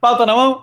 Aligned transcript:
Pauta 0.00 0.24
na 0.24 0.34
mão. 0.34 0.62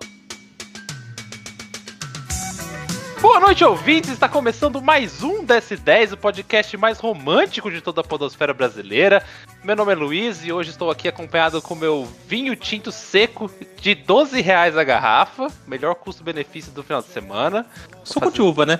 Boa 3.21 3.39
noite, 3.39 3.63
ouvintes! 3.65 4.11
Está 4.11 4.29
começando 4.29 4.81
mais 4.81 5.23
um 5.23 5.45
DS10, 5.45 6.13
o 6.13 6.17
podcast 6.17 6.77
mais 6.77 6.99
romântico 6.99 7.71
de 7.71 7.81
toda 7.81 8.01
a 8.01 8.03
podosfera 8.03 8.53
brasileira. 8.53 9.23
Meu 9.63 9.75
nome 9.75 9.91
é 9.93 9.95
Luiz 9.95 10.45
e 10.45 10.51
hoje 10.53 10.69
estou 10.69 10.91
aqui 10.91 11.07
acompanhado 11.07 11.61
com 11.61 11.73
meu 11.73 12.07
vinho 12.27 12.55
tinto 12.55 12.91
seco 12.91 13.49
de 13.81 13.95
12 13.95 14.39
reais 14.41 14.77
a 14.77 14.83
garrafa, 14.83 15.47
melhor 15.65 15.95
custo-benefício 15.95 16.71
do 16.71 16.83
final 16.83 17.01
de 17.01 17.07
semana. 17.07 17.65
Suco 18.03 18.31
de 18.31 18.41
uva, 18.41 18.65
né? 18.65 18.79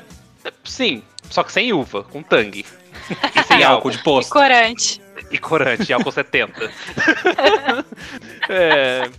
Sim, 0.64 1.02
só 1.30 1.42
que 1.44 1.52
sem 1.52 1.74
uva, 1.74 2.04
com 2.04 2.22
tangue. 2.22 2.66
E 3.10 3.44
sem 3.44 3.58
Tem 3.58 3.64
álcool 3.64 3.90
de 3.90 3.98
E 3.98 4.04
posto. 4.04 4.30
corante. 4.32 5.02
E 5.32 5.40
corante, 5.40 5.92
álcool 5.92 6.12
70. 6.12 6.72
É, 8.48 9.10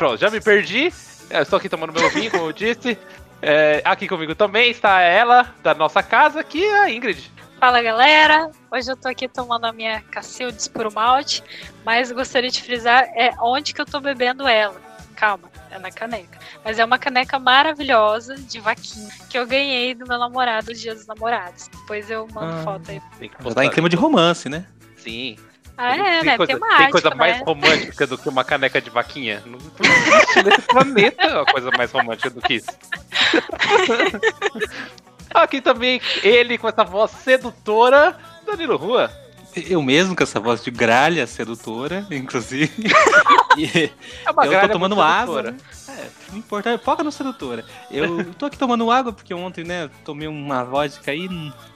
Pronto, 0.00 0.16
já 0.18 0.30
me 0.30 0.40
perdi. 0.40 0.90
Eu 1.28 1.42
estou 1.42 1.58
aqui 1.58 1.68
tomando 1.68 1.92
meu 1.92 2.08
vinho, 2.08 2.30
como 2.30 2.44
eu 2.44 2.52
disse. 2.54 2.96
É, 3.42 3.82
aqui 3.84 4.08
comigo 4.08 4.34
também 4.34 4.70
está 4.70 5.02
ela, 5.02 5.54
da 5.62 5.74
nossa 5.74 6.02
casa, 6.02 6.42
que 6.42 6.64
é 6.64 6.78
a 6.84 6.90
Ingrid. 6.90 7.30
Fala 7.60 7.82
galera, 7.82 8.50
hoje 8.72 8.90
eu 8.90 8.96
tô 8.96 9.08
aqui 9.08 9.28
tomando 9.28 9.66
a 9.66 9.72
minha 9.74 10.00
Cacildes 10.10 10.68
por 10.68 10.90
malte, 10.90 11.44
mas 11.84 12.10
gostaria 12.10 12.48
de 12.48 12.62
frisar 12.62 13.04
é 13.14 13.30
onde 13.42 13.74
que 13.74 13.80
eu 13.82 13.84
tô 13.84 14.00
bebendo 14.00 14.48
ela. 14.48 14.80
Calma, 15.14 15.50
é 15.70 15.78
na 15.78 15.90
caneca. 15.90 16.38
Mas 16.64 16.78
é 16.78 16.84
uma 16.86 16.98
caneca 16.98 17.38
maravilhosa 17.38 18.36
de 18.36 18.58
vaquinha 18.58 19.10
que 19.28 19.38
eu 19.38 19.46
ganhei 19.46 19.94
do 19.94 20.06
meu 20.08 20.18
namorado 20.18 20.72
os 20.72 20.80
dias 20.80 20.96
dos 20.96 21.06
namorados. 21.06 21.68
Depois 21.68 22.10
eu 22.10 22.26
mando 22.32 22.54
Ah. 22.54 22.62
foto 22.64 22.90
aí. 22.90 23.02
Tem 23.18 23.28
que 23.28 23.36
postar. 23.36 23.60
tá 23.60 23.66
em 23.66 23.70
clima 23.70 23.90
de 23.90 23.96
romance, 23.96 24.48
né? 24.48 24.64
Sim. 24.96 25.36
Ah, 25.82 25.96
é, 25.96 26.20
tem 26.20 26.30
né? 26.30 26.36
coisa, 26.36 26.52
Temática, 26.52 26.82
tem 26.82 26.90
coisa 26.90 27.14
mais 27.14 27.38
né? 27.38 27.44
romântica 27.46 28.06
do 28.06 28.18
que 28.18 28.28
uma 28.28 28.44
caneca 28.44 28.82
de 28.82 28.90
vaquinha? 28.90 29.42
Não 29.46 29.56
existe 29.80 30.42
nesse 30.42 30.60
planeta 30.60 31.36
uma 31.36 31.46
coisa 31.46 31.70
mais 31.70 31.90
romântica 31.90 32.28
do 32.28 32.42
que 32.42 32.56
isso. 32.56 32.68
Aqui 35.32 35.62
também 35.62 35.98
ele 36.22 36.58
com 36.58 36.68
essa 36.68 36.84
voz 36.84 37.12
sedutora, 37.12 38.14
Danilo 38.44 38.76
Rua. 38.76 39.10
Eu 39.56 39.82
mesmo, 39.82 40.14
com 40.14 40.22
essa 40.22 40.38
voz 40.38 40.62
de 40.62 40.70
gralha 40.70 41.26
sedutora, 41.26 42.06
inclusive. 42.10 42.70
É 43.58 43.90
uma 44.30 44.46
eu 44.46 44.50
gralha 44.50 44.68
tô 44.68 44.74
tomando 44.74 45.02
água. 45.02 45.56
É, 45.88 46.06
não 46.30 46.38
importa, 46.38 46.78
foca 46.78 47.02
no 47.02 47.10
sedutora. 47.10 47.64
Eu 47.90 48.32
tô 48.34 48.46
aqui 48.46 48.56
tomando 48.56 48.88
água 48.92 49.12
porque 49.12 49.34
ontem, 49.34 49.64
né, 49.64 49.90
tomei 50.04 50.28
uma 50.28 50.62
vodka 50.62 51.10
aí 51.10 51.28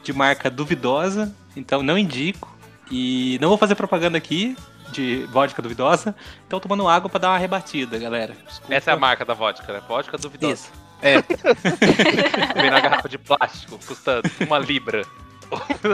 de 0.02 0.12
marca 0.12 0.48
duvidosa, 0.48 1.34
então 1.56 1.83
não 1.83 1.98
indico. 1.98 2.53
E 2.90 3.38
não 3.40 3.48
vou 3.48 3.58
fazer 3.58 3.74
propaganda 3.74 4.18
aqui 4.18 4.56
de 4.90 5.27
vodka 5.30 5.60
duvidosa, 5.60 6.14
então 6.46 6.60
tomando 6.60 6.86
água 6.86 7.10
pra 7.10 7.18
dar 7.18 7.30
uma 7.30 7.38
rebatida, 7.38 7.98
galera. 7.98 8.34
Desculpa. 8.46 8.74
Essa 8.74 8.90
é 8.90 8.94
a 8.94 8.96
marca 8.96 9.24
da 9.24 9.34
vodka, 9.34 9.72
né? 9.72 9.82
Vodka 9.88 10.16
duvidosa. 10.16 10.52
Isso. 10.52 10.72
É, 11.02 11.16
Vem 12.60 12.70
na 12.70 12.80
garrafa 12.80 13.08
de 13.08 13.18
plástico, 13.18 13.78
custa 13.84 14.22
uma 14.40 14.58
libra. 14.58 15.05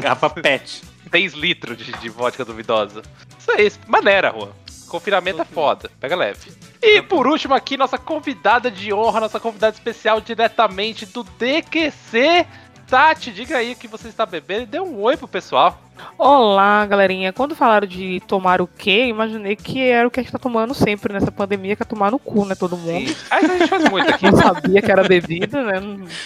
garrafa 0.03 0.31
pet. 0.31 0.83
10 1.11 1.33
litros 1.35 1.77
de, 1.77 1.93
de 1.93 2.09
vodka 2.09 2.45
duvidosa. 2.45 3.03
Isso 3.39 3.51
aí, 3.51 3.73
maneira, 3.89 4.31
Juan. 4.31 4.51
Confinamento 4.89 5.41
é 5.41 5.45
foda, 5.45 5.91
pega 6.01 6.17
leve. 6.17 6.53
E 6.83 7.03
por 7.03 7.27
último 7.27 7.55
aqui, 7.55 7.77
nossa 7.77 7.99
convidada 7.99 8.71
de 8.71 8.93
honra, 8.93 9.21
nossa 9.21 9.39
convidada 9.39 9.75
especial 9.75 10.21
diretamente 10.21 11.07
do 11.07 11.23
DQC. 11.23 12.47
Tati, 12.91 13.31
diga 13.31 13.57
aí 13.57 13.71
o 13.71 13.77
que 13.77 13.87
você 13.87 14.09
está 14.09 14.27
bebendo 14.27 14.63
e 14.63 14.67
dê 14.67 14.81
um 14.81 15.01
oi 15.01 15.17
pro 15.17 15.29
pessoal. 15.29 15.81
Olá, 16.19 16.85
galerinha. 16.87 17.33
Quando 17.33 17.55
falaram 17.55 17.87
de 17.87 18.21
tomar 18.27 18.61
o 18.61 18.67
quê, 18.67 19.05
imaginei 19.05 19.55
que 19.55 19.81
era 19.81 20.09
o 20.09 20.11
que 20.11 20.19
a 20.19 20.23
gente 20.25 20.33
tá 20.33 20.41
tomando 20.41 20.75
sempre 20.75 21.13
nessa 21.13 21.31
pandemia, 21.31 21.77
que 21.77 21.85
é 21.85 21.87
tomar 21.87 22.11
no 22.11 22.19
cu, 22.19 22.45
né, 22.45 22.57
todo 22.57 22.77
mundo. 22.77 23.15
Ah, 23.31 23.41
isso 23.41 23.53
a 23.53 23.59
gente 23.59 23.69
faz 23.69 23.89
muito 23.89 24.11
aqui. 24.13 24.27
Não 24.33 24.37
sabia 24.37 24.83
que 24.83 24.91
era 24.91 25.05
bebida, 25.05 25.63
né? 25.63 25.81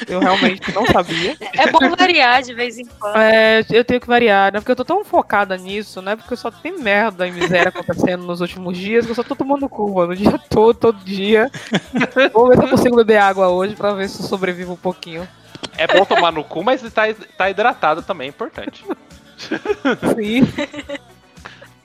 Eu 0.08 0.20
realmente 0.20 0.72
não 0.72 0.86
sabia. 0.86 1.36
É 1.52 1.70
bom 1.70 1.94
variar 1.98 2.42
de 2.42 2.54
vez 2.54 2.78
em 2.78 2.86
quando. 2.86 3.16
É, 3.16 3.62
eu 3.70 3.84
tenho 3.84 4.00
que 4.00 4.06
variar, 4.06 4.50
né? 4.50 4.60
Porque 4.60 4.72
eu 4.72 4.76
tô 4.76 4.86
tão 4.86 5.04
focada 5.04 5.58
nisso, 5.58 6.00
né? 6.00 6.16
Porque 6.16 6.34
só 6.34 6.50
tem 6.50 6.78
merda 6.78 7.26
e 7.26 7.32
miséria 7.32 7.68
acontecendo 7.68 8.24
nos 8.24 8.40
últimos 8.40 8.78
dias 8.78 9.04
que 9.04 9.10
eu 9.10 9.16
só 9.16 9.22
tô 9.22 9.36
tomando 9.36 9.68
cu, 9.68 9.92
mano. 9.94 10.12
O 10.12 10.16
dia 10.16 10.38
todo, 10.48 10.74
todo 10.74 11.04
dia. 11.04 11.50
Vou 12.32 12.48
ver 12.48 12.56
se 12.56 12.64
eu 12.64 12.68
consigo 12.70 12.96
beber 12.96 13.18
água 13.18 13.48
hoje 13.48 13.74
pra 13.74 13.92
ver 13.92 14.08
se 14.08 14.22
eu 14.22 14.26
sobrevivo 14.26 14.72
um 14.72 14.76
pouquinho. 14.76 15.28
É 15.76 15.86
bom 15.86 16.04
tomar 16.04 16.32
no 16.32 16.44
cu, 16.44 16.62
mas 16.62 16.82
tá, 16.92 17.02
tá 17.36 17.50
hidratado 17.50 18.02
também, 18.02 18.26
é 18.26 18.30
importante. 18.30 18.84
Sim. 19.36 20.42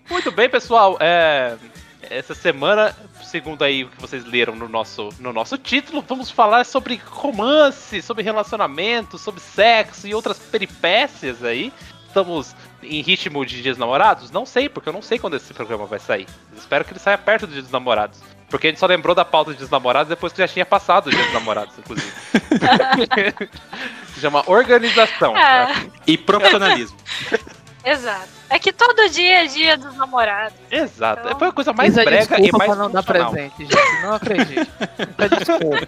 Muito 0.10 0.32
bem, 0.32 0.50
pessoal. 0.50 0.98
É, 1.00 1.56
essa 2.02 2.34
semana, 2.34 2.96
segundo 3.24 3.64
aí 3.64 3.84
o 3.84 3.90
que 3.90 4.02
vocês 4.02 4.26
leram 4.26 4.56
no 4.56 4.68
nosso, 4.68 5.10
no 5.20 5.32
nosso 5.32 5.58
título, 5.58 6.04
vamos 6.08 6.32
falar 6.32 6.66
sobre 6.66 7.00
romance, 7.06 8.02
sobre 8.02 8.24
relacionamento, 8.24 9.18
sobre 9.18 9.42
sexo 9.42 10.08
e 10.08 10.14
outras 10.14 10.40
peripécias 10.40 11.44
aí. 11.44 11.72
Estamos 12.08 12.56
em 12.82 13.02
ritmo 13.02 13.46
de 13.46 13.62
Dias 13.62 13.78
dos 13.78 13.80
Namorados? 13.80 14.32
Não 14.32 14.46
sei, 14.46 14.68
porque 14.68 14.90
eu 14.90 14.94
não 14.94 15.02
sei 15.02 15.20
quando 15.20 15.36
esse 15.36 15.54
programa 15.54 15.86
vai 15.86 16.00
sair. 16.00 16.28
Espero 16.58 16.84
que 16.84 16.92
ele 16.92 17.00
saia 17.00 17.18
perto 17.18 17.46
do 17.46 17.54
Dia 17.54 17.62
dos 17.62 17.72
Namorados. 17.72 18.20
Porque 18.50 18.68
a 18.68 18.70
gente 18.72 18.80
só 18.80 18.86
lembrou 18.88 19.16
da 19.16 19.24
pauta 19.24 19.52
de 19.52 19.58
Dias 19.58 19.70
dos 19.70 19.72
Namorados 19.72 20.10
depois 20.10 20.34
que 20.34 20.40
já 20.40 20.48
tinha 20.48 20.66
passado 20.66 21.08
o 21.08 21.10
Dia 21.12 21.24
dos 21.24 21.34
Namorados, 21.34 21.78
inclusive. 21.78 22.12
Se 24.14 24.22
chama 24.22 24.44
organização. 24.48 25.34
Ah, 25.36 25.74
E 26.08 26.18
profissionalismo. 26.18 26.98
Exato. 27.92 28.28
É 28.50 28.58
que 28.58 28.74
todo 28.74 29.08
dia 29.10 29.44
é 29.44 29.48
dia 29.48 29.78
dos 29.78 29.96
namorados. 29.96 30.58
Exato. 30.72 31.22
Então- 31.28 31.40
Foi 31.40 31.48
a 31.50 31.52
coisa 31.52 31.72
mais 31.74 31.98
é 31.98 32.04
brega 32.04 32.40
e 32.40 32.52
mais 32.52 32.66
pra 32.66 32.76
não 32.76 32.90
dar 32.90 33.04
presente, 33.04 33.54
gente. 33.60 34.02
Não 34.02 34.14
acredito. 34.14 34.72
É 35.18 35.30
desculpa. 35.30 35.88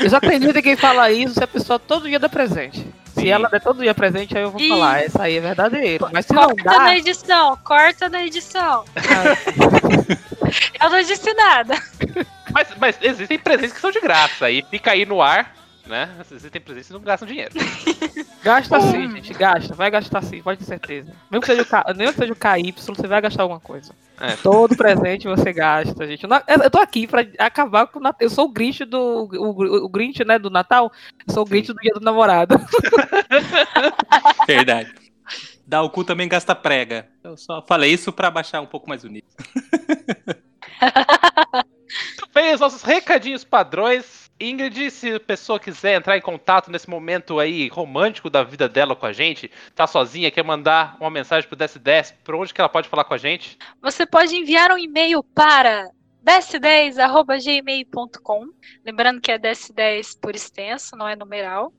Eu 0.00 0.10
só 0.10 0.16
acredito 0.16 0.56
em 0.56 0.62
quem 0.62 0.76
fala 0.76 1.10
isso 1.10 1.34
se 1.34 1.44
a 1.44 1.46
pessoa 1.46 1.78
todo 1.78 2.08
dia 2.08 2.18
dá 2.18 2.28
presente. 2.28 2.86
Se 3.14 3.28
ela 3.30 3.48
der 3.48 3.60
todo 3.60 3.82
dia 3.82 3.94
presente, 3.94 4.36
aí 4.36 4.42
eu 4.42 4.50
vou 4.50 4.60
Ih. 4.60 4.68
falar, 4.68 5.02
essa 5.04 5.22
aí 5.22 5.36
é 5.36 5.40
verdadeiro. 5.40 6.08
Mas 6.12 6.26
se 6.26 6.32
não 6.32 6.44
Corta 6.46 6.64
dá, 6.64 6.78
na 6.80 6.96
edição, 6.96 7.56
corta 7.62 8.08
na 8.08 8.24
edição. 8.24 8.84
Eu 10.80 10.90
não 10.90 11.02
disse 11.02 11.32
nada. 11.34 11.74
Mas, 12.52 12.68
mas 12.78 12.98
existem 13.02 13.38
presentes 13.38 13.72
que 13.74 13.80
são 13.80 13.90
de 13.90 14.00
graça 14.00 14.50
e 14.50 14.62
fica 14.70 14.92
aí 14.92 15.04
no 15.04 15.20
ar, 15.22 15.54
né? 15.86 16.10
Existem 16.30 16.60
presentes 16.60 16.88
que 16.88 16.92
não 16.94 17.00
gastam 17.00 17.28
dinheiro. 17.28 17.52
gasta 18.42 18.80
sim, 18.80 19.10
gente. 19.10 19.34
Gasta. 19.34 19.74
Vai 19.74 19.90
gastar 19.90 20.22
sim, 20.22 20.42
pode 20.42 20.58
ter 20.58 20.64
certeza. 20.64 21.12
Mesmo 21.30 21.40
que 21.40 21.46
seja 21.46 21.62
o, 21.62 21.66
K, 21.66 21.94
mesmo 21.94 22.12
que 22.14 22.18
seja 22.20 22.32
o 22.32 22.36
KY, 22.36 22.72
você 22.76 23.06
vai 23.06 23.20
gastar 23.20 23.42
alguma 23.42 23.60
coisa. 23.60 23.92
É. 24.20 24.36
Todo 24.36 24.76
presente 24.76 25.26
você 25.26 25.52
gasta, 25.52 26.06
gente. 26.06 26.24
Eu, 26.24 26.30
não- 26.30 26.42
eu 26.46 26.70
tô 26.70 26.78
aqui 26.78 27.06
pra 27.06 27.24
acabar 27.38 27.86
com 27.86 27.98
o 27.98 28.02
Natal. 28.02 28.18
Eu 28.20 28.30
sou 28.30 28.46
o 28.46 28.52
Grinch 28.52 28.84
do. 28.84 29.28
O, 29.32 29.84
o 29.84 29.88
Grinch, 29.88 30.24
né, 30.24 30.38
do 30.38 30.50
Natal. 30.50 30.92
Eu 31.26 31.34
sou 31.34 31.42
o 31.42 31.46
Grinch 31.46 31.72
do 31.72 31.80
dia 31.80 31.92
do 31.94 32.00
namorado. 32.00 32.54
Verdade. 34.46 34.92
Dar 35.66 35.82
o 35.82 35.90
cu 35.90 36.04
também 36.04 36.28
gasta 36.28 36.54
prega. 36.54 37.08
Eu 37.24 37.36
só 37.36 37.64
falei 37.66 37.92
isso 37.92 38.12
pra 38.12 38.30
baixar 38.30 38.60
um 38.60 38.66
pouco 38.66 38.88
mais 38.88 39.02
o 39.02 39.08
nível. 39.08 39.28
Bem, 42.32 42.54
os 42.54 42.60
nossos 42.60 42.82
recadinhos 42.82 43.44
padrões. 43.44 44.24
Ingrid, 44.40 44.90
se 44.90 45.14
a 45.14 45.20
pessoa 45.20 45.60
quiser 45.60 45.96
entrar 45.96 46.18
em 46.18 46.20
contato 46.20 46.68
nesse 46.70 46.90
momento 46.90 47.38
aí 47.38 47.68
romântico 47.68 48.28
da 48.28 48.42
vida 48.42 48.68
dela 48.68 48.96
com 48.96 49.06
a 49.06 49.12
gente, 49.12 49.48
tá 49.74 49.86
sozinha, 49.86 50.30
quer 50.30 50.42
mandar 50.42 50.96
uma 50.98 51.10
mensagem 51.10 51.48
pro 51.48 51.56
DS10, 51.56 52.14
por 52.24 52.34
onde 52.34 52.52
que 52.52 52.60
ela 52.60 52.68
pode 52.68 52.88
falar 52.88 53.04
com 53.04 53.14
a 53.14 53.18
gente? 53.18 53.56
Você 53.80 54.04
pode 54.04 54.34
enviar 54.34 54.72
um 54.72 54.78
e-mail 54.78 55.22
para 55.22 55.88
ds10.gmail.com. 56.24 58.46
Lembrando 58.84 59.20
que 59.20 59.30
é 59.30 59.38
ds10 59.38 60.18
por 60.20 60.34
extenso, 60.34 60.96
não 60.96 61.06
é 61.06 61.14
numeral. 61.14 61.72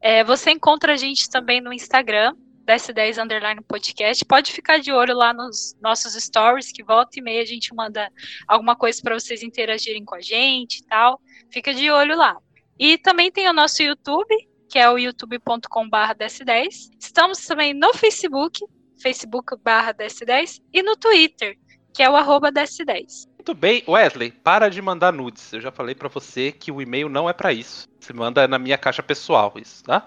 É, 0.00 0.24
você 0.24 0.50
encontra 0.50 0.94
a 0.94 0.96
gente 0.96 1.30
também 1.30 1.60
no 1.60 1.72
Instagram, 1.72 2.34
ds10 2.66 3.22
underline 3.22 3.60
podcast. 3.62 4.24
Pode 4.24 4.52
ficar 4.52 4.78
de 4.78 4.92
olho 4.92 5.14
lá 5.16 5.32
nos 5.32 5.76
nossos 5.80 6.14
stories, 6.14 6.72
que 6.72 6.82
volta 6.82 7.18
e 7.18 7.22
meia 7.22 7.42
a 7.42 7.46
gente 7.46 7.74
manda 7.74 8.10
alguma 8.46 8.76
coisa 8.76 9.00
para 9.02 9.18
vocês 9.18 9.42
interagirem 9.42 10.04
com 10.04 10.14
a 10.14 10.20
gente 10.20 10.78
e 10.78 10.84
tal. 10.84 11.20
Fica 11.50 11.74
de 11.74 11.90
olho 11.90 12.16
lá. 12.16 12.36
E 12.78 12.98
também 12.98 13.30
tem 13.30 13.48
o 13.48 13.52
nosso 13.52 13.82
YouTube, 13.82 14.34
que 14.68 14.78
é 14.78 14.88
o 14.88 14.98
youtube.com.br 14.98 16.14
ds10. 16.18 16.90
Estamos 16.98 17.44
também 17.44 17.74
no 17.74 17.92
Facebook, 17.94 18.64
facebook 19.00 19.56
barra 19.62 19.92
ds10, 19.92 20.60
e 20.72 20.82
no 20.82 20.96
Twitter, 20.96 21.58
que 21.94 22.02
é 22.02 22.08
o 22.08 22.16
arroba 22.16 22.50
ds10. 22.50 23.30
Muito 23.36 23.54
bem, 23.54 23.82
Wesley, 23.88 24.30
para 24.30 24.68
de 24.68 24.80
mandar 24.80 25.12
nudes. 25.12 25.52
Eu 25.52 25.60
já 25.60 25.72
falei 25.72 25.94
pra 25.94 26.08
você 26.08 26.52
que 26.52 26.70
o 26.70 26.80
e-mail 26.80 27.08
não 27.08 27.28
é 27.28 27.32
pra 27.32 27.52
isso. 27.52 27.88
Você 27.98 28.12
manda 28.12 28.46
na 28.46 28.58
minha 28.58 28.78
caixa 28.78 29.02
pessoal, 29.02 29.52
isso, 29.56 29.82
tá? 29.82 30.06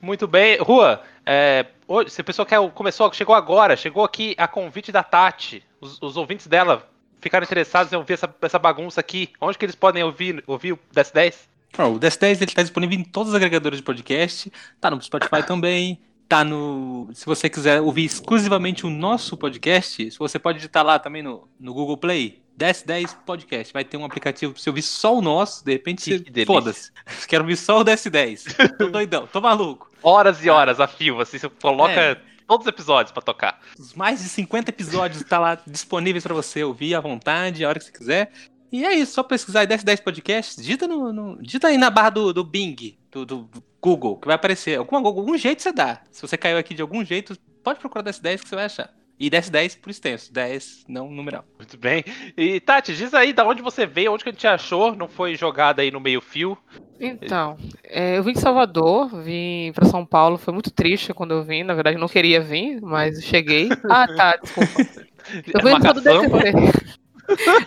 Muito 0.00 0.26
bem, 0.26 0.58
Rua. 0.58 1.02
É, 1.26 1.66
hoje, 1.86 2.10
se 2.10 2.20
a 2.20 2.24
pessoa 2.24 2.46
quer, 2.46 2.60
começou, 2.70 3.12
chegou 3.12 3.34
agora, 3.34 3.76
chegou 3.76 4.04
aqui 4.04 4.34
a 4.38 4.46
convite 4.46 4.92
da 4.92 5.02
Tati. 5.02 5.62
Os, 5.80 6.00
os 6.00 6.16
ouvintes 6.16 6.46
dela 6.46 6.88
ficaram 7.20 7.44
interessados 7.44 7.92
em 7.92 7.96
ouvir 7.96 8.14
essa, 8.14 8.34
essa 8.40 8.58
bagunça 8.58 9.00
aqui. 9.00 9.30
Onde 9.40 9.58
que 9.58 9.64
eles 9.64 9.74
podem 9.74 10.02
ouvir, 10.02 10.42
ouvir 10.46 10.72
o 10.72 10.78
DS10? 10.94 11.34
Ó, 11.78 11.88
o 11.88 12.00
DS10 12.00 12.42
ele 12.42 12.52
tá 12.52 12.62
disponível 12.62 12.98
em 12.98 13.04
todos 13.04 13.30
os 13.30 13.34
agregadores 13.34 13.78
de 13.78 13.84
podcast, 13.84 14.52
tá 14.80 14.90
no 14.90 15.00
Spotify 15.00 15.42
também, 15.46 16.00
tá 16.28 16.44
no. 16.44 17.08
Se 17.12 17.26
você 17.26 17.48
quiser 17.48 17.80
ouvir 17.80 18.04
exclusivamente 18.04 18.86
o 18.86 18.90
nosso 18.90 19.36
podcast, 19.36 20.10
você 20.18 20.38
pode 20.38 20.58
digitar 20.58 20.84
lá 20.84 20.98
também 20.98 21.22
no, 21.22 21.48
no 21.58 21.72
Google 21.72 21.96
Play, 21.96 22.42
DS10 22.60 23.16
Podcast. 23.24 23.72
Vai 23.72 23.84
ter 23.84 23.96
um 23.96 24.04
aplicativo 24.04 24.52
pra 24.52 24.62
você 24.62 24.68
ouvir 24.70 24.82
só 24.82 25.16
o 25.16 25.22
nosso, 25.22 25.64
de 25.64 25.72
repente 25.72 26.20
Que 26.20 26.30
você. 26.32 26.44
Foda-se. 26.46 26.92
Quero 27.26 27.44
ouvir 27.44 27.56
só 27.56 27.80
o 27.80 27.84
DS10. 27.84 28.76
tô 28.76 28.88
doidão, 28.88 29.26
tô 29.26 29.40
maluco. 29.40 29.90
Horas 30.02 30.44
e 30.44 30.50
horas 30.50 30.78
a 30.80 30.86
fio, 30.86 31.20
assim, 31.20 31.38
você 31.38 31.48
coloca 31.48 31.92
É. 31.92 32.20
todos 32.46 32.66
os 32.66 32.68
episódios 32.72 33.12
pra 33.12 33.22
tocar. 33.22 33.60
Os 33.78 33.94
mais 33.94 34.22
de 34.22 34.28
50 34.28 34.70
episódios 34.70 35.22
tá 35.24 35.38
lá 35.38 35.58
disponíveis 35.66 36.22
pra 36.22 36.34
você 36.34 36.62
ouvir 36.62 36.94
à 36.94 37.00
vontade, 37.00 37.64
a 37.64 37.68
hora 37.68 37.78
que 37.78 37.86
você 37.86 37.92
quiser. 37.92 38.32
E 38.72 38.84
é 38.84 38.94
isso, 38.94 39.14
só 39.14 39.22
pesquisar 39.22 39.60
aí 39.60 39.66
DS10 39.66 40.02
Podcast, 40.02 40.56
digita, 40.60 40.86
no, 40.86 41.12
no- 41.12 41.42
digita 41.42 41.66
aí 41.68 41.76
na 41.76 41.90
barra 41.90 42.10
do, 42.10 42.32
do 42.32 42.44
Bing, 42.44 42.96
do, 43.10 43.26
do 43.26 43.50
Google, 43.82 44.16
que 44.16 44.26
vai 44.26 44.36
aparecer. 44.36 44.78
Alguma, 44.78 45.08
algum 45.08 45.36
jeito 45.36 45.60
você 45.62 45.72
dá. 45.72 46.02
Se 46.12 46.22
você 46.22 46.36
caiu 46.36 46.56
aqui 46.56 46.72
de 46.74 46.80
algum 46.82 47.04
jeito, 47.04 47.36
pode 47.64 47.80
procurar 47.80 48.04
DS10 48.04 48.42
que 48.42 48.48
você 48.48 48.54
vai 48.54 48.66
achar. 48.66 48.90
E 49.20 49.30
DS10 49.30 49.78
por 49.78 49.90
extenso, 49.90 50.32
10 50.32 50.86
não 50.88 51.10
numeral. 51.10 51.44
Muito 51.58 51.76
bem. 51.76 52.02
E 52.34 52.58
Tati, 52.58 52.96
diz 52.96 53.12
aí 53.12 53.34
da 53.34 53.46
onde 53.46 53.60
você 53.60 53.84
veio, 53.84 54.14
onde 54.14 54.24
que 54.24 54.30
a 54.30 54.32
gente 54.32 54.46
achou, 54.46 54.96
não 54.96 55.06
foi 55.06 55.36
jogada 55.36 55.82
aí 55.82 55.90
no 55.90 56.00
meio 56.00 56.22
fio. 56.22 56.56
Então, 56.98 57.58
é, 57.84 58.16
eu 58.16 58.22
vim 58.22 58.32
de 58.32 58.40
Salvador, 58.40 59.08
vim 59.22 59.72
pra 59.74 59.84
São 59.84 60.06
Paulo, 60.06 60.38
foi 60.38 60.54
muito 60.54 60.70
triste 60.70 61.12
quando 61.12 61.32
eu 61.32 61.42
vim, 61.42 61.62
na 61.62 61.74
verdade 61.74 61.96
eu 61.96 62.00
não 62.00 62.08
queria 62.08 62.40
vir, 62.40 62.80
mas 62.80 63.22
cheguei. 63.22 63.68
Ah, 63.90 64.06
tá, 64.06 64.36
desculpa. 64.36 65.06
Eu 65.52 65.62
venho 65.62 65.82
só 65.82 65.92
do. 65.92 66.00
DQC. 66.00 67.00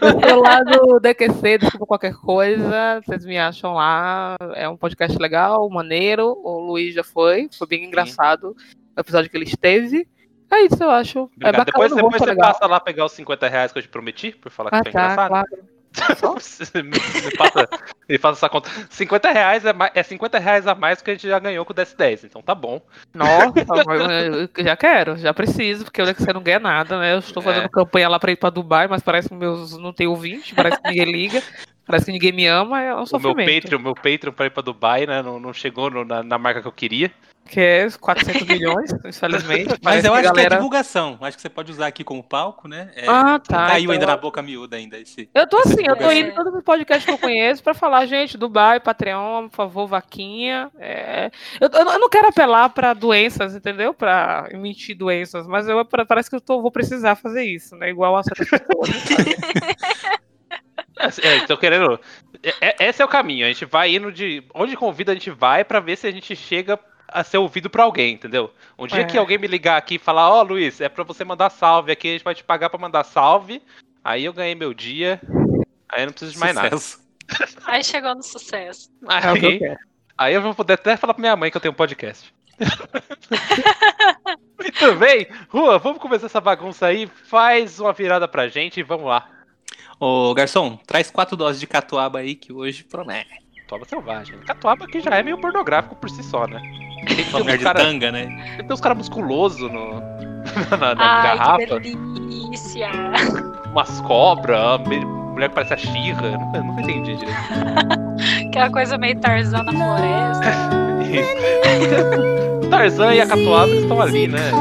Eu 0.02 0.30
sou 0.30 0.42
lá 0.42 0.64
do 0.64 1.00
DQC, 1.00 1.58
desculpa 1.58 1.86
qualquer 1.86 2.14
coisa, 2.16 3.02
vocês 3.06 3.26
me 3.26 3.38
acham 3.38 3.74
lá, 3.74 4.36
é 4.56 4.68
um 4.68 4.78
podcast 4.78 5.18
legal, 5.18 5.70
maneiro, 5.70 6.38
o 6.44 6.60
Luiz 6.60 6.94
já 6.94 7.04
foi, 7.04 7.50
foi 7.58 7.68
bem 7.68 7.86
engraçado 7.86 8.56
o 8.96 9.00
episódio 9.00 9.30
que 9.30 9.38
ele 9.38 9.46
esteve. 9.46 10.08
É 10.52 10.62
isso, 10.66 10.82
eu 10.84 10.90
acho. 10.92 11.30
É 11.42 11.46
bacana, 11.52 11.66
depois 11.66 11.94
depois 11.94 12.16
é 12.16 12.20
você 12.20 12.26
legal. 12.26 12.52
passa 12.54 12.68
lá 12.68 12.80
pegar 12.80 13.06
os 13.06 13.12
50 13.14 13.48
reais 13.48 13.72
que 13.72 13.80
eu 13.80 13.84
te 13.84 13.90
prometi, 13.90 14.32
por 14.32 14.52
falar 14.52 14.70
que 14.70 14.76
Ah, 14.76 14.84
foi 14.84 14.92
tá, 14.92 15.00
engraçado. 15.04 15.30
claro. 15.30 15.48
me, 16.74 16.82
me 16.84 17.38
passa, 17.38 17.70
me 18.10 18.18
passa 18.18 18.40
essa 18.40 18.50
conta. 18.50 18.68
50 18.90 19.32
reais 19.32 19.64
é, 19.64 19.72
mais, 19.74 19.92
é 19.94 20.02
50 20.02 20.40
reais 20.40 20.66
a 20.66 20.74
mais 20.74 21.02
que 21.04 21.12
a 21.12 21.14
gente 21.14 21.28
já 21.28 21.38
ganhou 21.38 21.64
com 21.66 21.72
o 21.72 21.76
DS10, 21.76 22.24
então 22.24 22.42
tá 22.42 22.56
bom. 22.56 22.82
Nossa, 23.14 23.54
eu 24.34 24.50
eu 24.58 24.64
já 24.64 24.76
quero, 24.76 25.16
já 25.18 25.32
preciso, 25.34 25.84
porque 25.84 26.02
olha 26.02 26.14
que 26.16 26.24
você 26.24 26.34
não 26.34 26.42
ganha 26.42 26.60
nada, 26.60 26.98
né? 26.98 27.14
Eu 27.14 27.20
estou 27.20 27.44
fazendo 27.44 27.66
É. 27.66 27.70
campanha 27.70 28.10
lá 28.10 28.20
pra 28.20 28.32
ir 28.32 28.38
pra 28.38 28.50
Dubai, 28.50 28.88
mas 28.88 29.04
parece 29.04 29.30
que 29.30 29.36
meus 29.36 29.78
não 29.78 29.94
tem 29.94 30.08
ouvinte, 30.08 30.56
parece 30.56 30.82
que 30.82 30.88
ninguém 30.90 31.12
liga, 31.12 31.44
parece 31.86 32.06
que 32.08 32.12
ninguém 32.12 32.32
me 32.32 32.48
ama, 32.48 32.82
é 32.82 32.96
um 32.96 33.04
O 33.04 33.20
meu. 33.20 33.36
Patreon, 33.36 33.80
meu 33.80 33.94
Patreon 33.94 34.32
pra 34.34 34.48
ir 34.48 34.50
pra 34.50 34.64
Dubai, 34.64 35.06
né? 35.06 35.22
Não, 35.22 35.40
não 35.40 35.54
chegou 35.54 35.92
no- 35.92 36.04
na, 36.04 36.24
na 36.24 36.38
marca 36.40 36.60
que 36.62 36.68
eu 36.68 36.72
queria. 36.72 37.12
Que 37.46 37.60
é 37.60 37.88
400 38.00 38.48
milhões, 38.48 38.92
infelizmente. 39.06 39.76
Mas 39.84 40.04
eu 40.06 40.12
que 40.14 40.18
acho 40.20 40.22
que 40.22 40.28
é 40.30 40.34
galera... 40.44 40.56
divulgação. 40.56 41.18
Acho 41.22 41.36
que 41.38 41.42
você 41.42 41.50
pode 41.50 41.72
usar 41.72 41.88
aqui 41.88 42.04
como 42.04 42.24
palco, 42.24 42.68
né? 42.68 42.90
É, 42.96 43.06
Ah, 43.08 43.38
tá. 43.38 43.62
não 43.64 43.68
caiu 43.68 43.84
então 43.84 43.94
ainda 43.94 44.06
na 44.06 44.18
boca 44.18 44.42
miúda 44.42 44.78
ainda 44.78 44.98
esse. 44.98 45.30
Eu 45.34 45.46
tô 45.48 45.58
assim, 45.60 45.86
eu 45.86 45.96
tô 45.98 46.10
indo 46.12 46.30
em 46.30 46.34
todos 46.34 46.54
os 46.56 46.64
podcasts 46.64 47.06
que 47.06 47.12
eu 47.12 47.18
conheço 47.18 47.62
pra 47.62 47.74
falar, 47.74 48.06
gente, 48.06 48.38
Dubai, 48.38 48.80
Patreon, 48.80 49.50
por 49.50 49.56
favor, 49.56 49.88
vaquinha. 49.88 50.72
é. 50.80 51.30
Eu, 51.60 51.70
eu 51.70 51.86
não- 52.00 52.10
quero 52.10 52.28
apelar 52.30 52.70
pra 52.70 52.94
doenças, 52.94 53.56
entendeu? 53.56 53.94
Pra 53.94 54.48
mentir 54.54 54.96
doenças, 54.96 55.46
mas 55.46 55.68
eu, 55.68 55.84
pra- 55.86 56.06
parece 56.06 56.30
que 56.30 56.36
eu 56.36 56.42
tô- 56.42 56.62
vou 56.62 56.72
precisar 56.72 57.16
fazer 57.16 57.44
isso, 57.44 57.76
né? 57.76 57.90
Igual 57.90 58.16
a 58.16 58.24
certas 58.24 58.50
pessoas. 58.50 58.90
É, 61.22 61.40
tô 61.48 61.58
querendo. 61.58 62.00
é- 62.42 62.76
é- 62.86 62.88
esse 62.90 63.02
é 63.02 63.06
o 63.06 63.10
caminho. 63.10 63.46
A 63.46 63.50
gente 63.50 63.66
vai 63.66 63.94
indo 63.96 64.12
de. 64.12 64.44
Onde 64.54 64.78
convida, 64.78 65.12
a 65.12 65.16
gente 65.16 65.30
vai 65.32 65.64
pra 65.66 65.80
ver 65.80 65.98
se 65.98 66.08
a 66.08 66.12
gente 66.12 66.36
chega 66.36 66.80
a 67.14 67.24
ser 67.24 67.38
ouvido 67.38 67.70
pra 67.70 67.84
alguém, 67.84 68.14
entendeu? 68.14 68.52
Um 68.78 68.88
dia 68.88 69.02
É. 69.02 69.04
que 69.04 69.18
alguém 69.18 69.38
me 69.38 69.48
ligar 69.48 69.78
aqui 69.78 69.96
e 69.96 70.00
falar: 70.00 70.30
Ó, 70.30 70.42
Luiz, 70.42 70.82
é 70.82 70.90
pra 70.90 71.04
você 71.04 71.24
mandar 71.24 71.50
salve 71.50 71.92
aqui, 71.92 72.10
a 72.10 72.12
gente 72.14 72.24
vai 72.24 72.36
te 72.36 72.44
pagar 72.44 72.70
pra 72.70 72.80
mandar 72.80 73.04
salve. 73.04 73.62
Aí 74.04 74.26
eu 74.26 74.34
ganhei 74.34 74.56
meu 74.56 74.74
dia. 74.74 75.22
Aí 75.90 76.02
eu 76.02 76.08
não 76.08 76.14
preciso 76.14 76.34
de 76.34 76.40
mais 76.40 76.56
nada. 76.56 76.78
Sucesso. 76.78 77.04
Aí 77.66 77.84
chegou 77.84 78.14
no 78.16 78.24
sucesso. 78.24 78.90
É 79.10 79.40
que 79.40 79.46
Aí, 79.48 79.60
quero. 79.60 79.80
aí 80.18 80.34
eu 80.34 80.42
vou 80.42 80.54
poder 80.54 80.74
até 80.74 80.98
falar 80.98 81.14
pra 81.14 81.22
minha 81.22 81.36
mãe 81.36 81.50
que 81.50 81.56
eu 81.56 81.62
tenho 81.62 81.72
um 81.72 81.76
podcast. 81.76 82.34
Muito 84.60 84.96
bem, 85.00 85.28
Rua, 85.50 85.80
vamos 85.80 86.00
começar 86.02 86.26
essa 86.28 86.42
bagunça 86.42 86.86
aí. 86.88 87.08
Faz 87.08 87.80
uma 87.80 87.94
virada 87.94 88.28
pra 88.28 88.48
gente 88.48 88.80
e 88.80 88.84
vamos 88.84 89.06
lá. 89.08 89.28
Ô, 90.00 90.34
garçom, 90.34 90.78
traz 90.86 91.10
quatro 91.10 91.38
doses 91.38 91.60
de 91.60 91.68
catuaba 91.68 92.20
aí 92.20 92.36
que 92.36 92.52
hoje 92.52 92.84
promete. 92.84 93.42
Toma 93.68 93.86
selvagem. 93.86 94.38
Catuaba 94.40 94.86
aqui 94.86 95.00
já 95.00 95.12
é 95.16 95.24
meio 95.24 95.40
pornográfico 95.40 95.96
por 95.96 96.10
si 96.10 96.22
só, 96.24 96.46
né? 96.46 96.62
Tem, 97.06 97.26
mulher 97.32 97.54
uns 97.54 97.60
de 97.60 97.64
cara, 97.64 97.80
tanga, 97.80 98.12
né? 98.12 98.26
tem 98.58 98.66
uns 98.72 98.82
caras 98.82 98.98
musculosos 98.98 99.72
no, 99.72 99.96
na, 100.80 100.96
na 100.96 101.22
Ai, 101.22 101.38
garrafa. 101.38 101.80
que 101.80 101.96
delícia. 101.96 102.90
Umas 103.72 104.02
cobras, 104.02 104.80
mulher 105.34 105.50
que 105.50 105.56
parece 105.56 105.74
a 105.74 105.78
Xirra. 105.78 106.40
Eu 106.54 106.64
Nunca, 106.64 106.82
entendi 106.82 107.16
direito. 107.16 108.48
Aquela 108.48 108.70
coisa 108.70 108.98
meio 108.98 109.20
Tarzan 109.20 109.64
na 109.64 109.72
floresta. 109.74 110.52
O 112.64 112.68
Tarzan 112.70 113.14
e 113.16 113.22
a 113.22 113.28
Catuaba 113.28 113.72
estão 113.74 114.02
ali, 114.02 114.28
né? 114.28 114.52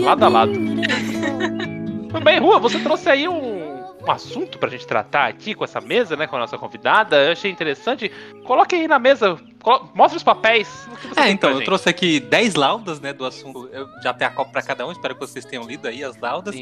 Lado 0.00 0.24
a 0.24 0.28
lado. 0.28 0.52
Bem, 2.22 2.38
Rua, 2.38 2.58
você 2.60 2.78
trouxe 2.78 3.08
aí 3.08 3.26
um, 3.28 3.61
um 4.06 4.10
assunto 4.10 4.58
pra 4.58 4.68
gente 4.68 4.86
tratar 4.86 5.26
aqui 5.28 5.54
com 5.54 5.64
essa 5.64 5.80
mesa, 5.80 6.16
né? 6.16 6.26
Com 6.26 6.36
a 6.36 6.40
nossa 6.40 6.58
convidada. 6.58 7.16
Eu 7.24 7.32
achei 7.32 7.50
interessante. 7.50 8.10
Coloque 8.44 8.74
aí 8.74 8.88
na 8.88 8.98
mesa, 8.98 9.38
mostre 9.94 10.16
os 10.16 10.22
papéis. 10.22 10.88
É, 11.16 11.22
tem 11.24 11.32
então, 11.32 11.50
eu 11.50 11.62
trouxe 11.64 11.88
aqui 11.88 12.18
10 12.20 12.54
laudas, 12.54 13.00
né, 13.00 13.12
do 13.12 13.24
assunto. 13.24 13.68
Eu 13.72 13.88
já 14.02 14.12
tenho 14.12 14.30
a 14.30 14.34
copa 14.34 14.50
pra 14.50 14.62
cada 14.62 14.86
um, 14.86 14.92
espero 14.92 15.14
que 15.14 15.20
vocês 15.20 15.44
tenham 15.44 15.64
lido 15.64 15.86
aí 15.86 16.02
as 16.02 16.18
laudas. 16.18 16.54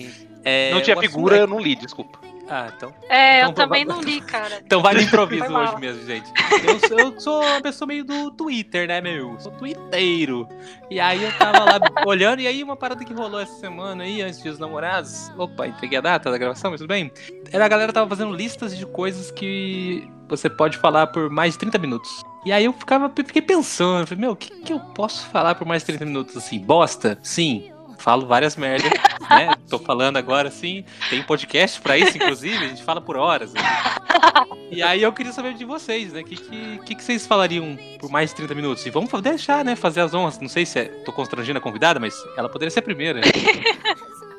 É, 0.44 0.72
Não 0.72 0.80
tinha 0.82 0.96
figura, 0.98 1.36
é- 1.36 1.40
eu 1.42 1.46
não 1.46 1.58
li, 1.58 1.74
desculpa. 1.74 2.18
Ah, 2.52 2.68
então. 2.76 2.92
É, 3.08 3.38
Então, 3.38 3.50
eu 3.50 3.54
também 3.54 3.84
não 3.84 4.00
li, 4.00 4.20
cara. 4.20 4.60
Então 4.66 4.82
vai 4.82 4.94
no 4.94 5.00
improviso 5.00 5.44
hoje 5.54 5.76
mesmo, 5.78 6.04
gente. 6.06 6.28
Eu, 6.64 6.80
sou- 6.80 6.98
eu 7.00 7.20
sou 7.20 7.42
uma 7.44 7.60
pessoa 7.60 7.86
meio 7.86 8.04
do 8.04 8.30
Twitter, 8.32 8.88
né, 8.88 9.00
meu? 9.00 9.38
Sou 9.38 9.52
twitteiro. 9.52 10.48
E 10.90 10.98
aí 10.98 11.22
eu 11.22 11.32
tava 11.38 11.60
lá 11.64 11.80
olhando, 12.06 12.40
e 12.40 12.46
aí 12.46 12.62
uma 12.62 12.76
parada 12.76 13.04
que 13.04 13.12
rolou 13.14 13.38
essa 13.40 13.54
semana 13.60 14.02
aí, 14.04 14.20
antes 14.20 14.42
dos 14.42 14.58
namorados. 14.58 15.30
Opa, 15.38 15.66
entreguei 15.68 15.98
a 15.98 16.00
data 16.00 16.30
da 16.30 16.36
gravação, 16.38 16.70
mas 16.72 16.80
tudo 16.80 16.88
bem. 16.88 17.12
Era 17.52 17.64
a 17.64 17.68
galera 17.68 17.92
tava 17.92 18.08
fazendo 18.08 18.32
listas 18.34 18.76
de 18.76 18.84
coisas 18.84 19.30
que 19.30 20.08
você 20.28 20.50
pode 20.50 20.76
falar 20.78 21.06
por 21.08 21.30
mais 21.30 21.52
de 21.54 21.58
30 21.60 21.78
minutos. 21.78 22.22
E 22.44 22.52
aí 22.52 22.64
eu 22.64 22.72
ficava, 22.72 23.08
fiquei 23.14 23.42
pensando, 23.42 24.06
falei, 24.06 24.22
meu, 24.22 24.32
o 24.32 24.36
que, 24.36 24.50
que 24.62 24.72
eu 24.72 24.80
posso 24.80 25.26
falar 25.26 25.54
por 25.54 25.66
mais 25.66 25.82
de 25.82 25.86
30 25.86 26.04
minutos 26.06 26.36
assim? 26.36 26.58
Bosta? 26.58 27.18
Sim. 27.22 27.70
Falo 28.00 28.26
várias 28.26 28.56
merdas, 28.56 28.90
né? 29.28 29.54
Tô 29.68 29.78
falando 29.78 30.16
agora 30.16 30.48
assim. 30.48 30.84
Tem 31.10 31.22
podcast 31.22 31.80
pra 31.80 31.98
isso, 31.98 32.16
inclusive, 32.16 32.56
a 32.64 32.68
gente 32.68 32.82
fala 32.82 33.00
por 33.00 33.16
horas. 33.16 33.52
né? 33.52 33.60
E 34.70 34.82
aí 34.82 35.02
eu 35.02 35.12
queria 35.12 35.32
saber 35.32 35.54
de 35.54 35.64
vocês, 35.64 36.12
né? 36.12 36.20
O 36.20 36.24
que, 36.24 36.36
que, 36.36 36.78
que, 36.86 36.94
que 36.94 37.04
vocês 37.04 37.26
falariam 37.26 37.76
por 37.98 38.10
mais 38.10 38.30
de 38.30 38.36
30 38.36 38.54
minutos? 38.54 38.86
E 38.86 38.90
vamos 38.90 39.10
deixar, 39.20 39.64
né? 39.64 39.76
Fazer 39.76 40.00
as 40.00 40.14
honras. 40.14 40.38
Não 40.40 40.48
sei 40.48 40.64
se 40.64 40.78
é, 40.78 40.84
tô 41.04 41.12
constrangendo 41.12 41.58
a 41.58 41.62
convidada, 41.62 42.00
mas 42.00 42.14
ela 42.36 42.48
poderia 42.48 42.70
ser 42.70 42.78
a 42.78 42.82
primeira. 42.82 43.20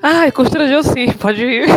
Ai, 0.04 0.32
constrangeu 0.32 0.82
sim, 0.82 1.12
pode 1.14 1.46
ir. 1.46 1.68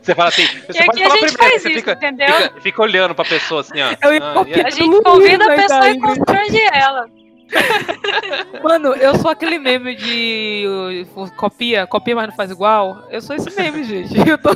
Você 0.00 0.14
fala 0.14 0.28
assim, 0.28 0.46
você 0.66 0.82
E 0.82 0.86
pode 0.86 1.02
aqui 1.02 1.02
a 1.02 1.08
falar 1.08 1.20
gente 1.20 1.32
primeiro, 1.32 1.38
faz 1.38 1.62
você 1.62 1.68
isso, 1.68 1.78
fica, 1.78 1.92
entendeu? 1.92 2.34
fica, 2.34 2.60
fica 2.60 2.82
olhando 2.82 3.14
pra 3.14 3.24
pessoa 3.24 3.62
assim, 3.62 3.80
ó. 3.80 3.90
Eu 4.08 4.22
Ah? 4.22 4.66
A 4.66 4.70
gente 4.70 5.02
convida 5.02 5.52
a 5.52 5.56
pessoa 5.56 5.90
e 5.90 5.98
constrange 5.98 6.60
ela. 6.72 7.08
Mano, 8.62 8.88
eu 8.94 9.14
sou 9.16 9.30
aquele 9.30 9.58
meme 9.58 9.94
de 9.96 11.06
copia, 11.36 11.86
copia, 11.86 12.14
mas 12.14 12.28
não 12.28 12.36
faz 12.36 12.50
igual. 12.50 13.04
Eu 13.10 13.20
sou 13.20 13.34
esse 13.36 13.54
meme, 13.56 13.84
gente. 13.84 14.14
Eu 14.28 14.38
tô... 14.38 14.50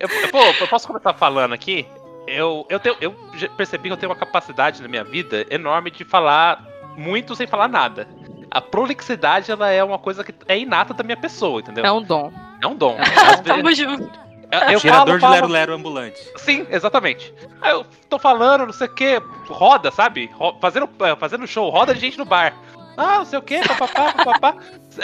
Eu, 0.00 0.08
eu- 0.08 0.28
pô, 0.30 0.42
eu 0.60 0.68
posso 0.68 0.86
começar 0.86 1.14
falando 1.14 1.52
aqui? 1.54 1.86
Eu, 2.26 2.66
eu, 2.68 2.80
tenho, 2.80 2.96
eu 3.00 3.12
percebi 3.56 3.88
que 3.88 3.92
eu 3.92 3.96
tenho 3.96 4.10
uma 4.10 4.18
capacidade 4.18 4.82
na 4.82 4.88
minha 4.88 5.04
vida 5.04 5.46
enorme 5.50 5.90
de 5.90 6.04
falar 6.04 6.64
muito 6.96 7.34
sem 7.36 7.46
falar 7.46 7.68
nada. 7.68 8.06
A 8.50 8.60
prolixidade, 8.60 9.50
ela 9.50 9.70
é 9.70 9.82
uma 9.82 9.98
coisa 9.98 10.22
que 10.24 10.34
é 10.48 10.58
inata 10.58 10.94
da 10.94 11.02
minha 11.02 11.16
pessoa, 11.16 11.60
entendeu? 11.60 11.84
É 11.84 11.92
um 11.92 12.02
dom. 12.02 12.32
É 12.62 12.66
um 12.66 12.74
dom. 12.74 12.96
Vezes, 12.96 13.40
Tamo 13.44 13.74
junto. 13.74 14.23
Eu, 14.72 14.78
Gerador 14.80 15.06
falo, 15.06 15.14
de 15.14 15.20
falo- 15.20 15.34
lero-lero 15.34 15.74
ambulante. 15.74 16.20
Sim, 16.36 16.66
exatamente. 16.70 17.32
Aí 17.60 17.72
eu 17.72 17.84
tô 18.08 18.18
falando, 18.18 18.66
não 18.66 18.72
sei 18.72 18.86
o 18.86 18.94
que, 18.94 19.20
roda, 19.48 19.90
sabe? 19.90 20.30
Ro- 20.34 20.56
fazendo, 20.60 20.88
eh, 21.00 21.16
fazendo 21.16 21.46
show, 21.46 21.70
roda 21.70 21.94
de 21.94 22.00
gente 22.00 22.18
no 22.18 22.24
bar. 22.24 22.54
Ah, 22.96 23.18
não 23.18 23.24
sei 23.24 23.38
o 23.38 23.42
que, 23.42 23.58
papapá, 23.66 24.12
papapá. 24.12 24.54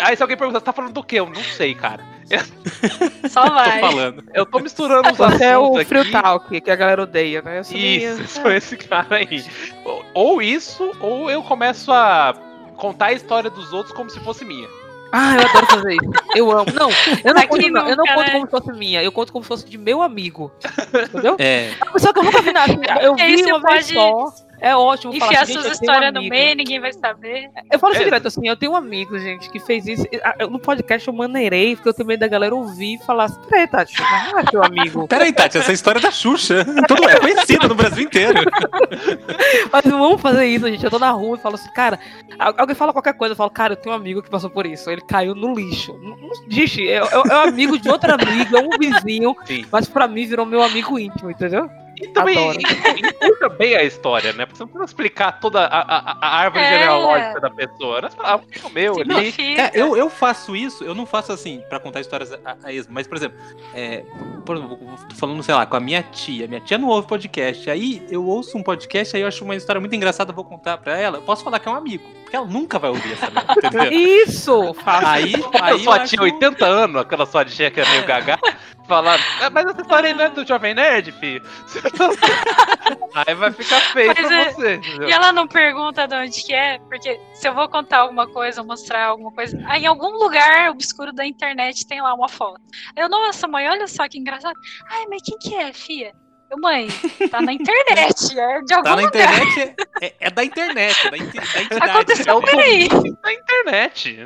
Aí 0.02 0.16
se 0.16 0.22
alguém 0.22 0.36
pergunta, 0.36 0.60
você 0.60 0.64
tá 0.64 0.72
falando 0.72 0.92
do 0.92 1.02
quê? 1.02 1.18
Eu 1.18 1.26
não 1.26 1.34
sei, 1.42 1.74
cara. 1.74 2.04
Só 3.28 3.42
Tô 3.48 3.54
vai. 3.54 3.80
falando. 3.80 4.22
Eu 4.32 4.46
tô 4.46 4.60
misturando 4.60 5.10
os 5.10 5.18
Você 5.18 5.44
é 5.44 5.58
o 5.58 5.64
assuntos 5.64 5.88
Free 5.88 6.00
aqui. 6.00 6.10
Talk, 6.12 6.60
que 6.60 6.70
a 6.70 6.76
galera 6.76 7.02
odeia, 7.02 7.42
né? 7.42 7.58
Eu 7.58 7.64
sou 7.64 7.76
Isso, 7.76 8.14
meio- 8.16 8.28
sou 8.28 8.52
esse 8.52 8.76
cara 8.76 9.16
aí. 9.16 9.44
Ou 10.14 10.40
isso, 10.40 10.92
ou 11.00 11.30
eu 11.30 11.42
começo 11.42 11.90
a 11.92 12.34
contar 12.76 13.06
a 13.06 13.12
história 13.12 13.50
dos 13.50 13.72
outros 13.72 13.92
como 13.94 14.08
se 14.10 14.20
fosse 14.20 14.44
minha. 14.44 14.68
Ah, 15.12 15.36
eu 15.36 15.48
adoro 15.48 15.66
fazer 15.66 15.92
isso. 15.94 16.10
Eu 16.36 16.50
amo. 16.50 16.72
Não, 16.72 16.88
eu 17.24 17.34
não, 17.34 17.46
conto, 17.48 17.68
não, 17.70 17.88
eu 17.88 17.96
não 17.96 18.04
nunca, 18.04 18.14
conto 18.14 18.26
né? 18.26 18.32
como 18.32 18.44
se 18.46 18.50
fosse 18.50 18.72
minha, 18.78 19.02
eu 19.02 19.10
conto 19.12 19.32
como 19.32 19.44
se 19.44 19.48
fosse 19.48 19.66
de 19.68 19.76
meu 19.78 20.02
amigo. 20.02 20.52
Entendeu? 21.08 21.36
É. 21.38 21.72
Só 21.98 22.12
que 22.12 22.18
eu 22.18 22.22
nunca 22.22 22.40
vi 22.42 22.52
nada. 22.52 22.72
Eu 23.02 23.14
vi 23.16 23.42
uma 23.52 23.60
vez 23.60 23.92
pode- 23.92 23.94
só. 23.94 24.49
É 24.60 24.76
ótimo 24.76 25.12
falar 25.14 25.26
Enfiar 25.32 25.42
assim, 25.42 25.52
suas 25.54 25.64
tenho 25.64 25.72
um 25.72 25.80
histórias 25.80 26.12
no 26.14 26.22
meio, 26.28 26.54
ninguém 26.56 26.80
vai 26.80 26.92
saber. 26.92 27.50
Eu 27.72 27.78
falo 27.78 27.92
assim 27.94 28.02
É. 28.02 28.04
direto 28.04 28.28
assim, 28.28 28.46
eu 28.46 28.56
tenho 28.56 28.72
um 28.72 28.76
amigo, 28.76 29.18
gente, 29.18 29.48
que 29.50 29.58
fez 29.58 29.86
isso. 29.86 30.04
Eu- 30.38 30.50
No 30.50 30.58
podcast 30.58 31.06
eu 31.08 31.14
maneirei, 31.14 31.74
porque 31.76 31.88
eu 31.88 31.94
tenho 31.94 32.06
medo 32.06 32.20
da 32.20 32.28
galera 32.28 32.54
ouvir 32.54 32.94
e 32.94 32.98
falar 32.98 33.24
assim, 33.24 33.40
peraí, 33.48 33.66
Tati, 33.66 33.94
não 34.30 34.38
é 34.38 34.44
teu 34.44 34.62
amigo. 34.62 35.06
Peraí, 35.08 35.32
Tati, 35.32 35.58
essa 35.58 35.72
história 35.72 35.98
é 35.98 36.02
da 36.02 36.10
Xuxa. 36.10 36.64
Todo 36.86 37.08
é 37.08 37.18
conhecida 37.18 37.66
no 37.68 37.74
Brasil 37.74 38.04
inteiro. 38.04 38.34
Mas 39.72 39.84
não 39.84 39.98
vamos 39.98 40.20
fazer 40.20 40.44
isso, 40.46 40.68
gente. 40.68 40.84
Eu 40.84 40.90
tô 40.90 40.98
na 40.98 41.10
rua 41.10 41.36
e 41.36 41.40
falo 41.40 41.54
assim, 41.54 41.70
cara, 41.72 41.98
al- 42.38 42.54
alguém 42.58 42.74
fala 42.74 42.92
qualquer 42.92 43.14
coisa, 43.14 43.32
eu 43.32 43.36
falo, 43.36 43.50
cara, 43.50 43.72
eu 43.72 43.76
tenho 43.76 43.94
um 43.94 43.98
amigo 43.98 44.22
que 44.22 44.30
passou 44.30 44.50
por 44.50 44.66
isso. 44.66 44.90
Ele 44.90 45.00
caiu 45.00 45.34
no 45.34 45.54
lixo. 45.54 45.98
Não-. 46.02 46.18
É, 46.50 46.94
é, 46.94 46.96
é 46.96 47.36
um 47.36 47.48
amigo 47.48 47.78
de 47.78 47.88
outro 47.88 48.12
amigo, 48.12 48.56
é 48.56 48.60
um 48.60 48.70
vizinho, 48.78 49.34
Sim. 49.44 49.64
mas 49.70 49.88
pra 49.88 50.06
mim 50.06 50.26
virou 50.26 50.44
meu 50.44 50.62
amigo 50.62 50.98
íntimo, 50.98 51.30
entendeu? 51.30 51.70
E 52.00 52.08
também 52.08 52.52
encurta 52.52 53.48
bem 53.50 53.74
a 53.76 53.82
história, 53.84 54.32
né? 54.32 54.46
Porque 54.46 54.56
você 54.58 54.62
não 54.64 54.68
precisa 54.68 54.84
explicar 54.90 55.38
toda 55.40 55.60
a, 55.66 55.80
a- 55.80 56.18
a 56.20 56.36
árvore 56.38 56.64
É. 56.64 56.70
genealógica 56.72 57.40
da 57.40 57.50
pessoa. 57.50 58.00
Né? 58.00 58.08
Você 58.10 58.16
fala, 58.16 58.34
ah, 58.34 58.66
o 58.66 58.70
meu 58.70 58.94
ali. 59.00 59.14
Significa. 59.32 59.62
É, 59.62 59.70
eu, 59.74 59.96
eu 59.96 60.08
faço 60.10 60.56
isso, 60.56 60.82
eu 60.84 60.94
não 60.94 61.04
faço 61.06 61.32
assim, 61.32 61.62
pra 61.68 61.78
contar 61.80 62.00
histórias 62.00 62.32
a, 62.32 62.56
a 62.64 62.72
esmo, 62.72 62.92
mas, 62.94 63.06
por 63.06 63.16
exemplo, 63.16 63.38
é, 63.74 64.04
por 64.44 64.56
exemplo, 64.56 64.78
falando, 65.16 65.42
sei 65.42 65.54
lá, 65.54 65.66
com 65.66 65.76
a 65.76 65.80
minha 65.80 66.02
tia. 66.02 66.46
Minha 66.48 66.60
tia 66.60 66.78
não 66.78 66.88
ouve 66.88 67.06
podcast. 67.06 67.68
Aí 67.70 68.02
eu 68.10 68.24
ouço 68.24 68.56
um 68.56 68.62
podcast, 68.62 69.14
aí 69.14 69.22
eu 69.22 69.28
acho 69.28 69.44
uma 69.44 69.54
história 69.56 69.80
muito 69.80 69.94
engraçada, 69.94 70.30
eu 70.30 70.34
vou 70.34 70.44
contar 70.44 70.78
pra 70.78 70.98
ela. 70.98 71.18
Eu 71.18 71.22
posso 71.22 71.44
falar 71.44 71.58
que 71.58 71.68
é 71.68 71.70
um 71.72 71.76
amigo, 71.76 72.04
porque 72.22 72.36
ela 72.36 72.46
nunca 72.46 72.78
vai 72.78 72.90
ouvir 72.90 73.12
essa 73.12 73.30
merda, 73.30 73.52
entendeu? 73.56 73.92
Isso! 73.92 74.74
Faço. 74.74 75.06
Aí, 75.06 75.34
Aí 75.34 75.60
aí 75.62 75.72
eu 75.72 75.78
sua 75.80 75.96
acho... 75.96 76.08
tia, 76.16 76.22
80 76.22 76.64
anos, 76.66 77.02
aquela 77.02 77.26
sua 77.26 77.44
tia 77.44 77.70
que 77.70 77.80
é 77.80 77.88
meio 77.88 78.06
gaga, 78.06 78.38
falando, 78.90 79.22
"Ah, 79.40 79.48
mas 79.50 79.66
essa 79.66 79.80
história 79.82 80.12
não 80.12 80.24
é 80.24 80.28
do 80.30 80.44
Jovem 80.44 80.74
Nerd, 80.74 81.12
filho. 81.12 81.42
Aí 83.26 83.34
vai 83.34 83.52
ficar 83.52 83.80
feio 83.92 84.08
Mas 84.16 84.26
pra 84.26 84.36
é- 84.40 84.52
você, 84.52 84.74
entendeu? 84.74 85.08
E 85.08 85.12
ela 85.12 85.32
não 85.32 85.46
pergunta 85.46 86.06
de 86.06 86.14
onde 86.14 86.42
que 86.44 86.52
é, 86.52 86.78
porque 86.88 87.20
se 87.34 87.48
eu 87.48 87.54
vou 87.54 87.68
contar 87.68 87.98
alguma 87.98 88.26
coisa, 88.26 88.62
mostrar 88.62 89.06
alguma 89.06 89.32
coisa, 89.32 89.56
aí 89.66 89.82
em 89.82 89.86
algum 89.86 90.10
lugar 90.18 90.70
obscuro 90.70 91.12
da 91.12 91.24
internet 91.26 91.86
tem 91.86 92.00
lá 92.02 92.12
uma 92.14 92.28
foto. 92.28 92.60
Eu, 92.96 93.08
nossa, 93.08 93.46
mãe, 93.48 93.68
olha 93.68 93.86
só 93.86 94.08
que 94.08 94.18
engraçado. 94.18 94.54
Ai, 94.90 95.04
mas 95.08 95.22
quem 95.22 95.38
que 95.38 95.54
é, 95.54 95.72
fia? 95.72 96.12
Eu, 96.50 96.58
mãe, 96.60 96.88
tá 97.30 97.40
na 97.40 97.52
internet, 97.52 98.36
é 98.38 98.60
de 98.62 98.74
algum 98.74 98.84
Tá 98.84 98.96
na 98.96 99.02
lugar. 99.02 99.42
internet, 99.44 99.74
é, 100.02 100.14
é- 100.18 100.30
da 100.30 100.44
internet, 100.44 101.06
é 101.06 101.10
da, 101.10 101.16
enti- 101.16 101.36
da 101.36 101.62
entidade. 101.62 101.90
Aconteceu 101.90 102.38
É 102.38 102.40
por 102.40 102.60
aí. 102.60 102.88
da 102.88 103.32
internet. 103.32 104.18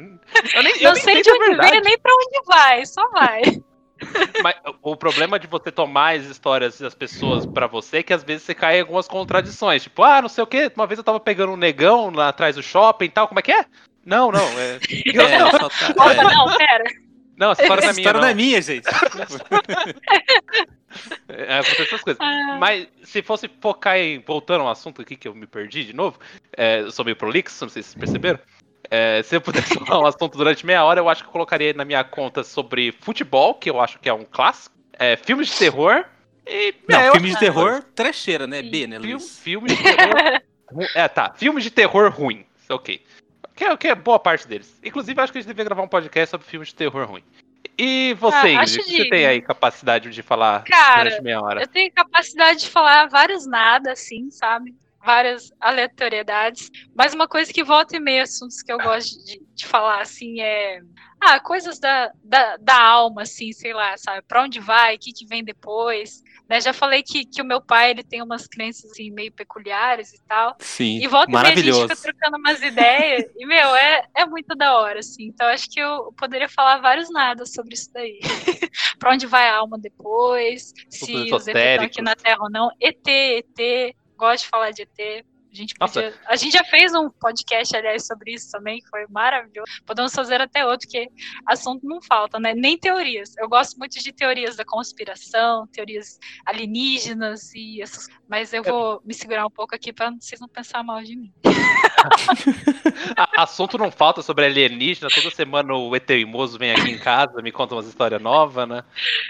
Eu 0.54 0.62
nem, 0.62 0.72
eu 0.76 0.82
Não 0.84 0.92
nem 0.94 1.02
sei 1.02 1.14
sei 1.14 1.22
de 1.22 1.28
é 1.30 1.32
onde 1.34 1.56
vem, 1.70 1.80
nem 1.82 1.98
pra 1.98 2.12
onde 2.14 2.46
vai, 2.46 2.86
só 2.86 3.06
vai. 3.10 3.42
Mas 4.42 4.56
o 4.82 4.96
problema 4.96 5.38
de 5.38 5.46
você 5.46 5.70
tomar 5.70 6.16
as 6.16 6.24
histórias 6.24 6.78
das 6.78 6.94
pessoas 6.94 7.46
pra 7.46 7.66
você 7.66 7.98
é 7.98 8.02
que 8.02 8.12
às 8.12 8.22
vezes 8.22 8.42
você 8.44 8.54
cai 8.54 8.78
em 8.78 8.80
algumas 8.80 9.08
contradições. 9.08 9.82
Tipo, 9.84 10.02
ah, 10.02 10.22
não 10.22 10.28
sei 10.28 10.44
o 10.44 10.46
quê. 10.46 10.70
Uma 10.74 10.86
vez 10.86 10.98
eu 10.98 11.04
tava 11.04 11.20
pegando 11.20 11.52
um 11.52 11.56
negão 11.56 12.10
lá 12.10 12.28
atrás 12.28 12.56
do 12.56 12.62
shopping 12.62 13.06
e 13.06 13.10
tal. 13.10 13.28
Como 13.28 13.38
é 13.38 13.42
que 13.42 13.52
é? 13.52 13.64
Não, 14.04 14.30
não. 14.30 14.46
É... 14.58 14.78
É, 15.14 15.50
só 15.50 15.68
tá- 15.68 16.12
é. 16.12 16.22
não, 16.34 16.56
pera. 16.56 16.84
Não, 17.36 17.50
essa 17.50 17.62
história 17.62 17.82
não 17.82 17.88
é 17.88 17.90
Essa 17.90 17.92
minha. 17.94 18.00
história 18.00 18.20
não 18.20 18.20
não. 18.20 18.28
é 18.28 18.34
minha, 18.34 18.62
gente. 18.62 18.84
É, 21.28 21.58
acontece 21.58 21.82
essas 21.82 22.02
coisas. 22.02 22.20
Ah, 22.20 22.56
Mas 22.60 22.86
se 23.02 23.20
fosse 23.20 23.50
focar 23.60 23.96
em. 23.96 24.20
Voltando 24.20 24.60
ao 24.60 24.70
assunto 24.70 25.02
aqui 25.02 25.16
que 25.16 25.26
eu 25.26 25.34
me 25.34 25.44
perdi 25.46 25.84
de 25.84 25.92
novo, 25.92 26.20
é, 26.56 26.82
eu 26.82 26.92
sou 26.92 27.04
meio 27.04 27.16
prolixo, 27.16 27.64
não 27.64 27.68
sei 27.68 27.82
se 27.82 27.90
vocês 27.90 27.98
perceberam. 27.98 28.38
É, 28.90 29.22
se 29.22 29.36
eu 29.36 29.40
pudesse 29.40 29.74
falar 29.86 30.04
um 30.04 30.06
assunto 30.06 30.36
durante 30.36 30.64
meia 30.64 30.84
hora, 30.84 31.00
eu 31.00 31.08
acho 31.08 31.22
que 31.22 31.28
eu 31.28 31.32
colocaria 31.32 31.72
na 31.72 31.84
minha 31.84 32.04
conta 32.04 32.44
sobre 32.44 32.92
futebol, 33.00 33.54
que 33.54 33.70
eu 33.70 33.80
acho 33.80 33.98
que 33.98 34.08
é 34.08 34.14
um 34.14 34.24
clássico, 34.24 34.74
é, 34.92 35.16
filmes 35.16 35.48
de 35.48 35.56
terror 35.56 36.04
e. 36.46 36.74
Não, 36.88 36.98
é, 36.98 37.08
eu 37.08 37.12
filme 37.12 37.30
de 37.30 37.38
terror, 37.38 37.82
trecheira, 37.94 38.46
né? 38.46 38.62
B, 38.62 38.86
né, 38.86 38.96
Filme, 38.96 39.12
Luiz? 39.12 39.38
filmes 39.38 39.76
de 39.76 39.82
terror. 39.82 40.42
é, 40.94 41.08
tá. 41.08 41.32
Filmes 41.34 41.64
de 41.64 41.70
terror 41.70 42.10
ruim. 42.10 42.44
Ok. 42.68 43.02
Que 43.54 43.64
é, 43.64 43.76
que 43.76 43.88
é 43.88 43.94
boa 43.94 44.18
parte 44.18 44.48
deles. 44.48 44.80
Inclusive, 44.82 45.20
acho 45.20 45.32
que 45.32 45.38
a 45.38 45.40
gente 45.40 45.48
devia 45.48 45.64
gravar 45.64 45.82
um 45.82 45.88
podcast 45.88 46.30
sobre 46.30 46.46
filmes 46.46 46.68
de 46.68 46.74
terror 46.74 47.06
ruim. 47.08 47.22
E 47.78 48.14
você, 48.14 48.36
Ah, 48.36 48.52
Ingrid, 48.52 48.82
você 48.82 49.08
tem 49.08 49.26
aí 49.26 49.40
capacidade 49.40 50.10
de 50.10 50.22
falar 50.22 50.64
Cara, 50.64 51.04
durante 51.04 51.22
meia 51.22 51.40
hora? 51.40 51.60
Eu 51.62 51.66
tenho 51.66 51.90
capacidade 51.92 52.60
de 52.60 52.68
falar 52.68 53.08
vários 53.08 53.46
nada, 53.46 53.92
assim, 53.92 54.30
sabe? 54.30 54.74
Várias 55.04 55.50
aleatoriedades. 55.60 56.70
Mas 56.94 57.14
uma 57.14 57.28
coisa 57.28 57.52
que 57.52 57.62
volta 57.62 57.96
e 57.96 58.00
meia, 58.00 58.22
assuntos 58.22 58.62
que 58.62 58.72
eu 58.72 58.78
gosto 58.78 59.22
de, 59.24 59.40
de 59.54 59.66
falar, 59.66 60.00
assim, 60.00 60.40
é. 60.40 60.80
Ah, 61.20 61.40
coisas 61.40 61.78
da, 61.78 62.10
da, 62.22 62.56
da 62.58 62.82
alma, 62.82 63.22
assim, 63.22 63.52
sei 63.52 63.72
lá, 63.72 63.96
sabe? 63.96 64.22
Pra 64.28 64.42
onde 64.42 64.60
vai, 64.60 64.96
o 64.96 64.98
que, 64.98 65.12
que 65.12 65.26
vem 65.26 65.42
depois. 65.42 66.22
Né? 66.48 66.60
Já 66.60 66.74
falei 66.74 67.02
que, 67.02 67.24
que 67.24 67.40
o 67.40 67.44
meu 67.44 67.60
pai 67.60 67.90
ele 67.90 68.02
tem 68.02 68.22
umas 68.22 68.46
crenças 68.46 68.90
assim, 68.90 69.10
meio 69.10 69.32
peculiares 69.32 70.12
e 70.12 70.22
tal. 70.26 70.54
Sim, 70.60 70.98
E 71.02 71.08
volta 71.08 71.30
e 71.30 71.34
meia 71.34 71.54
a 71.54 71.56
gente 71.56 71.80
fica 71.82 71.96
trocando 71.96 72.36
umas 72.36 72.62
ideias. 72.62 73.24
e, 73.36 73.46
meu, 73.46 73.74
é, 73.74 74.02
é 74.14 74.26
muito 74.26 74.54
da 74.54 74.76
hora, 74.78 75.00
assim. 75.00 75.24
Então, 75.24 75.46
acho 75.46 75.70
que 75.70 75.80
eu 75.80 76.12
poderia 76.16 76.48
falar 76.48 76.78
vários 76.78 77.10
nada 77.10 77.46
sobre 77.46 77.74
isso 77.74 77.90
daí. 77.92 78.20
pra 78.98 79.12
onde 79.12 79.26
vai 79.26 79.48
a 79.48 79.56
alma 79.56 79.78
depois, 79.78 80.72
se 80.90 81.32
os 81.32 81.48
ET 81.48 81.56
estão 81.56 81.84
aqui 81.84 82.02
na 82.02 82.14
Terra 82.14 82.42
ou 82.42 82.50
não. 82.50 82.70
ET, 82.78 83.06
ET, 83.06 83.96
gosto 84.16 84.44
de 84.44 84.50
falar 84.50 84.72
de 84.72 84.82
ET. 84.82 85.26
A 85.54 85.56
gente, 85.56 85.74
podia... 85.76 86.14
a 86.26 86.34
gente 86.34 86.52
já 86.52 86.64
fez 86.64 86.92
um 86.94 87.08
podcast, 87.08 87.76
aliás, 87.76 88.04
sobre 88.04 88.32
isso 88.32 88.50
também, 88.50 88.80
que 88.80 88.88
foi 88.88 89.06
maravilhoso. 89.08 89.70
Podemos 89.86 90.12
fazer 90.12 90.40
até 90.40 90.66
outro, 90.66 90.88
porque 90.88 91.08
assunto 91.46 91.86
não 91.86 92.02
falta, 92.02 92.40
né? 92.40 92.52
Nem 92.54 92.76
teorias. 92.76 93.36
Eu 93.38 93.48
gosto 93.48 93.78
muito 93.78 94.02
de 94.02 94.12
teorias 94.12 94.56
da 94.56 94.64
conspiração, 94.64 95.64
teorias 95.68 96.18
alienígenas 96.44 97.54
e 97.54 97.80
essas. 97.80 98.08
Mas 98.28 98.52
eu 98.52 98.64
vou 98.64 99.00
me 99.04 99.14
segurar 99.14 99.46
um 99.46 99.50
pouco 99.50 99.76
aqui 99.76 99.92
para 99.92 100.10
vocês 100.10 100.40
não 100.40 100.48
pensar 100.48 100.82
mal 100.82 101.00
de 101.04 101.14
mim. 101.14 101.32
Assunto 103.36 103.78
não 103.78 103.92
falta 103.92 104.22
sobre 104.22 104.46
alienígena. 104.46 105.08
Toda 105.08 105.30
semana 105.30 105.72
o 105.72 105.94
ET 105.94 106.10
Imoso 106.10 106.58
vem 106.58 106.72
aqui 106.72 106.90
em 106.90 106.98
casa, 106.98 107.40
me 107.40 107.52
conta 107.52 107.76
umas 107.76 107.86
histórias 107.86 108.20
novas, 108.20 108.68
né? 108.68 108.82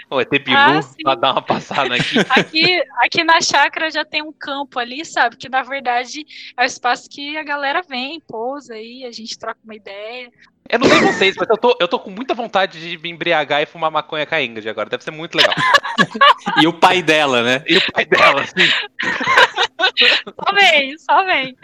O 0.09 0.19
ET 0.19 0.29
Bilu, 0.29 0.57
Ah, 0.57 0.79
pra 1.03 1.15
dar 1.15 1.31
uma 1.33 1.41
passada 1.41 1.93
aqui. 1.93 2.17
Aqui, 2.29 2.81
aqui 2.97 3.23
na 3.23 3.39
chácara 3.41 3.91
já 3.91 4.03
tem 4.03 4.23
um 4.23 4.33
campo 4.33 4.79
ali, 4.79 5.05
sabe? 5.05 5.37
Que 5.37 5.47
na 5.49 5.61
verdade 5.61 6.14
é 6.57 6.63
o 6.63 6.65
espaço 6.65 7.09
que 7.09 7.37
a 7.37 7.43
galera 7.43 7.81
vem, 7.81 8.19
pousa 8.19 8.75
aí, 8.75 9.03
a 9.05 9.11
gente 9.11 9.37
troca 9.37 9.59
uma 9.63 9.75
ideia. 9.75 10.31
Eu 10.67 10.79
não 10.79 10.89
sei 10.89 10.99
vocês, 10.99 11.35
mas 11.37 11.47
eu 11.49 11.57
tô, 11.57 11.77
eu 11.79 11.87
tô 11.87 11.99
com 11.99 12.09
muita 12.09 12.33
vontade 12.33 12.79
de 12.79 12.97
me 12.97 13.09
embriagar 13.09 13.61
e 13.61 13.67
fumar 13.67 13.91
maconha 13.91 14.25
com 14.25 14.33
a 14.33 14.41
Ingrid 14.41 14.67
agora. 14.67 14.89
Deve 14.89 15.03
ser 15.03 15.11
muito 15.11 15.35
legal. 15.35 15.53
E 16.61 16.67
o 16.67 16.73
pai 16.73 17.01
dela, 17.01 17.41
né? 17.41 17.63
E 17.67 17.77
o 17.77 17.91
pai 17.91 18.05
dela, 18.05 18.41
assim. 18.41 18.67
Só 20.25 20.53
vem, 20.53 20.97
só 20.97 21.25
vem. 21.25 21.57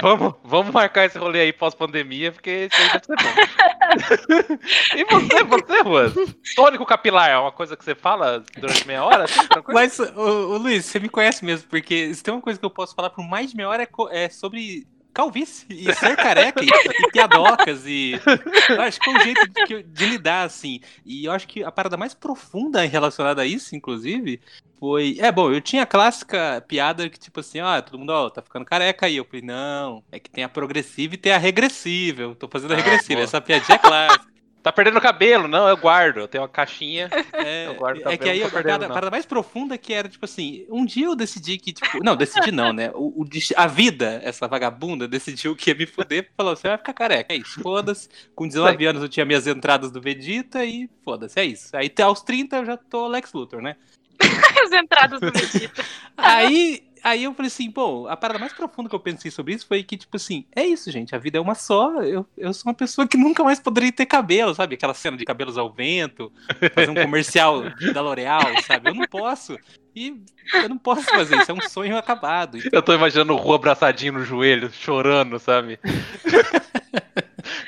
Vamos, 0.00 0.34
vamos 0.42 0.72
marcar 0.72 1.04
esse 1.04 1.18
rolê 1.18 1.40
aí 1.40 1.52
pós-pandemia, 1.52 2.32
porque 2.32 2.68
isso 2.70 2.80
aí 2.80 2.88
deve 2.92 3.04
ser 3.04 3.16
bom. 3.16 4.58
e 4.96 5.04
você, 5.04 5.44
você, 5.44 5.82
Juan? 5.82 6.12
Tônico 6.56 6.86
capilar 6.86 7.30
é 7.30 7.38
uma 7.38 7.52
coisa 7.52 7.76
que 7.76 7.84
você 7.84 7.94
fala 7.94 8.42
durante 8.58 8.86
meia 8.86 9.04
hora? 9.04 9.24
Assim? 9.24 9.40
Mas, 9.68 9.98
ô, 9.98 10.54
ô, 10.54 10.56
Luiz, 10.56 10.86
você 10.86 10.98
me 10.98 11.08
conhece 11.08 11.44
mesmo, 11.44 11.68
porque 11.68 12.14
se 12.14 12.22
tem 12.22 12.32
uma 12.32 12.42
coisa 12.42 12.58
que 12.58 12.64
eu 12.64 12.70
posso 12.70 12.94
falar 12.94 13.10
por 13.10 13.22
mais 13.22 13.50
de 13.50 13.56
meia 13.56 13.68
hora 13.68 13.82
é, 13.82 14.24
é 14.24 14.28
sobre 14.28 14.86
calvície. 15.12 15.66
E 15.70 15.92
ser 15.94 16.16
careca 16.16 16.62
e, 16.64 16.66
e 16.68 17.10
piadocas 17.12 17.84
e 17.86 18.20
eu 18.68 18.80
acho 18.82 18.98
que 19.00 19.10
é 19.10 19.12
um 19.12 19.20
jeito 19.20 19.48
de, 19.66 19.82
de 19.82 20.06
lidar 20.06 20.44
assim. 20.44 20.80
E 21.04 21.24
eu 21.24 21.32
acho 21.32 21.46
que 21.46 21.62
a 21.62 21.70
parada 21.72 21.96
mais 21.96 22.14
profunda 22.14 22.80
relacionada 22.82 23.42
a 23.42 23.46
isso 23.46 23.74
inclusive 23.76 24.40
foi 24.80 25.16
é 25.20 25.30
bom 25.30 25.52
eu 25.52 25.60
tinha 25.60 25.82
a 25.84 25.86
clássica 25.86 26.64
piada 26.66 27.08
que 27.08 27.18
tipo 27.18 27.38
assim 27.40 27.60
ó 27.60 27.80
todo 27.80 27.98
mundo 27.98 28.10
ó 28.10 28.28
tá 28.30 28.42
ficando 28.42 28.64
careca 28.64 29.06
aí 29.06 29.16
eu 29.16 29.24
falei 29.24 29.42
não 29.42 30.02
é 30.10 30.18
que 30.18 30.28
tem 30.30 30.42
a 30.42 30.48
progressiva 30.48 31.14
e 31.14 31.18
tem 31.18 31.30
a 31.32 31.38
regressiva 31.38 32.22
eu 32.22 32.34
tô 32.34 32.48
fazendo 32.48 32.72
a 32.72 32.74
Ah, 32.74 32.78
regressiva 32.78 33.14
boa. 33.14 33.24
essa 33.24 33.40
piadinha 33.40 33.76
é 33.76 33.78
clássica 33.78 34.31
Tá 34.62 34.70
perdendo 34.70 35.00
cabelo? 35.00 35.48
Não, 35.48 35.68
eu 35.68 35.76
guardo. 35.76 36.20
Eu 36.20 36.28
tenho 36.28 36.42
uma 36.42 36.48
caixinha. 36.48 37.10
É, 37.32 37.66
Eu 37.66 37.74
guardo 37.74 37.98
é 37.98 38.02
cabelo, 38.02 38.22
que 38.22 38.28
aí 38.30 38.42
a 38.44 38.48
parada, 38.48 38.88
parada 38.88 39.10
mais 39.10 39.26
profunda 39.26 39.76
que 39.76 39.92
era, 39.92 40.08
tipo 40.08 40.24
assim, 40.24 40.64
um 40.70 40.84
dia 40.84 41.06
eu 41.06 41.16
decidi 41.16 41.58
que, 41.58 41.72
tipo, 41.72 42.02
não, 42.04 42.14
decidi 42.14 42.52
não, 42.52 42.72
né? 42.72 42.90
O, 42.94 43.22
o 43.22 43.28
a 43.56 43.66
vida, 43.66 44.20
essa 44.22 44.46
vagabunda, 44.46 45.08
decidiu 45.08 45.56
que 45.56 45.70
ia 45.70 45.74
me 45.74 45.86
fuder, 45.86 46.30
falou, 46.36 46.54
você 46.54 46.68
vai 46.68 46.78
ficar 46.78 46.92
careca, 46.92 47.34
é 47.34 47.38
isso, 47.38 47.60
foda-se. 47.60 48.08
Com 48.34 48.46
19 48.46 48.86
anos 48.86 49.02
eu 49.02 49.08
tinha 49.08 49.26
minhas 49.26 49.46
entradas 49.46 49.90
do 49.90 50.00
Vegeta 50.00 50.64
e 50.64 50.88
foda-se, 51.04 51.40
é 51.40 51.44
isso. 51.44 51.76
Aí 51.76 51.86
até 51.86 52.04
aos 52.04 52.22
30 52.22 52.56
eu 52.58 52.64
já 52.64 52.76
tô 52.76 53.08
Lex 53.08 53.32
Luthor, 53.32 53.60
né? 53.60 53.76
As 54.62 54.72
entradas 54.72 55.20
do 55.20 55.32
Vegeta. 55.32 55.84
Aí, 56.16 56.84
aí 57.02 57.24
eu 57.24 57.34
falei 57.34 57.48
assim, 57.48 57.70
pô, 57.70 58.06
a 58.08 58.16
parada 58.16 58.38
mais 58.38 58.52
profunda 58.52 58.88
que 58.88 58.94
eu 58.94 59.00
pensei 59.00 59.30
sobre 59.30 59.54
isso 59.54 59.66
foi 59.66 59.82
que, 59.82 59.96
tipo 59.96 60.16
assim, 60.16 60.44
é 60.54 60.64
isso, 60.64 60.90
gente, 60.90 61.14
a 61.14 61.18
vida 61.18 61.38
é 61.38 61.40
uma 61.40 61.54
só. 61.54 62.02
Eu, 62.02 62.26
eu 62.36 62.52
sou 62.52 62.70
uma 62.70 62.74
pessoa 62.74 63.06
que 63.06 63.16
nunca 63.16 63.42
mais 63.42 63.60
poderia 63.60 63.92
ter 63.92 64.06
cabelo, 64.06 64.54
sabe? 64.54 64.74
Aquela 64.74 64.94
cena 64.94 65.16
de 65.16 65.24
cabelos 65.24 65.58
ao 65.58 65.72
vento, 65.72 66.32
fazer 66.74 66.90
um 66.90 66.94
comercial 66.94 67.62
da 67.92 68.00
L'Oreal, 68.00 68.62
sabe? 68.66 68.90
Eu 68.90 68.94
não 68.94 69.06
posso. 69.06 69.56
E 69.94 70.22
eu 70.54 70.68
não 70.68 70.78
posso 70.78 71.02
fazer 71.04 71.38
isso, 71.40 71.50
é 71.50 71.54
um 71.54 71.60
sonho 71.60 71.96
acabado. 71.98 72.56
Então, 72.56 72.70
Eu 72.72 72.82
tô 72.82 72.94
imaginando 72.94 73.34
o 73.34 73.36
Rua 73.36 73.56
abraçadinho 73.56 74.14
no 74.14 74.24
joelho, 74.24 74.72
chorando, 74.72 75.38
sabe? 75.38 75.78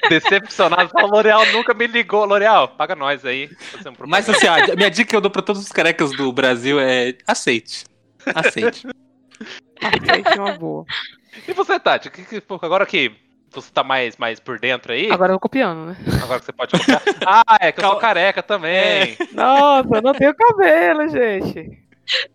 Decepcionado. 0.08 0.88
Fala, 0.90 1.06
L'Oreal 1.08 1.44
nunca 1.52 1.74
me 1.74 1.86
ligou. 1.86 2.24
L'Oreal, 2.24 2.68
paga 2.68 2.94
nós 2.94 3.24
aí. 3.24 3.50
Mas 4.06 4.28
assim, 4.28 4.46
ó, 4.46 4.72
a 4.72 4.76
minha 4.76 4.90
dica 4.90 5.10
que 5.10 5.16
eu 5.16 5.20
dou 5.20 5.30
pra 5.30 5.42
todos 5.42 5.62
os 5.62 5.72
carecas 5.72 6.12
do 6.12 6.32
Brasil 6.32 6.80
é 6.80 7.14
aceite. 7.26 7.84
Aceite. 8.34 8.86
Aceite 9.82 10.38
uma 10.38 10.52
boa. 10.52 10.84
E 11.46 11.52
você, 11.52 11.78
Tati? 11.80 12.10
Que, 12.10 12.24
que, 12.24 12.42
agora 12.62 12.86
que 12.86 13.12
você 13.50 13.70
tá 13.72 13.84
mais, 13.84 14.16
mais 14.16 14.40
por 14.40 14.58
dentro 14.58 14.92
aí, 14.92 15.04
agora, 15.04 15.14
Agora 15.14 15.30
eu 15.30 15.34
vou 15.34 15.40
copiando, 15.40 15.86
né? 15.86 15.96
que 16.04 16.44
você 16.44 16.52
pode 16.52 16.72
copiar. 16.78 17.02
Ah, 17.26 17.56
é 17.60 17.72
que 17.72 17.80
eu 17.80 17.84
sou 17.84 17.92
Cal- 17.92 18.00
careca 18.00 18.42
também. 18.42 19.16
Nossa, 19.32 19.96
eu 19.96 20.02
não 20.02 20.12
tenho 20.12 20.34
cabelo, 20.34 21.08
gente. 21.08 21.82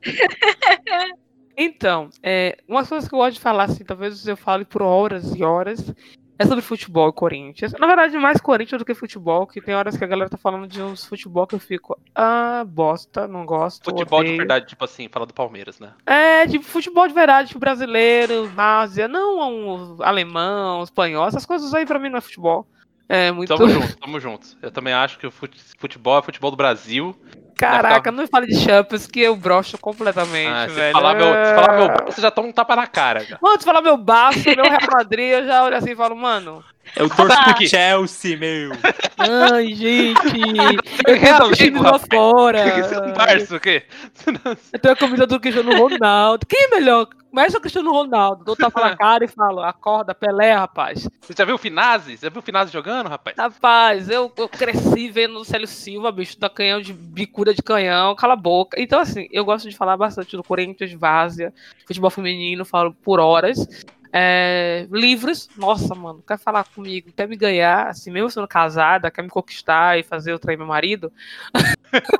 Então, 1.61 2.09
é, 2.23 2.57
umas 2.69 2.87
coisas 2.87 3.09
que 3.09 3.13
eu 3.13 3.19
gosto 3.19 3.33
de 3.33 3.41
falar, 3.41 3.65
assim, 3.65 3.83
talvez 3.83 4.25
eu 4.25 4.37
fale 4.37 4.63
por 4.63 4.81
horas 4.81 5.35
e 5.35 5.43
horas, 5.43 5.93
é 6.39 6.45
sobre 6.45 6.63
futebol 6.63 7.09
e 7.09 7.13
Corinthians. 7.13 7.73
Na 7.73 7.85
verdade, 7.85 8.17
mais 8.17 8.39
Corinthians 8.39 8.79
do 8.79 8.85
que 8.85 8.95
futebol, 8.95 9.45
que 9.45 9.61
tem 9.61 9.75
horas 9.75 9.97
que 9.97 10.03
a 10.03 10.07
galera 10.07 10.29
tá 10.29 10.37
falando 10.37 10.67
de 10.67 10.81
uns 10.81 11.05
futebol 11.05 11.45
que 11.45 11.53
eu 11.53 11.59
fico, 11.59 11.99
ah, 12.15 12.63
bosta, 12.65 13.27
não 13.27 13.45
gosto. 13.45 13.83
Futebol 13.83 14.21
de 14.21 14.27
odeio. 14.29 14.37
verdade, 14.37 14.65
tipo 14.67 14.83
assim, 14.85 15.07
fala 15.09 15.25
do 15.25 15.33
Palmeiras, 15.33 15.79
né? 15.79 15.91
É, 16.05 16.47
tipo, 16.47 16.63
futebol 16.65 17.07
de 17.07 17.13
verdade, 17.13 17.49
tipo, 17.49 17.59
brasileiro, 17.59 18.47
várzea, 18.47 19.07
não 19.07 19.37
um 19.37 19.97
alemão, 20.01 20.81
espanhol, 20.81 21.27
essas 21.27 21.45
coisas 21.45 21.73
aí 21.73 21.85
pra 21.85 21.99
mim 21.99 22.09
não 22.09 22.17
é 22.17 22.21
futebol. 22.21 22.65
É 23.11 23.31
muito. 23.31 23.49
Tamo 23.55 23.67
juntos, 23.67 23.95
tamo 23.95 24.19
juntos. 24.19 24.57
Eu 24.61 24.71
também 24.71 24.93
acho 24.93 25.17
que 25.17 25.25
o 25.25 25.31
fute- 25.31 25.59
futebol 25.79 26.19
é 26.19 26.21
futebol 26.21 26.51
do 26.51 26.57
Brasil. 26.57 27.15
Caraca, 27.59 28.11
não 28.11 28.21
me 28.23 28.27
fale 28.27 28.47
de 28.47 28.55
Champions 28.57 29.05
que 29.05 29.19
eu 29.19 29.35
broxo 29.35 29.77
completamente, 29.77 30.49
Ah, 30.49 30.67
se 30.69 30.75
velho. 30.75 30.93
falar 30.93 31.15
meu, 31.15 31.25
se 31.27 31.55
falar 31.55 31.77
meu 31.77 31.85
É. 31.91 32.05
você 32.05 32.21
já 32.21 32.31
toma 32.31 32.47
um 32.47 32.51
tapa 32.51 32.75
na 32.75 32.87
cara. 32.87 33.19
Já. 33.25 33.37
Mano, 33.41 33.59
se 33.59 33.65
falar 33.65 33.81
meu 33.81 33.97
Barça, 33.97 34.55
meu 34.55 34.63
Real 34.63 34.79
Madrid, 34.91 35.31
eu 35.31 35.45
já 35.45 35.63
olho 35.63 35.75
assim 35.75 35.91
e 35.91 35.95
falo, 35.95 36.15
mano. 36.15 36.63
Eu 36.95 37.09
torço 37.09 37.35
Tá. 37.35 37.53
pro 37.53 37.67
Chelsea, 37.67 38.37
meu. 38.37 38.71
Ai, 39.17 39.73
gente. 39.73 40.19
Eu 41.07 41.15
Real 41.15 41.39
tenho 41.43 41.55
time 41.55 41.79
lá 41.79 41.99
fora. 41.99 42.83
Você 42.83 42.95
é 42.95 42.99
um 42.99 43.13
Barça, 43.13 43.55
o 43.55 43.59
quê? 43.59 43.83
Eu 44.73 44.79
tenho 44.79 44.93
a 44.93 44.97
camisa 44.97 45.27
do 45.27 45.39
Cristiano 45.39 45.75
Ronaldo. 45.77 46.45
Quem 46.45 46.65
é 46.65 46.67
melhor? 46.69 47.07
Começa 47.29 47.57
o 47.57 47.61
Cristiano 47.61 47.91
Ronaldo. 47.91 48.43
Dou 48.43 48.55
tapa 48.55 48.81
na 48.81 48.97
cara 48.97 49.23
e 49.23 49.27
falo, 49.27 49.61
acorda, 49.61 50.15
Pelé, 50.15 50.51
rapaz. 50.53 51.07
Você 51.21 51.33
já 51.37 51.45
viu 51.45 51.55
o 51.55 51.59
Finazzi? 51.59 52.17
Você 52.17 52.25
já 52.25 52.29
viu 52.31 52.39
o 52.39 52.43
Finazzi 52.43 52.73
jogando, 52.73 53.07
rapaz? 53.07 53.35
Rapaz, 53.37 54.09
eu, 54.09 54.31
eu 54.35 54.49
cresci 54.49 55.09
vendo 55.09 55.37
o 55.39 55.45
Célio 55.45 55.67
Silva, 55.67 56.11
bicho, 56.11 56.39
da 56.39 56.49
canhão 56.49 56.81
de 56.81 56.91
bicuda 56.91 57.53
de 57.53 57.61
canhão, 57.61 58.15
cala 58.15 58.33
a 58.33 58.35
boca. 58.35 58.81
Então, 58.81 58.99
assim, 58.99 59.27
eu 59.31 59.45
gosto 59.45 59.69
de 59.69 59.77
falar 59.77 59.95
bastante 59.95 60.35
do 60.35 60.43
Corinthians, 60.43 60.91
Várzea, 60.93 61.53
futebol 61.85 62.09
feminino, 62.09 62.65
falo 62.65 62.93
por 62.93 63.19
horas. 63.19 63.59
É, 64.11 64.87
livros, 64.91 65.47
nossa, 65.55 65.93
mano, 65.93 66.23
quer 66.27 66.39
falar 66.39 66.63
comigo, 66.63 67.11
quer 67.15 67.27
me 67.27 67.35
ganhar, 67.35 67.89
assim, 67.89 68.09
mesmo 68.09 68.29
sendo 68.29 68.47
casada, 68.47 69.11
quer 69.11 69.21
me 69.21 69.29
conquistar 69.29 69.99
e 69.99 70.03
fazer 70.03 70.31
eu 70.31 70.39
trair 70.39 70.57
meu 70.57 70.65
marido? 70.65 71.11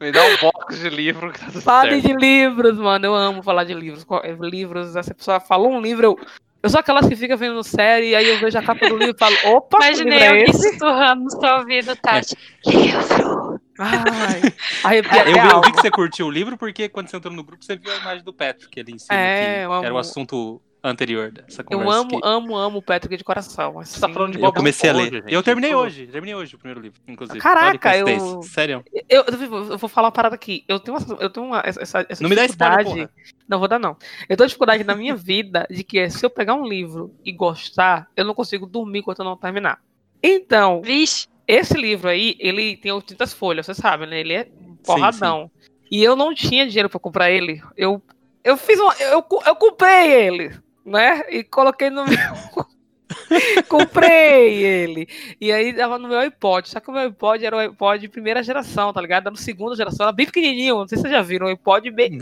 Me 0.00 0.12
dá 0.12 0.22
um 0.24 0.36
box 0.40 0.78
de 0.78 0.88
livro 0.88 1.32
que 1.32 1.40
tá 1.40 1.50
certo. 1.50 2.00
de 2.00 2.12
livros, 2.14 2.78
mano, 2.78 3.06
eu 3.06 3.14
amo 3.14 3.42
falar 3.42 3.64
de 3.64 3.74
livros. 3.74 4.06
Eh, 4.22 4.36
Livros, 4.40 4.96
essa 4.96 5.14
pessoa 5.14 5.40
falou 5.40 5.70
um 5.70 5.80
livro, 5.80 6.06
eu, 6.06 6.18
eu 6.62 6.70
sou 6.70 6.80
aquelas 6.80 7.06
que 7.06 7.16
fica 7.16 7.36
vendo 7.36 7.62
série, 7.62 8.10
e 8.10 8.14
aí 8.14 8.28
eu 8.28 8.38
vejo 8.38 8.58
a 8.58 8.62
capa 8.62 8.88
do 8.88 8.96
livro 8.96 9.14
e 9.14 9.18
falo, 9.18 9.36
opa, 9.56 9.78
que 9.78 9.84
livro 9.90 10.02
Imaginei 10.08 10.18
é 10.18 10.28
alguém 10.28 10.44
esse? 10.44 10.72
sussurrando 10.72 11.24
no 11.24 11.30
seu 11.30 11.54
ouvido, 11.56 11.96
Tati. 11.96 12.36
Livro. 12.66 13.53
Ai, 13.78 14.40
arrepia 14.84 15.28
Eu 15.28 15.36
eu 15.36 15.60
vi 15.62 15.72
que 15.72 15.80
você 15.80 15.90
curtiu 15.90 16.26
o 16.26 16.30
livro 16.30 16.56
porque 16.56 16.88
quando 16.88 17.08
você 17.08 17.16
entrou 17.16 17.34
no 17.34 17.42
grupo 17.42 17.64
você 17.64 17.76
viu 17.76 17.92
a 17.92 17.96
imagem 17.96 18.24
do 18.24 18.32
Patrick 18.32 18.78
ali 18.78 18.92
em 18.92 18.98
cima, 18.98 19.18
É, 19.18 19.60
que, 19.60 19.64
eu 19.64 19.70
que 19.70 19.76
era 19.76 19.88
amo. 19.88 19.96
o 19.96 19.98
assunto 19.98 20.62
anterior 20.86 21.32
dessa 21.32 21.62
Eu 21.62 21.78
conversa. 21.78 21.98
amo, 21.98 22.08
que 22.08 22.20
amo, 22.22 22.56
amo 22.56 22.78
o 22.78 22.82
Patrick 22.82 23.16
de 23.16 23.24
coração. 23.24 23.80
Assim. 23.80 23.94
Você 23.94 24.00
tá 24.00 24.08
falando 24.08 24.32
de 24.32 24.38
eu 24.38 24.42
Bob 24.42 24.54
comecei 24.54 24.90
a 24.90 24.92
ler. 24.92 25.10
Gente. 25.10 25.32
eu 25.32 25.42
terminei 25.42 25.74
hoje, 25.74 26.06
terminei 26.06 26.34
hoje 26.34 26.54
o 26.54 26.58
primeiro 26.58 26.80
livro, 26.80 27.00
inclusive. 27.08 27.38
Caraca, 27.40 27.88
Olha 27.90 28.04
que 28.04 28.10
eu-. 28.10 28.42
Sério. 28.42 28.84
Eu, 29.08 29.24
eu, 29.24 29.70
eu 29.70 29.78
vou 29.78 29.88
falar 29.88 30.08
uma 30.08 30.12
parada 30.12 30.34
aqui. 30.34 30.62
Eu 30.68 30.78
tenho, 30.78 30.96
uma, 30.98 31.16
eu 31.22 31.30
tenho 31.30 31.46
uma, 31.46 31.62
essa, 31.64 32.04
essa 32.06 32.22
Não 32.22 32.28
me 32.28 32.36
dá 32.36 32.44
spoiler, 32.44 32.78
dificuldade. 32.84 33.10
Não 33.48 33.58
vou 33.58 33.66
dar, 33.66 33.78
não. 33.78 33.96
Eu 34.28 34.36
tenho 34.36 34.46
dificuldade 34.46 34.84
na 34.84 34.94
minha 34.94 35.16
vida 35.16 35.66
de 35.70 35.82
que 35.82 36.08
se 36.10 36.24
eu 36.24 36.28
pegar 36.30 36.54
um 36.54 36.66
livro 36.66 37.14
e 37.24 37.32
gostar, 37.32 38.08
eu 38.14 38.24
não 38.24 38.34
consigo 38.34 38.66
dormir 38.66 38.98
enquanto 38.98 39.20
eu 39.20 39.24
não 39.24 39.36
terminar. 39.38 39.80
Então, 40.22 40.82
Vixe. 40.82 41.28
Esse 41.46 41.74
livro 41.74 42.08
aí, 42.08 42.36
ele 42.38 42.76
tem 42.76 42.92
800 42.92 43.32
folhas, 43.32 43.66
você 43.66 43.74
sabe, 43.74 44.06
né? 44.06 44.20
Ele 44.20 44.34
é 44.34 44.48
um 44.60 44.76
porradão. 44.76 45.50
E 45.90 46.02
eu 46.02 46.16
não 46.16 46.34
tinha 46.34 46.66
dinheiro 46.66 46.88
pra 46.88 46.98
comprar 46.98 47.30
ele. 47.30 47.62
Eu, 47.76 48.02
eu 48.42 48.56
fiz 48.56 48.78
uma. 48.80 48.94
Eu, 48.94 49.24
eu, 49.46 49.56
comprei 49.56 50.12
ele, 50.12 50.56
né? 50.84 51.22
E 51.30 51.44
coloquei 51.44 51.90
no 51.90 52.04
meu. 52.04 52.66
comprei 53.68 54.64
ele. 54.64 55.06
E 55.40 55.52
aí 55.52 55.72
tava 55.72 55.98
no 55.98 56.08
meu 56.08 56.18
iPod. 56.18 56.68
Só 56.68 56.80
que 56.80 56.90
o 56.90 56.92
meu 56.92 57.02
iPod 57.02 57.44
era 57.44 57.56
o 57.56 57.58
iPod 57.60 58.00
de 58.00 58.08
primeira 58.08 58.42
geração, 58.42 58.92
tá 58.92 59.00
ligado? 59.00 59.24
Era 59.24 59.30
no 59.30 59.36
segunda 59.36 59.76
geração, 59.76 60.04
era 60.04 60.12
bem 60.12 60.26
pequenininho. 60.26 60.76
Não 60.78 60.88
sei 60.88 60.96
se 60.96 61.02
vocês 61.02 61.14
já 61.14 61.22
viram. 61.22 61.46
O 61.46 61.50
iPod 61.50 61.90
bem. 61.90 62.18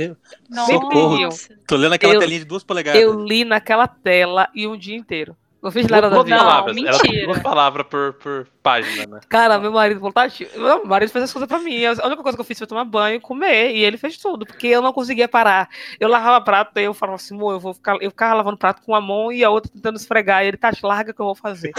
Socorro. 0.66 1.20
Nossa. 1.20 1.56
tô 1.66 1.76
lendo 1.76 1.94
aquela 1.94 2.14
Eu- 2.14 2.20
telinha 2.20 2.40
de 2.40 2.44
duas 2.44 2.64
polegadas. 2.64 3.00
Eu 3.00 3.24
li 3.24 3.44
naquela 3.44 3.86
tela 3.86 4.50
e 4.54 4.66
um 4.66 4.76
dia 4.76 4.96
inteiro. 4.96 5.36
Não 5.62 5.70
fiz 5.70 5.86
Duas, 5.86 5.92
nada 5.92 6.10
da 6.10 6.16
duas 6.16 6.24
vida. 6.24 6.36
Não, 6.36 6.44
palavras. 6.44 6.76
Era 6.76 6.92
mentira. 6.92 7.26
duas 7.26 7.38
palavras 7.38 7.86
por, 7.86 8.14
por 8.14 8.48
página, 8.60 9.06
né? 9.06 9.20
Cara, 9.28 9.60
meu 9.60 9.70
marido 9.70 10.00
falou, 10.00 10.12
Tati, 10.12 10.48
meu 10.56 10.84
marido 10.84 11.10
fez 11.10 11.24
as 11.24 11.32
coisas 11.32 11.46
pra 11.46 11.60
mim. 11.60 11.84
A 11.84 12.06
única 12.06 12.20
coisa 12.20 12.36
que 12.36 12.40
eu 12.40 12.44
fiz 12.44 12.58
foi 12.58 12.66
tomar 12.66 12.84
banho 12.84 13.16
e 13.16 13.20
comer. 13.20 13.70
E 13.70 13.84
ele 13.84 13.96
fez 13.96 14.16
tudo, 14.16 14.44
porque 14.44 14.66
eu 14.66 14.82
não 14.82 14.92
conseguia 14.92 15.28
parar. 15.28 15.68
Eu 16.00 16.08
lavava 16.08 16.44
prato, 16.44 16.72
daí 16.74 16.84
eu 16.84 16.92
falava 16.92 17.14
assim, 17.14 17.36
amor, 17.36 17.52
eu 17.52 17.60
vou 17.60 17.72
ficar. 17.72 17.96
Eu 18.00 18.10
ficava 18.10 18.34
lavando 18.34 18.56
prato 18.56 18.82
com 18.82 18.92
a 18.92 19.00
mão 19.00 19.30
e 19.30 19.44
a 19.44 19.50
outra 19.50 19.70
tentando 19.72 19.96
esfregar. 19.96 20.44
E 20.44 20.48
ele, 20.48 20.56
Tati, 20.56 20.84
larga 20.84 21.12
que 21.12 21.20
eu 21.20 21.26
vou 21.26 21.36
fazer. 21.36 21.72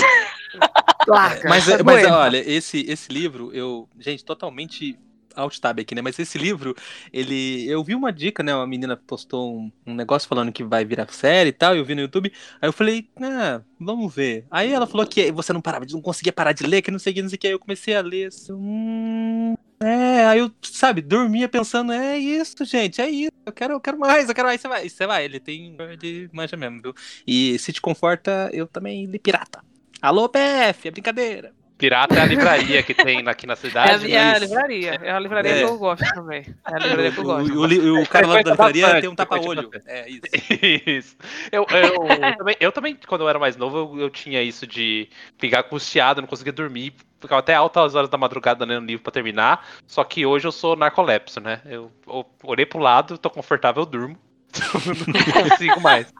larga. 1.05 1.49
Mas, 1.49 1.65
tá 1.65 1.83
mas 1.83 2.05
olha, 2.09 2.37
esse, 2.37 2.85
esse 2.89 3.11
livro, 3.11 3.51
eu. 3.53 3.89
Gente, 3.99 4.23
totalmente 4.23 4.97
alt 5.35 5.59
tab 5.59 5.79
aqui, 5.79 5.95
né? 5.95 6.01
Mas 6.01 6.17
esse 6.19 6.37
livro, 6.37 6.75
ele. 7.11 7.67
Eu 7.67 7.83
vi 7.83 7.95
uma 7.95 8.11
dica, 8.11 8.43
né? 8.43 8.53
Uma 8.55 8.67
menina 8.67 8.95
postou 8.95 9.57
um, 9.57 9.71
um 9.87 9.95
negócio 9.95 10.27
falando 10.27 10.51
que 10.51 10.63
vai 10.63 10.85
virar 10.85 11.07
série 11.11 11.49
e 11.49 11.53
tal. 11.53 11.75
Eu 11.75 11.85
vi 11.85 11.95
no 11.95 12.01
YouTube. 12.01 12.31
Aí 12.61 12.67
eu 12.67 12.73
falei, 12.73 13.09
ah, 13.21 13.61
vamos 13.79 14.13
ver. 14.13 14.45
Aí 14.49 14.71
ela 14.71 14.87
falou 14.87 15.05
que 15.05 15.31
você 15.31 15.53
não 15.53 15.61
parava, 15.61 15.85
não 15.91 16.01
conseguia 16.01 16.33
parar 16.33 16.53
de 16.53 16.65
ler, 16.65 16.81
que 16.81 16.91
não 16.91 16.99
sei 16.99 17.11
o 17.11 17.15
que, 17.15 17.21
não 17.21 17.29
sei 17.29 17.37
o 17.37 17.39
que. 17.39 17.47
Aí 17.47 17.53
eu 17.53 17.59
comecei 17.59 17.95
a 17.95 18.01
ler 18.01 18.27
assim. 18.27 18.53
Hum, 18.53 19.55
é, 19.83 20.25
aí 20.25 20.39
eu, 20.39 20.51
sabe, 20.61 21.01
dormia 21.01 21.49
pensando, 21.49 21.91
é 21.91 22.17
isso, 22.17 22.63
gente, 22.63 23.01
é 23.01 23.09
isso. 23.09 23.31
Eu 23.45 23.51
quero, 23.51 23.73
eu 23.73 23.81
quero 23.81 23.99
mais, 23.99 24.29
eu 24.29 24.35
quero 24.35 24.47
mais. 24.47 24.61
Você 24.61 24.67
vai, 24.67 24.89
você 24.89 25.07
vai. 25.07 25.25
Ele 25.25 25.39
tem. 25.39 25.75
Ele 26.01 26.29
manja 26.31 26.55
mesmo, 26.55 26.81
viu? 26.81 26.93
E 27.27 27.59
se 27.59 27.73
te 27.73 27.81
conforta, 27.81 28.49
eu 28.53 28.67
também 28.67 29.05
li 29.05 29.19
pirata. 29.19 29.63
Alô, 30.01 30.29
PF, 30.29 30.87
é 30.87 30.91
brincadeira. 30.91 31.62
Pirata 31.83 32.15
é 32.15 32.21
a 32.21 32.25
livraria 32.25 32.81
que 32.81 32.93
tem 32.93 33.27
aqui 33.27 33.45
na 33.45 33.51
É, 33.51 33.55
a, 33.55 33.57
cidade. 33.57 34.09
é 34.13 34.17
a 34.17 34.39
livraria. 34.39 34.99
É 35.03 35.11
a 35.11 35.19
livraria 35.19 35.51
É. 35.51 35.57
que 35.57 35.63
eu 35.65 35.77
gosto 35.77 36.05
também. 36.13 36.45
É 36.65 36.75
a 36.75 36.79
livraria 36.79 37.11
que 37.11 37.17
eu 37.17 37.23
O, 37.23 37.27
gosto. 37.27 37.53
o, 37.53 37.97
o- 37.97 38.01
o 38.03 38.07
cara 38.07 38.25
lá 38.27 38.41
da 38.41 38.51
livraria 38.51 38.81
bastante, 38.83 39.01
tem 39.01 39.09
um 39.09 39.15
tapa-olho. 39.15 39.69
É 39.85 40.09
isso. 40.09 40.21
Isso. 40.87 41.17
Eu, 41.51 41.65
eu, 41.69 42.37
também, 42.37 42.55
eu 42.57 42.71
também, 42.71 42.97
quando 43.05 43.21
eu 43.21 43.29
era 43.29 43.37
mais 43.37 43.57
novo, 43.57 43.97
eu, 43.97 43.99
eu 44.03 44.09
tinha 44.09 44.41
isso 44.41 44.65
de 44.65 45.09
ficar 45.37 45.65
angustiado, 45.65 46.21
não 46.21 46.27
conseguia 46.27 46.53
dormir. 46.53 46.93
Ficava 47.19 47.39
até 47.41 47.53
altas 47.53 47.95
horas 47.95 48.09
da 48.09 48.17
madrugada 48.17 48.63
lendo 48.63 48.85
livro 48.85 49.03
pra 49.03 49.11
terminar. 49.11 49.67
Só 49.85 50.05
que 50.05 50.25
hoje 50.25 50.47
eu 50.47 50.53
sou 50.53 50.77
narcolepso, 50.77 51.41
né? 51.41 51.59
Eu, 51.65 51.91
eu 52.07 52.25
olhei 52.45 52.65
pro 52.65 52.79
lado, 52.79 53.17
tô 53.17 53.29
confortável, 53.29 53.81
eu 53.81 53.85
durmo. 53.85 54.17
não 55.35 55.49
consigo 55.49 55.81
mais. 55.81 56.13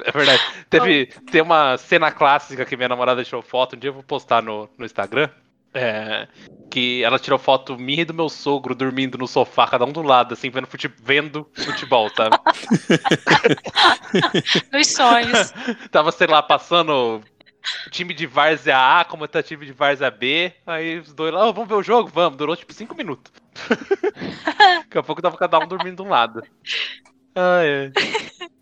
É 0.04 0.10
verdade. 0.12 0.42
Teve 0.68 1.06
tem 1.30 1.42
uma 1.42 1.76
cena 1.78 2.10
clássica 2.10 2.64
que 2.64 2.76
minha 2.76 2.88
namorada 2.88 3.24
tirou 3.24 3.42
foto, 3.42 3.76
um 3.76 3.78
dia 3.78 3.88
eu 3.90 3.94
vou 3.94 4.02
postar 4.02 4.42
no, 4.42 4.68
no 4.78 4.84
Instagram. 4.84 5.28
é, 5.74 6.28
que 6.70 7.02
ela 7.02 7.18
tirou 7.18 7.38
foto 7.38 7.76
minha 7.78 8.02
e 8.02 8.04
do 8.04 8.14
meu 8.14 8.28
sogro 8.28 8.74
dormindo 8.74 9.18
no 9.18 9.26
sofá, 9.26 9.66
cada 9.66 9.84
um 9.84 9.92
do 9.92 10.02
lado, 10.02 10.34
assim, 10.34 10.50
vendo, 10.50 10.66
fute, 10.68 10.88
vendo 11.02 11.46
futebol, 11.54 12.08
sabe? 12.16 12.36
Nos 14.72 14.86
sonhos. 14.88 15.52
Tava, 15.90 16.12
sei 16.12 16.26
lá, 16.26 16.42
passando 16.42 17.20
time 17.90 18.14
de 18.14 18.26
Várzea 18.26 19.00
A 19.00 19.04
como 19.04 19.26
tá 19.28 19.42
time 19.42 19.66
de 19.66 19.72
Várzea 19.72 20.10
B. 20.10 20.52
Aí 20.66 20.98
os 20.98 21.12
dois 21.12 21.32
lá, 21.32 21.46
"Ô, 21.48 21.52
vamos 21.52 21.68
ver 21.68 21.74
o 21.74 21.82
jogo? 21.82 22.10
Vamos. 22.12 22.38
Durou 22.38 22.56
tipo 22.56 22.72
cinco 22.72 22.94
minutos. 22.94 23.32
Daqui 24.82 24.98
a 24.98 25.02
pouco 25.02 25.22
tava 25.22 25.36
cada 25.36 25.58
um 25.58 25.66
dormindo 25.66 25.96
de 25.96 26.02
um 26.02 26.08
lado. 26.08 26.42
Ai, 27.34 27.86
ai. 27.86 27.92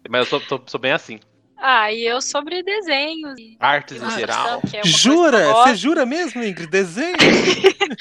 Mas 0.08 0.20
eu 0.20 0.26
sou, 0.26 0.40
tô- 0.40 0.62
sou 0.66 0.80
bem 0.80 0.92
assim. 0.92 1.20
Ah, 1.60 1.90
e 1.92 2.04
eu 2.04 2.20
sobre 2.22 2.62
desenhos. 2.62 3.36
e 3.38 3.56
Artes 3.58 4.00
em 4.00 4.10
geral. 4.10 4.60
que 4.62 4.76
é 4.76 4.84
Jura? 4.84 5.52
Você 5.54 5.74
jura 5.74 6.06
mesmo, 6.06 6.42
Ingrid? 6.42 6.70
Desenho? 6.70 7.16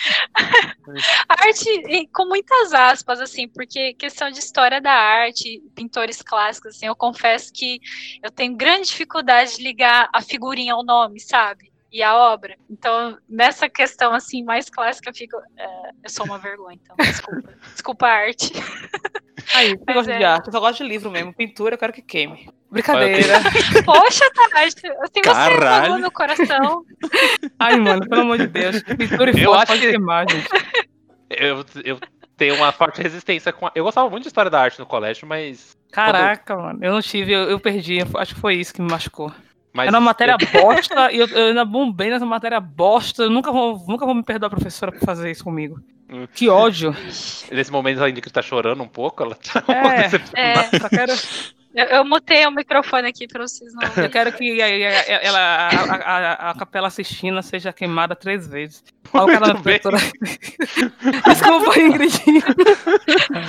Arte 1.27 1.69
e- 1.87 2.07
com 2.07 2.25
muitas 2.27 2.73
aspas, 2.73 3.19
assim, 3.19 3.47
porque 3.47 3.93
questão 3.95 4.29
de 4.29 4.39
história 4.39 4.79
da 4.79 4.91
arte, 4.93 5.61
pintores 5.75 6.21
clássicos, 6.21 6.75
assim, 6.75 6.85
eu 6.85 6.95
confesso 6.95 7.51
que 7.53 7.79
eu 8.23 8.31
tenho 8.31 8.55
grande 8.55 8.87
dificuldade 8.89 9.57
de 9.57 9.63
ligar 9.63 10.09
a 10.13 10.21
figurinha 10.21 10.73
ao 10.73 10.83
nome, 10.83 11.19
sabe? 11.19 11.71
E 11.91 12.03
a 12.03 12.15
obra. 12.15 12.55
Então, 12.69 13.17
nessa 13.27 13.69
questão, 13.69 14.13
assim, 14.13 14.43
mais 14.43 14.69
clássica, 14.69 15.09
eu 15.09 15.15
fico. 15.15 15.37
é, 15.57 15.89
eu 16.03 16.09
sou 16.09 16.25
uma 16.25 16.37
vergonha, 16.37 16.77
então, 16.83 16.95
desculpa. 16.97 17.53
Desculpa 17.73 18.07
a 18.07 18.11
arte. 18.11 18.51
Aí, 19.55 19.71
eu 19.71 19.77
gosto 19.95 20.09
é. 20.11 20.17
de 20.17 20.23
arte, 20.23 20.47
eu 20.47 20.51
só 20.53 20.59
gosto 20.59 20.83
de 20.83 20.89
livro 20.89 21.09
mesmo. 21.09 21.33
Pintura, 21.33 21.75
eu 21.75 21.79
quero 21.79 21.93
que 21.93 22.01
queime. 22.01 22.49
Brincadeira. 22.69 23.39
Poxa, 23.85 24.25
Tati, 24.33 24.65
assim, 24.65 24.73
você 25.05 25.21
Caralho. 25.21 25.85
falou 25.85 25.99
no 25.99 26.11
coração. 26.11 26.83
Ai, 27.59 27.77
mano, 27.77 28.07
pelo 28.07 28.21
amor 28.21 28.37
de 28.37 28.47
Deus. 28.47 28.81
Pintura 28.83 29.31
e 29.31 29.41
Eu 29.41 29.51
foto 29.53 29.71
acho 29.71 29.81
que- 29.81 29.89
queimar, 29.89 30.25
gente. 30.29 30.47
Eu, 31.29 31.65
eu 31.83 31.99
tem 32.35 32.51
uma 32.51 32.71
forte 32.71 33.01
resistência 33.01 33.51
com. 33.51 33.67
A... 33.67 33.71
Eu 33.73 33.83
gostava 33.83 34.09
muito 34.09 34.23
de 34.23 34.27
história 34.27 34.51
da 34.51 34.61
arte 34.61 34.79
no 34.79 34.85
colégio, 34.85 35.27
mas. 35.27 35.75
Caraca, 35.91 36.55
quando... 36.55 36.65
mano, 36.65 36.79
eu 36.81 36.91
não 36.93 37.01
tive, 37.01 37.31
eu, 37.33 37.49
eu, 37.49 37.59
perdi. 37.59 37.99
Acho 38.15 38.35
que 38.35 38.41
foi 38.41 38.55
isso 38.55 38.73
que 38.73 38.81
me 38.81 38.91
machucou. 38.91 39.31
mas... 39.73 39.87
Era 39.87 39.97
uma 39.97 40.05
matéria 40.05 40.37
bosta 40.37 41.11
e 41.11 41.17
eu, 41.17 41.27
eu 41.27 41.47
ainda 41.47 41.65
bombei 41.65 42.09
nessa 42.09 42.25
matéria 42.25 42.59
bosta. 42.59 43.23
Eu 43.23 43.29
nunca 43.29 43.51
vou, 43.51 43.83
nunca 43.87 44.05
vou 44.05 44.13
me 44.13 44.23
perdoar 44.23 44.47
a 44.47 44.51
professora 44.51 44.91
por 44.91 45.01
fazer 45.01 45.31
isso 45.31 45.43
comigo. 45.43 45.79
Que 46.33 46.47
ódio. 46.47 46.95
Nesse 47.51 47.71
momento 47.71 48.01
a 48.01 48.09
Ingrid 48.09 48.31
tá 48.31 48.41
chorando 48.41 48.81
um 48.81 48.87
pouco, 48.87 49.23
ela 49.23 49.35
tá 49.35 49.61
é, 49.67 50.05
é, 50.53 50.79
só 50.79 50.89
quero. 50.89 51.13
Eu, 51.77 51.85
eu 51.85 52.05
mutei 52.05 52.43
o 52.47 52.51
microfone 52.51 53.07
aqui 53.07 53.27
pra 53.27 53.47
vocês 53.47 53.71
não. 53.75 54.03
Eu 54.03 54.09
quero 54.09 54.31
que 54.31 54.59
a, 54.59 54.65
a, 54.65 54.69
ela, 55.21 55.39
a, 55.39 55.95
a, 55.95 56.49
a, 56.49 56.53
Capela 56.55 56.89
Sistina 56.89 57.43
seja 57.43 57.71
queimada 57.71 58.15
três 58.15 58.47
vezes. 58.47 58.83
Olha 59.13 59.37
o 59.37 59.39
cara. 59.39 59.53
Desculpa, 61.27 61.79
Ingrid. 61.79 62.19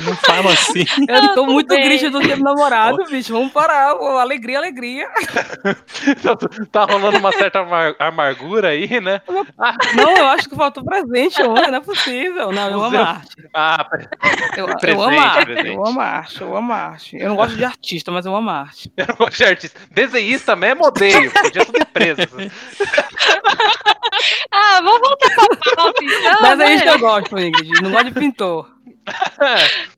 Não 0.04 0.16
fala 0.16 0.52
assim. 0.52 0.84
Eu 1.08 1.34
tô 1.34 1.46
muito 1.46 1.74
triste 1.74 2.10
do 2.10 2.20
tempo 2.20 2.42
namorado, 2.42 3.02
bicho. 3.04 3.32
Vamos 3.32 3.50
parar. 3.50 3.92
Alegria, 4.20 4.58
alegria. 4.58 5.08
tá 6.70 6.84
rolando 6.84 7.18
uma 7.18 7.32
certa 7.32 7.60
amar 7.60 7.96
amargura 7.98 8.68
aí, 8.68 9.00
né? 9.00 9.22
Não, 9.96 10.16
eu 10.16 10.26
acho 10.28 10.50
que 10.50 10.54
faltou 10.54 10.84
presente 10.84 11.42
ontem, 11.42 11.70
não 11.70 11.78
é 11.78 11.80
possível. 11.80 12.52
Não, 12.52 12.70
eu 12.70 12.84
amo 12.84 12.98
arte. 12.98 13.48
Ah, 13.54 13.88
eu, 14.56 14.68
eu 14.68 15.02
amo 15.02 15.18
arte. 15.18 15.66
Eu 15.66 15.86
amo 15.86 16.00
arte, 16.00 16.40
eu 16.40 16.56
amo 16.56 16.72
arte. 16.72 17.16
Eu 17.16 17.28
não 17.30 17.36
gosto 17.36 17.56
de 17.56 17.64
artista, 17.64 18.10
mas 18.10 18.17
eu 18.26 18.34
amo 18.34 18.50
arte. 18.50 18.92
Eu 18.96 19.06
não 19.08 19.16
gosto 19.16 19.36
de 19.36 19.44
artista. 19.44 19.80
Desenhista 19.90 20.56
mesmo 20.56 20.86
odeio. 20.86 21.30
Podia 21.30 21.64
tudo 21.64 21.86
preso. 21.86 22.20
ah, 24.50 24.80
vamos 24.82 25.00
voltar 25.00 25.34
pra 25.34 25.76
pauta 25.76 26.04
então. 26.04 26.56
Desenhista 26.56 26.86
né? 26.86 26.92
eu 26.92 26.98
gosto, 26.98 27.38
Ingrid. 27.38 27.82
Não 27.82 27.90
gosto 27.90 28.06
de 28.06 28.12
pintor. 28.12 28.70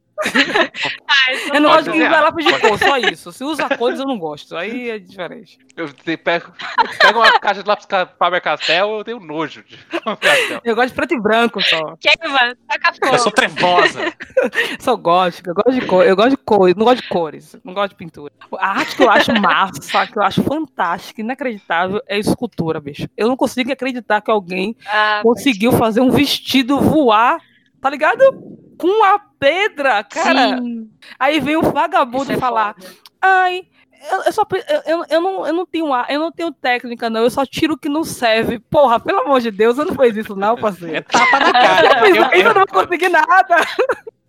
Ah, 1.09 1.54
eu 1.54 1.61
não 1.61 1.70
gosto 1.70 1.92
de 1.92 1.98
envelope 1.98 2.44
de 2.44 2.59
cor, 2.61 2.78
só 2.78 2.96
isso. 2.98 3.33
Se 3.33 3.44
usa 3.44 3.68
cores, 3.76 3.98
eu 3.98 4.06
não 4.06 4.18
gosto. 4.18 4.56
Aí 4.56 4.90
é 4.90 4.98
diferente. 4.98 5.59
Eu 5.76 5.88
pego, 6.18 6.52
pego 7.00 7.18
uma 7.18 7.38
caixa 7.38 7.62
de 7.62 7.68
lápis 7.68 7.87
Faber 8.18 8.42
Castell, 8.42 8.98
eu 8.98 9.04
tenho 9.04 9.20
nojo 9.20 9.62
de 9.64 9.78
Eu 10.64 10.74
gosto 10.74 10.88
de 10.88 10.94
preto 10.94 11.14
e 11.14 11.20
branco 11.20 11.61
só. 11.62 11.96
Queima, 11.96 12.56
taca 12.68 12.92
fogo. 12.92 13.14
Eu 13.14 13.18
sou 13.18 13.33
trevosa. 13.33 14.12
sou 14.78 14.96
gótica, 14.96 15.50
eu 15.50 15.54
gosto 15.54 15.80
de 15.80 15.87
cor, 15.87 16.06
eu 16.06 16.16
gosto 16.16 16.30
de 16.30 16.37
cores, 16.38 16.74
não 16.76 16.85
gosto 16.85 17.02
de 17.02 17.09
cores, 17.09 17.56
não 17.64 17.74
gosto 17.74 17.90
de 17.90 17.96
pintura. 17.96 18.33
A 18.59 18.78
arte 18.78 18.96
que 18.96 19.02
eu 19.02 19.11
acho 19.11 19.33
massa, 19.40 20.06
que 20.06 20.18
eu 20.18 20.22
acho 20.22 20.42
fantástica, 20.42 21.20
inacreditável, 21.20 22.00
é 22.06 22.18
escultura, 22.18 22.80
bicho. 22.80 23.09
Eu 23.16 23.28
não 23.28 23.37
consigo 23.37 23.72
acreditar 23.72 24.20
que 24.20 24.30
alguém 24.30 24.76
ah, 24.87 25.20
conseguiu 25.22 25.72
mas... 25.72 25.80
fazer 25.80 26.00
um 26.00 26.11
vestido 26.11 26.80
voar, 26.80 27.40
tá 27.80 27.88
ligado? 27.88 28.22
Com 28.80 29.04
a 29.04 29.18
pedra, 29.38 30.02
cara. 30.02 30.58
Sim. 30.58 30.90
Aí 31.18 31.38
vem 31.38 31.56
o 31.56 31.62
vagabundo 31.62 32.32
é 32.32 32.36
falar: 32.36 32.74
foda. 32.74 32.88
ai. 33.20 33.66
Eu, 34.10 34.22
eu, 34.22 34.32
só, 34.32 34.46
eu, 34.86 35.04
eu, 35.10 35.20
não, 35.20 35.46
eu 35.46 35.52
não 35.52 35.66
tenho 35.66 35.92
ar, 35.92 36.10
eu 36.10 36.18
não 36.18 36.32
tenho 36.32 36.50
técnica, 36.50 37.10
não. 37.10 37.20
Eu 37.20 37.28
só 37.28 37.44
tiro 37.44 37.74
o 37.74 37.78
que 37.78 37.86
não 37.86 38.02
serve. 38.02 38.58
Porra, 38.58 38.98
pelo 38.98 39.20
amor 39.20 39.42
de 39.42 39.50
Deus, 39.50 39.76
eu 39.76 39.84
não 39.84 39.94
fiz 39.94 40.16
isso, 40.16 40.34
não, 40.34 40.56
parceiro. 40.56 40.96
É 40.96 41.00
tapa 41.02 41.38
na 41.38 41.52
cara. 41.52 42.08
Eu, 42.08 42.16
eu, 42.16 42.24
eu 42.32 42.44
não 42.54 42.54
vou 42.54 42.66
conseguir 42.66 43.10
nada. 43.10 43.56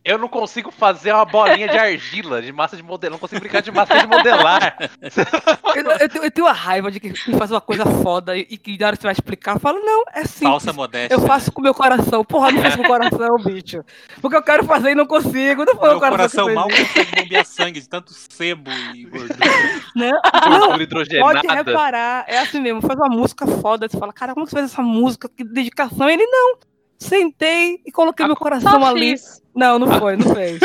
Eu 0.03 0.17
não 0.17 0.27
consigo 0.27 0.71
fazer 0.71 1.13
uma 1.13 1.25
bolinha 1.25 1.67
de 1.67 1.77
argila, 1.77 2.41
de 2.41 2.51
massa 2.51 2.75
de 2.75 2.81
modelar. 2.81 3.11
Não 3.11 3.19
consigo 3.19 3.39
brincar 3.39 3.61
de 3.61 3.71
massa 3.71 3.99
de 3.99 4.07
modelar. 4.07 4.75
eu, 5.75 5.91
eu, 5.91 6.09
tenho, 6.09 6.23
eu, 6.25 6.31
tenho 6.31 6.47
uma 6.47 6.53
raiva 6.53 6.89
de 6.89 6.99
que 6.99 7.13
faz 7.37 7.51
uma 7.51 7.61
coisa 7.61 7.85
foda 7.85 8.35
e 8.35 8.57
que 8.57 8.79
na 8.79 8.87
hora 8.87 8.95
que 8.95 9.01
você 9.01 9.07
vai 9.07 9.13
explicar, 9.13 9.59
fala, 9.59 9.79
não, 9.79 10.03
é 10.11 10.25
simples. 10.25 10.49
Falsa 10.49 10.73
modéstia. 10.73 11.13
Eu 11.13 11.21
faço 11.21 11.51
com 11.51 11.61
meu 11.61 11.73
coração. 11.73 12.25
Porra, 12.25 12.51
não 12.51 12.63
faço 12.63 12.77
com 12.77 12.83
o 12.83 12.87
coração, 12.87 13.35
bicho. 13.45 13.83
Porque 14.19 14.35
eu 14.35 14.43
quero 14.43 14.65
fazer 14.65 14.91
e 14.91 14.95
não 14.95 15.05
consigo. 15.05 15.65
Não 15.65 15.75
foi 15.75 15.89
meu 15.89 15.97
o 15.97 15.99
coração. 15.99 16.45
coração 16.45 16.55
mal 16.55 16.67
consegue 16.67 17.21
bombear 17.21 17.45
sangue 17.45 17.79
de 17.79 17.87
tanto 17.87 18.11
sebo 18.11 18.71
e 18.95 19.05
gordura. 19.05 19.37
Não, 19.93 20.09
não 20.09 20.77
pode 21.19 21.47
reparar. 21.47 22.23
É 22.27 22.39
assim 22.39 22.59
mesmo, 22.59 22.81
faz 22.81 22.97
uma 22.97 23.09
música 23.09 23.45
foda. 23.45 23.87
Você 23.87 23.97
fala, 23.97 24.13
cara, 24.13 24.33
como 24.33 24.47
você 24.47 24.55
fez 24.55 24.71
essa 24.71 24.81
música? 24.81 25.29
Que 25.29 25.43
dedicação. 25.43 26.09
Ele 26.09 26.25
não. 26.25 26.70
Sentei 27.01 27.81
e 27.83 27.91
coloquei 27.91 28.27
meu 28.27 28.35
coração 28.35 28.85
ali. 28.85 29.15
Não, 29.55 29.79
não 29.79 29.99
foi, 29.99 30.15
não 30.15 30.35
fez. 30.35 30.59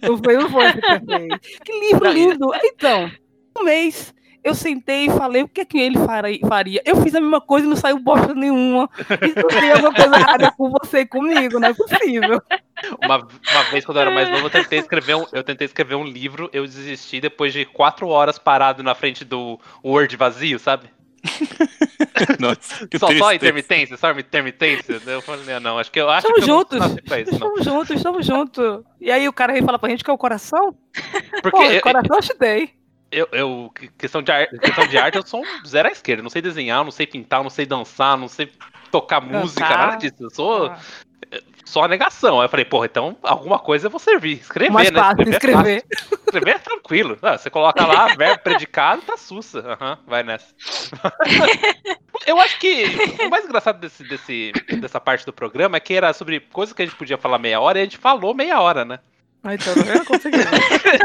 não 0.00 0.16
foi, 0.16 0.36
não 0.38 0.48
foi 0.48 0.72
que 0.72 1.62
Que 1.62 1.80
livro 1.80 2.10
lindo! 2.10 2.50
Então, 2.64 3.10
um 3.54 3.64
mês 3.64 4.14
eu 4.42 4.54
sentei 4.54 5.04
e 5.06 5.10
falei 5.10 5.42
o 5.42 5.48
que 5.48 5.60
é 5.60 5.64
que 5.66 5.78
ele 5.78 5.98
faria. 6.48 6.80
Eu 6.86 6.96
fiz 7.02 7.14
a 7.14 7.20
mesma 7.20 7.38
coisa 7.38 7.66
e 7.66 7.68
não 7.68 7.76
saiu 7.76 7.98
bosta 7.98 8.34
nenhuma. 8.34 8.88
Isso 8.98 9.46
tem 9.60 9.70
alguma 9.72 9.92
coisa 9.92 10.16
errada 10.16 10.50
com 10.52 10.70
você 10.70 11.00
e 11.00 11.06
comigo, 11.06 11.60
não 11.60 11.68
é 11.68 11.74
possível. 11.74 12.42
Uma, 13.04 13.16
uma 13.18 13.62
vez, 13.70 13.84
quando 13.84 13.98
eu 13.98 14.02
era 14.02 14.10
mais 14.10 14.30
novo, 14.30 14.46
eu 14.46 14.50
tentei, 14.50 14.78
escrever 14.78 15.16
um, 15.16 15.26
eu 15.32 15.44
tentei 15.44 15.66
escrever 15.66 15.96
um 15.96 16.04
livro, 16.04 16.48
eu 16.50 16.64
desisti 16.64 17.20
depois 17.20 17.52
de 17.52 17.66
quatro 17.66 18.08
horas 18.08 18.38
parado 18.38 18.82
na 18.82 18.94
frente 18.94 19.22
do 19.22 19.60
Word 19.84 20.16
vazio, 20.16 20.58
sabe? 20.58 20.88
Nossa, 22.38 22.88
só, 22.98 23.12
só 23.16 23.32
intermitência, 23.32 23.96
só 23.96 24.10
intermitência. 24.12 25.00
Eu 25.06 25.22
falei, 25.22 25.58
não, 25.60 25.78
acho 25.78 25.90
que 25.90 26.00
eu 26.00 26.08
acho 26.08 26.26
estamos 26.26 26.40
que 26.40 26.46
juntos. 26.46 26.80
Eu 26.80 27.18
isso, 27.18 27.34
estamos 27.34 27.64
juntos, 27.64 27.90
estamos 27.96 28.26
juntos. 28.26 28.84
E 29.00 29.10
aí 29.10 29.28
o 29.28 29.32
cara 29.32 29.52
vem 29.52 29.62
falar 29.62 29.78
pra 29.78 29.90
gente 29.90 30.04
que 30.04 30.10
é 30.10 30.12
o 30.12 30.18
coração? 30.18 30.76
Porque 31.42 31.50
Pô, 31.50 31.62
eu, 31.64 31.80
coração 31.82 32.16
eu 32.16 32.22
te 32.22 32.38
dei. 32.38 32.74
Eu, 33.10 33.28
eu, 33.32 33.72
questão, 33.96 34.22
de 34.22 34.30
arte, 34.30 34.58
questão 34.58 34.86
de 34.86 34.98
arte, 34.98 35.16
eu 35.16 35.26
sou 35.26 35.40
um 35.40 35.64
zero 35.66 35.88
à 35.88 35.92
esquerda. 35.92 36.22
Não 36.22 36.30
sei 36.30 36.42
desenhar, 36.42 36.84
não 36.84 36.90
sei 36.90 37.06
pintar, 37.06 37.42
não 37.42 37.50
sei 37.50 37.64
dançar, 37.64 38.18
não 38.18 38.28
sei 38.28 38.52
tocar 38.90 39.20
Cantar. 39.22 39.40
música, 39.40 39.68
nada 39.68 39.96
disso. 39.96 40.16
Eu 40.20 40.30
sou. 40.30 40.66
Ah 40.66 40.78
só 41.68 41.84
a 41.84 41.88
negação. 41.88 42.40
Aí 42.40 42.46
eu 42.46 42.48
falei, 42.48 42.64
porra, 42.64 42.86
então 42.86 43.16
alguma 43.22 43.58
coisa 43.58 43.86
eu 43.86 43.90
vou 43.90 44.00
servir. 44.00 44.38
Escrever, 44.38 44.72
Mais 44.72 44.90
né? 44.90 44.98
Fácil, 44.98 45.28
escrever. 45.28 45.84
É 45.90 45.96
fácil. 45.96 46.18
escrever 46.24 46.50
é 46.50 46.58
tranquilo. 46.58 47.18
Ah, 47.22 47.36
você 47.36 47.50
coloca 47.50 47.86
lá, 47.86 48.08
verbo 48.16 48.42
predicado, 48.42 49.02
tá 49.02 49.16
sussa. 49.16 49.60
Uhum, 49.60 49.96
vai 50.06 50.22
nessa. 50.22 50.54
eu 52.26 52.40
acho 52.40 52.58
que 52.58 52.84
o 53.24 53.30
mais 53.30 53.44
engraçado 53.44 53.78
desse, 53.78 54.02
desse, 54.04 54.52
dessa 54.80 54.98
parte 54.98 55.26
do 55.26 55.32
programa 55.32 55.76
é 55.76 55.80
que 55.80 55.94
era 55.94 56.12
sobre 56.12 56.40
coisas 56.40 56.74
que 56.74 56.82
a 56.82 56.86
gente 56.86 56.96
podia 56.96 57.18
falar 57.18 57.38
meia 57.38 57.60
hora 57.60 57.78
e 57.78 57.82
a 57.82 57.84
gente 57.84 57.98
falou 57.98 58.34
meia 58.34 58.60
hora, 58.60 58.84
né? 58.84 58.98
Ah, 59.42 59.54
então 59.54 59.72
eu 59.72 60.04
consegui. 60.04 60.36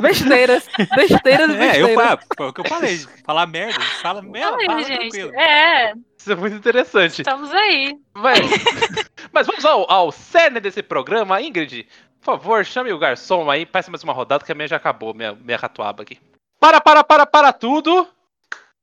besteiras, 0.01 0.67
besteiras, 0.95 1.55
besteiras. 1.55 1.55
É, 1.55 1.81
eu, 1.81 1.89
foi 2.35 2.47
o 2.47 2.53
que 2.53 2.61
eu 2.61 2.67
falei. 2.67 2.97
Falar 3.23 3.45
merda, 3.45 3.79
fala 4.01 4.21
merda, 4.21 4.57
fala 4.65 4.83
gente. 4.83 4.97
tranquilo. 4.99 5.33
É. 5.35 5.93
Isso 6.17 6.31
é 6.31 6.35
muito 6.35 6.55
interessante. 6.55 7.21
Estamos 7.21 7.51
aí. 7.51 7.95
Mas, 8.13 8.39
mas 9.31 9.45
vamos 9.45 9.63
ao, 9.65 9.89
ao 9.89 10.11
cerne 10.11 10.59
desse 10.59 10.81
programa. 10.81 11.41
Ingrid, 11.41 11.87
por 12.19 12.37
favor, 12.37 12.65
chame 12.65 12.91
o 12.91 12.97
garçom 12.97 13.49
aí, 13.49 13.65
peça 13.65 13.91
mais 13.91 14.03
uma 14.03 14.13
rodada 14.13 14.43
que 14.43 14.51
a 14.51 14.55
minha 14.55 14.67
já 14.67 14.77
acabou, 14.77 15.13
minha, 15.13 15.33
minha 15.33 15.57
ratuaba 15.57 16.01
aqui. 16.03 16.19
Para, 16.59 16.81
para, 16.81 17.03
para, 17.03 17.25
para 17.25 17.53
tudo! 17.53 18.07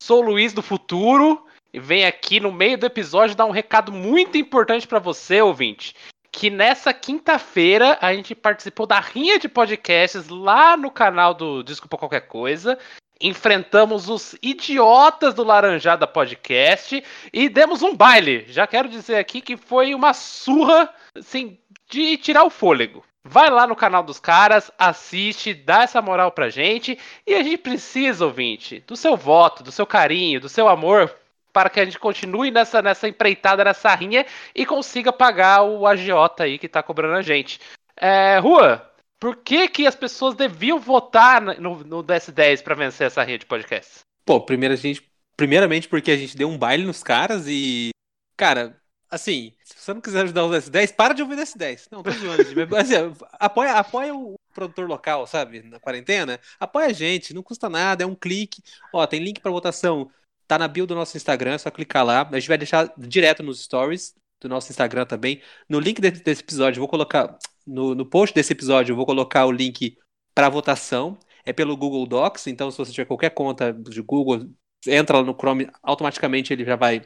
Sou 0.03 0.21
o 0.21 0.27
Luiz 0.27 0.53
do 0.53 0.63
futuro 0.63 1.45
e 1.73 1.81
venho 1.81 2.07
aqui 2.07 2.41
no 2.41 2.53
meio 2.53 2.79
do 2.79 2.87
episódio 2.87 3.37
dar 3.37 3.47
um 3.47 3.51
recado 3.51 3.93
muito 3.93 4.39
importante 4.39 4.87
para 4.87 4.99
você, 4.99 5.43
ouvinte 5.43 5.95
que 6.33 6.51
nessa 6.51 6.93
quinta-feira 6.93 7.99
a 8.01 8.15
gente 8.15 8.35
participou 8.35 8.87
da 8.87 9.01
rinha 9.01 9.39
de 9.39 9.49
podcasts 9.49 10.29
lá 10.29 10.77
no 10.77 10.91
canal 10.91 11.35
do 11.35 11.63
Desculpa 11.63 11.99
Qualquer 11.99 12.23
Coisa. 12.23 12.79
Enfrentamos 13.21 14.09
os 14.09 14.35
idiotas 14.41 15.35
do 15.35 15.45
Laranjada 15.45 16.07
Podcast 16.07 17.03
e 17.33 17.49
demos 17.49 17.83
um 17.83 17.95
baile. 17.95 18.47
Já 18.49 18.67
quero 18.67 18.89
dizer 18.89 19.17
aqui 19.17 19.43
que 19.43 19.57
foi 19.57 19.95
uma 19.95 20.15
surra, 20.15 20.89
assim, 21.15 21.59
de 21.91 22.17
tirar 22.17 22.45
o 22.45 22.51
fôlego. 22.51 23.05
Vai 23.23 23.51
lá 23.51 23.67
no 23.67 23.77
canal 23.77 24.03
dos 24.03 24.19
caras, 24.19 24.73
assiste, 24.79 25.53
dá 25.53 25.83
essa 25.83 26.01
moral 26.01 26.33
pra 26.33 26.49
gente. 26.49 26.99
E 27.27 27.35
a 27.35 27.43
gente 27.43 27.59
precisa, 27.59 28.25
ouvinte, 28.25 28.83
do 28.87 28.97
seu 28.97 29.17
voto, 29.17 29.63
do 29.63 29.71
seu 29.71 29.85
carinho, 29.85 30.41
do 30.41 30.49
seu 30.49 30.67
amor 30.67 31.15
para 31.53 31.71
que 31.71 31.81
a 31.81 31.85
gente 31.85 31.99
continue 31.99 32.51
nessa, 32.51 32.81
nessa 32.83 33.09
empreitada, 33.09 33.65
nessa 33.65 33.95
rinha 33.95 34.25
e 34.55 34.65
consiga 34.65 35.13
pagar 35.13 35.63
o 35.63 35.87
agiota 35.87 36.45
aí 36.45 36.59
que 36.59 36.69
tá 36.69 36.83
cobrando 36.83 37.17
a 37.17 37.23
gente. 37.23 37.61
É, 37.97 38.39
Rua, 38.39 38.91
por 39.19 39.37
que, 39.37 39.69
que 39.69 39.87
as 39.87 39.95
pessoas 39.95 40.35
deviam 40.35 40.79
votar 40.79 41.43
no, 41.43 41.85
no 41.85 42.03
DS10 42.03 42.63
para 42.63 42.75
vencer 42.75 43.07
essa 43.07 43.23
rinha 43.23 43.39
de 43.39 43.47
podcast? 43.47 44.01
Pô, 44.25 44.41
primeiro 44.41 44.75
a 44.75 44.77
gente, 44.77 45.03
primeiramente 45.37 45.89
porque 45.89 46.11
a 46.11 46.17
gente 46.17 46.37
deu 46.37 46.49
um 46.49 46.57
baile 46.57 46.85
nos 46.85 47.03
caras 47.03 47.47
e, 47.47 47.91
cara, 48.37 48.81
assim, 49.11 49.53
se 49.63 49.75
você 49.77 49.93
não 49.93 50.01
quiser 50.01 50.23
ajudar 50.23 50.45
o 50.45 50.51
DS10, 50.51 50.95
para 50.95 51.13
de 51.13 51.23
ouvir 51.23 51.35
o 51.35 51.37
DS10. 51.39 51.89
Não, 51.91 52.03
tô 52.03 52.11
zoando. 52.13 52.77
assim, 52.77 52.95
apoia, 53.33 53.73
apoia 53.73 54.15
o 54.15 54.37
produtor 54.55 54.89
local, 54.89 55.27
sabe, 55.27 55.63
na 55.63 55.81
quarentena. 55.81 56.41
Apoia 56.59 56.87
a 56.87 56.93
gente, 56.93 57.35
não 57.35 57.43
custa 57.43 57.69
nada, 57.69 58.05
é 58.05 58.07
um 58.07 58.15
clique. 58.15 58.63
Ó, 58.93 59.07
tem 59.07 59.21
link 59.21 59.41
para 59.41 59.51
votação 59.51 60.11
Tá 60.51 60.59
na 60.59 60.67
bio 60.67 60.85
do 60.85 60.97
nosso 60.97 61.17
Instagram, 61.17 61.53
é 61.53 61.59
só 61.59 61.71
clicar 61.71 62.05
lá. 62.05 62.29
A 62.29 62.41
gente 62.41 62.49
vai 62.49 62.59
deixar 62.59 62.93
direto 62.99 63.41
nos 63.41 63.63
stories 63.63 64.17
do 64.41 64.49
nosso 64.49 64.69
Instagram 64.73 65.07
também. 65.07 65.41
No 65.69 65.79
link 65.79 66.01
desse, 66.01 66.25
desse 66.25 66.43
episódio, 66.43 66.81
vou 66.81 66.89
colocar. 66.89 67.39
No, 67.65 67.95
no 67.95 68.05
post 68.05 68.35
desse 68.35 68.53
episódio, 68.53 68.91
eu 68.91 68.97
vou 68.97 69.07
colocar 69.07 69.47
o 69.47 69.53
link 69.53 69.97
para 70.35 70.49
votação. 70.49 71.17
É 71.45 71.53
pelo 71.53 71.77
Google 71.77 72.05
Docs, 72.05 72.49
então 72.49 72.69
se 72.69 72.79
você 72.79 72.91
tiver 72.91 73.05
qualquer 73.05 73.31
conta 73.31 73.73
de 73.73 74.03
Google, 74.03 74.51
entra 74.89 75.19
lá 75.19 75.23
no 75.23 75.35
Chrome, 75.35 75.71
automaticamente 75.85 76.53
ele 76.53 76.65
já 76.65 76.75
vai 76.75 77.03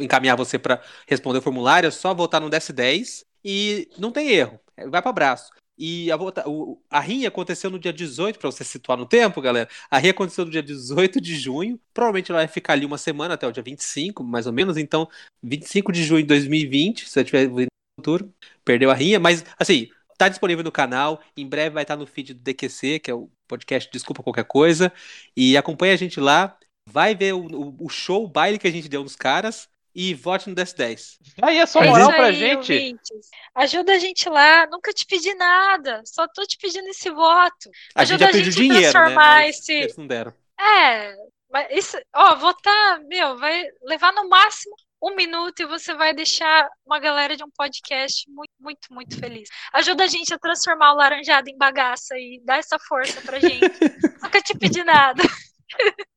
encaminhar 0.00 0.36
você 0.36 0.56
para 0.56 0.80
responder 1.08 1.40
o 1.40 1.42
formulário. 1.42 1.88
É 1.88 1.90
só 1.90 2.14
votar 2.14 2.40
no 2.40 2.48
DS10 2.48 3.24
e 3.44 3.88
não 3.98 4.12
tem 4.12 4.30
erro. 4.30 4.60
Vai 4.76 5.02
para 5.02 5.10
abraço. 5.10 5.50
E 5.78 6.10
a, 6.10 6.16
o, 6.46 6.80
a 6.90 7.00
rinha 7.00 7.28
aconteceu 7.28 7.70
no 7.70 7.78
dia 7.78 7.92
18, 7.92 8.38
para 8.38 8.50
você 8.50 8.64
situar 8.64 8.98
no 8.98 9.06
tempo, 9.06 9.40
galera. 9.40 9.68
A 9.90 9.98
rinha 9.98 10.12
aconteceu 10.12 10.44
no 10.44 10.50
dia 10.50 10.62
18 10.62 11.20
de 11.20 11.36
junho. 11.36 11.78
Provavelmente 11.92 12.30
ela 12.30 12.40
vai 12.40 12.48
ficar 12.48 12.72
ali 12.74 12.86
uma 12.86 12.98
semana 12.98 13.34
até 13.34 13.46
o 13.46 13.52
dia 13.52 13.62
25, 13.62 14.24
mais 14.24 14.46
ou 14.46 14.52
menos. 14.52 14.76
Então, 14.76 15.08
25 15.42 15.92
de 15.92 16.04
junho 16.04 16.22
de 16.22 16.28
2020, 16.28 17.04
se 17.04 17.10
você 17.10 17.20
estiver 17.20 17.48
no 17.48 17.66
futuro, 18.00 18.32
perdeu 18.64 18.90
a 18.90 18.94
rinha. 18.94 19.20
Mas, 19.20 19.44
assim, 19.58 19.88
tá 20.16 20.28
disponível 20.28 20.64
no 20.64 20.72
canal. 20.72 21.22
Em 21.36 21.46
breve 21.46 21.74
vai 21.74 21.82
estar 21.82 21.96
no 21.96 22.06
feed 22.06 22.34
do 22.34 22.40
DQC, 22.40 23.00
que 23.00 23.10
é 23.10 23.14
o 23.14 23.30
podcast 23.46 23.90
Desculpa 23.92 24.22
Qualquer 24.22 24.44
Coisa. 24.44 24.92
E 25.36 25.56
acompanha 25.56 25.94
a 25.94 25.96
gente 25.96 26.20
lá. 26.20 26.56
Vai 26.88 27.14
ver 27.14 27.34
o, 27.34 27.74
o 27.80 27.88
show, 27.88 28.24
o 28.24 28.28
baile 28.28 28.58
que 28.58 28.66
a 28.66 28.70
gente 28.70 28.88
deu 28.88 29.02
nos 29.02 29.16
caras 29.16 29.68
e 29.98 30.12
vote 30.12 30.48
no 30.50 30.54
DS10. 30.54 31.16
Aí 31.42 31.56
é 31.58 31.64
só 31.64 31.80
É 31.82 31.88
moral 31.88 32.08
isso 32.10 32.16
pra 32.16 32.26
aí, 32.26 32.34
gente. 32.34 32.72
ouvintes. 32.72 33.30
Ajuda 33.54 33.92
a 33.94 33.98
gente 33.98 34.28
lá. 34.28 34.66
Nunca 34.66 34.92
te 34.92 35.06
pedi 35.06 35.32
nada. 35.34 36.02
Só 36.04 36.28
tô 36.28 36.44
te 36.44 36.58
pedindo 36.58 36.86
esse 36.88 37.08
voto. 37.10 37.70
A 37.94 38.04
gente 38.04 38.14
Ajuda 38.14 38.24
já 38.24 38.28
a 38.28 38.32
pediu 38.32 38.52
gente 38.52 38.58
a 38.60 38.62
dinheiro, 38.62 38.82
né? 38.86 38.90
transformar 38.92 39.34
Mas 39.40 39.56
esse- 39.58 39.72
eles 39.72 39.96
não 39.96 40.06
deram. 40.06 40.34
É, 40.60 41.14
mas 41.50 41.66
isso, 41.70 41.96
ó, 42.14 42.34
votar, 42.36 43.00
meu, 43.04 43.38
vai 43.38 43.64
levar 43.84 44.12
no 44.12 44.28
máximo 44.28 44.74
um 45.02 45.14
minuto 45.14 45.60
e 45.60 45.66
você 45.66 45.94
vai 45.94 46.12
deixar 46.14 46.68
uma 46.84 46.98
galera 46.98 47.36
de 47.36 47.44
um 47.44 47.50
podcast 47.56 48.24
muito, 48.30 48.52
muito, 48.60 48.92
muito 48.92 49.18
feliz. 49.18 49.48
Ajuda 49.72 50.04
a 50.04 50.06
gente 50.06 50.32
a 50.34 50.38
transformar 50.38 50.92
o 50.92 50.96
laranjado 50.96 51.48
em 51.48 51.56
bagaça 51.56 52.18
e 52.18 52.40
dá 52.44 52.56
essa 52.56 52.78
força 52.78 53.20
pra 53.22 53.38
gente. 53.38 53.60
Nunca 54.22 54.40
te 54.42 54.56
pedi 54.58 54.82
nada. 54.84 55.22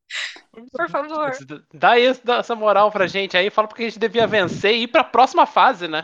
Por 0.72 0.89
favor. 0.89 1.32
Dá 1.74 2.00
esse- 2.00 2.26
dá 2.26 2.38
essa 2.38 2.56
moral 2.56 2.91
pra 2.91 3.08
gente 3.08 3.36
aí, 3.38 3.50
fala 3.50 3.67
porque 3.67 3.84
a 3.84 3.86
gente 3.89 4.00
devia 4.00 4.26
vencer 4.28 4.74
e 4.76 4.84
ir 4.84 4.88
pra 4.88 5.04
próxima 5.04 5.45
fase, 5.45 5.88
né? 5.88 6.02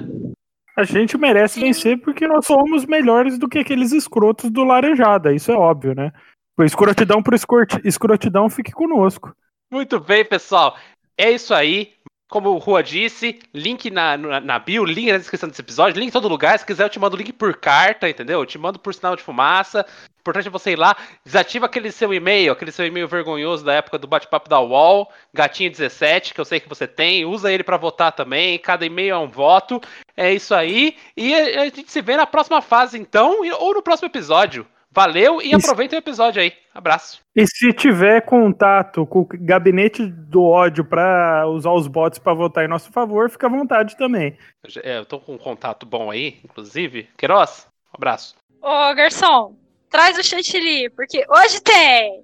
A 0.78 0.84
gente 0.84 1.18
merece 1.18 1.60
vencer 1.60 2.00
porque 2.02 2.28
nós 2.28 2.46
somos 2.46 2.86
melhores 2.86 3.40
do 3.40 3.48
que 3.48 3.60
aqueles 3.60 3.92
escrotos 3.94 4.50
do 4.52 4.64
Laranjada, 4.64 5.34
isso 5.34 5.52
é 5.52 5.56
óbvio, 5.56 5.96
né? 5.96 6.12
Por 6.56 6.66
escrotidão 6.66 7.22
por 7.24 7.34
escroti- 7.34 7.82
escrotidão, 7.86 8.50
fique 8.50 8.72
conosco. 8.72 9.34
Muito 9.72 10.00
bem, 10.00 10.24
pessoal. 10.26 10.78
É 11.18 11.32
isso 11.32 11.54
aí. 11.54 11.94
Como 12.36 12.50
o 12.50 12.58
Rua 12.58 12.84
disse, 12.84 13.40
link 13.54 13.90
na, 13.90 14.18
na, 14.18 14.60
bio, 14.60 14.84
link 14.84 15.10
na 15.10 15.18
descrição 15.18 15.48
desse 15.48 15.62
episódio, 15.62 15.98
link 15.98 16.10
em 16.10 16.12
todo 16.12 16.28
lugar. 16.28 16.60
Se 16.60 16.66
quiser, 16.66 16.84
eu 16.84 16.90
te 16.90 17.00
mando 17.00 17.16
link 17.16 17.32
por 17.32 17.56
carta, 17.56 18.10
entendeu? 18.10 18.42
Eu 18.42 18.46
te 18.46 18.58
mando 18.58 18.78
por 18.78 18.94
sinal 18.94 19.16
de 19.16 19.24
fumaça. 19.24 19.86
O 19.88 20.20
importante 20.20 20.50
é 20.50 20.52
você 20.52 20.72
ir 20.72 20.76
lá, 20.76 20.98
desativa 21.24 21.66
aquele 21.66 21.94
seu 21.94 22.14
e-mail, 22.14 22.52
aquele 22.52 22.74
seu 22.74 22.86
e-mail 22.86 23.08
vergonhoso 23.08 23.64
da 23.64 23.76
época 23.76 23.98
do 23.98 24.06
bate-papo 24.06 24.50
da 24.50 24.60
UOL, 24.60 25.10
gatinho17, 25.34 26.34
que 26.34 26.42
eu 26.42 26.44
sei 26.44 26.60
que 26.60 26.68
você 26.68 26.86
tem. 26.86 27.24
Usa 27.24 27.50
ele 27.50 27.64
pra 27.64 27.78
votar 27.78 28.12
também. 28.12 28.60
Cada 28.60 28.86
e-mail 28.86 29.16
é 29.16 29.18
um 29.18 29.30
voto. 29.30 29.80
É 30.18 30.34
isso 30.34 30.54
aí. 30.54 30.98
E 31.16 31.34
a, 31.34 31.64
gente 31.70 31.90
se 31.90 32.02
vê 32.02 32.18
na 32.18 32.28
próxima 32.28 32.62
fase, 32.62 33.00
então, 33.00 33.44
ou 33.62 33.74
no 33.74 33.82
próximo 33.82 34.10
episódio. 34.10 34.68
Valeu 34.96 35.42
e 35.42 35.48
Isso. 35.48 35.58
aproveitem 35.58 36.00
o 36.00 36.02
episódio 36.02 36.42
aí. 36.42 36.54
Abraço. 36.74 37.20
E 37.36 37.46
se 37.46 37.74
tiver 37.74 38.22
contato 38.22 39.06
com 39.06 39.20
o 39.20 39.28
gabinete 39.30 40.06
do 40.06 40.42
ódio 40.42 40.86
pra 40.86 41.46
usar 41.50 41.72
os 41.72 41.86
bots 41.86 42.18
pra 42.18 42.34
votar 42.34 42.64
em 42.64 42.70
nosso 42.70 42.90
favor, 42.94 43.30
fica 43.30 43.48
à 43.48 43.50
vontade 43.50 43.98
também. 43.98 44.38
É, 44.82 45.00
eu 45.00 45.06
tô 45.06 45.20
com 45.20 45.34
um 45.34 45.38
contato 45.38 45.86
bom 45.86 46.10
aí, 46.10 46.40
inclusive. 46.46 47.10
Queiroz, 47.18 47.68
um 47.88 47.98
abraço. 47.98 48.36
Ô, 48.62 48.96
garçom, 48.96 49.58
traz 49.90 50.18
o 50.18 50.24
chantilly, 50.24 50.90
porque 50.90 51.26
hoje 51.30 51.62
tem! 51.62 52.24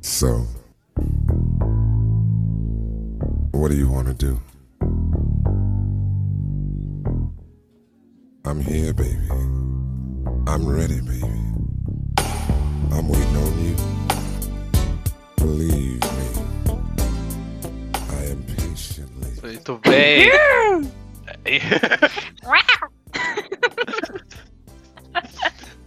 So, 0.00 0.46
what 3.52 3.74
do 3.74 3.76
you 3.76 3.92
want 3.92 4.06
to 4.06 4.14
do? 4.14 4.40
I'm 8.46 8.60
here, 8.60 8.92
baby. 8.92 9.28
I'm 10.46 10.64
ready, 10.64 11.02
baby. 11.02 11.47
I'm 12.92 13.08
waiting 13.08 13.36
on 13.36 13.64
you. 13.64 13.76
Believe 15.36 16.02
me, 16.02 16.28
I 18.10 18.24
am 18.30 18.42
patiently. 18.42 19.30
Muito 19.42 19.78
bem. 19.78 20.30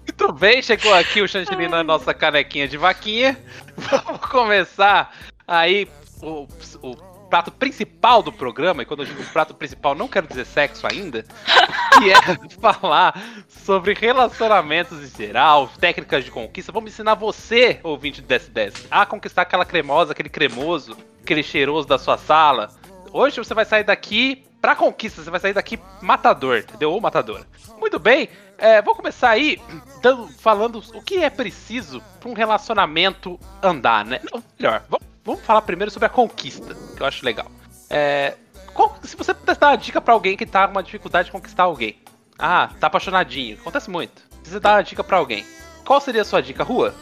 Muito 0.07 0.33
bem, 0.33 0.61
chegou 0.61 0.93
aqui 0.93 1.21
o 1.21 1.27
chantilly 1.27 1.67
na 1.67 1.83
nossa 1.83 2.13
canequinha 2.13 2.67
de 2.67 2.77
vaquinha. 2.77 3.37
Vamos 3.75 4.21
começar 4.27 5.13
aí 5.47 5.87
o, 6.21 6.47
o 6.81 7.10
prato 7.31 7.49
principal 7.49 8.21
do 8.21 8.31
programa. 8.31 8.83
E 8.83 8.85
quando 8.85 8.99
eu 8.99 9.05
digo 9.07 9.23
prato 9.31 9.53
principal, 9.55 9.95
não 9.95 10.07
quero 10.07 10.27
dizer 10.27 10.45
sexo 10.45 10.85
ainda. 10.85 11.25
Que 12.01 12.09
é 12.09 12.15
falar 12.59 13.21
sobre 13.49 13.93
relacionamentos 13.93 14.97
em 15.03 15.17
geral, 15.25 15.69
técnicas 15.79 16.23
de 16.23 16.31
conquista. 16.31 16.71
Vamos 16.71 16.91
ensinar 16.91 17.15
você, 17.15 17.79
ouvinte 17.83 18.21
do 18.21 18.27
DS10, 18.33 18.85
a 18.89 19.05
conquistar 19.05 19.41
aquela 19.41 19.65
cremosa, 19.65 20.13
aquele 20.13 20.29
cremoso, 20.29 20.97
aquele 21.21 21.43
cheiroso 21.43 21.87
da 21.87 21.97
sua 21.99 22.17
sala. 22.17 22.71
Hoje 23.11 23.37
você 23.37 23.53
vai 23.53 23.65
sair 23.65 23.83
daqui 23.83 24.43
pra 24.61 24.73
conquista, 24.75 25.21
você 25.21 25.29
vai 25.29 25.39
sair 25.39 25.53
daqui 25.53 25.77
matador, 26.01 26.59
entendeu? 26.59 26.91
Ou 26.93 27.01
matadora. 27.01 27.45
Muito 27.77 27.99
bem, 27.99 28.29
é, 28.57 28.81
vou 28.81 28.95
começar 28.95 29.29
aí 29.31 29.59
dando- 30.01 30.29
falando 30.39 30.81
o 30.93 31.01
que 31.01 31.17
é 31.17 31.29
preciso 31.29 32.01
pra 32.21 32.29
um 32.29 32.33
relacionamento 32.33 33.37
andar, 33.61 34.05
né? 34.05 34.21
Não, 34.31 34.41
melhor, 34.57 34.81
vamos, 34.89 35.05
vamos 35.23 35.41
falar 35.41 35.61
primeiro 35.61 35.91
sobre 35.91 36.05
a 36.07 36.09
conquista, 36.09 36.75
que 36.95 37.01
eu 37.01 37.05
acho 37.05 37.23
legal. 37.25 37.49
É, 37.89 38.35
qual- 38.73 38.97
se 39.03 39.15
você 39.15 39.33
pudesse 39.33 39.59
dar 39.59 39.69
uma 39.71 39.77
dica 39.77 39.99
pra 40.01 40.13
alguém 40.13 40.35
que 40.37 40.45
tá 40.45 40.67
com 40.67 40.73
uma 40.73 40.83
dificuldade 40.83 41.27
de 41.27 41.31
conquistar 41.31 41.63
alguém. 41.63 41.97
Ah, 42.39 42.69
tá 42.79 42.87
apaixonadinho, 42.87 43.57
acontece 43.59 43.89
muito. 43.89 44.21
Se 44.43 44.51
você 44.51 44.59
dá 44.59 44.73
uma 44.75 44.83
dica 44.83 45.03
pra 45.03 45.17
alguém, 45.17 45.45
qual 45.85 46.01
seria 46.01 46.21
a 46.21 46.25
sua 46.25 46.41
dica, 46.41 46.63
Rua? 46.63 46.95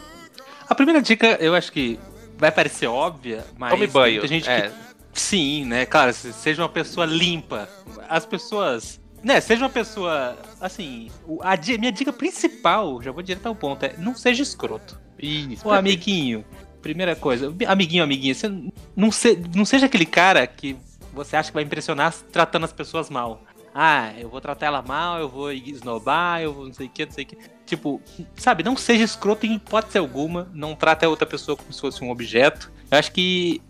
A 0.68 0.74
primeira 0.74 1.00
dica, 1.00 1.36
eu 1.40 1.54
acho 1.54 1.72
que 1.72 1.98
vai 2.36 2.50
parecer 2.52 2.86
óbvia, 2.86 3.44
mas 3.56 3.70
Tome 3.70 3.86
tem 3.86 3.92
banho. 3.92 4.12
muita 4.14 4.28
gente 4.28 4.48
é, 4.48 4.68
que 4.68 5.20
Sim, 5.20 5.64
né, 5.64 5.84
cara, 5.86 6.12
se- 6.12 6.32
seja 6.32 6.62
uma 6.62 6.68
pessoa 6.68 7.04
limpa. 7.06 7.68
As 8.08 8.24
pessoas. 8.24 9.00
Né, 9.22 9.40
seja 9.40 9.64
uma 9.64 9.70
pessoa. 9.70 10.36
Assim, 10.60 11.10
a 11.42 11.56
minha 11.78 11.90
dica 11.92 12.12
principal, 12.12 13.02
já 13.02 13.10
vou 13.10 13.22
direto 13.22 13.46
ao 13.46 13.54
ponto, 13.54 13.84
é 13.84 13.94
não 13.98 14.14
seja 14.14 14.42
escroto. 14.42 14.98
Isso, 15.18 15.66
Ô, 15.66 15.72
amiguinho, 15.72 16.44
primeira 16.82 17.14
coisa, 17.16 17.54
amiguinho, 17.68 18.02
amiguinha, 18.04 18.34
você 18.34 18.50
não, 18.96 19.10
se- 19.12 19.40
não 19.54 19.64
seja 19.64 19.86
aquele 19.86 20.06
cara 20.06 20.46
que 20.46 20.76
você 21.12 21.36
acha 21.36 21.50
que 21.50 21.54
vai 21.54 21.64
impressionar 21.64 22.12
tratando 22.32 22.64
as 22.64 22.72
pessoas 22.72 23.10
mal. 23.10 23.42
Ah, 23.74 24.12
eu 24.18 24.28
vou 24.28 24.40
tratar 24.40 24.66
ela 24.66 24.82
mal, 24.82 25.20
eu 25.20 25.28
vou 25.28 25.52
esnobar, 25.52 26.40
eu 26.42 26.52
vou 26.52 26.66
não 26.66 26.72
sei 26.74 26.86
o 26.86 26.90
que, 26.90 27.04
não 27.06 27.12
sei 27.12 27.24
o 27.24 27.26
que. 27.28 27.38
Tipo, 27.64 28.00
sabe, 28.34 28.64
não 28.64 28.76
seja 28.76 29.04
escroto 29.04 29.46
em 29.46 29.54
hipótese 29.54 29.96
alguma, 29.96 30.50
não 30.52 30.74
trate 30.74 31.04
a 31.04 31.08
outra 31.08 31.24
pessoa 31.26 31.56
como 31.56 31.72
se 31.72 31.80
fosse 31.80 32.02
um 32.02 32.10
objeto. 32.10 32.70
Eu 32.90 32.98
acho 32.98 33.12
que. 33.12 33.62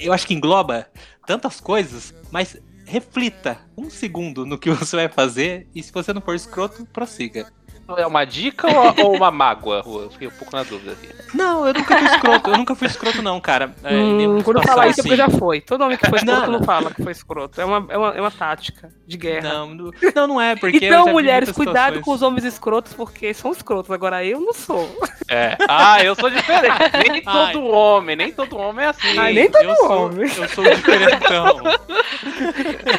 Eu 0.00 0.12
acho 0.12 0.26
que 0.26 0.34
engloba 0.34 0.88
tantas 1.26 1.60
coisas, 1.60 2.12
mas 2.32 2.56
reflita 2.84 3.58
um 3.78 3.88
segundo 3.88 4.44
no 4.44 4.58
que 4.58 4.68
você 4.74 4.96
vai 4.96 5.08
fazer 5.08 5.66
e 5.74 5.82
se 5.82 5.92
você 5.92 6.12
não 6.12 6.20
for 6.20 6.34
escroto, 6.34 6.84
prossiga. 6.86 7.50
É 7.98 8.06
uma 8.06 8.24
dica 8.24 8.66
ou, 8.68 9.06
ou 9.06 9.16
uma 9.16 9.30
mágoa, 9.30 9.82
Rua? 9.82 10.02
Eu 10.04 10.10
Fiquei 10.10 10.28
um 10.28 10.30
pouco 10.32 10.56
na 10.56 10.62
dúvida 10.62 10.92
aqui. 10.92 11.08
Não, 11.34 11.66
eu 11.66 11.74
nunca 11.74 11.96
fui 11.98 12.06
escroto, 12.06 12.50
eu 12.50 12.56
nunca 12.56 12.74
fui 12.74 12.86
escroto, 12.88 13.22
não, 13.22 13.40
cara. 13.40 13.74
É, 13.84 13.94
Hum, 13.94 14.40
quando 14.42 14.62
falar 14.62 14.88
isso 14.88 15.00
é 15.00 15.02
porque 15.02 15.20
assim. 15.20 15.32
já 15.32 15.38
foi. 15.38 15.60
Todo 15.60 15.82
homem 15.84 15.96
que 15.98 16.08
foi 16.08 16.18
escroto 16.18 16.40
Não, 16.50 16.58
não, 16.58 16.64
fala 16.64 16.90
que 16.92 17.02
foi 17.02 17.12
escroto. 17.12 17.60
É 17.60 17.64
uma, 17.64 17.86
é 17.90 17.98
uma, 17.98 18.08
é 18.16 18.20
uma 18.20 18.30
tática 18.30 18.90
de 19.06 19.16
guerra. 19.18 19.48
Não, 19.50 19.74
não, 19.74 20.26
não, 20.26 20.40
é, 20.40 20.56
porque. 20.56 20.78
eu 20.84 20.88
então, 20.88 21.08
mulheres, 21.08 21.52
cuidado 21.52 21.74
situações- 21.96 22.04
com 22.04 22.12
os 22.12 22.22
homens 22.22 22.44
escrotos, 22.44 22.92
porque 22.94 23.34
são 23.34 23.52
escrotos. 23.52 23.90
Agora 23.90 24.24
eu 24.24 24.40
não 24.40 24.52
sou. 24.54 24.88
É. 25.28 25.56
Ah, 25.68 26.02
eu 26.02 26.14
sou 26.14 26.30
diferente. 26.30 26.78
Nem 27.10 27.22
Ai. 27.26 27.52
todo 27.52 27.66
homem, 27.66 28.16
nem 28.16 28.32
todo 28.32 28.56
homem 28.56 28.86
é 28.86 28.88
assim. 28.88 29.18
Ai, 29.18 29.32
nem 29.34 29.50
todo 29.50 29.62
eu 29.64 29.76
sou, 29.76 30.06
homem. 30.06 30.30
Eu 30.36 30.48
sou 30.48 30.64
diferentão. 30.64 31.60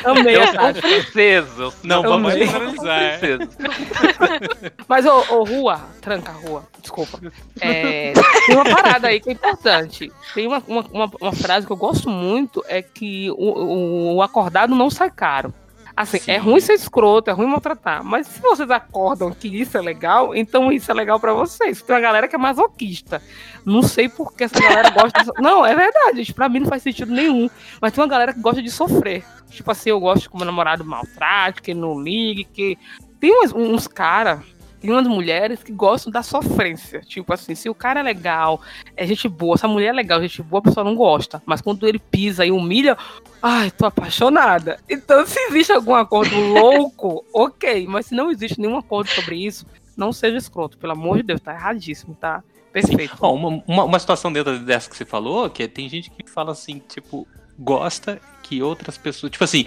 Amei 0.05 0.35
Eu 0.35 0.43
a 0.43 0.47
sou 0.47 0.53
um 0.53 0.57
tática. 0.57 0.87
princeso. 0.87 1.61
eu 1.63 1.73
Não, 1.83 2.01
sou 2.01 2.11
vamos 2.11 2.33
um 2.33 2.37
generalizar. 2.37 3.19
Mas, 4.87 5.05
ô, 5.05 5.17
ô, 5.29 5.43
Rua, 5.43 5.81
tranca, 6.01 6.31
Rua, 6.31 6.63
desculpa. 6.79 7.19
É, 7.59 8.13
tem 8.45 8.55
uma 8.55 8.65
parada 8.65 9.07
aí 9.07 9.19
que 9.19 9.29
é 9.29 9.33
importante. 9.33 10.11
Tem 10.33 10.47
uma, 10.47 10.61
uma, 10.67 11.11
uma, 11.19 11.33
frase 11.33 11.65
que 11.65 11.71
eu 11.71 11.77
gosto 11.77 12.09
muito, 12.09 12.63
é 12.67 12.81
que 12.81 13.31
o, 13.31 14.15
o, 14.15 14.21
acordado 14.21 14.75
não 14.75 14.89
sai 14.89 15.09
caro. 15.09 15.53
Assim, 15.97 16.19
Sim. 16.19 16.31
é 16.31 16.37
ruim 16.37 16.59
ser 16.59 16.73
escroto, 16.73 17.29
é 17.29 17.33
ruim 17.33 17.47
maltratar. 17.47 18.03
Mas 18.03 18.27
se 18.27 18.41
vocês 18.41 18.69
acordam 18.69 19.31
que 19.31 19.47
isso 19.47 19.77
é 19.77 19.81
legal, 19.81 20.35
então 20.35 20.69
isso 20.71 20.91
é 20.91 20.93
legal 20.93 21.19
pra 21.19 21.33
vocês. 21.33 21.81
Tem 21.81 21.95
uma 21.95 22.01
galera 22.01 22.27
que 22.27 22.35
é 22.35 22.37
masoquista. 22.37 23.21
Não 23.65 23.81
sei 23.81 24.09
por 24.09 24.35
que 24.35 24.43
essa 24.43 24.59
galera 24.59 24.89
gosta 24.91 25.23
de... 25.23 25.31
Não, 25.41 25.65
é 25.65 25.73
verdade, 25.73 26.17
gente. 26.17 26.33
Pra 26.33 26.49
mim 26.49 26.59
não 26.59 26.67
faz 26.67 26.83
sentido 26.83 27.13
nenhum. 27.13 27.49
Mas 27.79 27.93
tem 27.93 28.03
uma 28.03 28.09
galera 28.09 28.33
que 28.33 28.41
gosta 28.41 28.61
de 28.61 28.69
sofrer. 28.69 29.23
Tipo 29.49 29.71
assim, 29.71 29.89
eu 29.89 29.99
gosto 29.99 30.29
que 30.29 30.35
o 30.35 30.37
meu 30.37 30.45
namorado 30.45 30.83
maltrate, 30.83 31.61
que 31.61 31.73
não 31.73 31.99
ligue, 31.99 32.43
que... 32.43 32.77
Tem 33.17 33.31
uns, 33.41 33.53
uns 33.53 33.87
caras 33.87 34.41
tem 34.85 34.93
umas 34.93 35.07
mulheres 35.07 35.63
que 35.63 35.71
gostam 35.71 36.11
da 36.11 36.21
sofrência. 36.21 37.01
Tipo 37.01 37.33
assim, 37.33 37.55
se 37.55 37.67
o 37.67 37.73
cara 37.73 38.01
é 38.01 38.03
legal, 38.03 38.61
é 38.95 39.05
gente 39.07 39.27
boa, 39.27 39.57
se 39.57 39.65
a 39.65 39.67
mulher 39.67 39.87
é 39.87 39.93
legal, 39.93 40.21
gente 40.21 40.43
boa, 40.43 40.59
a 40.59 40.63
pessoa 40.63 40.83
não 40.83 40.95
gosta. 40.95 41.41
Mas 41.43 41.59
quando 41.59 41.87
ele 41.87 41.97
pisa 41.97 42.45
e 42.45 42.51
humilha, 42.51 42.95
ai, 43.41 43.71
tô 43.71 43.87
apaixonada. 43.87 44.79
Então, 44.87 45.25
se 45.25 45.39
existe 45.47 45.71
algum 45.71 45.95
acordo 45.95 46.35
louco, 46.39 47.25
ok. 47.33 47.87
Mas 47.87 48.07
se 48.07 48.15
não 48.15 48.29
existe 48.29 48.61
nenhum 48.61 48.77
acordo 48.77 49.09
sobre 49.09 49.35
isso, 49.35 49.65
Não 49.97 50.11
seja 50.11 50.37
escroto, 50.37 50.77
pelo 50.77 50.91
amor 50.91 51.17
de 51.17 51.23
Deus, 51.23 51.39
tá 51.39 51.53
erradíssimo, 51.53 52.15
tá? 52.19 52.43
Perfeito. 52.71 53.15
Uma, 53.25 53.63
uma, 53.65 53.83
uma 53.85 53.99
situação 53.99 54.31
dentro 54.31 54.59
dessa 54.59 54.89
que 54.89 54.97
você 54.97 55.05
falou, 55.05 55.49
que 55.49 55.63
é, 55.63 55.67
tem 55.67 55.87
gente 55.87 56.11
que 56.11 56.29
fala 56.29 56.51
assim, 56.51 56.79
tipo, 56.79 57.25
gosta 57.57 58.21
que 58.43 58.61
outras 58.61 58.97
pessoas. 58.97 59.31
Tipo 59.31 59.45
assim, 59.45 59.65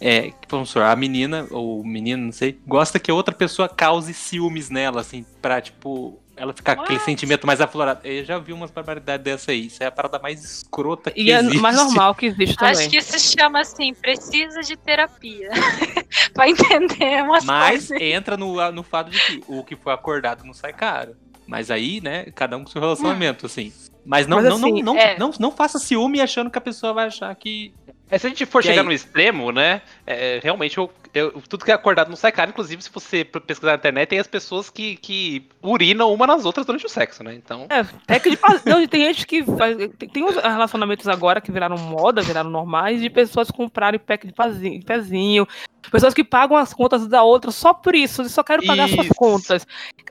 é, 0.00 0.32
vamos 0.48 0.70
supor, 0.70 0.82
a 0.84 0.94
menina, 0.96 1.46
ou 1.50 1.80
o 1.80 1.86
menino, 1.86 2.26
não 2.26 2.32
sei, 2.32 2.58
gosta 2.66 2.98
que 2.98 3.10
outra 3.10 3.34
pessoa 3.34 3.68
cause 3.68 4.12
ciúmes 4.14 4.70
nela, 4.70 5.00
assim, 5.00 5.24
pra, 5.42 5.60
tipo, 5.60 6.18
ela 6.36 6.52
ficar 6.52 6.76
com 6.76 6.82
aquele 6.82 6.98
What? 6.98 7.04
sentimento 7.10 7.46
mais 7.46 7.60
aflorado. 7.60 8.00
Eu 8.04 8.24
já 8.24 8.38
vi 8.38 8.52
umas 8.52 8.70
barbaridades 8.70 9.24
dessa 9.24 9.50
aí. 9.50 9.66
Isso 9.66 9.82
é 9.82 9.86
a 9.86 9.90
parada 9.90 10.20
mais 10.20 10.44
escrota 10.44 11.10
que 11.10 11.20
E 11.20 11.32
é 11.32 11.40
existe. 11.40 11.58
mais 11.58 11.74
normal 11.76 12.14
que 12.14 12.26
existe 12.26 12.54
também. 12.56 12.72
Acho 12.74 12.88
que 12.88 12.96
isso 12.96 13.18
chama 13.36 13.60
assim, 13.60 13.92
precisa 13.92 14.60
de 14.60 14.76
terapia. 14.76 15.50
pra 16.32 16.48
entender 16.48 17.24
umas 17.24 17.44
Mas 17.44 17.88
coisas. 17.88 18.00
entra 18.00 18.36
no, 18.36 18.70
no 18.70 18.82
fato 18.84 19.10
de 19.10 19.18
que 19.18 19.42
o 19.48 19.64
que 19.64 19.74
foi 19.74 19.92
acordado 19.92 20.44
não 20.44 20.54
sai 20.54 20.72
caro. 20.72 21.16
Mas 21.44 21.70
aí, 21.72 22.00
né, 22.00 22.26
cada 22.36 22.56
um 22.56 22.62
com 22.62 22.70
seu 22.70 22.80
relacionamento, 22.80 23.46
assim. 23.46 23.72
Mas 24.06 24.26
não, 24.28 24.36
Mas 24.36 24.46
não, 24.46 24.56
assim, 24.56 24.82
não, 24.82 24.94
não, 24.94 25.00
é. 25.00 25.18
não, 25.18 25.30
não 25.40 25.50
faça 25.50 25.78
ciúme 25.78 26.20
achando 26.20 26.50
que 26.50 26.58
a 26.58 26.60
pessoa 26.60 26.92
vai 26.92 27.06
achar 27.08 27.34
que. 27.34 27.74
É, 28.10 28.16
se 28.18 28.26
a 28.26 28.30
gente 28.30 28.46
for 28.46 28.60
E 28.60 28.66
chegar 28.66 28.80
aí? 28.80 28.86
no 28.86 28.92
extremo, 28.92 29.52
né? 29.52 29.82
é, 30.06 30.40
realmente, 30.42 30.78
eu, 30.78 30.90
eu- 31.12 31.42
tudo 31.48 31.64
que 31.64 31.70
é 31.70 31.74
acordado 31.74 32.08
não 32.08 32.16
sai 32.16 32.32
caro. 32.32 32.50
Inclusive, 32.50 32.82
se 32.82 32.90
você 32.90 33.24
pesquisar 33.24 33.72
na 33.72 33.76
internet, 33.78 34.08
tem 34.08 34.18
as 34.18 34.26
pessoas 34.26 34.70
que, 34.70 34.96
que 34.96 35.46
urinam 35.62 36.12
uma 36.12 36.26
nas 36.26 36.44
outras 36.46 36.64
durante 36.64 36.86
o 36.86 36.88
sexo, 36.88 37.22
né? 37.22 37.34
Então. 37.34 37.66
É, 37.68 38.14
é 38.14 38.18
que 38.18 38.30
de 38.30 38.36
faz- 38.36 38.62
não, 38.66 38.86
tem 38.86 39.04
gente 39.04 39.26
que 39.26 39.42
faz, 39.44 39.76
tem, 39.98 40.08
tem 40.08 40.24
uns 40.24 40.36
relacionamentos 40.36 41.06
agora 41.08 41.40
que 41.40 41.52
viraram 41.52 41.76
moda, 41.76 42.22
viraram 42.22 42.48
normais, 42.50 43.00
de 43.00 43.10
pessoas 43.10 43.50
comprarem 43.50 44.00
pack 44.00 44.26
de 44.26 44.32
pezinho, 44.32 44.78
de 44.80 44.86
pezinho, 44.86 45.48
pessoas 45.90 46.14
que 46.14 46.24
pagam 46.24 46.56
as 46.56 46.72
contas 46.72 47.06
da 47.06 47.22
outra 47.22 47.50
só 47.50 47.74
por 47.74 47.94
isso, 47.94 48.22
eu 48.22 48.28
só 48.28 48.42
quero 48.42 48.64
pagar 48.64 48.88
suas 48.88 49.06
Isso. 49.06 49.14
contas. 49.14 49.66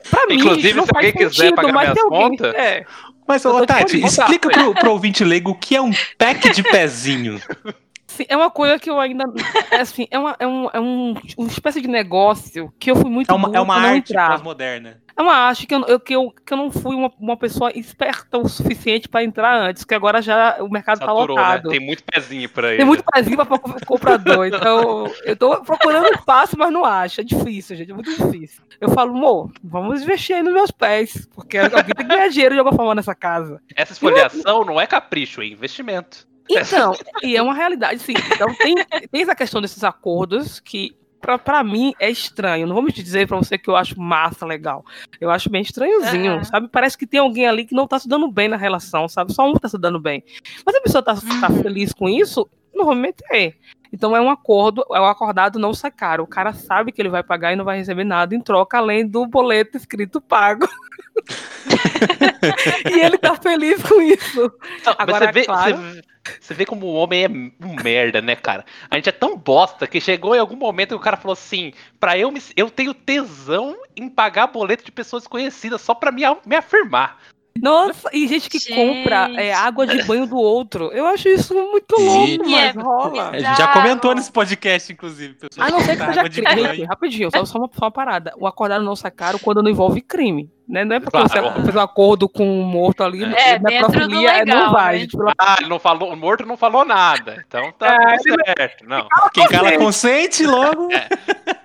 Pra 0.08 0.26
mim, 0.26 0.34
Inclusive, 0.36 0.68
isso 0.68 0.76
não 0.76 0.84
se 0.86 0.90
alguém 0.94 1.12
quiser 1.12 1.52
pagar 1.54 1.72
mas 1.72 1.88
minhas 1.90 1.98
alguém- 2.04 2.20
contas, 2.30 2.54
é. 2.54 2.84
Mas, 3.26 3.44
ô, 3.44 3.66
Tati, 3.66 4.02
explica 4.02 4.48
pro, 4.48 4.72
pro 4.74 4.90
ouvinte 4.92 5.22
leigo 5.22 5.50
o 5.50 5.54
que 5.54 5.76
é 5.76 5.82
um 5.82 5.90
pack 6.16 6.48
de 6.50 6.62
pezinho. 6.62 7.38
Sim, 8.18 8.24
é 8.28 8.36
uma 8.36 8.50
coisa 8.50 8.80
que 8.80 8.90
eu 8.90 8.98
ainda. 8.98 9.24
É 9.70 9.76
assim, 9.76 10.08
é, 10.10 10.18
uma, 10.18 10.34
é, 10.40 10.46
um, 10.46 10.68
é 10.72 10.80
um, 10.80 11.14
uma 11.36 11.46
espécie 11.46 11.80
de 11.80 11.86
negócio 11.86 12.72
que 12.76 12.90
eu 12.90 12.96
fui 12.96 13.08
muito 13.08 13.30
É 13.30 13.34
uma, 13.34 13.56
é 13.56 13.60
uma 13.60 13.76
arte 13.76 14.12
pós-moderna. 14.12 15.00
É 15.16 15.22
uma 15.22 15.34
arte 15.34 15.66
que 15.68 15.74
eu, 15.74 15.84
eu- 15.84 16.00
que 16.00 16.16
eu, 16.16 16.32
que 16.44 16.52
eu 16.52 16.56
não 16.56 16.68
fui 16.68 16.96
uma, 16.96 17.12
uma 17.20 17.36
pessoa 17.36 17.70
esperta 17.76 18.38
o 18.38 18.48
suficiente 18.48 19.08
para 19.08 19.22
entrar 19.22 19.56
antes, 19.56 19.84
que 19.84 19.94
agora 19.94 20.20
já 20.20 20.56
o 20.60 20.68
mercado 20.68 20.98
tá 20.98 21.06
Saturou, 21.06 21.36
né? 21.36 21.42
lotado. 21.42 21.68
Tem 21.68 21.78
muito 21.78 22.02
pezinho 22.02 22.48
por 22.48 22.64
aí. 22.64 22.76
Tem 22.76 22.84
né? 22.84 22.88
muito 22.88 23.04
pezinho 23.04 23.36
para 23.36 23.58
comprador. 23.86 24.46
Então, 24.46 25.12
eu 25.24 25.36
tô 25.36 25.60
procurando 25.62 26.08
espaço, 26.08 26.56
mas 26.58 26.72
não 26.72 26.84
acho. 26.84 27.20
É 27.20 27.24
difícil, 27.24 27.76
gente. 27.76 27.92
É 27.92 27.94
muito 27.94 28.10
difícil. 28.10 28.64
Eu 28.80 28.90
falo, 28.90 29.16
amor, 29.16 29.52
vamos 29.62 30.02
investir 30.02 30.34
aí 30.34 30.42
nos 30.42 30.52
meus 30.52 30.70
pés. 30.72 31.28
Porque 31.34 31.56
alguém 31.58 31.84
tem 31.84 31.94
que 31.94 32.04
ganhar 32.04 32.28
dinheiro 32.28 32.54
de 32.54 32.58
alguma 32.58 32.76
forma 32.76 32.94
nessa 32.96 33.14
casa. 33.14 33.60
Essa 33.76 33.92
esfoliação 33.92 34.64
não 34.64 34.80
é 34.80 34.86
capricho, 34.88 35.40
é 35.40 35.46
investimento. 35.46 36.26
Então, 36.50 36.94
e 37.22 37.36
é 37.36 37.42
uma 37.42 37.54
realidade, 37.54 38.00
sim. 38.00 38.14
Então, 38.34 38.52
tem, 38.54 38.74
tem 39.10 39.22
essa 39.22 39.34
questão 39.34 39.60
desses 39.60 39.82
acordos 39.84 40.60
que. 40.60 40.96
Pra, 41.20 41.36
pra 41.36 41.64
mim 41.64 41.92
é 41.98 42.08
estranho. 42.08 42.64
Não 42.64 42.74
vou 42.74 42.82
me 42.84 42.92
dizer 42.92 43.26
pra 43.26 43.36
você 43.36 43.58
que 43.58 43.68
eu 43.68 43.74
acho 43.74 44.00
massa, 44.00 44.46
legal. 44.46 44.84
Eu 45.20 45.30
acho 45.30 45.50
bem 45.50 45.62
estranhozinho, 45.62 46.34
Aham. 46.34 46.44
sabe? 46.44 46.68
Parece 46.68 46.96
que 46.96 47.08
tem 47.08 47.18
alguém 47.18 47.44
ali 47.48 47.64
que 47.64 47.74
não 47.74 47.88
tá 47.88 47.98
se 47.98 48.08
dando 48.08 48.30
bem 48.30 48.46
na 48.46 48.56
relação, 48.56 49.08
sabe? 49.08 49.32
Só 49.34 49.44
um 49.44 49.54
tá 49.54 49.68
se 49.68 49.76
dando 49.76 49.98
bem. 49.98 50.22
Mas 50.64 50.76
a 50.76 50.80
pessoa 50.80 51.02
tá, 51.02 51.16
tá 51.16 51.48
Uhum. 51.50 51.60
feliz 51.60 51.92
com 51.92 52.08
isso, 52.08 52.48
não 52.72 52.84
vou 52.84 52.94
me 52.94 53.00
meter. 53.02 53.58
Então 53.92 54.14
é 54.16 54.20
um 54.20 54.30
acordo, 54.30 54.84
é 54.92 55.00
um 55.00 55.06
acordado 55.06 55.58
não 55.58 55.74
sai 55.74 55.90
caro. 55.90 56.22
O 56.22 56.26
cara 56.26 56.52
sabe 56.52 56.92
que 56.92 57.02
ele 57.02 57.08
vai 57.08 57.24
pagar 57.24 57.52
e 57.52 57.56
não 57.56 57.64
vai 57.64 57.78
receber 57.78 58.04
nada 58.04 58.32
em 58.36 58.40
troca, 58.40 58.78
além 58.78 59.04
do 59.04 59.26
boleto 59.26 59.76
escrito 59.76 60.20
pago. 60.20 60.68
e 62.94 63.00
ele 63.00 63.18
tá 63.18 63.34
feliz 63.36 63.82
com 63.82 64.00
isso. 64.00 64.52
Não, 64.86 64.94
Agora, 64.98 65.26
você 65.26 65.32
vê, 65.32 65.44
claro- 65.44 65.76
você, 65.76 66.02
você 66.40 66.54
vê 66.54 66.64
como 66.64 66.86
o 66.86 66.94
homem 66.94 67.24
é 67.24 67.28
um 67.28 67.82
merda, 67.82 68.20
né, 68.20 68.36
cara? 68.36 68.64
A 68.90 68.96
gente 68.96 69.08
é 69.08 69.12
tão 69.12 69.36
bosta 69.36 69.86
que 69.86 70.00
chegou 70.00 70.34
em 70.34 70.38
algum 70.38 70.56
momento 70.56 70.90
que 70.90 70.94
o 70.96 71.00
cara 71.00 71.16
falou 71.16 71.32
assim: 71.32 71.72
pra 71.98 72.18
eu 72.18 72.30
me. 72.30 72.40
Eu 72.56 72.70
tenho 72.70 72.94
tesão 72.94 73.76
em 73.96 74.08
pagar 74.08 74.48
boleto 74.48 74.84
de 74.84 74.92
pessoas 74.92 75.22
desconhecidas 75.22 75.80
só 75.80 75.94
pra 75.94 76.12
me, 76.12 76.22
me 76.46 76.56
afirmar. 76.56 77.18
Nossa, 77.62 78.08
e 78.12 78.26
gente 78.28 78.48
que 78.48 78.58
Gente. 78.58 78.74
compra 78.74 79.30
é, 79.36 79.52
água 79.52 79.86
de 79.86 80.02
banho 80.04 80.26
do 80.26 80.36
outro. 80.36 80.90
Eu 80.92 81.06
acho 81.06 81.28
isso 81.28 81.54
muito 81.54 81.94
louco, 81.98 82.26
Sim. 82.26 82.38
mas 82.44 82.76
É, 82.76 82.80
rola. 82.80 83.30
A 83.30 83.38
gente 83.38 83.56
já 83.58 83.68
comentou 83.68 84.14
nesse 84.14 84.30
podcast, 84.32 84.92
inclusive. 84.92 85.34
pessoas 85.34 85.66
A 85.66 85.70
não 85.70 85.80
ser 85.80 85.96
que 85.96 86.04
seja 86.04 86.10
água 86.20 86.28
de 86.28 86.42
crime. 86.42 86.62
banho. 86.62 86.74
Gente, 86.74 86.86
rapidinho, 86.86 87.30
só, 87.34 87.44
só, 87.44 87.58
uma, 87.58 87.70
só 87.72 87.84
uma 87.86 87.90
parada. 87.90 88.32
O 88.36 88.46
acordado 88.46 88.84
não 88.84 88.94
sai 88.96 89.10
caro 89.10 89.38
quando 89.38 89.62
não 89.62 89.70
envolve 89.70 90.00
crime. 90.00 90.50
Né? 90.68 90.84
Não 90.84 90.96
é 90.96 91.00
porque 91.00 91.16
Claro. 91.16 91.50
você 91.54 91.62
fez 91.62 91.76
um 91.76 91.80
acordo 91.80 92.28
com 92.28 92.46
um 92.46 92.62
morto 92.62 93.02
ali, 93.02 93.24
É, 93.24 93.58
na 93.58 93.70
dentro 93.70 93.86
do 93.88 93.92
profilia, 93.92 94.30
é, 94.32 94.44
não 94.44 94.54
legal, 94.54 94.72
vai, 94.72 94.92
né? 94.94 95.00
gente. 95.00 95.16
Pelo 95.16 95.32
Ah, 95.38 95.56
ele 95.60 95.68
não 95.70 95.78
falou, 95.78 96.12
o 96.12 96.16
morto 96.16 96.44
não 96.44 96.58
falou 96.58 96.84
nada. 96.84 97.42
Então 97.48 97.72
tá 97.78 97.86
É, 97.94 98.16
tudo 98.18 98.36
certo. 98.44 98.86
Não, 98.86 99.08
Quem 99.32 99.48
cala 99.48 99.72
consente 99.78 100.46
logo. 100.46 100.88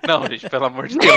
não, 0.08 0.26
gente, 0.26 0.48
pelo 0.48 0.64
amor 0.64 0.88
de 0.88 0.96
Deus. 0.98 1.14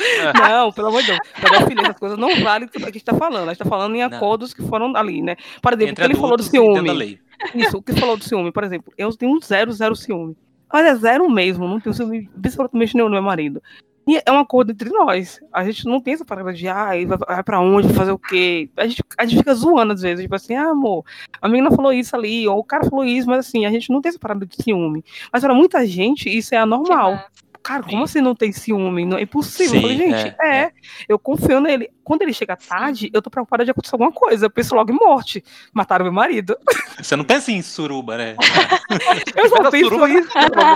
Não, 0.48 0.72
pelo 0.72 0.88
amor 0.88 1.02
de 1.02 1.08
Deus. 1.08 1.20
Pedofilia, 1.40 1.82
essas 1.82 1.98
coisas 1.98 2.18
não 2.18 2.42
valem 2.42 2.66
o 2.66 2.70
que 2.70 2.78
a 2.82 2.86
gente 2.86 3.04
tá 3.04 3.14
falando. 3.14 3.48
A 3.48 3.52
gente 3.52 3.62
tá 3.62 3.64
falando 3.64 3.94
em 3.94 4.00
Não. 4.00 4.16
acordos 4.16 4.54
que 4.54 4.62
foram 4.62 4.94
ali, 4.96 5.22
né? 5.22 5.36
Por 5.60 5.72
exemplo, 5.72 5.92
o 5.92 5.96
que 5.96 6.02
ele 6.02 6.14
falou 6.14 6.36
do 6.36 6.42
ciúme. 6.42 7.20
Isso, 7.54 7.78
o 7.78 7.82
que 7.82 7.92
falou 7.94 8.16
do 8.16 8.24
ciúme, 8.24 8.52
por 8.52 8.64
exemplo, 8.64 8.92
eu 8.98 9.14
tenho 9.16 9.32
um 9.32 9.40
zero, 9.40 9.72
zero 9.72 9.96
ciúme. 9.96 10.36
Olha, 10.72 10.94
zero 10.94 11.28
mesmo, 11.28 11.66
não 11.66 11.80
tenho 11.80 11.94
ciúme 11.94 12.28
absolutamente 12.36 12.94
nenhum 12.94 13.08
do 13.08 13.12
meu 13.12 13.22
marido. 13.22 13.62
E 14.06 14.20
é 14.24 14.32
um 14.32 14.38
acordo 14.38 14.72
entre 14.72 14.90
nós. 14.90 15.40
A 15.52 15.64
gente 15.64 15.84
não 15.84 16.00
tem 16.00 16.14
essa 16.14 16.24
parada 16.24 16.52
de, 16.52 16.66
ah, 16.66 16.86
vai, 16.86 17.06
vai 17.06 17.42
pra 17.44 17.60
onde, 17.60 17.88
vai 17.88 17.96
fazer 17.96 18.12
o 18.12 18.18
quê? 18.18 18.68
A 18.76 18.86
gente, 18.86 19.04
a 19.16 19.24
gente 19.24 19.38
fica 19.38 19.54
zoando 19.54 19.92
às 19.92 20.02
vezes, 20.02 20.22
tipo 20.22 20.34
assim, 20.34 20.54
ah, 20.54 20.70
amor, 20.70 21.04
a 21.40 21.48
menina 21.48 21.70
falou 21.70 21.92
isso 21.92 22.16
ali, 22.16 22.48
ou 22.48 22.58
o 22.58 22.64
cara 22.64 22.84
falou 22.88 23.04
isso, 23.04 23.28
mas 23.28 23.46
assim, 23.46 23.66
a 23.66 23.70
gente 23.70 23.90
não 23.90 24.00
tem 24.00 24.10
essa 24.10 24.18
parada 24.18 24.44
de 24.46 24.56
ciúme. 24.62 25.04
Mas 25.32 25.42
para 25.42 25.54
muita 25.54 25.86
gente, 25.86 26.28
isso 26.28 26.54
é 26.54 26.58
anormal. 26.58 27.24
Cara, 27.62 27.82
como 27.82 28.04
assim 28.04 28.20
não 28.20 28.34
tem 28.34 28.52
ciúme? 28.52 29.04
Não 29.04 29.18
é 29.18 29.22
impossível. 29.22 29.76
eu 29.76 29.82
falei, 29.82 29.98
Sim, 29.98 30.10
gente, 30.10 30.36
é, 30.40 30.56
é, 30.56 30.72
eu 31.08 31.18
confio 31.18 31.60
nele. 31.60 31.90
Quando 32.10 32.22
ele 32.22 32.32
chega 32.32 32.56
tarde, 32.56 33.08
eu 33.14 33.22
tô 33.22 33.30
preocupada 33.30 33.64
de 33.64 33.70
acontecer 33.70 33.94
alguma 33.94 34.10
coisa. 34.10 34.46
Eu 34.46 34.50
penso 34.50 34.74
logo 34.74 34.90
em 34.90 34.96
morte. 34.96 35.44
Mataram 35.72 36.02
meu 36.04 36.12
marido. 36.12 36.58
Você 37.00 37.14
não 37.14 37.24
pensa 37.24 37.52
em 37.52 37.62
suruba, 37.62 38.16
né? 38.16 38.34
Eu 39.36 39.64
a 39.64 39.70
penso 39.70 39.84
suruba 39.84 40.10
isso. 40.10 40.28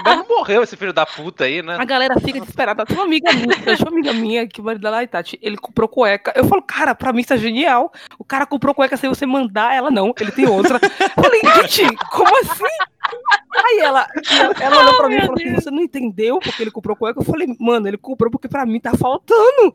não 0.04 0.28
morreu 0.28 0.62
esse 0.62 0.76
filho 0.76 0.92
da 0.92 1.04
puta 1.04 1.42
aí, 1.42 1.60
né? 1.60 1.76
A 1.76 1.84
galera 1.84 2.20
fica 2.20 2.38
desesperada. 2.38 2.86
Tem 2.86 2.96
uma 2.96 3.04
amiga 3.04 3.32
minha, 3.32 3.48
tem 3.48 3.74
uma 3.80 3.90
amiga 3.90 4.12
minha 4.12 4.46
que 4.46 4.60
o 4.60 4.64
marido 4.64 4.82
dela, 4.82 4.98
ai, 4.98 5.08
Tati, 5.08 5.36
ele 5.42 5.56
comprou 5.56 5.88
cueca. 5.88 6.32
Eu 6.36 6.44
falo, 6.44 6.62
cara, 6.62 6.94
pra 6.94 7.12
mim 7.12 7.22
isso 7.22 7.34
é 7.34 7.38
genial. 7.38 7.92
O 8.16 8.22
cara 8.22 8.46
comprou 8.46 8.72
cueca 8.72 8.96
sem 8.96 9.10
você 9.10 9.26
mandar, 9.26 9.74
ela 9.74 9.90
não, 9.90 10.14
ele 10.20 10.30
tem 10.30 10.46
outra. 10.46 10.78
Eu 10.80 11.22
falei, 11.24 11.40
gente, 11.68 11.96
como 12.12 12.30
assim? 12.42 12.64
Aí 13.56 13.78
ela, 13.78 14.06
ela, 14.30 14.54
ela 14.60 14.80
olhou 14.80 14.96
pra 14.96 15.08
mim 15.08 15.16
e 15.16 15.20
falou 15.20 15.34
assim: 15.34 15.54
você 15.54 15.70
não 15.70 15.82
entendeu 15.82 16.38
porque 16.40 16.62
ele 16.62 16.70
comprou 16.70 16.96
cueca? 16.96 17.20
Eu 17.20 17.24
falei, 17.24 17.54
mano, 17.58 17.86
ele 17.86 17.96
comprou 17.96 18.30
porque 18.30 18.48
pra 18.48 18.66
mim 18.66 18.80
tá 18.80 18.96
faltando. 18.96 19.74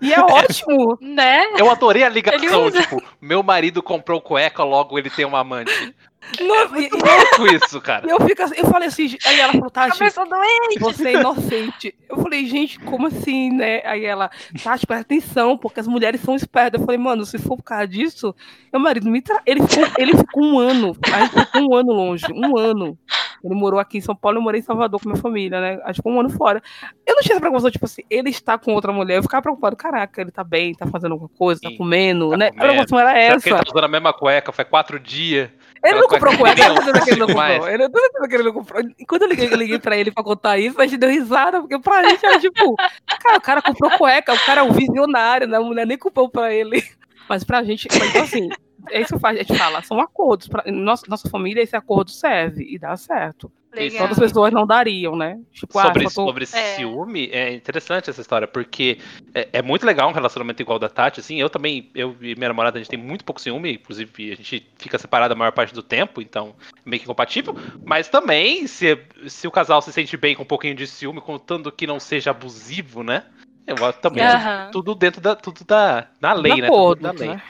E 0.00 0.12
é 0.12 0.18
ótimo. 0.20 0.91
Né? 1.00 1.44
Eu 1.58 1.70
adorei 1.70 2.02
a 2.04 2.08
ligação, 2.08 2.70
tipo, 2.70 3.02
meu 3.20 3.42
marido 3.42 3.82
comprou 3.82 4.20
cueca, 4.20 4.62
logo 4.64 4.98
ele 4.98 5.10
tem 5.10 5.24
um 5.24 5.36
amante. 5.36 5.94
E- 6.38 6.44
e- 6.44 6.88
Louco 6.88 7.46
isso, 7.52 7.80
cara. 7.80 8.06
e 8.06 8.10
eu, 8.10 8.20
fico 8.20 8.42
assim- 8.42 8.54
eu 8.56 8.66
falei 8.66 8.86
assim, 8.88 9.16
aí 9.26 9.40
ela 9.40 9.52
falou, 9.52 9.68
Tati, 9.70 9.98
doente. 9.98 10.78
Você 10.78 11.08
é 11.08 11.12
inocente. 11.14 11.94
Eu 12.08 12.16
falei, 12.22 12.46
gente, 12.46 12.78
como 12.78 13.08
assim, 13.08 13.50
né? 13.50 13.82
Aí 13.84 14.04
ela, 14.04 14.30
Tati, 14.62 14.86
presta 14.86 15.02
atenção, 15.02 15.58
porque 15.58 15.80
as 15.80 15.88
mulheres 15.88 16.20
são 16.20 16.36
espertas. 16.36 16.80
Eu 16.80 16.86
falei, 16.86 16.98
mano, 16.98 17.26
se 17.26 17.38
for 17.38 17.56
por 17.56 17.64
causa 17.64 17.88
disso, 17.88 18.34
meu 18.72 18.80
marido 18.80 19.10
me 19.10 19.20
tra... 19.20 19.42
ele, 19.44 19.66
ficou, 19.66 19.84
ele 19.98 20.16
ficou 20.16 20.44
um 20.44 20.58
ano, 20.60 20.96
a 21.12 21.20
gente 21.22 21.44
ficou 21.46 21.72
um 21.72 21.74
ano 21.74 21.92
longe, 21.92 22.26
um 22.32 22.56
ano. 22.56 22.96
Ele 23.44 23.54
morou 23.54 23.80
aqui 23.80 23.98
em 23.98 24.00
São 24.00 24.14
Paulo, 24.14 24.38
eu 24.38 24.42
morei 24.42 24.60
em 24.60 24.64
Salvador 24.64 25.00
com 25.00 25.08
minha 25.08 25.20
família, 25.20 25.60
né? 25.60 25.80
A 25.82 25.88
gente 25.88 25.96
ficou 25.96 26.12
um 26.12 26.20
ano 26.20 26.30
fora. 26.30 26.62
Eu 27.06 27.16
não 27.16 27.22
tinha 27.22 27.34
essa 27.34 27.40
preocupação, 27.40 27.70
tipo 27.70 27.84
assim, 27.84 28.02
ele 28.08 28.30
está 28.30 28.56
com 28.56 28.72
outra 28.72 28.92
mulher. 28.92 29.16
Eu 29.18 29.22
ficava 29.22 29.42
preocupado, 29.42 29.76
caraca, 29.76 30.20
ele 30.20 30.30
tá 30.30 30.44
bem, 30.44 30.74
tá 30.74 30.86
fazendo 30.86 31.12
alguma 31.12 31.30
coisa, 31.36 31.60
tá 31.60 31.68
Sim, 31.68 31.76
comendo, 31.76 32.30
tá 32.30 32.36
né? 32.36 32.50
comendo. 32.50 32.64
A 32.64 32.68
preocupação 32.68 32.98
era 33.00 33.18
essa. 33.18 33.40
que 33.40 33.48
ele 33.48 33.58
tá 33.58 33.64
usando 33.68 33.84
a 33.84 33.88
mesma 33.88 34.12
cueca 34.12 34.52
faz 34.52 34.68
quatro 34.68 35.00
dias? 35.00 35.50
Ele 35.84 36.00
não 36.00 36.08
comprou 36.08 36.36
cueca 36.38 36.62
eu 36.62 36.74
que 36.74 36.92
tô 36.92 37.04
que 37.04 37.10
ele 37.10 37.20
não 37.20 37.28
eu 37.28 37.34
comprou. 37.34 37.68
Eu 37.68 37.90
tô 37.90 37.98
dizendo 37.98 38.28
que 38.28 38.34
ele 38.34 38.42
não 38.44 38.52
comprou. 38.52 38.82
Enquanto 38.98 39.22
eu 39.22 39.28
liguei, 39.28 39.52
eu 39.52 39.56
liguei 39.56 39.78
pra 39.78 39.96
ele 39.96 40.12
pra 40.12 40.22
contar 40.22 40.58
isso, 40.58 40.80
a 40.80 40.86
gente 40.86 40.98
deu 40.98 41.10
risada, 41.10 41.60
porque 41.60 41.78
pra 41.80 42.08
gente 42.08 42.24
era 42.24 42.38
tipo, 42.38 42.76
cara, 43.20 43.38
o 43.38 43.40
cara 43.40 43.62
comprou 43.62 43.90
cueca, 43.98 44.32
o 44.32 44.38
cara 44.46 44.60
é 44.60 44.64
um 44.64 44.72
visionário, 44.72 45.48
né? 45.48 45.56
A 45.56 45.60
mulher 45.60 45.86
nem 45.86 45.98
comprou 45.98 46.28
pra 46.28 46.52
ele. 46.52 46.82
Mas 47.28 47.42
pra 47.42 47.62
gente, 47.62 47.88
então 47.90 48.22
assim, 48.22 48.48
é 48.90 49.00
isso 49.00 49.14
que 49.14 49.20
faz, 49.20 49.36
a 49.38 49.42
gente 49.42 49.56
fala, 49.56 49.82
são 49.82 50.00
acordos. 50.00 50.48
Pra, 50.48 50.64
nossa, 50.70 51.04
nossa 51.08 51.28
família, 51.28 51.62
esse 51.62 51.76
acordo 51.76 52.10
serve 52.10 52.64
e 52.68 52.78
dá 52.78 52.96
certo. 52.96 53.50
Legal. 53.74 54.02
Outras 54.02 54.18
pessoas 54.18 54.52
não 54.52 54.66
dariam, 54.66 55.16
né? 55.16 55.40
Tipo, 55.50 55.80
sobre 55.80 56.02
ah, 56.02 56.04
tô... 56.04 56.10
sobre 56.10 56.44
É. 56.44 56.76
ciúme, 56.76 57.30
é 57.32 57.54
interessante 57.54 58.10
essa 58.10 58.20
história, 58.20 58.46
porque 58.46 58.98
é, 59.34 59.48
é 59.54 59.62
muito 59.62 59.86
legal 59.86 60.10
um 60.10 60.12
relacionamento 60.12 60.60
igual 60.60 60.78
da 60.78 60.90
Tati, 60.90 61.20
assim, 61.20 61.40
eu 61.40 61.48
também, 61.48 61.90
eu 61.94 62.14
e 62.20 62.34
minha 62.34 62.48
namorada, 62.48 62.76
a 62.76 62.82
gente 62.82 62.90
tem 62.90 62.98
muito 62.98 63.24
pouco 63.24 63.40
ciúme, 63.40 63.72
inclusive 63.72 64.30
a 64.30 64.36
gente 64.36 64.68
fica 64.76 64.98
separado 64.98 65.32
a 65.32 65.36
maior 65.36 65.52
parte 65.52 65.72
do 65.72 65.82
tempo, 65.82 66.20
então 66.20 66.54
é 66.84 66.90
meio 66.90 67.00
que 67.00 67.06
compatível, 67.06 67.56
mas 67.82 68.08
também, 68.08 68.66
se, 68.66 68.98
se 69.26 69.48
o 69.48 69.50
casal 69.50 69.80
se 69.80 69.90
sente 69.90 70.18
bem 70.18 70.34
com 70.36 70.42
um 70.42 70.46
pouquinho 70.46 70.74
de 70.74 70.86
ciúme, 70.86 71.22
contando 71.22 71.72
que 71.72 71.86
não 71.86 71.98
seja 71.98 72.30
abusivo, 72.30 73.02
né, 73.02 73.24
Eu 73.66 73.76
também. 73.94 74.22
Aham. 74.24 74.70
Tudo 74.70 74.94
dentro 74.94 75.20
da. 75.20 75.34
Tudo 75.36 75.64
da. 75.64 76.08
Na 76.20 76.32
lei, 76.32 76.56
De 76.56 76.60
né? 76.62 76.66
acordo, 76.66 77.00
Tudo 77.00 77.12
da 77.14 77.18
lei. 77.18 77.34
né? 77.36 77.42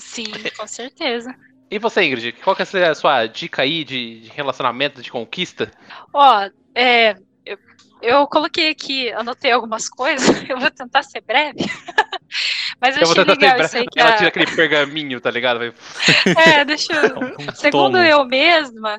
Sim, 0.00 0.32
com 0.56 0.66
certeza. 0.66 1.34
E 1.70 1.78
você, 1.78 2.02
Ingrid, 2.04 2.32
qual 2.42 2.56
que 2.56 2.62
é 2.62 2.88
a 2.88 2.94
sua 2.94 3.26
dica 3.26 3.62
aí 3.62 3.84
de, 3.84 4.20
de 4.22 4.28
relacionamento, 4.30 5.00
de 5.02 5.10
conquista? 5.10 5.70
Ó, 6.12 6.48
é, 6.74 7.14
eu, 7.46 7.58
eu 8.02 8.26
coloquei 8.26 8.70
aqui, 8.70 9.12
anotei 9.12 9.52
algumas 9.52 9.88
coisas, 9.88 10.26
eu 10.50 10.58
vou 10.58 10.70
tentar 10.70 11.02
ser 11.04 11.20
breve. 11.20 11.58
Mas 12.80 12.96
eu, 12.96 13.02
Eu 13.02 13.08
vou 13.08 13.12
achei 13.12 13.24
tentar 13.24 13.46
legal 13.58 13.66
isso 13.66 13.76
aí 13.76 13.86
que 13.86 14.00
Ela 14.00 14.10
a- 14.10 14.16
tira 14.16 14.28
aquele 14.28 14.46
pergaminho, 14.46 15.20
tá 15.20 15.30
ligado? 15.30 15.58
Vai- 15.58 15.74
É, 16.38 16.64
deixa 16.64 16.92
eu. 16.92 17.16
Um 17.18 17.54
Segundo 17.54 17.92
tomo. 17.92 17.96
eu 17.98 18.24
mesma. 18.24 18.98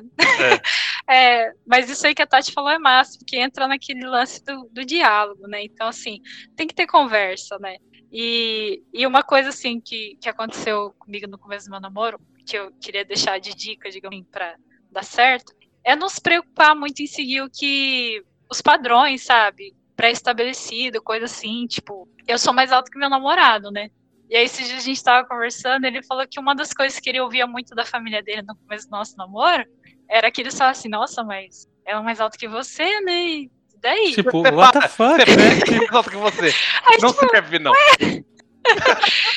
é, 1.10 1.50
mas 1.66 1.90
isso 1.90 2.06
aí 2.06 2.14
que 2.14 2.22
a 2.22 2.26
Tati 2.26 2.52
falou 2.52 2.70
é 2.70 2.78
massa, 2.78 3.18
porque 3.18 3.36
entra 3.38 3.66
naquele 3.66 4.06
lance 4.06 4.42
do, 4.44 4.68
do 4.72 4.84
diálogo, 4.84 5.46
né? 5.48 5.64
Então, 5.64 5.88
assim, 5.88 6.20
tem 6.56 6.66
que 6.66 6.74
ter 6.74 6.86
conversa, 6.86 7.58
né? 7.58 7.76
E, 8.12 8.82
e 8.92 9.06
uma 9.06 9.22
coisa, 9.22 9.48
assim, 9.48 9.80
que, 9.80 10.18
que 10.20 10.28
aconteceu 10.28 10.94
comigo 10.98 11.26
no 11.26 11.38
começo 11.38 11.66
do 11.66 11.70
meu 11.70 11.80
namoro, 11.80 12.20
que 12.46 12.58
eu 12.58 12.70
queria 12.72 13.04
deixar 13.04 13.38
de 13.38 13.54
dica, 13.54 13.90
digamos 13.90 14.18
assim, 14.18 14.28
pra 14.30 14.56
dar 14.90 15.02
certo, 15.02 15.54
é 15.82 15.96
não 15.96 16.10
se 16.10 16.20
preocupar 16.20 16.76
muito 16.76 17.00
em 17.00 17.06
seguir 17.06 17.40
o 17.40 17.50
que. 17.50 18.22
os 18.50 18.60
padrões, 18.60 19.24
sabe? 19.24 19.74
Pré-estabelecido, 19.96 21.02
coisa 21.02 21.24
assim, 21.24 21.66
tipo, 21.66 22.06
eu 22.28 22.38
sou 22.38 22.52
mais 22.52 22.70
alto 22.70 22.90
que 22.90 22.98
meu 22.98 23.08
namorado, 23.08 23.70
né? 23.70 23.90
E 24.28 24.36
aí, 24.36 24.44
esses 24.44 24.66
dias 24.66 24.80
a 24.80 24.86
gente 24.86 25.02
tava 25.02 25.26
conversando, 25.26 25.84
ele 25.84 26.02
falou 26.02 26.26
que 26.28 26.40
uma 26.40 26.54
das 26.54 26.72
coisas 26.72 26.98
que 26.98 27.08
ele 27.08 27.20
ouvia 27.20 27.46
muito 27.46 27.74
da 27.74 27.84
família 27.84 28.22
dele 28.22 28.42
no 28.42 28.56
começo 28.56 28.88
do 28.88 28.92
nosso 28.92 29.16
namoro 29.16 29.64
era 30.08 30.30
que 30.30 30.42
eles 30.42 30.56
falavam 30.56 30.78
assim, 30.78 30.88
nossa, 30.88 31.24
mas 31.24 31.66
ela 31.84 32.00
é 32.00 32.02
mais 32.02 32.20
alta 32.20 32.38
que 32.38 32.48
você, 32.48 33.00
né? 33.00 33.48
Daí? 33.82 34.12
Tipo, 34.14 34.42
what 34.54 34.78
the 34.78 34.88
fuck? 34.88 35.18
Você 35.24 35.74
mais 35.76 35.92
alto 35.92 36.10
que 36.10 36.16
você. 36.16 36.46
Aí, 36.86 36.98
Não 37.00 37.12
tipo, 37.12 37.28
serve, 37.30 37.58
não. 37.58 37.72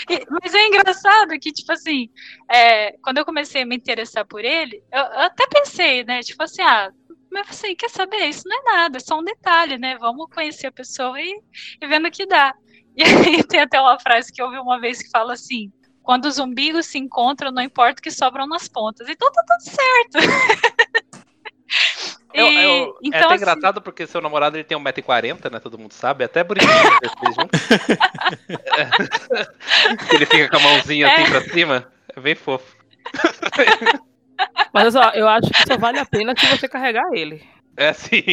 E- 0.09 0.25
Mas 0.29 0.53
é 0.53 0.67
engraçado 0.67 1.37
que, 1.39 1.51
tipo 1.51 1.71
assim, 1.71 2.09
é, 2.49 2.91
quando 3.03 3.17
eu 3.17 3.25
comecei 3.25 3.63
a 3.63 3.65
me 3.65 3.75
interessar 3.75 4.25
por 4.25 4.45
ele, 4.45 4.83
eu, 4.91 4.99
eu 5.01 5.19
até 5.21 5.45
pensei, 5.47 6.03
né? 6.03 6.21
Tipo 6.21 6.43
assim, 6.43 6.61
ah, 6.61 6.91
mas 7.31 7.47
você 7.47 7.75
quer 7.75 7.89
saber? 7.89 8.27
Isso 8.29 8.43
não 8.47 8.57
é 8.57 8.63
nada, 8.75 8.97
é 8.97 8.99
só 8.99 9.19
um 9.19 9.23
detalhe, 9.23 9.77
né? 9.77 9.97
Vamos 9.97 10.27
conhecer 10.33 10.67
a 10.67 10.71
pessoa 10.71 11.19
e, 11.19 11.35
e 11.81 11.87
vendo 11.87 12.07
o 12.07 12.11
que 12.11 12.25
dá. 12.25 12.53
E 12.97 13.03
aí 13.03 13.43
tem 13.43 13.59
até 13.59 13.81
uma 13.81 13.99
frase 13.99 14.31
que 14.31 14.41
eu 14.41 14.45
ouvi 14.45 14.57
uma 14.57 14.79
vez 14.79 15.01
que 15.03 15.09
fala 15.09 15.33
assim: 15.33 15.69
quando 16.01 16.27
os 16.27 16.39
umbigos 16.39 16.85
se 16.85 16.97
encontram, 16.97 17.51
não 17.51 17.61
importa 17.61 17.99
o 17.99 18.01
que 18.01 18.09
sobram 18.09 18.47
nas 18.47 18.69
pontas. 18.69 19.09
Então 19.09 19.29
tá 19.33 19.43
tudo 19.45 19.75
certo. 19.75 20.17
Eu- 22.35 22.47
E, 22.47 22.63
eu- 22.63 22.97
é 23.03 23.07
então, 23.07 23.19
até 23.21 23.25
assim, 23.35 23.35
engraçado 23.43 23.81
porque 23.81 24.05
seu 24.05 24.21
namorado 24.21 24.57
ele 24.57 24.63
tem 24.63 24.77
1,40m, 24.77 25.49
né? 25.51 25.59
Todo 25.59 25.77
mundo 25.77 25.93
sabe. 25.93 26.23
É 26.23 26.25
até 26.25 26.43
bonitinho 26.43 26.71
vocês 27.01 27.35
juntos. 27.35 27.61
É. 28.77 28.89
Ele 30.15 30.25
fica 30.25 30.49
com 30.49 30.57
a 30.57 30.59
mãozinha 30.59 31.07
assim 31.07 31.23
É. 31.23 31.29
pra 31.29 31.41
cima. 31.41 31.87
É 32.15 32.19
bem 32.19 32.35
fofo. 32.35 32.65
Mas 34.73 34.95
ó, 34.95 35.11
eu 35.13 35.27
acho 35.27 35.49
que 35.49 35.67
só 35.67 35.77
vale 35.77 35.99
a 35.99 36.05
pena 36.05 36.33
se 36.37 36.45
você 36.47 36.67
carregar 36.67 37.05
ele. 37.13 37.41
É 37.77 37.89
assim. 37.89 38.23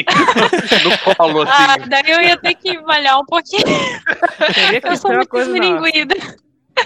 no 0.85 1.15
colo, 1.17 1.43
ah, 1.43 1.75
assim. 1.75 1.89
daí 1.89 2.03
eu 2.07 2.21
ia 2.21 2.37
ter 2.37 2.55
que 2.55 2.79
malhar 2.83 3.19
um 3.19 3.25
pouquinho. 3.27 3.63
Eu 4.83 4.97
ser 4.97 4.97
sou 4.97 5.13
muito 5.13 5.29
coisa. 5.29 5.53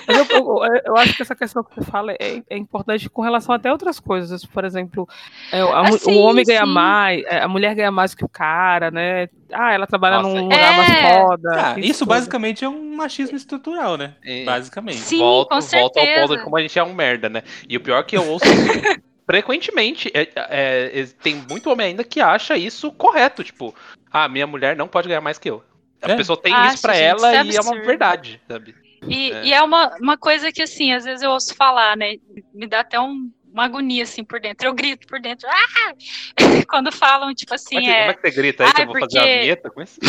Eu, 0.09 0.25
eu- 0.31 0.81
eu 0.87 0.97
acho 0.97 1.15
que 1.17 1.23
essa 1.23 1.35
questão 1.35 1.63
que 1.65 1.75
você 1.75 1.83
fala 1.91 2.13
é, 2.13 2.43
é 2.49 2.57
importante 2.57 3.09
com 3.09 3.23
relação 3.23 3.55
até 3.55 3.69
a 3.69 3.73
outras 3.73 3.99
coisas. 4.01 4.45
Por 4.45 4.65
exemplo, 4.65 5.09
é, 5.53 5.61
a 5.61 5.83
mu- 5.85 5.95
Ah, 5.95 5.99
sim, 5.99 6.15
o 6.15 6.19
homem 6.23 6.45
ganha 6.45 6.65
sim. 6.67 6.73
mais, 6.73 7.25
é, 7.27 7.41
a 7.41 7.49
mulher 7.49 7.75
ganha 7.75 7.91
mais 7.91 8.15
que 8.15 8.25
o 8.25 8.29
cara, 8.29 8.91
né? 8.91 9.29
Ah, 9.53 9.73
ela 9.73 9.87
trabalha 9.87 10.17
Nossa, 10.23 10.29
num 10.35 10.43
lugar 10.45 10.77
mais 10.77 10.91
é. 10.91 11.03
foda. 11.23 11.51
Ah, 11.55 11.79
isso 11.81 12.01
tudo. 12.01 12.09
basicamente 12.09 12.65
é 12.65 12.69
um 12.69 12.97
machismo 12.97 13.37
estrutural, 13.37 13.97
né? 13.97 14.15
É. 14.25 14.45
Basicamente. 14.45 14.99
Sim, 14.99 15.19
volto, 15.19 15.49
com 15.51 15.61
volto 15.61 15.97
ao 15.99 16.07
ponto 16.07 16.37
de 16.37 16.43
como 16.43 16.57
a 16.57 16.61
gente 16.61 16.79
é 16.79 16.83
um 16.83 16.93
merda, 16.95 17.29
né? 17.29 17.43
E 17.69 17.77
o 17.77 17.81
pior 17.81 18.01
é 18.01 18.03
que 18.03 18.17
eu 18.17 18.27
ouço 18.29 18.45
isso 18.47 18.57
frequentemente. 19.27 20.11
É, 20.15 20.23
é, 20.37 21.01
é, 21.01 21.07
tem 21.23 21.35
muito 21.49 21.71
homem 21.71 21.89
ainda 21.89 22.03
que 22.05 22.21
acha 22.21 22.57
isso 22.57 22.91
correto. 22.93 23.45
Tipo, 23.45 23.75
ah, 24.11 24.29
minha 24.29 24.47
mulher 24.47 24.77
não 24.77 24.89
pode 24.89 25.09
ganhar 25.09 25.21
mais 25.21 25.39
que 25.39 25.51
eu. 25.51 25.63
A 26.03 26.13
É. 26.13 26.17
pessoa 26.17 26.37
tem 26.41 26.53
Acho, 26.55 26.75
isso 26.75 26.83
pra 26.83 26.95
gente, 26.95 27.05
ela 27.05 27.17
isso 27.17 27.27
é 27.27 27.31
e 27.31 27.57
é 27.57 27.61
uma 27.61 27.71
absurdo. 27.71 27.87
verdade, 27.87 28.41
sabe? 28.49 28.75
E 29.09 29.33
É. 29.33 29.45
e 29.47 29.53
é 29.53 29.63
uma, 29.63 29.95
uma 30.01 30.17
coisa 30.17 30.51
que, 30.53 30.63
assim, 30.63 30.93
às 30.93 31.05
vezes 31.05 31.23
eu 31.23 31.31
ouço 31.31 31.55
falar, 31.55 31.97
né? 31.97 32.15
Me 32.55 32.67
dá 32.67 32.81
até 32.81 32.99
um- 33.01 33.31
uma 33.53 33.65
agonia, 33.65 34.03
assim, 34.03 34.23
por 34.23 34.39
dentro. 34.39 34.67
Eu 34.67 34.75
grito 34.75 35.07
por 35.07 35.19
dentro. 35.21 35.49
Ah! 35.49 35.93
Quando 36.69 36.93
falam, 36.93 37.35
tipo 37.35 37.55
assim, 37.55 37.77
como, 37.77 37.87
é 37.87 37.91
que, 37.91 37.93
como 37.99 38.03
é. 38.03 38.11
é 38.11 38.15
que 38.15 38.21
você 38.21 38.31
grita 38.31 38.65
aí 38.65 38.73
que 38.73 38.81
Ai, 38.83 38.87
eu 38.87 38.93
vou 38.93 39.01
fazer 39.01 39.19
a 39.19 39.23
porque- 39.23 39.41
vinheta 39.41 39.71
com 39.71 39.83
isso? 39.83 40.01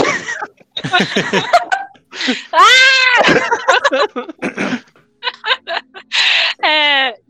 É, 2.53 2.57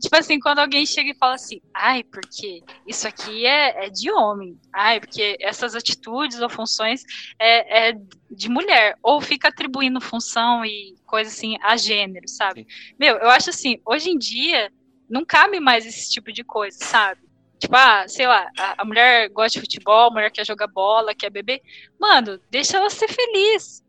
tipo 0.08 0.16
assim, 0.16 0.40
quando 0.40 0.60
alguém 0.60 0.86
chega 0.86 1.10
e 1.10 1.14
fala 1.14 1.34
assim, 1.34 1.60
ai, 1.74 2.02
porque 2.02 2.62
isso 2.86 3.06
aqui 3.06 3.44
é, 3.44 3.84
é 3.86 3.90
de 3.90 4.10
homem, 4.10 4.58
ai, 4.72 4.98
porque 4.98 5.36
essas 5.38 5.74
atitudes 5.74 6.40
ou 6.40 6.48
funções 6.48 7.04
é, 7.38 7.90
é 7.90 7.96
de 8.30 8.48
mulher, 8.48 8.96
ou 9.02 9.20
fica 9.20 9.48
atribuindo 9.48 10.00
função 10.00 10.64
e 10.64 10.96
coisa 11.04 11.30
assim 11.30 11.58
a 11.62 11.76
gênero, 11.76 12.26
sabe? 12.26 12.66
Meu, 12.98 13.16
eu 13.16 13.28
acho 13.28 13.50
assim, 13.50 13.80
hoje 13.84 14.08
em 14.08 14.16
dia 14.16 14.72
não 15.10 15.26
cabe 15.26 15.60
mais 15.60 15.84
esse 15.84 16.10
tipo 16.10 16.32
de 16.32 16.42
coisa, 16.42 16.78
sabe? 16.82 17.20
Tipo, 17.58 17.76
ah, 17.76 18.08
sei 18.08 18.26
lá, 18.26 18.50
a, 18.58 18.82
a 18.82 18.84
mulher 18.86 19.28
gosta 19.28 19.58
de 19.58 19.60
futebol, 19.60 20.08
a 20.08 20.10
mulher 20.10 20.30
quer 20.30 20.46
jogar 20.46 20.68
bola, 20.68 21.14
quer 21.14 21.28
beber. 21.28 21.60
Mano, 22.00 22.40
deixa 22.50 22.78
ela 22.78 22.88
ser 22.88 23.08
feliz. 23.08 23.84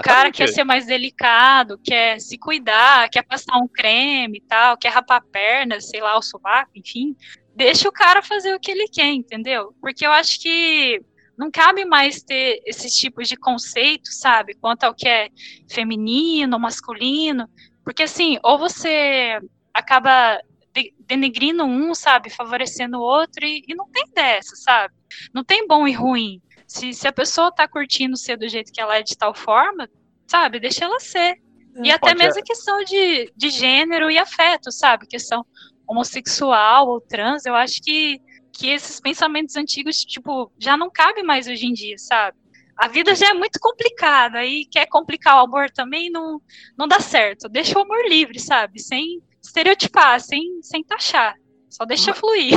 O 0.00 0.02
cara 0.02 0.30
quer 0.30 0.44
ser 0.54 0.64
mais 0.64 0.86
delicado, 0.86 1.78
quer 1.82 2.20
se 2.20 2.38
cuidar, 2.38 3.08
quer 3.10 3.22
passar 3.22 3.58
um 3.58 3.66
creme 3.68 4.38
e 4.38 4.42
tal, 4.42 4.76
quer 4.76 4.90
rapar 4.90 5.18
a 5.18 5.20
perna, 5.32 5.80
sei 5.80 6.00
lá, 6.00 6.16
o 6.16 6.22
sovaco, 6.22 6.70
enfim. 6.76 7.16
Deixa 7.54 7.88
o 7.88 7.92
cara 7.92 8.22
fazer 8.22 8.54
o 8.54 8.60
que 8.60 8.70
ele 8.70 8.86
quer, 8.88 9.12
entendeu? 9.12 9.74
Porque 9.80 10.06
eu 10.06 10.12
acho 10.12 10.40
que 10.40 11.02
não 11.36 11.50
cabe 11.50 11.84
mais 11.84 12.22
ter 12.22 12.60
esses 12.66 12.94
tipos 12.94 13.28
de 13.28 13.36
conceitos, 13.36 14.18
sabe? 14.18 14.54
Quanto 14.54 14.84
ao 14.84 14.94
que 14.94 15.08
é 15.08 15.28
feminino, 15.68 16.58
masculino. 16.58 17.48
Porque 17.84 18.04
assim, 18.04 18.38
ou 18.44 18.58
você 18.58 19.40
acaba 19.74 20.40
de- 20.74 20.94
denegrindo 21.00 21.64
um, 21.64 21.94
sabe? 21.94 22.30
Favorecendo 22.30 22.98
o 22.98 23.02
outro, 23.02 23.44
e, 23.44 23.62
e 23.66 23.74
não 23.74 23.88
tem 23.90 24.04
dessa, 24.14 24.54
sabe? 24.56 24.94
Não 25.32 25.42
tem 25.42 25.66
bom 25.66 25.86
e 25.88 25.92
ruim. 25.92 26.40
Se, 26.68 26.92
se 26.92 27.08
a 27.08 27.12
pessoa 27.12 27.50
tá 27.50 27.66
curtindo 27.66 28.16
ser 28.16 28.36
do 28.36 28.48
jeito 28.48 28.70
que 28.72 28.80
ela 28.80 28.96
é 28.98 29.02
de 29.02 29.16
tal 29.16 29.34
forma, 29.34 29.88
sabe, 30.30 30.60
deixa 30.60 30.84
ela 30.84 31.00
ser. 31.00 31.36
E 31.82 31.90
até 31.90 32.10
pode- 32.10 32.18
mesmo 32.18 32.40
a 32.40 32.44
questão 32.44 32.84
de, 32.84 33.32
de 33.34 33.50
gênero 33.50 34.10
e 34.10 34.18
afeto, 34.18 34.70
sabe? 34.70 35.06
Questão 35.06 35.44
homossexual 35.86 36.88
ou 36.88 37.00
trans, 37.00 37.46
eu 37.46 37.54
acho 37.54 37.80
que, 37.82 38.20
que 38.52 38.68
esses 38.68 39.00
pensamentos 39.00 39.56
antigos, 39.56 39.96
tipo, 40.04 40.52
já 40.58 40.76
não 40.76 40.90
cabem 40.90 41.24
mais 41.24 41.46
hoje 41.48 41.66
em 41.66 41.72
dia, 41.72 41.96
sabe? 41.96 42.36
A 42.76 42.86
vida 42.86 43.14
já 43.14 43.30
é 43.30 43.34
muito 43.34 43.58
complicada, 43.60 44.44
e 44.44 44.66
quer 44.66 44.86
complicar 44.86 45.36
o 45.36 45.46
amor 45.46 45.70
também 45.70 46.10
não, 46.10 46.40
não 46.76 46.86
dá 46.86 47.00
certo. 47.00 47.48
Deixa 47.48 47.76
o 47.78 47.82
amor 47.82 48.06
livre, 48.06 48.38
sabe? 48.38 48.78
Sem 48.80 49.20
estereotipar, 49.42 50.20
sem, 50.20 50.60
sem 50.62 50.84
taxar. 50.84 51.34
Só 51.68 51.84
deixa 51.84 52.14
fluir. 52.14 52.52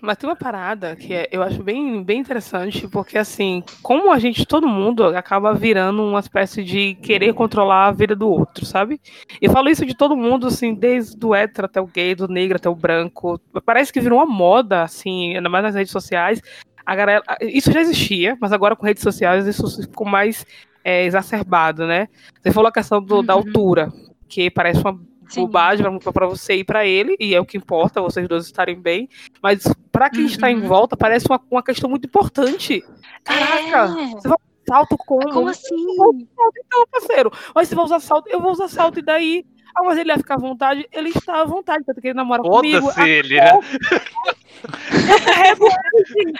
Mas 0.00 0.16
tem 0.16 0.28
uma 0.28 0.36
parada 0.36 0.94
que 0.96 1.12
é- 1.14 1.28
eu 1.32 1.42
acho 1.42 1.62
bem, 1.62 2.02
bem 2.02 2.20
interessante, 2.20 2.86
porque 2.88 3.16
assim, 3.18 3.62
como 3.82 4.12
a 4.12 4.18
gente, 4.18 4.44
todo 4.46 4.68
mundo, 4.68 5.04
acaba 5.04 5.54
virando 5.54 6.02
uma 6.02 6.20
espécie 6.20 6.62
de 6.62 6.94
querer 6.96 7.32
controlar 7.34 7.86
a 7.86 7.92
vida 7.92 8.14
do 8.14 8.28
outro, 8.28 8.66
sabe? 8.66 9.00
E 9.40 9.48
falo 9.48 9.68
isso 9.68 9.86
de 9.86 9.94
todo 9.94 10.16
mundo, 10.16 10.46
assim, 10.46 10.74
desde 10.74 11.24
o 11.24 11.34
hétero 11.34 11.66
até 11.66 11.80
o 11.80 11.86
gay, 11.86 12.14
do 12.14 12.28
negro 12.28 12.56
até 12.56 12.68
o 12.68 12.74
branco. 12.74 13.40
Parece 13.64 13.92
que 13.92 14.00
virou 14.00 14.18
uma 14.18 14.26
moda, 14.26 14.82
assim, 14.82 15.36
ainda 15.36 15.48
mais 15.48 15.64
nas 15.64 15.74
redes 15.74 15.92
sociais. 15.92 16.40
Galera, 16.86 17.22
isso 17.40 17.72
já 17.72 17.80
existia, 17.80 18.36
mas 18.40 18.52
agora 18.52 18.76
com 18.76 18.84
redes 18.84 19.02
sociais 19.02 19.46
isso 19.46 19.80
ficou 19.82 20.06
mais 20.06 20.44
é, 20.86 21.06
exacerbado, 21.06 21.86
né? 21.86 22.08
Você 22.42 22.52
falou 22.52 22.68
a 22.68 22.72
questão 22.72 23.00
do- 23.02 23.22
da 23.22 23.34
Uhum. 23.34 23.40
altura, 23.40 23.90
que 24.28 24.50
parece 24.50 24.82
uma 24.82 25.00
Sim. 25.28 25.42
bobagem 25.42 25.86
pra 26.12 26.26
você 26.26 26.54
e 26.56 26.64
pra 26.64 26.86
ele, 26.86 27.16
e 27.18 27.34
é 27.34 27.40
o 27.40 27.44
que 27.46 27.56
importa, 27.56 28.00
vocês 28.00 28.26
dois 28.28 28.44
estarem 28.46 28.80
bem. 28.80 29.08
Mas 29.42 29.62
pra 29.92 30.10
quem 30.10 30.26
está 30.26 30.50
em 30.50 30.56
Uhum. 30.60 30.68
volta, 30.68 30.96
parece 30.96 31.26
uma, 31.28 31.40
uma 31.50 31.62
questão 31.62 31.88
muito 31.90 32.06
importante. 32.06 32.82
Caraca, 33.24 33.94
É. 34.00 34.20
salto 34.68 34.96
como? 34.98 35.28
Como 35.30 35.48
assim? 35.48 35.74
Então, 35.74 36.86
parceiro, 36.90 37.30
mas 37.54 37.68
se 37.68 37.74
vai 37.74 37.84
usar 37.84 38.00
salto, 38.00 38.28
eu 38.28 38.40
vou 38.40 38.52
usar 38.52 38.68
salto, 38.68 38.98
e 38.98 39.02
daí? 39.02 39.44
Ah, 39.76 39.82
mas 39.82 39.98
ele 39.98 40.08
vai 40.10 40.18
ficar 40.18 40.34
à 40.34 40.38
vontade, 40.38 40.86
ele 40.92 41.08
está 41.08 41.40
à 41.40 41.44
vontade, 41.44 41.82
tanto 41.84 42.00
que 42.00 42.06
ele 42.08 42.14
namora 42.14 42.42
comigo. 42.42 42.80
Foda-se 42.82 43.00
Ah, 43.00 43.08
ele, 43.08 43.36
né? 43.40 43.52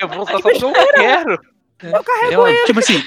eu 0.00 0.08
vou 0.08 0.22
usar 0.22 0.40
porque 0.40 0.64
eu 0.64 0.72
quero. 0.94 1.38
Eu 1.92 2.04
carrego 2.04 2.32
Eu- 2.42 2.48
ele. 2.48 2.64
tipo 2.66 2.78
assim, 2.78 3.02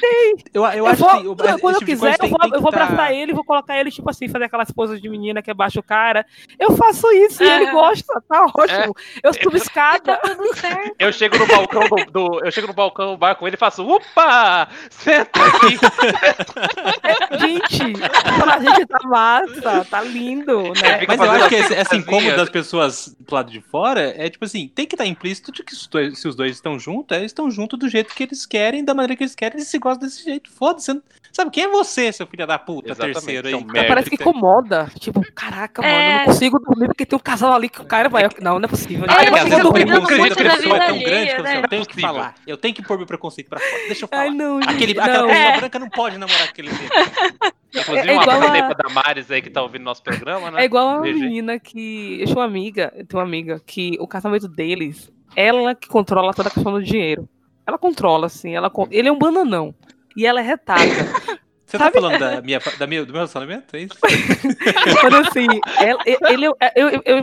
eu, 0.53 0.63
eu, 0.65 0.71
Eu 0.73 0.87
acho 0.87 0.99
vou, 1.03 1.09
que 1.21 1.27
o- 1.27 1.35
quando 1.59 1.75
eu 1.75 1.79
tipo 1.79 1.85
quiser, 1.91 2.15
eu 2.21 2.29
vou, 2.29 2.37
eu 2.53 2.61
vou 2.61 2.71
tá- 2.71 2.83
abraçar 2.83 3.13
ele, 3.13 3.33
vou 3.33 3.43
colocar 3.43 3.77
ele, 3.79 3.91
tipo 3.91 4.09
assim, 4.09 4.27
fazer 4.27 4.45
aquelas 4.45 4.71
poses 4.71 5.01
de 5.01 5.09
menina 5.09 5.41
que 5.41 5.51
abaixa 5.51 5.79
o 5.79 5.83
cara. 5.83 6.25
Eu 6.59 6.75
faço 6.75 7.11
isso 7.13 7.43
e 7.43 7.49
ele 7.49 7.65
É. 7.65 7.71
gosta, 7.71 8.21
tá 8.27 8.45
ótimo. 8.55 8.95
Eu 9.23 9.33
subo 9.33 9.57
escada. 9.57 10.17
Tá 10.17 10.35
tudo 10.35 10.55
certo. 10.55 10.95
Eu 10.99 11.11
chego 11.13 11.37
no 11.37 11.47
balcão 11.47 11.81
do, 11.87 12.11
do- 12.11 12.45
eu 12.45 12.51
chego 12.51 12.67
no 12.67 12.73
balcão 12.73 13.11
do 13.11 13.17
bar 13.17 13.35
com 13.35 13.47
ele 13.47 13.55
e 13.55 13.59
faço, 13.59 13.83
upa! 13.87 14.67
Senta 14.89 15.39
aqui! 15.45 15.77
Gente, 17.39 17.83
a 18.03 18.59
gente 18.59 18.85
tá 18.87 18.99
massa, 19.07 19.85
tá 19.89 20.01
lindo, 20.01 20.63
né? 20.73 21.05
Mas 21.07 21.19
eu 21.19 21.31
acho 21.31 21.49
que 21.49 21.55
esse, 21.55 21.73
assim, 21.73 21.81
esse 21.81 21.95
incômodo 21.97 22.35
das 22.35 22.49
pessoas 22.49 23.15
do 23.19 23.33
lado 23.35 23.51
de 23.51 23.61
fora 23.61 24.13
é 24.17 24.29
tipo 24.29 24.45
assim, 24.45 24.67
tem 24.73 24.85
que 24.85 24.95
estar 24.95 25.05
implícito 25.05 25.51
de 25.51 25.63
que 25.63 25.75
se 25.75 25.81
os 25.81 25.87
dois, 25.87 26.19
se 26.19 26.27
os 26.27 26.35
dois 26.35 26.51
estão 26.55 26.79
juntos, 26.79 27.15
eles 27.17 27.27
estão 27.31 27.49
juntos 27.49 27.77
do 27.79 27.87
jeito 27.89 28.13
que 28.13 28.23
eles 28.23 28.45
querem, 28.45 28.66
da 28.83 28.93
maneira 28.93 29.15
que 29.15 29.23
eles 29.23 29.35
querem, 29.35 29.57
eles 29.57 29.67
se 29.67 29.77
gostam 29.79 30.07
desse 30.07 30.23
jeito. 30.23 30.49
Foda-se. 30.51 30.93
não- 30.93 31.01
Sabe 31.31 31.51
quem 31.51 31.65
é 31.65 31.67
você, 31.67 32.11
seu 32.11 32.25
filho 32.25 32.47
da 32.47 32.57
puta, 32.57 32.89
Exatamente, 32.89 33.13
terceiro 33.15 33.47
aí? 33.47 33.53
seu 33.53 33.59
cara? 33.61 33.73
merda. 33.73 33.87
Parece 33.89 34.09
que 34.09 34.15
incomoda. 34.15 34.89
Tipo, 34.99 35.21
caraca, 35.35 35.83
mano, 35.83 35.93
eu 35.93 35.99
É. 35.99 36.17
não 36.17 36.25
consigo 36.25 36.57
dormir 36.59 36.87
porque 36.87 37.05
tem 37.05 37.15
um 37.15 37.19
casal 37.21 37.53
ali 37.53 37.69
que 37.69 37.79
o 37.79 37.85
cara 37.85 38.09
vai. 38.09 38.23
Não, 38.41 38.57
não 38.57 38.65
é 38.65 38.67
possível. 38.67 39.05
É, 39.05 39.25
É, 39.25 39.29
não 39.29 39.37
o 39.37 39.41
cuidando 39.41 39.63
dormir. 39.63 39.85
preconceito 39.85 40.35
da 40.35 40.43
da 40.49 40.55
pessoa 40.57 40.77
é 40.77 40.87
tão 40.87 40.99
grande 40.99 41.27
que 41.29 41.39
eu, 41.39 41.43
né? 41.43 41.57
eu 41.63 41.67
tenho 41.67 41.85
que 41.85 42.01
falar. 42.01 42.35
Eu 42.47 42.57
tenho 42.57 42.73
que 42.73 42.81
pôr 42.81 42.97
meu 42.97 43.05
preconceito 43.05 43.49
pra 43.49 43.59
fora. 43.59 43.81
Deixa 43.85 44.05
eu 44.05 44.07
falar. 44.07 44.21
Ai, 44.23 44.29
não, 44.31 44.57
Aquele, 44.57 44.87
gente, 44.87 44.99
aquela 44.99 45.17
não. 45.19 45.27
menina 45.27 45.45
É. 45.45 45.57
branca 45.59 45.77
não 45.79 45.89
pode 45.91 46.17
namorar 46.17 46.43
aquele. 46.43 46.69
Inclusive, 47.75 48.09
É 48.09 48.17
um 48.17 48.21
igual 48.21 48.37
abraço 48.37 48.53
aí 48.53 48.61
a- 48.61 48.65
pra 48.65 48.87
Damares 48.87 49.29
aí 49.31 49.41
que 49.41 49.49
tá 49.51 49.61
ouvindo 49.61 49.83
nosso 49.83 50.01
programa, 50.01 50.49
né? 50.49 50.61
É 50.61 50.65
igual 50.65 51.03
aí. 51.03 51.13
menina 51.13 51.59
que. 51.59 52.17
Eu 52.21 52.25
tinha 52.25 52.37
uma 52.39 52.45
amiga, 52.45 52.91
eu 52.95 53.05
tenho 53.05 53.21
uma 53.21 53.27
amiga 53.27 53.61
que 53.63 53.95
o 53.99 54.07
casamento 54.07 54.47
deles, 54.47 55.11
ela 55.35 55.75
que 55.75 55.87
controla 55.87 56.33
toda 56.33 56.49
a 56.49 56.51
questão 56.51 56.71
do 56.71 56.81
dinheiro. 56.81 57.29
Ela 57.67 57.77
controla, 57.77 58.27
assim. 58.27 58.55
Ela, 58.55 58.71
ele 58.89 59.09
é 59.09 59.11
um 59.11 59.17
bananão. 59.19 59.75
E 60.15 60.25
ela 60.25 60.39
é 60.39 60.43
retada. 60.43 60.81
Você 61.67 61.77
tá 61.77 61.83
Sabe- 61.83 61.99
falando 61.99 62.17
da 62.17 62.41
minha, 62.41 62.61
da 62.79 62.87
minha, 62.87 63.01
do 63.01 63.07
meu 63.11 63.15
relacionamento? 63.17 63.75
É 63.75 63.81
isso? 63.81 63.97
Mas 65.03 65.27
assim, 65.27 65.47
ela- 65.81 66.01
ele, 66.05 66.45
eu, 66.45 66.55
eu, 66.77 66.89
eu, 66.89 67.01
eu, 67.05 67.17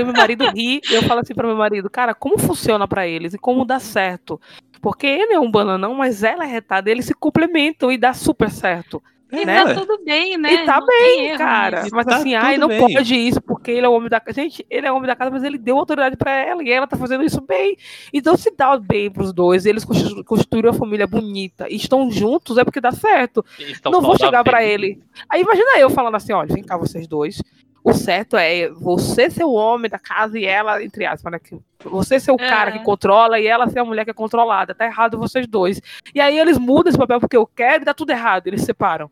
e 0.00 0.04
meu 0.04 0.12
marido 0.12 0.48
ri, 0.50 0.80
eu 0.88 1.02
falo 1.02 1.18
assim 1.20 1.34
pra 1.34 1.48
meu 1.48 1.56
marido, 1.56 1.90
cara, 1.90 2.14
como 2.14 2.38
funciona 2.38 2.86
pra 2.86 3.08
eles 3.08 3.34
e 3.34 3.38
como 3.38 3.64
dá 3.64 3.80
certo? 3.80 4.40
Porque 4.80 5.04
ele 5.04 5.32
é 5.34 5.40
um 5.40 5.50
bananão, 5.50 5.94
mas 5.94 6.22
ela 6.22 6.44
é 6.44 6.46
retada, 6.46 6.88
eles 6.88 7.06
se 7.06 7.14
complementam 7.14 7.90
e 7.90 7.98
dá 7.98 8.14
super 8.14 8.50
certo. 8.52 9.02
E 9.30 9.44
né? 9.44 9.64
tá 9.64 9.74
tudo 9.74 10.02
bem, 10.04 10.38
né? 10.38 10.52
E 10.54 10.64
tá 10.64 10.80
Não 10.80 10.86
erro 10.90 11.38
Cara, 11.38 11.86
mas 11.92 12.06
Tá 12.06 12.16
assim, 12.16 12.34
ai, 12.34 12.56
não 12.56 12.68
bem. 12.68 12.80
pode 12.80 13.14
isso, 13.14 13.40
porque 13.42 13.70
ele 13.70 13.84
é 13.84 13.88
o 13.88 13.92
homem 13.92 14.08
da 14.08 14.18
casa. 14.20 14.40
Gente, 14.40 14.64
ele 14.70 14.86
é 14.86 14.92
o 14.92 14.96
homem 14.96 15.06
da 15.06 15.14
casa, 15.14 15.30
mas 15.30 15.42
ele 15.42 15.58
deu 15.58 15.78
autoridade 15.78 16.16
pra 16.16 16.32
ela 16.32 16.62
e 16.62 16.70
ela 16.70 16.86
tá 16.86 16.96
fazendo 16.96 17.22
isso 17.22 17.40
bem. 17.42 17.76
Então, 18.12 18.36
se 18.36 18.50
dá 18.56 18.76
bem 18.78 19.10
pros 19.10 19.32
dois, 19.32 19.66
eles 19.66 19.84
constituíram 20.24 20.70
uma 20.70 20.78
família 20.78 21.06
bonita 21.06 21.66
e 21.68 21.76
estão 21.76 22.10
juntos, 22.10 22.56
é 22.56 22.64
porque 22.64 22.80
dá 22.80 22.90
certo. 22.92 23.44
Não 23.84 24.00
vou 24.00 24.16
chegar 24.16 24.42
pra 24.42 24.64
ele. 24.64 24.98
Aí 25.28 25.42
imagina 25.42 25.78
eu 25.78 25.90
falando 25.90 26.14
assim, 26.14 26.32
olha, 26.32 26.52
vem 26.54 26.64
cá 26.64 26.76
vocês 26.78 27.06
dois. 27.06 27.42
O 27.84 27.92
certo 27.94 28.36
é 28.36 28.68
você 28.70 29.30
ser 29.30 29.44
o 29.44 29.52
homem 29.52 29.90
da 29.90 29.98
casa 29.98 30.38
e 30.38 30.44
ela, 30.44 30.82
entre 30.82 31.06
aspas, 31.06 31.32
né? 31.32 31.38
que 31.38 31.56
Você 31.84 32.18
ser 32.20 32.32
o 32.32 32.36
cara 32.36 32.70
que 32.72 32.78
Aham. 32.78 32.84
controla 32.84 33.38
e 33.38 33.46
ela 33.46 33.68
ser 33.68 33.78
a 33.78 33.84
mulher 33.84 34.04
que 34.04 34.10
é 34.10 34.14
controlada. 34.14 34.74
Tá 34.74 34.84
errado 34.84 35.16
vocês 35.16 35.46
dois. 35.46 35.80
E 36.14 36.20
aí 36.20 36.38
eles 36.38 36.58
mudam 36.58 36.90
esse 36.90 36.98
papel 36.98 37.20
porque 37.20 37.36
eu 37.36 37.46
quero 37.46 37.82
e 37.82 37.84
dá 37.86 37.94
tudo 37.94 38.10
errado. 38.10 38.46
Eles 38.46 38.60
se 38.60 38.66
separam? 38.66 39.10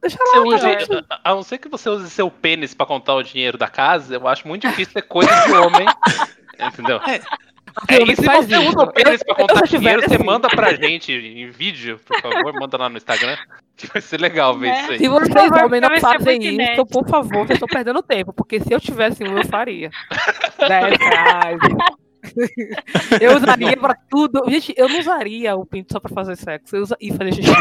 Deixa 0.00 0.18
lá, 0.20 0.56
gente. 0.58 0.88
a 1.24 1.34
não 1.34 1.42
ser 1.42 1.58
que 1.58 1.68
você 1.68 1.88
use 1.88 2.08
seu 2.10 2.30
pênis 2.30 2.74
pra 2.74 2.86
contar 2.86 3.14
o 3.14 3.22
dinheiro 3.22 3.56
da 3.58 3.68
casa, 3.68 4.14
eu 4.14 4.28
acho 4.28 4.46
muito 4.46 4.66
difícil 4.68 4.94
ter 4.94 5.02
coisa 5.02 5.30
de 5.46 5.52
homem. 5.52 5.86
Entendeu? 6.58 6.96
É, 6.98 8.00
homem 8.00 8.12
e 8.12 8.16
se 8.16 8.24
você 8.26 8.56
usa 8.56 8.82
o 8.82 8.92
pênis 8.92 9.22
pra 9.22 9.34
contar 9.34 9.66
dinheiro, 9.66 10.00
você 10.00 10.14
assim, 10.14 10.24
manda 10.24 10.48
pra 10.48 10.74
gente 10.74 11.12
em 11.12 11.50
vídeo, 11.50 12.00
por 12.04 12.20
favor, 12.20 12.52
manda 12.54 12.76
lá 12.78 12.88
no 12.88 12.96
Instagram. 12.96 13.36
Que 13.76 13.86
vai 13.88 14.00
ser 14.00 14.18
legal 14.18 14.56
ver 14.56 14.68
Né? 14.68 14.80
isso 14.80 14.92
aí. 14.92 14.98
Se 14.98 15.08
vocês 15.08 15.52
homens 15.52 15.82
não 15.82 15.88
vai 15.90 16.00
ser 16.00 16.06
fazem 16.06 16.42
isso, 16.42 16.52
inédito. 16.54 16.86
por 16.86 17.06
favor, 17.06 17.46
vocês 17.46 17.56
estão 17.56 17.68
perdendo 17.68 18.02
tempo. 18.02 18.32
Porque 18.32 18.58
se 18.58 18.72
eu 18.72 18.80
tivesse 18.80 19.22
um, 19.22 19.36
eu 19.36 19.44
faria. 19.46 19.90
10 20.58 20.98
reais. 20.98 21.58
Eu 23.20 23.36
usaria 23.36 23.76
pra 23.76 23.94
tudo. 24.10 24.42
Gente, 24.50 24.74
eu 24.76 24.88
não 24.88 24.98
usaria 24.98 25.54
o 25.54 25.64
pinto 25.64 25.92
só 25.92 26.00
pra 26.00 26.12
fazer 26.12 26.34
sexo 26.36 26.74
eu 26.74 26.82
usa... 26.82 26.96
e 27.00 27.12
fazer 27.12 27.32
xixi. 27.34 27.52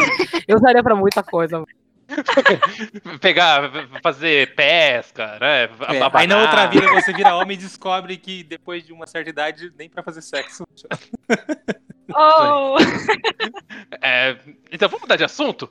Eu 0.48 0.58
usaria 0.58 0.82
pra 0.82 0.96
muita 0.96 1.22
coisa. 1.22 1.64
Pegar, 3.20 3.72
fazer 4.02 4.54
pesca, 4.56 5.38
né? 5.40 5.64
É, 5.64 5.70
aí 6.14 6.28
na 6.28 6.42
outra 6.42 6.68
vida 6.68 6.88
você 6.94 7.12
vira 7.14 7.36
homem 7.36 7.56
e 7.58 7.60
descobre 7.60 8.18
que 8.18 8.44
depois 8.44 8.86
de 8.86 8.94
uma 8.94 9.08
certa 9.08 9.30
idade 9.30 9.72
nem 9.78 9.90
pra 9.90 10.04
fazer 10.04 10.22
sexo. 10.22 10.66
Oh, 12.14 12.78
É, 14.00 14.38
então 14.72 14.88
vamos 14.88 15.02
mudar 15.02 15.16
de 15.16 15.24
assunto? 15.24 15.68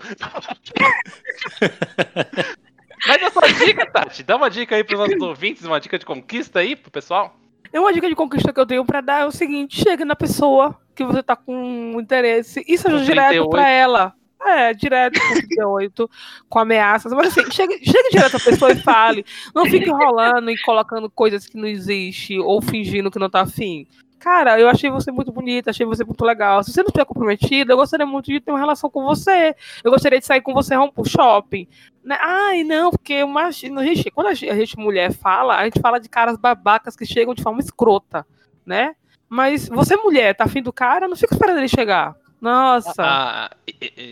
Mas 3.06 3.22
a 3.22 3.30
sua 3.30 3.48
dica, 3.48 3.86
Tati, 3.86 4.22
dá 4.24 4.34
uma 4.36 4.50
dica 4.50 4.74
aí 4.74 4.82
pros 4.82 4.98
nossos 4.98 5.22
ouvintes, 5.22 5.64
uma 5.64 5.78
dica 5.78 5.96
de 5.98 6.04
conquista 6.04 6.58
aí 6.58 6.74
pro 6.74 6.90
pessoal. 6.90 7.36
É 7.72 7.78
uma 7.78 7.92
dica 7.92 8.08
de 8.08 8.14
conquista 8.14 8.52
que 8.52 8.58
eu 8.60 8.66
tenho 8.66 8.84
pra 8.84 9.00
dar 9.00 9.22
é 9.22 9.26
o 9.26 9.30
seguinte: 9.30 9.82
chegue 9.82 10.04
na 10.04 10.16
pessoa 10.16 10.78
que 10.94 11.04
você 11.04 11.22
tá 11.22 11.36
com 11.36 11.96
interesse 12.00 12.64
e 12.66 12.78
seja 12.78 12.96
Com 12.98 13.04
direto 13.04 13.28
38. 13.28 13.50
pra 13.50 13.68
ela. 13.68 14.12
É, 14.44 14.74
direto 14.74 15.18
com 15.18 15.34
38, 15.34 16.10
com 16.48 16.58
ameaças. 16.58 17.12
Mas 17.12 17.28
assim, 17.28 17.50
chegue 17.50 17.80
direto 18.10 18.36
à 18.36 18.40
pessoa 18.40 18.72
e 18.72 18.76
fale. 18.82 19.24
Não 19.54 19.64
fique 19.64 19.88
enrolando 19.88 20.50
e 20.50 20.60
colocando 20.62 21.10
coisas 21.10 21.46
que 21.46 21.56
não 21.56 21.66
existem 21.66 22.40
ou 22.40 22.60
fingindo 22.60 23.10
que 23.10 23.18
não 23.18 23.30
tá 23.30 23.40
afim. 23.40 23.86
Cara, 24.24 24.58
eu 24.58 24.70
achei 24.70 24.90
você 24.90 25.12
muito 25.12 25.30
bonita, 25.30 25.68
achei 25.68 25.84
você 25.84 26.02
muito 26.02 26.24
legal. 26.24 26.62
Se 26.62 26.72
você 26.72 26.80
não 26.80 26.86
estiver 26.86 27.04
comprometida, 27.04 27.74
eu 27.74 27.76
gostaria 27.76 28.06
muito 28.06 28.32
de 28.32 28.40
ter 28.40 28.50
uma 28.50 28.58
relação 28.58 28.88
com 28.88 29.02
você. 29.02 29.54
Eu 29.84 29.90
gostaria 29.90 30.18
de 30.18 30.24
sair 30.24 30.40
com 30.40 30.54
você 30.54 30.74
vamos 30.74 30.94
pro 30.94 31.06
shopping. 31.06 31.68
Né? 32.02 32.16
Ai, 32.20 32.64
não, 32.64 32.90
porque 32.90 33.22
uma, 33.22 33.50
gente, 33.50 34.10
quando 34.10 34.28
a 34.28 34.34
gente, 34.34 34.50
a 34.50 34.56
gente 34.56 34.78
mulher 34.78 35.12
fala, 35.12 35.58
a 35.58 35.64
gente 35.64 35.78
fala 35.78 36.00
de 36.00 36.08
caras 36.08 36.38
babacas 36.38 36.96
que 36.96 37.04
chegam 37.04 37.34
de 37.34 37.42
forma 37.42 37.60
escrota, 37.60 38.26
né? 38.64 38.94
Mas 39.28 39.68
você, 39.68 39.94
mulher, 39.96 40.34
tá 40.34 40.44
afim 40.44 40.62
do 40.62 40.72
cara, 40.72 41.06
não 41.06 41.16
fica 41.16 41.34
esperando 41.34 41.58
ele 41.58 41.68
chegar. 41.68 42.16
Nossa. 42.44 42.92
Ah, 42.98 43.50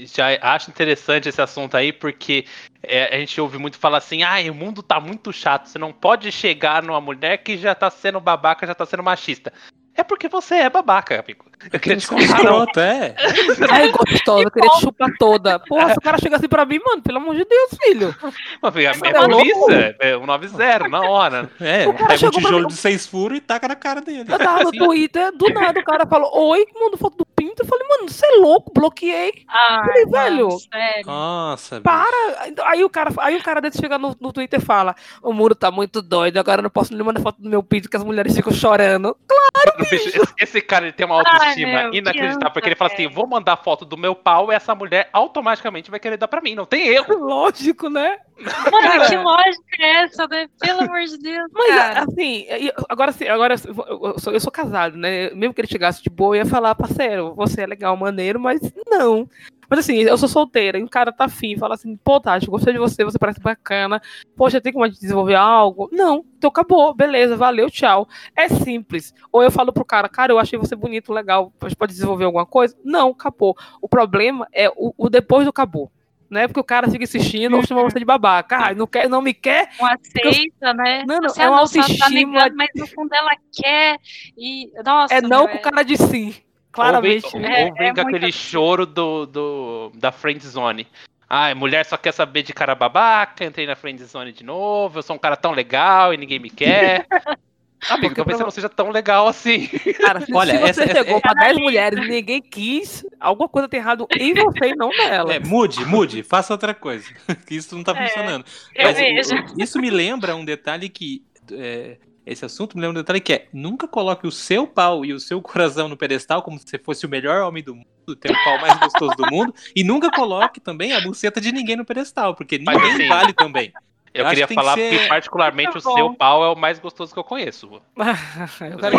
já 0.06 0.26
acho 0.40 0.70
interessante 0.70 1.28
esse 1.28 1.40
assunto 1.42 1.76
aí, 1.76 1.92
porque 1.92 2.46
é, 2.82 3.14
a 3.14 3.18
gente 3.18 3.38
ouve 3.38 3.58
muito 3.58 3.78
falar 3.78 3.98
assim, 3.98 4.22
ah, 4.22 4.36
o 4.50 4.54
mundo 4.54 4.82
tá 4.82 4.98
muito 4.98 5.30
chato, 5.32 5.66
você 5.66 5.78
não 5.78 5.92
pode 5.92 6.32
chegar 6.32 6.82
numa 6.82 7.00
mulher 7.00 7.36
que 7.38 7.58
já 7.58 7.74
tá 7.74 7.90
sendo 7.90 8.18
babaca, 8.20 8.66
já 8.66 8.74
tá 8.74 8.86
sendo 8.86 9.02
machista. 9.02 9.52
É 9.94 10.02
porque 10.02 10.26
você 10.26 10.54
é 10.54 10.70
babaca, 10.70 11.20
amigo. 11.20 11.44
Eu 11.70 11.78
queria 11.78 11.98
te 11.98 12.06
contar, 12.08 12.42
não. 12.42 12.64
É. 12.82 13.14
Ai, 13.70 13.90
gostosa, 13.92 14.44
eu 14.44 14.50
queria 14.50 14.70
te 14.70 14.80
chupar 14.80 15.10
toda. 15.18 15.58
Porra, 15.58 15.90
se 15.92 15.98
o 15.98 16.00
cara 16.00 16.16
chega 16.18 16.36
assim 16.36 16.48
pra 16.48 16.64
mim, 16.64 16.80
mano, 16.84 17.02
pelo 17.02 17.18
amor 17.18 17.36
de 17.36 17.44
Deus, 17.44 17.70
filho. 17.82 18.14
Mas, 18.62 18.76
É, 18.76 18.94
Você 18.94 19.06
é 19.06 19.10
é 19.10 19.12
polícia, 19.12 19.96
é 20.00 20.18
190, 20.18 20.88
na 20.88 21.00
hora. 21.02 21.50
É, 21.60 21.86
O 21.86 21.92
cara 21.92 22.08
pega 22.08 22.26
um 22.26 22.30
tijolo 22.30 22.60
mim- 22.60 22.66
de 22.68 22.74
seis 22.74 23.06
furos 23.06 23.36
e 23.36 23.40
taca 23.42 23.68
na 23.68 23.76
cara 23.76 24.00
dele. 24.00 24.24
Eu 24.32 24.38
tava 24.38 24.64
no 24.64 24.72
Twitter, 24.72 25.30
do 25.36 25.50
nada 25.50 25.78
o 25.78 25.84
cara 25.84 26.06
falou, 26.06 26.30
oi, 26.48 26.64
mandou 26.74 26.96
foto 26.96 27.18
do 27.18 27.26
pinto. 27.42 27.62
Eu 27.62 27.66
falei, 27.66 27.88
mano, 27.88 28.08
você 28.08 28.24
é 28.26 28.36
louco, 28.36 28.72
bloqueei. 28.72 29.44
ai, 29.48 29.84
Falei, 29.84 30.06
mano, 30.06 30.48
velho, 30.48 30.58
sério. 30.72 31.06
Nossa, 31.06 31.76
bicho. 31.76 31.82
Para! 31.82 32.52
Aí 32.66 32.84
o 32.84 32.90
cara, 32.90 33.10
aí 33.18 33.36
o 33.36 33.42
cara 33.42 33.60
desse 33.60 33.78
chega 33.78 33.98
no, 33.98 34.16
no 34.20 34.32
Twitter 34.32 34.60
e 34.60 34.64
fala: 34.64 34.94
O 35.22 35.32
mundo 35.32 35.54
tá 35.54 35.70
muito 35.70 36.00
doido, 36.00 36.38
agora 36.38 36.60
eu 36.60 36.62
não 36.62 36.70
posso 36.70 36.94
nem 36.94 37.04
mandar 37.04 37.20
foto 37.20 37.40
do 37.42 37.48
meu 37.48 37.62
pinto 37.62 37.88
que 37.88 37.96
as 37.96 38.04
mulheres 38.04 38.34
ficam 38.34 38.52
chorando. 38.52 39.16
Mano, 39.28 39.90
bicho, 39.90 40.08
esse, 40.08 40.34
esse 40.38 40.60
cara 40.60 40.86
ele 40.86 40.92
tem 40.92 41.06
uma 41.06 41.16
autoestima 41.16 41.78
Ai, 41.78 41.82
meu, 41.84 41.94
inacreditável, 41.94 42.52
porque 42.52 42.68
ele 42.68 42.76
fala 42.76 42.92
assim: 42.92 43.08
vou 43.08 43.26
mandar 43.26 43.56
foto 43.56 43.84
do 43.84 43.96
meu 43.96 44.14
pau 44.14 44.52
e 44.52 44.54
essa 44.54 44.74
mulher 44.74 45.08
automaticamente 45.12 45.90
vai 45.90 46.00
querer 46.00 46.16
dar 46.16 46.28
pra 46.28 46.40
mim. 46.40 46.54
Não 46.54 46.66
tem 46.66 46.88
erro. 46.88 47.18
Lógico, 47.22 47.88
né? 47.88 48.18
Mano, 48.42 49.06
que 49.08 49.16
lógica 49.16 49.76
é 49.78 50.04
essa, 50.04 50.26
né? 50.26 50.48
Pelo 50.58 50.82
amor 50.82 51.04
de 51.04 51.18
Deus, 51.18 51.50
Mas 51.52 51.68
cara. 51.68 52.04
assim, 52.04 52.46
agora 52.88 53.12
sim, 53.12 53.28
agora 53.28 53.54
eu 53.54 54.18
sou, 54.18 54.32
eu 54.32 54.40
sou 54.40 54.52
casado, 54.52 54.96
né? 54.96 55.30
Mesmo 55.30 55.54
que 55.54 55.60
ele 55.60 55.68
chegasse 55.68 56.02
de 56.02 56.10
boa, 56.10 56.36
eu 56.36 56.40
ia 56.40 56.46
falar, 56.46 56.74
parceiro, 56.74 57.34
você 57.34 57.62
é 57.62 57.66
legal, 57.66 57.96
maneiro, 57.96 58.40
mas 58.40 58.60
não. 58.86 59.28
Mas 59.68 59.78
assim, 59.78 59.96
eu 60.00 60.18
sou 60.18 60.28
solteira, 60.28 60.78
e 60.78 60.82
o 60.82 60.88
cara 60.88 61.10
tá 61.10 61.24
afim, 61.24 61.56
fala 61.56 61.74
assim, 61.74 61.96
pô, 61.96 62.20
Tati, 62.20 62.46
gostei 62.46 62.74
de 62.74 62.78
você, 62.78 63.04
você 63.04 63.18
parece 63.18 63.40
bacana. 63.40 64.02
Poxa, 64.36 64.60
tem 64.60 64.70
como 64.70 64.84
a 64.84 64.88
gente 64.88 65.00
desenvolver 65.00 65.34
algo? 65.34 65.88
Não, 65.90 66.24
então 66.36 66.48
acabou, 66.48 66.92
beleza, 66.92 67.36
valeu, 67.36 67.70
tchau. 67.70 68.06
É 68.36 68.48
simples. 68.50 69.14
Ou 69.32 69.42
eu 69.42 69.50
falo 69.50 69.72
pro 69.72 69.84
cara, 69.84 70.10
cara, 70.10 70.30
eu 70.30 70.38
achei 70.38 70.58
você 70.58 70.76
bonito, 70.76 71.10
legal, 71.10 71.50
a 71.58 71.68
gente 71.68 71.78
pode 71.78 71.92
desenvolver 71.92 72.24
alguma 72.24 72.44
coisa? 72.44 72.76
Não, 72.84 73.10
acabou. 73.10 73.56
O 73.80 73.88
problema 73.88 74.46
é 74.52 74.68
o, 74.76 74.92
o 74.96 75.08
depois 75.08 75.46
do 75.46 75.50
acabou. 75.50 75.90
Né? 76.32 76.48
Porque 76.48 76.60
o 76.60 76.64
cara 76.64 76.88
fica 76.90 77.04
insistindo, 77.04 77.54
ou 77.58 77.66
chama 77.66 77.82
você 77.82 77.98
de 77.98 78.06
babaca. 78.06 78.56
Ah, 78.56 78.74
não, 78.74 78.86
quer, 78.86 79.06
não 79.06 79.20
me 79.20 79.34
quer, 79.34 79.68
Não 79.78 79.86
aceita, 79.86 80.72
né? 80.72 81.04
Não, 81.06 81.18
não, 81.20 81.28
Você 81.28 81.42
é 81.42 81.46
uma 81.50 81.58
não 81.58 81.66
só 81.66 81.74
tá 81.74 81.80
autoestima- 81.82 82.08
negando, 82.08 82.56
mas 82.56 82.68
no 82.74 82.86
fundo 82.86 83.14
ela 83.14 83.32
quer. 83.54 83.98
E, 84.38 84.72
nossa, 84.82 85.12
é 85.12 85.20
não 85.20 85.46
com 85.46 85.58
cara 85.58 85.82
de 85.82 85.94
sim. 85.98 86.34
Claramente. 86.72 87.26
Ou 87.26 87.32
vem, 87.32 87.40
né? 87.42 87.64
ou 87.66 87.74
vem 87.74 87.88
É- 87.88 87.92
com 87.92 88.00
é 88.00 88.02
aquele 88.02 88.20
muita- 88.20 88.30
choro 88.32 88.86
do, 88.86 89.26
do, 89.26 89.92
da 89.94 90.10
friend 90.10 90.40
zone. 90.46 90.88
Ai, 91.28 91.52
mulher 91.52 91.84
só 91.84 91.98
quer 91.98 92.12
saber 92.12 92.42
de 92.42 92.54
cara 92.54 92.74
babaca, 92.74 93.44
entrei 93.44 93.66
na 93.66 93.76
friend 93.76 94.02
zone 94.02 94.32
de 94.32 94.42
novo, 94.42 94.98
eu 95.00 95.02
sou 95.02 95.14
um 95.16 95.18
cara 95.18 95.36
tão 95.36 95.52
legal 95.52 96.14
e 96.14 96.16
ninguém 96.16 96.38
me 96.38 96.48
quer. 96.48 97.06
Amigo, 97.90 98.08
Porque 98.08 98.14
talvez 98.16 98.38
você 98.38 98.44
não 98.44 98.50
seja 98.50 98.68
tão 98.68 98.90
legal 98.90 99.26
assim. 99.28 99.66
Cara, 100.00 100.24
Olha, 100.32 100.52
se 100.52 100.58
você 100.58 100.70
essa- 100.70 100.84
essa- 100.84 100.94
chegou 101.04 101.20
pra 101.20 101.32
10 101.34 101.42
Analisa. 101.44 101.60
mulheres 101.60 102.04
e 102.04 102.08
ninguém 102.08 102.40
quis, 102.40 103.04
alguma 103.20 103.48
coisa 103.48 103.68
tem 103.68 103.80
errado 103.80 104.06
em 104.16 104.32
você 104.34 104.66
e 104.70 104.76
não 104.76 104.88
nela. 104.90 105.34
É, 105.34 105.40
mude, 105.40 105.84
mude, 105.84 106.22
faça 106.22 106.52
outra 106.54 106.74
coisa. 106.74 107.04
Que 107.46 107.54
isso 107.56 107.74
não 107.76 107.82
tá 107.82 107.92
É, 107.92 108.06
funcionando. 108.06 108.44
eu 108.74 108.84
Mas 108.84 108.96
vejo. 108.96 109.34
o- 109.34 109.62
isso 109.62 109.78
me 109.80 109.90
lembra 109.90 110.34
um 110.36 110.44
detalhe 110.44 110.88
que. 110.88 111.22
é, 111.52 111.98
esse 112.24 112.44
assunto 112.44 112.76
me 112.76 112.82
lembra 112.82 113.00
um 113.00 113.02
detalhe 113.02 113.20
que 113.20 113.32
é: 113.32 113.48
nunca 113.52 113.88
coloque 113.88 114.26
o 114.28 114.30
seu 114.30 114.64
pau 114.64 115.04
e 115.04 115.12
o 115.12 115.18
seu 115.18 115.42
coração 115.42 115.88
no 115.88 115.96
pedestal 115.96 116.40
como 116.40 116.56
se 116.58 116.64
você 116.68 116.78
fosse 116.78 117.04
o 117.04 117.08
melhor 117.08 117.42
homem 117.42 117.64
do 117.64 117.74
mundo, 117.74 118.16
ter 118.20 118.30
o 118.30 118.44
pau 118.44 118.60
mais 118.60 118.78
gostoso 118.78 119.16
do 119.16 119.26
mundo, 119.28 119.52
e 119.74 119.82
nunca 119.82 120.08
coloque 120.08 120.60
também 120.60 120.92
a 120.92 121.00
buceta 121.00 121.40
de 121.40 121.50
ninguém 121.50 121.74
no 121.74 121.84
pedestal, 121.84 122.36
porque 122.36 122.58
ninguém 122.58 122.76
assim, 122.92 123.08
vale 123.08 123.32
também. 123.32 123.72
Eu 124.14 124.24
Eu 124.24 124.28
queria 124.28 124.46
que 124.46 124.48
tem 124.48 124.56
que 124.58 124.62
falar 124.62 124.74
ser- 124.74 124.98
que, 124.98 125.08
particularmente, 125.08 125.70
o 125.70 125.82
Muito 125.82 125.94
seu 125.96 126.14
pau 126.14 126.44
é 126.44 126.48
o 126.50 126.54
mais 126.56 126.78
gostoso 126.78 127.12
que 127.12 127.18
eu 127.18 127.24
conheço. 127.24 127.80
Eu 128.60 128.78
quero... 128.78 128.96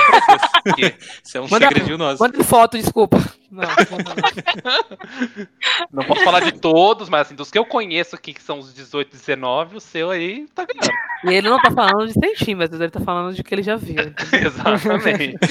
Isso 1.23 1.37
é 1.37 1.41
um 1.41 1.47
Manda- 1.47 1.67
segredinho 1.67 1.97
nosso. 1.97 2.21
Manda 2.21 2.43
foto, 2.43 2.77
desculpa. 2.77 3.17
Não, 3.53 3.63
não, 3.63 3.69
não. 5.93 6.03
Posso 6.05 6.23
falar 6.23 6.39
de 6.41 6.53
todos, 6.53 7.09
mas 7.09 7.21
assim, 7.21 7.35
dos 7.35 7.51
que 7.51 7.57
eu 7.57 7.65
conheço 7.65 8.15
aqui, 8.15 8.33
que 8.33 8.41
são 8.41 8.59
os 8.59 8.73
18, 8.73 9.11
19, 9.11 9.77
o 9.77 9.79
seu 9.79 10.09
aí 10.09 10.45
tá 10.55 10.65
ganhando. 10.65 10.93
E 11.25 11.33
ele 11.33 11.49
não 11.49 11.61
tá 11.61 11.71
falando 11.71 12.07
de 12.07 12.13
centímetros, 12.13 12.79
ele 12.81 12.91
tá 12.91 12.99
falando 12.99 13.33
de 13.35 13.43
que 13.43 13.53
ele 13.55 13.63
já 13.63 13.75
viu. 13.75 13.95
Exatamente. 14.33 15.37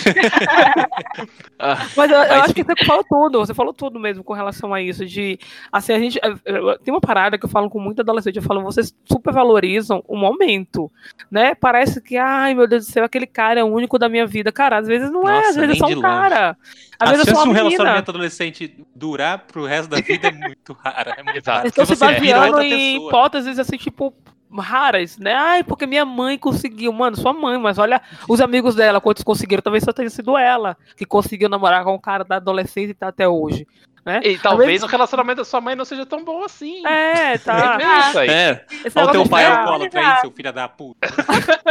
Ah, 1.59 1.77
Mas 1.97 2.11
eu, 2.11 2.17
eu 2.17 2.29
Mas 2.29 2.45
acho 2.45 2.55
que 2.55 2.65
você 2.65 2.85
falou 2.85 3.05
tudo, 3.09 3.39
você 3.39 3.55
falou 3.55 3.73
tudo 3.73 4.01
mesmo 4.01 4.25
com 4.25 4.33
relação 4.33 4.75
a 4.75 4.83
isso. 4.83 5.07
De 5.07 5.39
assim, 5.71 5.93
a 5.93 5.99
gente. 5.99 6.19
eu- 6.23 6.39
eu- 6.45 6.79
Tem 6.79 6.93
uma 6.93 7.01
parada 7.01 7.39
que 7.39 7.45
eu 7.45 7.49
falo 7.49 7.71
com 7.71 7.79
muito 7.79 8.01
adolescente, 8.01 8.37
eu 8.37 8.43
falo, 8.43 8.63
vocês 8.63 8.93
supervalorizam 9.05 10.03
o 10.09 10.17
momento. 10.17 10.91
Né? 11.31 11.55
Parece 11.55 12.01
que, 12.03 12.17
ai 12.17 12.55
meu 12.55 12.67
Deus 12.67 12.87
do 12.87 12.93
céu, 12.93 13.05
aquele 13.05 13.27
cara 13.27 13.61
é 13.61 13.65
o 13.65 13.69
único 13.69 13.99
da 13.99 14.09
minha 14.09 14.27
vida. 14.27 14.51
Cara, 14.51 14.79
às 14.79 14.89
vezes 14.89 15.11
não 15.11 15.29
é, 15.29 15.39
às 15.39 15.47
Nossa, 15.57 15.61
vezes 15.61 15.77
é 15.77 15.79
só 15.79 15.87
um 15.87 15.91
longe. 15.91 16.03
cara. 16.03 16.57
Às 17.03 17.11
A 17.11 17.13
é 17.15 17.17
chance 17.17 17.31
só 17.33 17.43
de 17.43 17.49
um 17.49 17.53
relacionamento 17.53 18.11
adolescente 18.11 18.87
durar 18.95 19.39
pro 19.41 19.67
resto 19.67 19.91
da 19.91 20.01
vida 20.01 20.29
é 20.29 20.33
muito 20.33 20.73
rara. 20.73 21.15
É 21.19 21.23
muito 21.23 21.37
Exato. 21.37 21.51
raro. 21.51 21.63
Eles 21.65 21.73
estão 21.73 21.85
Porque 21.85 21.97
se 21.97 22.15
você 22.15 22.21
vira 22.21 22.39
baseando 22.39 22.63
em 22.63 23.07
hipóteses 23.07 23.59
assim, 23.59 23.77
tipo, 23.77 24.15
raras, 24.61 25.19
né? 25.19 25.35
Ai, 25.35 25.65
porque 25.65 25.87
minha 25.87 26.05
mãe 26.05 26.39
conseguiu. 26.39 26.93
Mano, 26.93 27.17
sua 27.17 27.33
mãe, 27.33 27.59
mas 27.59 27.79
olha 27.79 28.01
os 28.29 28.41
amigos 28.41 28.75
dela, 28.75 29.01
quantos 29.01 29.25
conseguiram. 29.25 29.63
Talvez 29.63 29.83
só 29.85 29.93
tenha 29.93 30.11
sido 30.11 30.37
ela 30.37 30.77
que 30.97 31.05
conseguiu 31.05 31.49
namorar 31.49 31.85
com 31.85 31.95
um 31.95 31.99
cara 31.99 32.25
da 32.25 32.37
adolescência 32.37 32.93
e 32.93 32.95
tá 32.95 33.09
até 33.09 33.29
hoje. 33.29 33.67
Né? 34.05 34.21
E 34.25 34.37
talvez 34.39 34.69
vezes- 34.69 34.83
o 34.83 34.87
relacionamento 34.87 35.37
da 35.39 35.45
sua 35.45 35.61
mãe 35.61 35.77
não 35.77 35.85
seja 35.85 36.05
tão 36.05 36.25
bom 36.25 36.43
assim. 36.45 36.85
É, 36.87 37.39
tá. 37.39 37.79
É 37.81 38.09
isso 38.09 38.19
aí. 38.19 38.29
É, 38.29 38.67
olha 38.97 39.07
o 39.07 39.13
teu 39.13 39.29
pai 39.29 39.45
de- 39.45 39.51
alcoólatra 39.53 40.01
aí, 40.15 40.21
seu 40.21 40.31
filho 40.33 40.53
da 40.53 40.69
puta. 40.69 41.07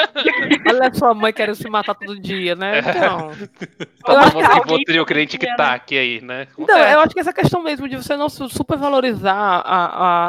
Olha 0.69 0.87
a 0.87 0.93
sua 0.93 1.13
mãe 1.13 1.33
querendo 1.33 1.55
se 1.55 1.69
matar 1.69 1.93
todo 1.95 2.17
dia, 2.19 2.55
né? 2.55 2.79
Então. 2.79 3.31
Tá 4.03 4.13
Eu 4.13 4.17
acho 4.19 4.31
bom, 4.33 4.41
que 4.41 4.47
nem 4.47 4.85
podia, 5.05 5.27
tic-tac 5.27 5.95
aí, 5.95 6.21
né? 6.21 6.47
Então, 6.57 6.65
Acontece. 6.75 6.93
eu 6.95 6.99
acho 7.01 7.13
que 7.13 7.19
essa 7.19 7.31
questão 7.31 7.61
mesmo 7.61 7.87
de 7.87 7.97
você 7.97 8.17
não 8.17 8.29
su- 8.29 8.49
supervalorizar 8.49 9.35
a, 9.63 9.85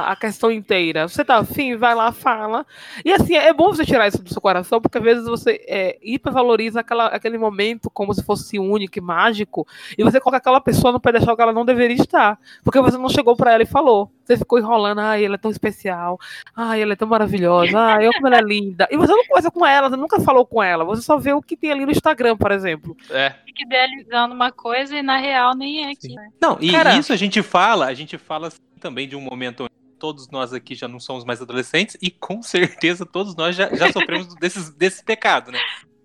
a, 0.09 0.13
a 0.13 0.17
questão 0.17 0.51
inteira. 0.53 1.09
Você 1.09 1.25
tá 1.25 1.39
afim, 1.39 1.75
vai 1.75 1.95
lá, 1.95 2.13
fala. 2.13 2.67
E 3.03 3.11
assim, 3.11 3.35
é 3.35 3.51
bom 3.51 3.69
você 3.73 3.87
tirar 3.87 4.07
isso 4.09 4.23
do 4.23 4.31
seu 4.31 4.43
coração, 4.43 4.79
porque 4.79 4.99
às 4.99 5.05
vezes 5.05 5.25
você 5.27 5.65
é, 5.67 5.97
hipervaloriza 6.03 6.81
aquela, 6.81 7.07
aquele 7.07 7.39
momento 7.39 7.89
como 7.89 8.13
se 8.13 8.23
fosse 8.23 8.59
único 8.59 8.99
e 8.99 9.01
mágico, 9.01 9.67
e 9.97 10.05
você 10.05 10.21
coloca 10.21 10.37
aquela 10.37 10.61
pessoa 10.61 10.93
no 10.93 11.01
pedestal 11.01 11.35
que 11.35 11.41
ela 11.41 11.53
não 11.55 11.65
deveria 11.65 11.92
estar. 11.95 12.39
Porque 12.65 12.81
você 12.81 12.97
não 12.99 13.09
chegou 13.09 13.37
pra 13.37 13.53
ela 13.53 13.63
e 13.63 13.67
falou. 13.67 14.11
Você 14.25 14.37
ficou 14.37 14.59
enrolando, 14.59 15.01
ai, 15.01 15.25
ela 15.25 15.35
é 15.35 15.39
tão 15.39 15.51
especial, 15.51 16.19
ai, 16.55 16.81
ela 16.81 16.93
é 16.93 16.97
tão 16.97 17.09
maravilhosa, 17.09 17.77
ai, 17.79 18.09
como 18.15 18.29
ela 18.29 18.39
é 18.39 18.41
linda. 18.41 18.87
E 18.91 18.97
você 18.97 19.13
não 19.13 19.25
conversa 19.27 19.51
com 19.51 19.67
ela, 19.67 19.91
você 19.91 19.97
nunca 19.97 20.21
falou 20.21 20.47
com 20.47 20.63
ela, 20.63 20.85
você 20.85 21.03
só 21.03 21.19
vê 21.19 21.33
o 21.33 21.43
que 21.43 21.57
tem 21.57 21.73
ali 21.73 21.85
no 21.85 21.91
Instagram, 21.91 22.37
por 22.37 22.53
exemplo. 22.53 22.97
É. 23.11 23.31
Fica 23.45 23.63
idealizando 23.65 24.33
uma 24.35 24.53
coisa 24.53 24.97
e 24.97 25.03
na 25.03 25.17
real 25.17 25.55
nem 25.57 25.85
é 25.87 25.91
aqui. 25.91 26.15
né? 26.15 26.29
Não, 26.41 26.57
e 26.61 26.71
Cara- 26.71 26.97
isso 26.97 27.13
a 27.13 27.17
gente 27.17 27.43
fala, 27.43 27.87
a 27.87 27.95
gente 27.95 28.17
fala 28.17 28.47
assim, 28.47 28.59
também 28.81 29.09
de 29.09 29.17
um 29.17 29.21
momento 29.21 29.65
onde 29.65 29.73
todos 29.99 30.31
nós 30.31 30.53
aqui 30.53 30.75
já 30.75 30.87
não 30.89 30.99
somos 31.01 31.25
mais 31.25 31.43
adolescentes 31.43 31.97
e 32.01 32.11
com 32.11 32.43
certeza 32.43 33.05
todos 33.05 33.35
nós 33.37 33.55
já, 33.57 33.75
já 33.75 33.93
sofremos 33.93 34.35
desses, 34.41 34.71
desse 34.71 35.05
pecado, 35.05 35.51
né? 35.53 35.59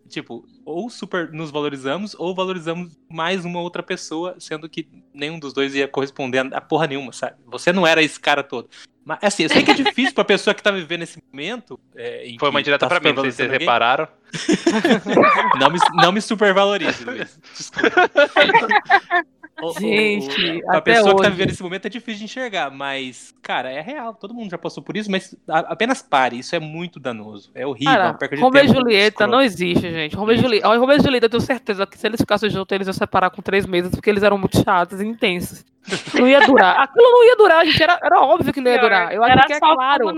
Tipo, 0.07 0.45
ou 0.65 0.89
super 0.89 1.31
nos 1.31 1.51
valorizamos 1.51 2.15
ou 2.17 2.33
valorizamos 2.33 2.97
mais 3.09 3.45
uma 3.45 3.59
outra 3.59 3.83
pessoa, 3.83 4.35
sendo 4.39 4.69
que 4.69 4.87
nenhum 5.13 5.39
dos 5.39 5.53
dois 5.53 5.75
ia 5.75 5.87
corresponder 5.87 6.47
a, 6.53 6.61
porra 6.61 6.87
nenhuma, 6.87 7.11
sabe? 7.11 7.35
Você 7.45 7.73
não 7.73 7.85
era 7.85 8.01
esse 8.01 8.19
cara 8.19 8.43
todo. 8.43 8.69
Mas 9.05 9.19
assim, 9.21 9.43
eu 9.43 9.49
sei 9.49 9.63
que 9.63 9.71
é 9.71 9.73
difícil 9.73 10.13
pra 10.13 10.25
pessoa 10.25 10.53
que 10.53 10.61
tá 10.61 10.71
vivendo 10.71 11.03
esse 11.03 11.17
momento. 11.31 11.79
é, 11.95 12.27
em 12.27 12.37
Foi 12.37 12.49
uma 12.49 12.61
direta 12.61 12.87
tá 12.87 12.99
pra 12.99 12.99
mim, 12.99 13.15
vocês 13.15 13.35
supervalorizando 13.35 13.59
repararam. 13.59 14.07
Não 15.57 15.69
me, 15.69 15.79
não 15.93 16.11
me 16.11 16.21
supervalorize, 16.21 17.05
Luiz. 17.05 17.39
Desculpa. 17.55 18.11
O- 19.61 19.69
o- 19.69 19.79
Gente, 19.79 20.61
a 20.67 20.79
pessoa 20.81 21.09
que 21.15 21.21
tá 21.21 21.27
hoje. 21.27 21.29
vivendo 21.31 21.49
esse 21.49 21.63
momento 21.63 21.85
é 21.85 21.89
difícil 21.89 22.19
de 22.19 22.25
enxergar, 22.25 22.69
mas, 22.69 23.33
cara, 23.41 23.71
é 23.71 23.81
real. 23.81 24.13
Todo 24.13 24.33
mundo 24.33 24.49
já 24.51 24.57
passou 24.57 24.83
por 24.83 24.95
isso, 24.95 25.09
mas 25.09 25.35
a- 25.49 25.59
apenas 25.73 26.01
pare. 26.01 26.37
Isso 26.39 26.55
é 26.55 26.59
muito 26.59 26.99
danoso. 26.99 27.49
É 27.55 27.65
horrível. 27.65 27.91
é 27.93 27.95
Cara, 28.13 28.27
de 28.35 28.41
Romeu 28.41 28.65
e 28.65 28.67
Julieta 28.67 29.25
não 29.27 29.41
existe, 29.41 29.89
gente. 29.89 30.15
Romeu 30.15 30.35
e 30.35 30.39
Julieta, 30.39 30.67
Romeu 30.77 30.97
e 30.97 31.01
Julieta, 31.01 31.25
eu 31.25 31.29
tenho 31.29 31.41
certeza 31.41 31.87
que 31.87 31.97
se 31.97 32.05
eles 32.05 32.21
ficassem 32.21 32.49
juntos, 32.49 32.73
eles 32.75 32.87
iam 32.87 32.93
separar 32.93 33.29
com 33.31 33.41
três 33.41 33.65
meses, 33.65 33.89
porque 33.91 34.09
eles 34.09 34.21
eram 34.23 34.37
muito 34.37 34.61
chatos 34.63 35.01
e 35.01 35.05
intensos. 35.05 35.65
Não 36.13 36.27
ia 36.27 36.41
durar. 36.45 36.77
Aquilo 36.83 37.09
não 37.09 37.25
ia 37.25 37.35
durar, 37.37 37.65
gente. 37.65 37.81
Era, 37.81 37.97
era 38.03 38.21
óbvio 38.21 38.51
que 38.53 38.59
não 38.61 38.69
ia 38.69 38.79
durar. 38.81 39.13
Eu 39.13 39.23
acho 39.23 39.31
Era 39.31 39.45
que 39.47 39.53
é 39.53 39.59
claro. 39.59 40.13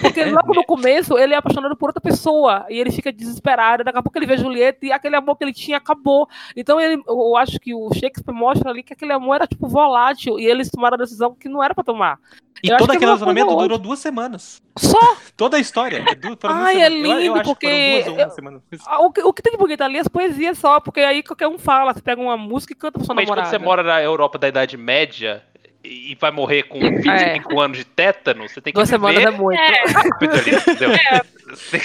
Porque 0.00 0.24
logo 0.26 0.54
no 0.54 0.64
começo 0.64 1.18
ele 1.18 1.34
é 1.34 1.36
apaixonado 1.36 1.76
por 1.76 1.88
outra 1.88 2.00
pessoa 2.00 2.64
e 2.70 2.78
ele 2.78 2.92
fica 2.92 3.12
desesperado. 3.12 3.82
Daqui 3.82 3.98
a 3.98 4.02
pouco 4.02 4.16
ele 4.18 4.26
vê 4.26 4.34
a 4.34 4.36
Julieta 4.36 4.86
e 4.86 4.92
aquele 4.92 5.16
amor 5.16 5.36
que 5.36 5.42
ele 5.44 5.52
tinha 5.52 5.76
acabou. 5.78 6.28
Então 6.56 6.80
ele, 6.80 7.02
eu 7.08 7.36
acho 7.36 7.58
que 7.58 7.74
o 7.74 7.92
Shakespeare 7.92 8.34
mostra 8.34 8.70
ali 8.70 8.82
que 8.82 8.92
aquele 8.92 9.12
amor 9.12 9.34
era 9.36 9.46
tipo 9.46 9.66
volátil 9.66 10.38
e 10.38 10.46
eles 10.46 10.70
tomaram 10.70 10.94
a 10.94 10.98
decisão 10.98 11.34
que 11.34 11.48
não 11.48 11.62
era 11.62 11.74
pra 11.74 11.82
tomar. 11.82 12.18
E 12.62 12.68
eu 12.68 12.76
todo 12.76 12.92
é 12.92 12.94
aquele 12.94 13.06
relacionamento 13.06 13.48
outra. 13.48 13.62
durou 13.64 13.78
duas 13.78 13.98
semanas. 13.98 14.62
Só 14.78 14.98
Toda 15.36 15.56
a 15.56 15.60
história. 15.60 16.04
É 16.08 16.14
duas 16.14 16.36
Ai, 16.44 16.80
é 16.80 16.88
semanas. 16.88 17.08
Eu- 17.10 17.20
eu, 17.20 17.32
lindo, 17.34 17.42
porque 17.42 18.02
duas 18.04 18.38
eu-. 18.38 18.78
Ah, 18.86 19.00
O 19.00 19.10
que, 19.10 19.20
o 19.20 19.32
que 19.32 19.42
tem 19.42 19.52
de 19.52 19.58
bonito 19.58 19.80
ali 19.82 19.96
é 19.96 20.00
as 20.00 20.06
poesias 20.08 20.58
só, 20.58 20.78
porque 20.78 21.00
aí 21.00 21.24
qualquer 21.24 21.48
um 21.48 21.58
fala, 21.58 21.92
você 21.92 22.00
pega 22.00 22.20
uma 22.22 22.36
música 22.36 22.72
e 22.72 22.76
canta 22.76 22.98
pra 23.00 23.04
sua 23.04 23.16
Principalmente 23.16 23.28
quando 23.28 23.38
namorada. 23.38 23.58
você 23.58 23.64
mora 23.64 23.82
na 23.82 24.00
Europa 24.00 24.38
da 24.38 24.46
Idade 24.46 24.76
Média 24.76 25.42
e 25.84 26.16
vai 26.20 26.30
morrer 26.30 26.62
com 26.64 26.78
25 26.78 27.60
anos 27.60 27.78
de 27.78 27.84
tétano, 27.84 28.48
você 28.48 28.60
tem 28.60 28.72
que 28.72 28.76
Duas 28.76 28.88
semanas 28.88 29.22
é 29.22 29.26
viver 29.26 29.38
muito. 29.38 29.58
É, 29.60 29.84
rápido 29.90 30.32
ali, 30.34 30.54
entendeu? 30.54 30.90
Você 31.52 31.78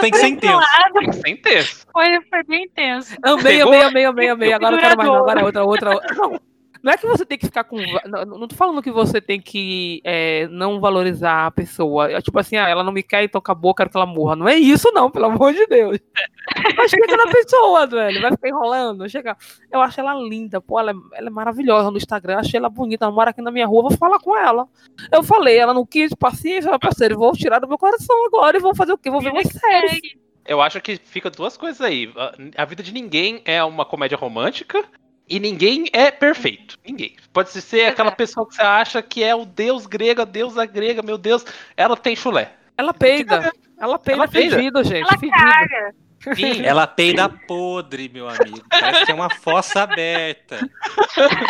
tem 0.00 0.10
que- 0.10 0.18
ser 0.18 0.26
intenso. 0.26 0.60
tem 0.92 1.08
que 1.08 1.16
ser 1.16 1.28
intenso. 1.30 1.86
foi, 1.90 2.20
foi 2.28 2.42
bem 2.44 2.64
intenso. 2.64 3.16
Amei, 3.22 3.62
amei, 3.62 3.82
amei, 3.82 4.04
amei, 4.04 4.28
amei. 4.28 4.52
Agora 4.52 4.76
eu 4.76 4.80
quero 4.80 4.96
mais, 4.96 5.08
não. 5.08 5.16
Agora 5.16 5.40
é 5.40 5.42
Duradouro. 5.42 5.68
outra, 5.70 5.90
outra. 5.94 6.14
Não, 6.14 6.40
não 6.82 6.92
é 6.92 6.96
que 6.96 7.06
você 7.06 7.24
tem 7.24 7.38
que 7.38 7.46
ficar 7.46 7.64
com. 7.64 7.76
Não, 8.06 8.24
não 8.24 8.48
tô 8.48 8.54
falando 8.54 8.82
que 8.82 8.90
você 8.90 9.20
tem 9.20 9.40
que 9.40 10.00
é, 10.04 10.46
não 10.48 10.80
valorizar 10.80 11.46
a 11.46 11.50
pessoa. 11.50 12.10
É 12.10 12.20
tipo 12.20 12.38
assim, 12.38 12.56
ah, 12.56 12.68
ela 12.68 12.82
não 12.82 12.92
me 12.92 13.02
quer, 13.02 13.24
então 13.24 13.38
acabou, 13.38 13.74
quero 13.74 13.90
que 13.90 13.96
ela 13.96 14.06
morra. 14.06 14.36
Não 14.36 14.48
é 14.48 14.56
isso, 14.56 14.90
não, 14.92 15.10
pelo 15.10 15.26
amor 15.26 15.52
de 15.52 15.66
Deus. 15.66 15.98
Mas 16.76 16.90
chega 16.90 17.16
na 17.16 17.26
pessoa, 17.30 17.86
velho. 17.86 18.20
Vai 18.20 18.30
ficar 18.32 18.48
enrolando. 18.48 19.08
Chega. 19.08 19.36
Eu 19.70 19.80
acho 19.80 20.00
ela 20.00 20.14
linda, 20.14 20.60
pô, 20.60 20.78
ela 20.78 20.92
é, 20.92 20.94
ela 21.14 21.28
é 21.28 21.30
maravilhosa 21.30 21.90
no 21.90 21.96
Instagram. 21.96 22.38
Achei 22.38 22.58
ela 22.58 22.68
bonita. 22.68 23.04
Ela 23.04 23.14
mora 23.14 23.30
aqui 23.30 23.42
na 23.42 23.50
minha 23.50 23.66
rua, 23.66 23.82
vou 23.82 23.98
falar 23.98 24.18
com 24.18 24.36
ela. 24.36 24.66
Eu 25.10 25.22
falei, 25.22 25.56
ela 25.56 25.74
não 25.74 25.86
quis, 25.86 26.14
paciência, 26.14 26.70
meu 26.70 26.78
parceiro, 26.78 27.18
vou 27.18 27.32
tirar 27.32 27.58
do 27.58 27.68
meu 27.68 27.78
coração 27.78 28.16
agora 28.26 28.56
e 28.56 28.60
vou 28.60 28.74
fazer 28.74 28.92
o 28.92 28.98
quê? 28.98 29.10
Vou 29.10 29.20
ver 29.20 29.32
umas 29.32 29.48
séries. 29.48 30.00
Eu 30.46 30.60
acho 30.60 30.80
que 30.80 30.96
fica 30.96 31.28
duas 31.28 31.56
coisas 31.56 31.80
aí. 31.80 32.12
A 32.56 32.64
vida 32.64 32.82
de 32.82 32.92
ninguém 32.92 33.42
é 33.44 33.62
uma 33.64 33.84
comédia 33.84 34.16
romântica 34.16 34.84
e 35.28 35.38
ninguém 35.40 35.86
é 35.92 36.10
perfeito. 36.10 36.78
Ninguém. 36.86 37.16
Pode 37.32 37.50
ser 37.50 37.86
aquela 37.86 38.10
pessoa 38.12 38.46
que 38.48 38.54
você 38.54 38.62
acha 38.62 39.02
que 39.02 39.22
é 39.22 39.34
o 39.34 39.44
deus 39.44 39.86
grego, 39.86 40.22
a 40.22 40.24
deusa 40.24 40.64
grega, 40.66 41.02
meu 41.02 41.18
Deus, 41.18 41.44
ela 41.76 41.96
tem 41.96 42.14
chulé. 42.16 42.52
Ela 42.78 42.92
peida. 42.94 43.52
Ela 43.78 43.98
peida 43.98 44.22
Ela 44.22 44.28
peida. 44.28 44.56
fedido, 44.56 44.84
gente. 44.84 45.02
Ela 45.08 45.18
fedido. 45.18 45.32
caga. 45.32 45.94
Sim, 46.34 46.62
Ela 46.66 46.86
peida 46.86 47.28
podre, 47.46 48.08
meu 48.12 48.28
amigo. 48.28 48.60
Parece 48.68 49.04
que 49.06 49.12
é 49.12 49.14
uma 49.14 49.30
fossa 49.30 49.82
aberta. 49.82 50.58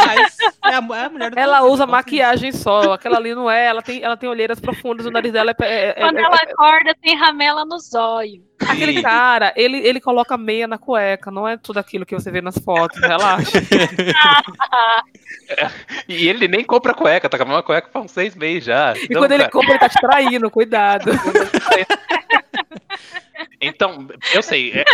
Mas 0.07 0.37
é 0.65 0.75
a, 0.75 0.97
é 0.99 1.05
a 1.07 1.09
mulher 1.11 1.31
do 1.31 1.39
Ela 1.39 1.63
usa 1.63 1.85
conflito. 1.85 1.91
maquiagem 1.91 2.53
só, 2.53 2.93
aquela 2.93 3.17
ali 3.17 3.35
não 3.35 3.51
é, 3.51 3.67
ela 3.67 3.81
tem, 3.83 4.03
ela 4.03 4.17
tem 4.17 4.29
olheiras 4.29 4.61
profundas, 4.61 5.07
o 5.07 5.11
nariz 5.11 5.33
dela 5.33 5.53
é, 5.53 5.65
é- 5.65 5.89
é- 5.91 5.93
Quando 5.95 6.19
é- 6.19 6.23
ela 6.23 6.37
acorda, 6.37 6.95
tem 7.01 7.17
ramela 7.17 7.65
nos 7.65 7.95
olhos. 7.95 8.43
Aquele 8.71 9.03
cara, 9.03 9.53
ele, 9.57 9.79
ele 9.79 10.01
coloca 10.01 10.37
meia 10.37 10.67
na 10.67 10.79
cueca, 10.79 11.31
não 11.31 11.47
é 11.47 11.57
tudo 11.57 11.79
aquilo 11.79 12.07
que 12.07 12.15
você 12.15 12.31
vê 12.31 12.41
nas 12.41 12.59
fotos, 12.59 13.01
relaxa. 13.01 13.59
E 16.09 16.29
ele 16.29 16.49
nem 16.49 16.65
compra 16.65 16.93
cueca, 16.93 17.29
tá 17.29 17.37
com 17.37 17.45
a 17.45 17.47
mesma 17.47 17.63
cueca 17.63 17.89
faz 17.93 18.05
uns 18.05 18.11
seis 18.11 18.35
meses 18.35 18.65
já. 18.65 18.95
E 18.97 19.15
quando 19.15 19.31
ele 19.31 19.45
cara, 19.45 19.53
compra, 19.53 19.71
ele 19.71 19.79
tá 19.79 19.89
te 19.89 20.01
traindo, 20.01 20.51
cuidado. 20.51 21.11
Então, 23.61 24.07
eu 24.35 24.43
sei. 24.43 24.73
é- 24.73 24.85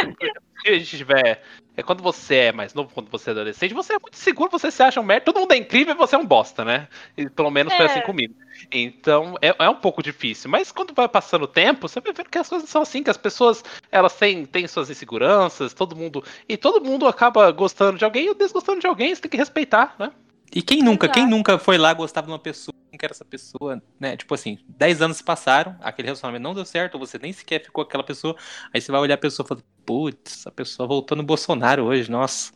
que 0.62 0.68
a 0.68 0.78
gente 0.78 0.96
tiver. 0.96 1.42
É 1.74 1.82
quando 1.82 2.02
você 2.02 2.34
é 2.36 2.52
mais 2.52 2.74
novo, 2.74 2.90
quando 2.92 3.10
você 3.10 3.30
é 3.30 3.32
adolescente, 3.32 3.72
você 3.72 3.94
é 3.94 3.98
muito 3.98 4.16
seguro, 4.16 4.50
você 4.50 4.70
se 4.70 4.82
acha 4.82 5.00
um 5.00 5.02
merda, 5.02 5.24
todo 5.24 5.40
mundo 5.40 5.52
é 5.52 5.56
incrível 5.56 5.94
e 5.94 5.96
você 5.96 6.14
é 6.14 6.18
um 6.18 6.26
bosta, 6.26 6.64
né? 6.64 6.86
E 7.16 7.30
pelo 7.30 7.50
menos 7.50 7.72
foi 7.72 7.86
É. 7.86 7.88
assim 7.88 8.00
comigo. 8.02 8.34
Então 8.70 9.36
é, 9.40 9.54
é 9.58 9.68
um 9.70 9.74
pouco 9.76 10.02
difícil. 10.02 10.50
Mas 10.50 10.70
quando 10.70 10.92
vai 10.94 11.08
passando 11.08 11.42
o 11.44 11.48
tempo, 11.48 11.88
você 11.88 12.00
vai 12.00 12.12
vendo 12.12 12.28
que 12.28 12.38
as 12.38 12.48
coisas 12.48 12.68
são 12.68 12.82
assim, 12.82 13.02
que 13.02 13.10
as 13.10 13.16
pessoas 13.16 13.64
elas 13.90 14.14
têm, 14.14 14.44
têm 14.44 14.66
suas 14.68 14.90
inseguranças, 14.90 15.72
todo 15.72 15.96
mundo. 15.96 16.22
E 16.48 16.56
todo 16.58 16.84
mundo 16.84 17.06
acaba 17.06 17.50
gostando 17.50 17.98
de 17.98 18.04
alguém 18.04 18.28
ou 18.28 18.34
desgostando 18.34 18.80
de 18.80 18.86
alguém, 18.86 19.14
você 19.14 19.22
tem 19.22 19.30
que 19.30 19.36
respeitar, 19.38 19.94
né? 19.98 20.12
E 20.54 20.60
quem 20.62 20.82
nunca, 20.82 21.08
quem 21.08 21.22
Exato. 21.22 21.36
nunca 21.36 21.58
foi 21.58 21.78
lá, 21.78 21.92
gostava 21.94 22.26
de 22.26 22.32
uma 22.32 22.38
pessoa, 22.38 22.74
quem 22.90 22.98
que 22.98 23.04
era 23.06 23.12
essa 23.12 23.24
pessoa, 23.24 23.82
né? 23.98 24.16
Tipo 24.16 24.34
assim, 24.34 24.58
10 24.68 25.00
anos 25.00 25.16
se 25.16 25.24
passaram, 25.24 25.76
aquele 25.80 26.06
relacionamento 26.06 26.42
não 26.42 26.54
deu 26.54 26.64
certo, 26.64 26.98
você 26.98 27.18
nem 27.18 27.32
sequer 27.32 27.62
ficou 27.62 27.84
com 27.84 27.88
aquela 27.88 28.04
pessoa, 28.04 28.36
aí 28.72 28.80
você 28.80 28.92
vai 28.92 29.00
olhar 29.00 29.14
a 29.14 29.18
pessoa 29.18 29.44
e 29.46 29.48
fala, 29.48 29.60
putz, 29.86 30.46
a 30.46 30.50
pessoa 30.50 30.86
voltou 30.86 31.16
no 31.16 31.22
Bolsonaro 31.22 31.84
hoje, 31.84 32.10
nossa. 32.10 32.52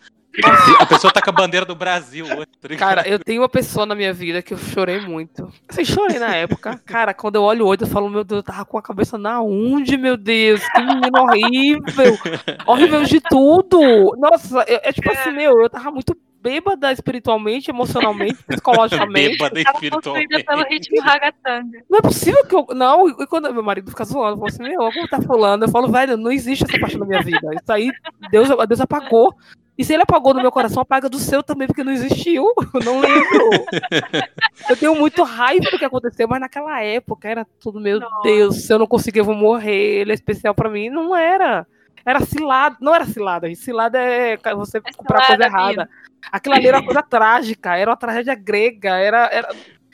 A 0.78 0.84
pessoa 0.84 1.10
tá 1.10 1.22
com 1.22 1.30
a 1.30 1.32
bandeira 1.32 1.64
do 1.64 1.74
Brasil 1.74 2.26
hoje. 2.26 2.46
tá? 2.60 2.76
Cara, 2.76 3.08
eu 3.08 3.18
tenho 3.18 3.40
uma 3.40 3.48
pessoa 3.48 3.86
na 3.86 3.94
minha 3.94 4.12
vida 4.12 4.42
que 4.42 4.52
eu 4.52 4.58
chorei 4.58 5.00
muito. 5.00 5.50
Assim, 5.66 5.82
chorei 5.82 6.18
na 6.18 6.34
época. 6.34 6.78
Cara, 6.84 7.14
quando 7.14 7.36
eu 7.36 7.42
olho 7.42 7.66
hoje, 7.66 7.84
eu 7.84 7.86
falo, 7.86 8.10
meu 8.10 8.22
Deus, 8.22 8.40
eu 8.40 8.42
tava 8.42 8.66
com 8.66 8.76
a 8.76 8.82
cabeça 8.82 9.16
na 9.16 9.40
onde, 9.40 9.96
meu 9.96 10.14
Deus? 10.14 10.60
Que 10.68 10.82
menino 10.82 11.22
horrível. 11.22 12.18
Horrível 12.66 13.04
de 13.04 13.18
tudo. 13.18 14.14
Nossa, 14.18 14.62
eu- 14.68 14.80
é 14.82 14.92
tipo 14.92 15.10
assim, 15.10 15.30
meu, 15.32 15.58
eu 15.58 15.70
tava 15.70 15.90
muito 15.90 16.14
bêbada 16.46 16.92
espiritualmente, 16.92 17.70
emocionalmente, 17.70 18.36
psicologicamente. 18.46 19.36
Bêbada 19.36 19.60
espiritualmente. 19.60 20.44
pelo 20.44 20.62
ritmo 20.62 21.00
ragatanga. 21.00 21.82
Não 21.90 21.98
é 21.98 22.02
possível 22.02 22.46
que 22.46 22.54
eu. 22.54 22.66
Não, 22.70 23.08
e 23.08 23.26
quando 23.26 23.52
meu 23.52 23.64
marido 23.64 23.90
fica 23.90 24.04
zoando, 24.04 24.34
eu 24.34 24.36
falo 24.36 24.46
assim, 24.46 24.62
meu, 24.62 24.92
como 24.92 25.08
tá 25.08 25.20
falando? 25.20 25.64
Eu 25.64 25.68
falo, 25.68 25.90
velho, 25.90 26.16
não 26.16 26.30
existe 26.30 26.64
essa 26.64 26.78
parte 26.78 26.96
da 26.96 27.04
minha 27.04 27.22
vida. 27.22 27.50
Isso 27.52 27.72
aí, 27.72 27.90
Deus, 28.30 28.48
Deus 28.68 28.80
apagou. 28.80 29.34
E 29.78 29.84
se 29.84 29.92
ele 29.92 30.04
apagou 30.04 30.32
do 30.32 30.40
meu 30.40 30.50
coração, 30.50 30.80
apaga 30.80 31.06
do 31.06 31.18
seu 31.18 31.42
também, 31.42 31.66
porque 31.66 31.84
não 31.84 31.92
existiu. 31.92 32.46
Eu 32.72 32.80
não 32.82 33.00
lembro. 33.00 33.50
Eu 34.70 34.76
tenho 34.76 34.94
muito 34.94 35.22
raiva 35.22 35.70
do 35.70 35.78
que 35.78 35.84
aconteceu, 35.84 36.26
mas 36.26 36.40
naquela 36.40 36.80
época 36.80 37.28
era 37.28 37.46
tudo, 37.60 37.78
meu 37.78 38.00
Nossa. 38.00 38.22
Deus, 38.22 38.62
se 38.62 38.72
eu 38.72 38.78
não 38.78 38.86
conseguir, 38.86 39.18
eu 39.18 39.24
vou 39.24 39.34
morrer. 39.34 40.00
Ele 40.00 40.12
é 40.12 40.14
especial 40.14 40.54
pra 40.54 40.70
mim. 40.70 40.88
Não 40.88 41.14
era. 41.14 41.66
Era 42.06 42.20
cilada. 42.20 42.76
Não 42.80 42.94
era 42.94 43.04
cilada. 43.04 43.48
gente. 43.48 43.58
Cilada 43.58 43.98
é 43.98 44.38
você 44.54 44.78
É 44.78 44.92
comprar 44.96 45.26
coisa 45.26 45.42
errada. 45.44 45.88
Aquilo 46.30 46.54
ali 46.54 46.68
era 46.68 46.78
uma 46.78 46.84
coisa 46.84 47.02
trágica, 47.02 47.76
era 47.76 47.90
uma 47.90 47.96
tragédia 47.96 48.34
grega, 48.34 48.90
era. 48.96 49.28
era... 49.32 49.48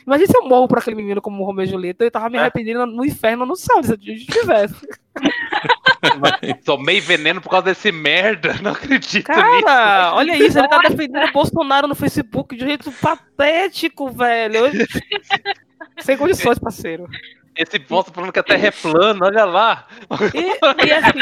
Imagina 0.06 0.26
se 0.26 0.36
eu 0.36 0.48
morro 0.48 0.66
por 0.66 0.78
aquele 0.78 0.96
menino 0.96 1.22
como 1.22 1.44
Romeu 1.44 1.64
e 1.64 1.68
Julieta, 1.68 2.04
eu 2.04 2.10
tava 2.10 2.28
me 2.28 2.36
É. 2.36 2.40
arrependendo 2.40 2.84
no 2.86 3.04
inferno 3.04 3.46
no 3.46 3.54
céu, 3.54 3.82
se 3.84 3.92
eu 3.92 3.96
tivesse. 3.98 4.74
Tomei 6.64 7.00
veneno 7.00 7.40
por 7.40 7.48
causa 7.50 7.66
desse 7.66 7.92
merda, 7.92 8.54
não 8.62 8.72
acredito 8.72 9.28
nisso. 9.30 9.64
Cara, 9.64 10.14
olha 10.14 10.36
isso, 10.36 10.58
ele 10.58 10.68
tá 10.68 10.78
defendendo 10.78 11.28
o 11.28 11.32
Bolsonaro 11.32 11.86
no 11.86 11.94
Facebook 11.94 12.56
de 12.56 12.64
um 12.64 12.66
jeito 12.66 12.90
patético, 12.92 14.10
velho. 14.10 14.56
Eu- 14.66 14.72
Sem 16.02 16.16
condições, 16.16 16.58
parceiro. 16.58 17.06
Esse 17.56 17.78
bosta 17.78 18.10
falando 18.12 18.32
que 18.32 18.38
a 18.38 18.42
Terra 18.42 18.68
é 18.68 18.70
plana, 18.70 19.26
olha 19.26 19.44
lá. 19.44 19.86
E, 20.34 20.86
e 20.86 20.92
assim, 20.92 21.18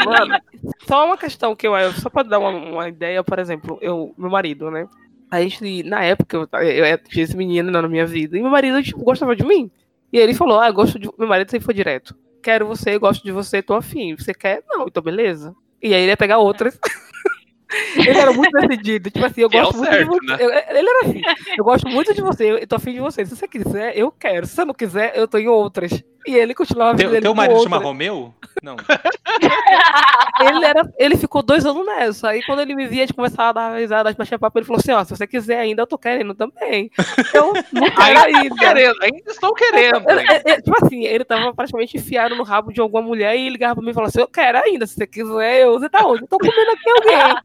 só 0.87 1.05
uma 1.05 1.17
questão 1.17 1.55
que 1.55 1.67
eu. 1.67 1.73
Só 1.93 2.09
pra 2.09 2.23
dar 2.23 2.39
uma, 2.39 2.49
uma 2.49 2.89
ideia, 2.89 3.23
por 3.23 3.37
exemplo, 3.37 3.77
eu, 3.81 4.13
meu 4.17 4.29
marido, 4.29 4.71
né? 4.71 4.87
A 5.29 5.41
gente, 5.41 5.83
na 5.83 6.03
época, 6.03 6.37
eu, 6.37 6.59
eu, 6.61 6.85
eu 6.85 6.97
tinha 6.97 7.23
esse 7.23 7.35
menino 7.35 7.71
na 7.71 7.81
minha 7.87 8.05
vida, 8.05 8.37
e 8.37 8.41
meu 8.41 8.51
marido 8.51 8.81
tipo, 8.83 9.03
gostava 9.03 9.35
de 9.35 9.45
mim. 9.45 9.69
E 10.11 10.17
ele 10.17 10.33
falou: 10.33 10.59
Ah, 10.59 10.67
eu 10.67 10.73
gosto 10.73 10.99
de. 10.99 11.09
Meu 11.17 11.27
marido 11.27 11.49
sempre 11.49 11.65
foi 11.65 11.73
direto. 11.73 12.15
Quero 12.41 12.65
você, 12.65 12.97
gosto 12.97 13.23
de 13.23 13.31
você, 13.31 13.61
tô 13.61 13.73
afim. 13.73 14.15
Você 14.15 14.33
quer? 14.33 14.63
Não, 14.67 14.87
então 14.87 15.01
beleza. 15.01 15.55
E 15.81 15.93
aí 15.93 16.01
ele 16.01 16.11
ia 16.11 16.17
pegar 16.17 16.37
outras. 16.39 16.77
ele 17.95 18.17
era 18.17 18.33
muito 18.33 18.51
decidido. 18.51 19.09
Tipo 19.09 19.25
assim, 19.25 19.41
eu 19.41 19.49
Que 19.49 19.57
é 19.57 19.61
gosto 19.61 19.77
muito 19.77 19.89
certo, 19.89 20.11
de 20.11 20.27
você. 20.27 20.47
né? 20.47 20.63
Ele 20.69 20.89
era 20.89 20.99
assim. 21.05 21.21
Eu 21.57 21.63
gosto 21.63 21.87
muito 21.87 22.13
de 22.13 22.21
você, 22.21 22.51
eu 22.51 22.67
tô 22.67 22.75
afim 22.75 22.93
de 22.93 22.99
você. 22.99 23.25
Se 23.25 23.35
você 23.35 23.47
quiser, 23.47 23.97
eu 23.97 24.11
quero. 24.11 24.45
Se 24.45 24.55
você 24.55 24.65
não 24.65 24.73
quiser, 24.73 25.13
eu 25.15 25.27
tô 25.27 25.37
em 25.37 25.47
outras. 25.47 26.03
E 26.27 26.35
ele 26.35 26.53
continuava 26.53 26.97
Teu, 26.97 27.21
teu 27.21 27.33
marido 27.33 27.63
chama 27.63 27.77
outras. 27.77 27.83
Romeu? 27.83 28.33
Não. 28.61 28.75
Ele, 30.41 30.65
era, 30.65 30.91
ele 30.97 31.17
ficou 31.17 31.43
dois 31.43 31.65
anos 31.65 31.85
nessa. 31.85 32.29
Aí 32.29 32.43
quando 32.43 32.61
ele 32.61 32.73
me 32.73 32.87
via, 32.87 33.03
a 33.03 33.05
gente 33.05 33.15
começava 33.15 33.49
a 33.49 33.53
dar 33.53 33.79
risada, 33.79 34.13
baixia 34.13 34.39
papo, 34.39 34.57
ele 34.57 34.65
falou 34.65 34.79
assim, 34.79 34.91
ó, 34.91 35.03
se 35.03 35.15
você 35.15 35.27
quiser 35.27 35.59
ainda, 35.59 35.83
eu 35.83 35.87
tô 35.87 35.97
querendo 35.99 36.33
também. 36.33 36.89
Eu 37.33 37.53
não 37.71 37.89
quero 37.91 38.19
ainda. 38.19 38.55
Querendo, 38.55 39.03
ainda 39.03 39.31
estou 39.31 39.53
querendo. 39.53 40.03
Tipo 40.63 40.85
assim, 40.85 41.03
ele 41.03 41.23
tava 41.23 41.53
praticamente 41.53 41.97
enfiado 41.97 42.35
no 42.35 42.43
rabo 42.43 42.73
de 42.73 42.81
alguma 42.81 43.03
mulher 43.03 43.37
e 43.37 43.49
ligava 43.49 43.75
pra 43.75 43.83
mim 43.83 43.91
e 43.91 43.93
falava 43.93 44.09
assim, 44.09 44.21
eu 44.21 44.27
quero 44.27 44.57
ainda, 44.57 44.87
se 44.87 44.95
você 44.95 45.05
quiser, 45.05 45.61
eu, 45.61 45.73
você 45.73 45.89
tá 45.89 46.05
onde? 46.05 46.23
Eu 46.23 46.27
tô 46.27 46.37
comendo 46.39 46.71
aqui 46.71 46.89
alguém. 46.89 47.35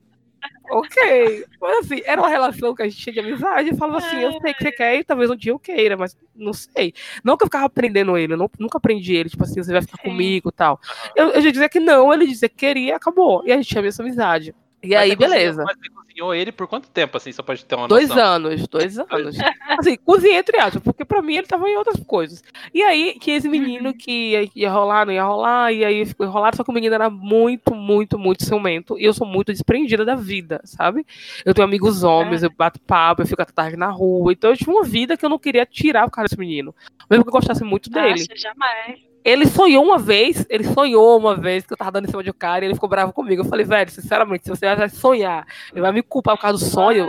Ok. 0.71 1.45
Mas 1.61 1.79
assim, 1.79 2.03
era 2.05 2.21
uma 2.21 2.29
relação 2.29 2.75
que 2.75 2.83
a 2.83 2.89
gente 2.89 2.97
tinha 2.97 3.13
de 3.13 3.21
amizade 3.21 3.71
e 3.71 3.77
falava 3.77 3.99
assim, 3.99 4.17
eu 4.17 4.33
sei 4.41 4.55
que 4.55 4.63
você 4.63 4.73
quer 4.73 4.97
e 4.97 5.05
talvez 5.05 5.31
um 5.31 5.37
dia 5.37 5.53
eu 5.53 5.59
queira, 5.59 5.97
mas 5.97 6.17
não 6.35 6.53
sei. 6.53 6.93
Não 7.23 7.37
que 7.37 7.45
eu 7.45 7.47
ficava 7.47 7.67
aprendendo 7.67 8.17
ele, 8.17 8.35
eu 8.35 8.37
não, 8.37 8.51
nunca 8.59 8.79
aprendi 8.79 9.15
ele, 9.15 9.29
tipo 9.29 9.45
assim, 9.45 9.63
você 9.63 9.73
vai 9.73 9.83
ficar 9.83 9.99
Sim. 10.03 10.11
comigo 10.11 10.49
e 10.49 10.53
tal. 10.53 10.81
Eu, 11.15 11.31
eu 11.31 11.41
já 11.41 11.51
dizia 11.51 11.69
que 11.69 11.81
não, 11.81 12.13
ele 12.13 12.27
dizia 12.27 12.49
que 12.49 12.57
queria 12.57 12.97
acabou. 12.97 13.43
E 13.45 13.53
a 13.53 13.57
gente 13.57 13.69
tinha 13.69 13.87
essa 13.87 14.03
amizade. 14.03 14.55
E 14.87 14.95
Mas 14.95 14.99
aí, 15.03 15.09
você 15.11 15.17
cozinhou- 15.17 15.31
beleza. 15.31 15.65
Mas 15.65 15.77
você 15.77 15.89
cozinhou 15.91 16.35
ele 16.35 16.53
por 16.53 16.67
quanto 16.67 16.89
tempo, 16.89 17.17
assim, 17.17 17.33
só 17.33 17.43
pode 17.43 17.65
ter 17.65 17.75
uma 17.75 17.89
Dois 17.89 18.09
noção? 18.09 18.25
anos, 18.25 18.67
dois 18.69 18.99
anos. 18.99 19.37
Assim, 19.79 19.97
cozinhei 19.97 20.37
entre 20.39 20.59
aspas, 20.59 20.83
porque 20.83 21.05
pra 21.05 21.21
mim 21.21 21.35
ele 21.37 21.47
tava 21.47 21.69
em 21.69 21.77
outras 21.77 22.01
coisas. 22.07 22.43
E 22.73 22.83
aí, 22.83 23.19
que 23.21 23.33
esse 23.33 23.49
menino 23.49 23.93
que 23.93 24.31
ia, 24.31 24.49
ia 24.55 24.71
rolar, 24.71 25.05
não 25.07 25.13
ia 25.13 25.25
rolar, 25.25 25.73
e 25.73 25.85
aí 25.85 26.07
ficou 26.07 26.25
enrolado, 26.25 26.57
só 26.57 26.65
que 26.65 26.71
o 26.71 26.73
menino 26.75 26.95
era 26.95 27.11
muito, 27.11 27.75
muito, 27.75 28.19
muito 28.19 28.45
ciumento. 28.45 28.99
E 28.99 29.05
eu 29.05 29.13
sou 29.13 29.27
muito 29.27 29.53
desprendida 29.53 30.05
da 30.05 30.15
vida, 30.15 30.61
sabe? 30.65 31.05
Eu 31.45 31.53
tenho 31.53 31.67
amigos 31.67 32.03
homens, 32.03 32.43
eu 32.43 32.51
bato 32.51 32.81
papo, 32.81 33.23
eu 33.23 33.27
fico 33.27 33.43
à 33.43 33.45
tarde 33.45 33.77
na 33.77 33.89
rua. 33.89 34.33
Então 34.33 34.51
eu 34.51 34.57
tive 34.57 34.71
uma 34.71 34.85
vida 34.85 35.17
que 35.17 35.25
eu 35.25 35.29
não 35.29 35.39
queria 35.39 35.67
tirar 35.67 36.05
por 36.09 36.13
causa 36.15 36.29
desse 36.29 36.39
menino. 36.41 36.75
Mesmo 37.11 37.25
que 37.25 37.29
eu 37.29 37.33
gostasse 37.33 37.63
muito 37.65 37.91
dele. 37.91 38.15
Acho, 38.15 38.27
jamais. 38.37 39.01
Ele 39.27 39.45
sonhou 39.47 39.85
uma 39.85 39.99
vez, 39.99 40.47
ele 40.49 40.63
sonhou 40.63 41.19
uma 41.19 41.35
vez 41.35 41.67
que 41.67 41.73
eu 41.73 41.77
tava 41.77 41.91
dando 41.91 42.05
em 42.07 42.09
cima 42.11 42.23
de 42.23 42.31
um 42.31 42.33
cara 42.33 42.65
e 42.65 42.69
ele 42.69 42.75
ficou 42.75 42.89
bravo 42.89 43.13
comigo. 43.13 43.43
Eu 43.43 43.47
falei, 43.47 43.67
velho, 43.67 43.91
sinceramente, 43.91 44.45
se 44.45 44.51
você 44.51 44.73
vai 44.75 44.89
sonhar, 44.89 45.45
ele 45.73 45.81
vai 45.81 45.91
me 45.91 46.01
culpar 46.01 46.37
por 46.37 46.43
causa 46.43 46.65
do 46.65 46.71
sonho, 46.71 47.09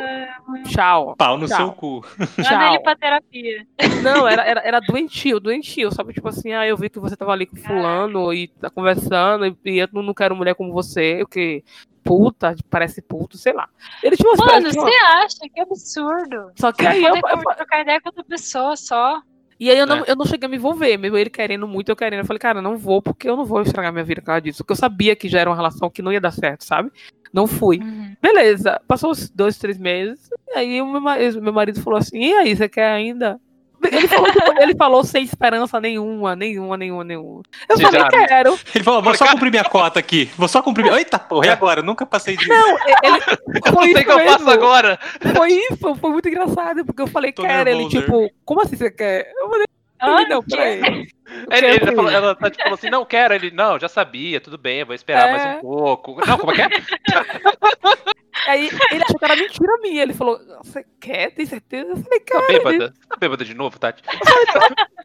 tchau. 0.68 1.16
Pau 1.16 1.38
no 1.38 1.48
Tchau. 1.48 1.58
seu 1.58 1.72
cu. 1.74 2.06
Manda 2.18 2.44
Tchau. 2.44 2.68
ele 2.74 2.80
pra 2.80 2.96
terapia. 2.96 3.68
Não, 4.02 4.28
era, 4.28 4.44
era, 4.44 4.62
era 4.62 4.80
doentio, 4.80 5.40
doentio, 5.40 5.92
sabe? 5.94 6.12
Tipo 6.14 6.30
assim, 6.30 6.54
ah, 6.54 6.66
eu 6.68 6.76
vi 6.76 6.90
que 6.90 7.00
você 7.00 7.16
tava 7.16 7.32
ali 7.34 7.46
com 7.46 7.56
fulano 7.56 8.34
e 8.34 8.48
tá 8.48 8.70
conversando 8.70 9.46
e, 9.46 9.56
e 9.66 9.78
eu 9.78 9.88
não 9.94 10.02
não 10.02 10.14
quero 10.16 10.36
mulher 10.36 10.56
como 10.56 10.74
você, 10.74 11.22
o 11.22 11.28
que 11.28 11.64
puta, 12.04 12.56
parece 12.70 13.02
puto, 13.02 13.38
sei 13.38 13.54
lá. 13.54 13.68
Ele 14.02 14.16
tinha 14.16 14.30
umas 14.30 14.40
Mano, 14.40 14.72
você 14.72 14.80
uma- 14.80 14.90
acha? 15.24 15.38
Que 15.54 15.60
absurdo. 15.62 16.52
Só 16.56 16.72
que 16.72 16.88
aí 16.88 17.04
eu, 17.04 17.14
eu- 17.16 17.56
trocar 17.56 17.82
ideia 17.82 18.02
com 18.02 18.10
outra 18.10 18.24
pessoa 18.24 18.76
só. 18.76 19.22
E 19.60 19.70
aí 19.72 19.78
eu 19.78 19.86
não, 19.88 19.98
É. 19.98 20.04
eu 20.08 20.16
não 20.16 20.26
cheguei 20.26 20.46
a 20.46 20.50
me 20.50 20.58
envolver, 20.58 20.98
mesmo 20.98 21.18
ele 21.18 21.30
querendo 21.30 21.68
muito, 21.68 21.90
eu 21.90 21.96
querendo. 21.96 22.20
Eu 22.20 22.26
falei, 22.26 22.40
cara, 22.40 22.62
não 22.62 22.78
vou, 22.78 23.02
porque 23.02 23.30
eu 23.30 23.36
não 23.36 23.46
vou 23.46 23.62
estragar 23.62 23.92
minha 23.92 24.04
vida 24.06 24.22
por 24.22 24.28
causa 24.28 24.42
disso. 24.42 24.60
Porque 24.60 24.74
eu 24.74 24.78
sabia 24.78 25.16
que 25.16 25.28
já 25.30 25.40
era 25.40 25.50
uma 25.50 25.56
relação 25.56 25.90
que 25.90 26.02
não 26.02 26.12
ia 26.14 26.22
dar 26.22 26.32
certo, 26.32 26.64
sabe? 26.64 26.92
Não 27.34 27.46
fui. 27.48 27.80
Beleza, 28.22 28.82
passou 28.88 29.12
uns 29.12 29.30
dois, 29.30 29.58
três 29.58 29.78
meses, 29.78 30.30
e 30.48 30.58
aí 30.58 30.82
o 30.82 30.88
meu, 30.92 31.02
meu 31.42 31.54
marido 31.54 31.82
falou 31.82 31.98
assim, 32.00 32.18
e 32.20 32.34
aí, 32.34 32.56
você 32.56 32.70
quer 32.70 32.90
ainda? 32.90 33.40
Ele 33.84 34.08
falou, 34.08 34.32
tipo, 34.32 34.62
ele 34.62 34.76
falou 34.76 35.04
sem 35.04 35.24
esperança 35.24 35.80
nenhuma, 35.80 36.36
nenhuma, 36.36 36.76
nenhuma, 36.78 37.04
nenhuma. 37.04 37.42
Eu 37.70 37.80
falei, 37.80 38.04
quero. 38.10 38.58
Ele 38.74 38.84
falou, 38.84 39.02
vou 39.02 39.16
só 39.16 39.28
cumprir 39.28 39.50
minha 39.52 39.64
cota 39.64 40.00
aqui. 40.00 40.30
Vou 40.38 40.48
só 40.48 40.62
cumprir. 40.62 40.84
minha- 40.84 40.98
Eita 40.98 41.20
porra, 41.20 41.46
e 41.46 41.50
agora? 41.50 41.80
Eu 41.82 41.84
nunca 41.84 42.06
passei 42.06 42.36
disso. 42.36 42.50
Não, 42.50 42.70
ele. 43.04 43.22
Eu 43.68 43.72
não 43.72 43.74
Foi 43.74 43.86
sei 43.86 43.94
o 43.94 43.98
isso 43.98 44.06
que 44.06 44.12
eu 44.12 44.32
faço 44.32 44.50
agora. 44.50 45.00
Foi 45.36 45.52
isso, 45.52 45.96
foi 45.96 46.10
muito 46.12 46.28
engraçado, 46.28 46.86
porque 46.86 47.02
eu 47.02 47.08
falei, 47.08 47.32
Tô 47.32 47.44
quero. 47.44 47.70
Ele, 47.70 47.88
tipo, 47.88 48.30
como 48.44 48.62
assim 48.62 48.76
você 48.76 48.90
quer? 48.92 49.32
Eu 49.38 49.50
falei, 49.50 49.66
Ah, 50.00 50.22
não, 50.28 50.44
peraí. 50.44 51.08
Ele, 51.52 51.68
ele 51.68 51.86
falou, 51.96 52.10
ela 52.12 52.36
tá, 52.36 52.50
tipo, 52.50 52.64
falou 52.64 52.76
assim, 52.78 52.90
não 52.90 53.06
quero. 53.06 53.34
Ele, 53.34 53.52
não, 53.52 53.80
já 53.80 53.88
sabia, 53.88 54.40
tudo 54.42 54.58
bem, 54.58 54.80
eu 54.80 54.86
vou 54.86 54.96
esperar 54.96 55.28
É. 55.28 55.32
mais 55.32 55.58
um 55.58 55.62
pouco. 55.62 56.18
Não, 56.26 56.38
como 56.38 56.52
é 56.52 56.56
que 56.56 56.62
é? 56.62 56.68
Aí 58.48 58.70
ele 58.92 59.04
achou 59.04 59.18
que 59.18 59.26
era 59.26 59.36
mentira 59.36 59.78
minha. 59.82 60.04
Ele 60.04 60.14
falou, 60.14 60.40
você 60.64 60.86
quer? 61.00 61.32
Tem 61.34 61.46
certeza? 61.46 61.90
Eu 61.92 61.98
falei, 61.98 62.20
Tá 62.20 62.42
quero. 62.46 62.48
bêbada? 62.48 62.94
Você 62.94 63.08
tá 63.08 63.16
bêbada 63.18 63.46
de 63.46 63.54
novo, 63.54 63.80
Tati? 63.80 64.04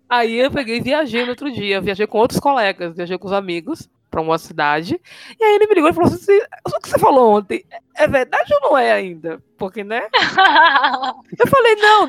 Aí 0.09 0.35
eu 0.39 0.51
peguei 0.51 0.77
e 0.79 0.83
viajei 0.83 1.23
no 1.25 1.31
outro 1.31 1.51
dia. 1.51 1.77
Eu 1.77 1.83
viajei 1.83 2.07
com 2.07 2.19
outros 2.19 2.39
colegas, 2.41 2.95
viajei 2.95 3.17
com 3.19 3.27
os 3.27 3.33
amigos 3.33 3.89
pra 4.11 4.21
uma 4.21 4.37
cidade. 4.37 5.01
E 5.41 5.43
aí 5.45 5.55
ele 5.55 5.67
me 5.67 5.75
ligou 5.75 5.89
e 5.89 5.93
falou 5.95 6.09
assim: 6.13 6.39
o 6.67 6.81
que 6.81 6.89
você 6.91 6.99
falou 6.99 7.33
ontem 7.39 7.65
é 7.97 8.07
verdade 8.07 8.53
ou 8.55 8.61
não 8.71 8.77
é 8.79 8.93
ainda? 8.93 9.43
Porque, 9.57 9.83
né? 9.83 10.07
Eu 11.39 11.47
falei, 11.47 11.77
não, 11.77 12.09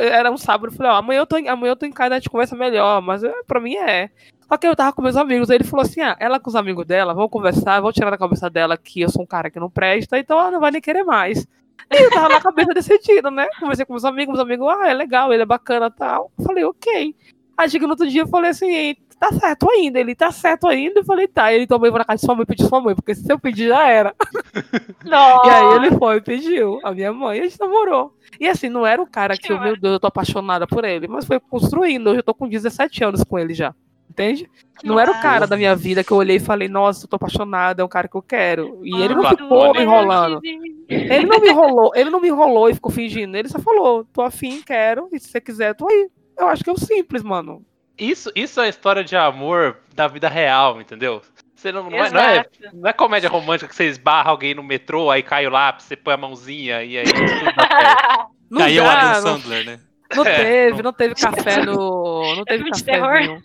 era 0.00 0.30
um 0.30 0.36
sábado. 0.38 0.72
Eu 0.72 0.76
falei, 0.76 0.92
ó, 0.92 0.96
amanhã 0.96 1.20
eu 1.20 1.26
tô, 1.26 1.36
em- 1.36 1.48
amanhã 1.48 1.72
eu 1.72 1.76
tô 1.76 1.84
em 1.86 1.92
casa, 1.92 2.14
a 2.14 2.18
gente 2.18 2.30
conversa 2.30 2.56
melhor, 2.56 3.02
mas 3.02 3.22
é, 3.22 3.32
pra 3.46 3.60
mim 3.60 3.76
é. 3.76 4.10
Só 4.48 4.56
que 4.56 4.66
eu 4.66 4.76
tava 4.76 4.92
com 4.92 5.02
meus 5.02 5.16
amigos, 5.16 5.50
aí 5.50 5.56
ele 5.56 5.64
falou 5.64 5.84
assim: 5.84 6.00
ah, 6.00 6.16
ela 6.18 6.38
com 6.38 6.48
os 6.48 6.56
amigos 6.56 6.86
dela, 6.86 7.14
vão 7.14 7.28
conversar, 7.28 7.80
vão 7.80 7.92
tirar 7.92 8.10
da 8.10 8.18
cabeça 8.18 8.48
dela 8.50 8.76
que 8.76 9.00
eu 9.00 9.08
sou 9.08 9.22
um 9.22 9.26
cara 9.26 9.50
que 9.50 9.60
não 9.60 9.70
presta, 9.70 10.18
então 10.18 10.38
ela 10.38 10.50
não 10.50 10.60
vai 10.60 10.70
nem 10.70 10.80
querer 10.80 11.04
mais. 11.04 11.46
E 11.90 12.02
eu 12.02 12.10
tava 12.10 12.28
na 12.28 12.40
cabeça 12.40 12.72
decidido, 12.72 13.30
né? 13.30 13.46
Conversei 13.58 13.84
com 13.84 13.92
meus 13.92 14.04
amigos, 14.04 14.34
meus 14.34 14.46
amigos, 14.46 14.68
ah, 14.68 14.88
é 14.88 14.94
legal, 14.94 15.32
ele 15.32 15.42
é 15.42 15.46
bacana 15.46 15.86
e 15.86 15.90
tal. 15.90 16.30
Eu 16.38 16.44
falei, 16.44 16.64
ok. 16.64 17.14
Aí 17.56 17.70
chega 17.70 17.86
no 17.86 17.92
outro 17.92 18.08
dia 18.08 18.22
eu 18.22 18.28
falei 18.28 18.50
assim, 18.50 18.96
tá 19.18 19.32
certo 19.32 19.70
ainda. 19.70 20.00
Ele 20.00 20.14
tá 20.14 20.30
certo 20.30 20.66
ainda. 20.66 21.00
Eu 21.00 21.04
falei, 21.04 21.28
tá. 21.28 21.52
Ele 21.52 21.66
tomou 21.66 21.90
pra 21.92 22.04
casa 22.04 22.20
de 22.20 22.26
sua 22.26 22.34
mãe, 22.34 22.46
pediu 22.46 22.68
sua 22.68 22.80
mãe, 22.80 22.94
porque 22.94 23.14
se 23.14 23.30
eu 23.30 23.38
pedir 23.38 23.68
já 23.68 23.88
era. 23.88 24.14
E 25.04 25.50
aí 25.50 25.76
ele 25.76 25.98
foi 25.98 26.16
e 26.16 26.20
pediu. 26.20 26.80
A 26.82 26.92
minha 26.92 27.12
mãe, 27.12 27.38
a 27.38 27.42
gente 27.44 27.60
namorou. 27.60 28.16
E 28.40 28.48
assim, 28.48 28.68
não 28.68 28.86
era 28.86 29.00
o 29.00 29.06
cara 29.06 29.36
que, 29.36 29.52
eu, 29.52 29.60
meu 29.60 29.76
Deus, 29.76 29.94
eu 29.94 30.00
tô 30.00 30.06
apaixonada 30.06 30.66
por 30.66 30.84
ele, 30.84 31.06
mas 31.06 31.24
foi 31.24 31.38
construindo. 31.38 32.08
Hoje 32.08 32.20
eu 32.20 32.22
tô 32.22 32.34
com 32.34 32.48
17 32.48 33.04
anos 33.04 33.22
com 33.22 33.38
ele 33.38 33.54
já. 33.54 33.74
Entende? 34.14 34.48
Não 34.84 34.98
era 35.00 35.10
o 35.10 35.20
cara 35.20 35.44
da 35.44 35.56
minha 35.56 35.74
vida 35.74 36.04
que 36.04 36.12
eu 36.12 36.16
olhei 36.16 36.36
e 36.36 36.40
falei, 36.40 36.68
nossa, 36.68 37.04
eu 37.04 37.08
tô 37.08 37.16
apaixonada, 37.16 37.82
é 37.82 37.84
um 37.84 37.88
cara 37.88 38.06
que 38.06 38.14
eu 38.14 38.22
quero. 38.22 38.78
E 38.84 38.94
ele 39.02 39.12
não 39.12 39.28
ficou 39.28 39.74
me 39.74 39.82
enrolando. 39.82 40.40
Ele 40.88 41.26
não 41.26 41.40
me 41.40 41.48
enrolou, 41.50 41.90
ele 41.96 42.10
não 42.10 42.20
me 42.20 42.28
enrolou 42.28 42.70
e 42.70 42.74
ficou 42.74 42.92
fingindo. 42.92 43.36
Ele 43.36 43.48
só 43.48 43.58
falou, 43.58 44.04
tô 44.12 44.22
afim, 44.22 44.62
quero, 44.62 45.08
e 45.12 45.18
se 45.18 45.28
você 45.28 45.40
quiser, 45.40 45.74
tô 45.74 45.88
aí. 45.90 46.08
Eu 46.38 46.46
acho 46.46 46.62
que 46.62 46.70
é 46.70 46.72
o 46.72 46.78
simples, 46.78 47.24
mano. 47.24 47.64
Isso, 47.98 48.30
isso 48.36 48.60
é 48.60 48.66
a 48.66 48.68
história 48.68 49.02
de 49.02 49.16
amor 49.16 49.78
da 49.94 50.06
vida 50.06 50.28
real, 50.28 50.80
entendeu? 50.80 51.20
Você 51.56 51.72
não, 51.72 51.90
não, 51.90 51.98
é, 51.98 52.10
não, 52.10 52.20
é, 52.20 52.44
não 52.72 52.88
é 52.90 52.92
comédia 52.92 53.28
romântica 53.28 53.68
que 53.68 53.74
você 53.74 53.86
esbarra 53.86 54.30
alguém 54.30 54.54
no 54.54 54.62
metrô, 54.62 55.10
aí 55.10 55.22
cai 55.24 55.46
o 55.46 55.50
lápis, 55.50 55.86
você 55.86 55.96
põe 55.96 56.14
a 56.14 56.18
mãozinha 56.18 56.84
e 56.84 56.98
aí 56.98 57.04
Caiu 58.56 58.84
o 58.84 58.88
Adam 58.88 59.22
Sandler, 59.22 59.64
né? 59.66 59.80
não 60.14 60.24
É, 60.24 60.36
teve, 60.36 60.82
não 60.82 60.92
teve 60.92 61.14
café 61.20 61.64
no. 61.64 62.36
Não 62.36 62.44
teve 62.44 62.64
de 62.70 62.84
café. 62.84 62.92
terror? 62.92 63.42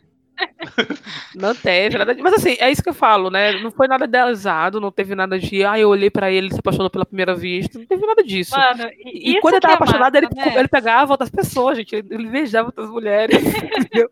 Não 1.36 1.56
teve 1.56 1.98
nada 1.98 2.14
de... 2.14 2.22
Mas 2.22 2.34
assim, 2.34 2.56
é 2.60 2.70
isso 2.72 2.84
que 2.84 2.90
eu 2.90 2.94
falo, 2.94 3.30
né? 3.30 3.54
Não 3.54 3.72
foi 3.72 3.88
nada 3.88 4.06
idealizado, 4.06 4.80
não 4.80 4.92
teve 4.92 5.16
nada 5.16 5.40
de, 5.40 5.64
ah, 5.64 5.80
eu 5.80 5.90
olhei 5.90 6.10
pra 6.10 6.32
ele 6.32 6.48
e 6.48 6.52
se 6.52 6.60
apaixonou 6.60 6.90
pela 6.90 7.06
primeira 7.06 7.36
vista. 7.36 7.80
Não 7.80 7.86
teve 7.86 8.06
nada 8.06 8.24
disso. 8.24 8.56
Mano, 8.58 8.90
E, 9.06 9.32
isso 9.32 9.42
quando 9.42 9.56
ele 9.56 9.62
tava 9.62 9.74
é 9.74 9.76
apaixonado, 9.76 10.16
ele, 10.16 10.28
massa, 10.36 10.50
né? 10.50 10.60
ele 10.60 10.68
pegava 10.68 11.14
outras 11.14 11.30
pessoas, 11.30 11.78
gente. 11.78 11.96
Ele 11.96 12.20
ele 12.20 12.28
beijava 12.28 12.68
outras 12.68 12.90
mulheres. 12.90 13.38
entendeu? 13.42 14.10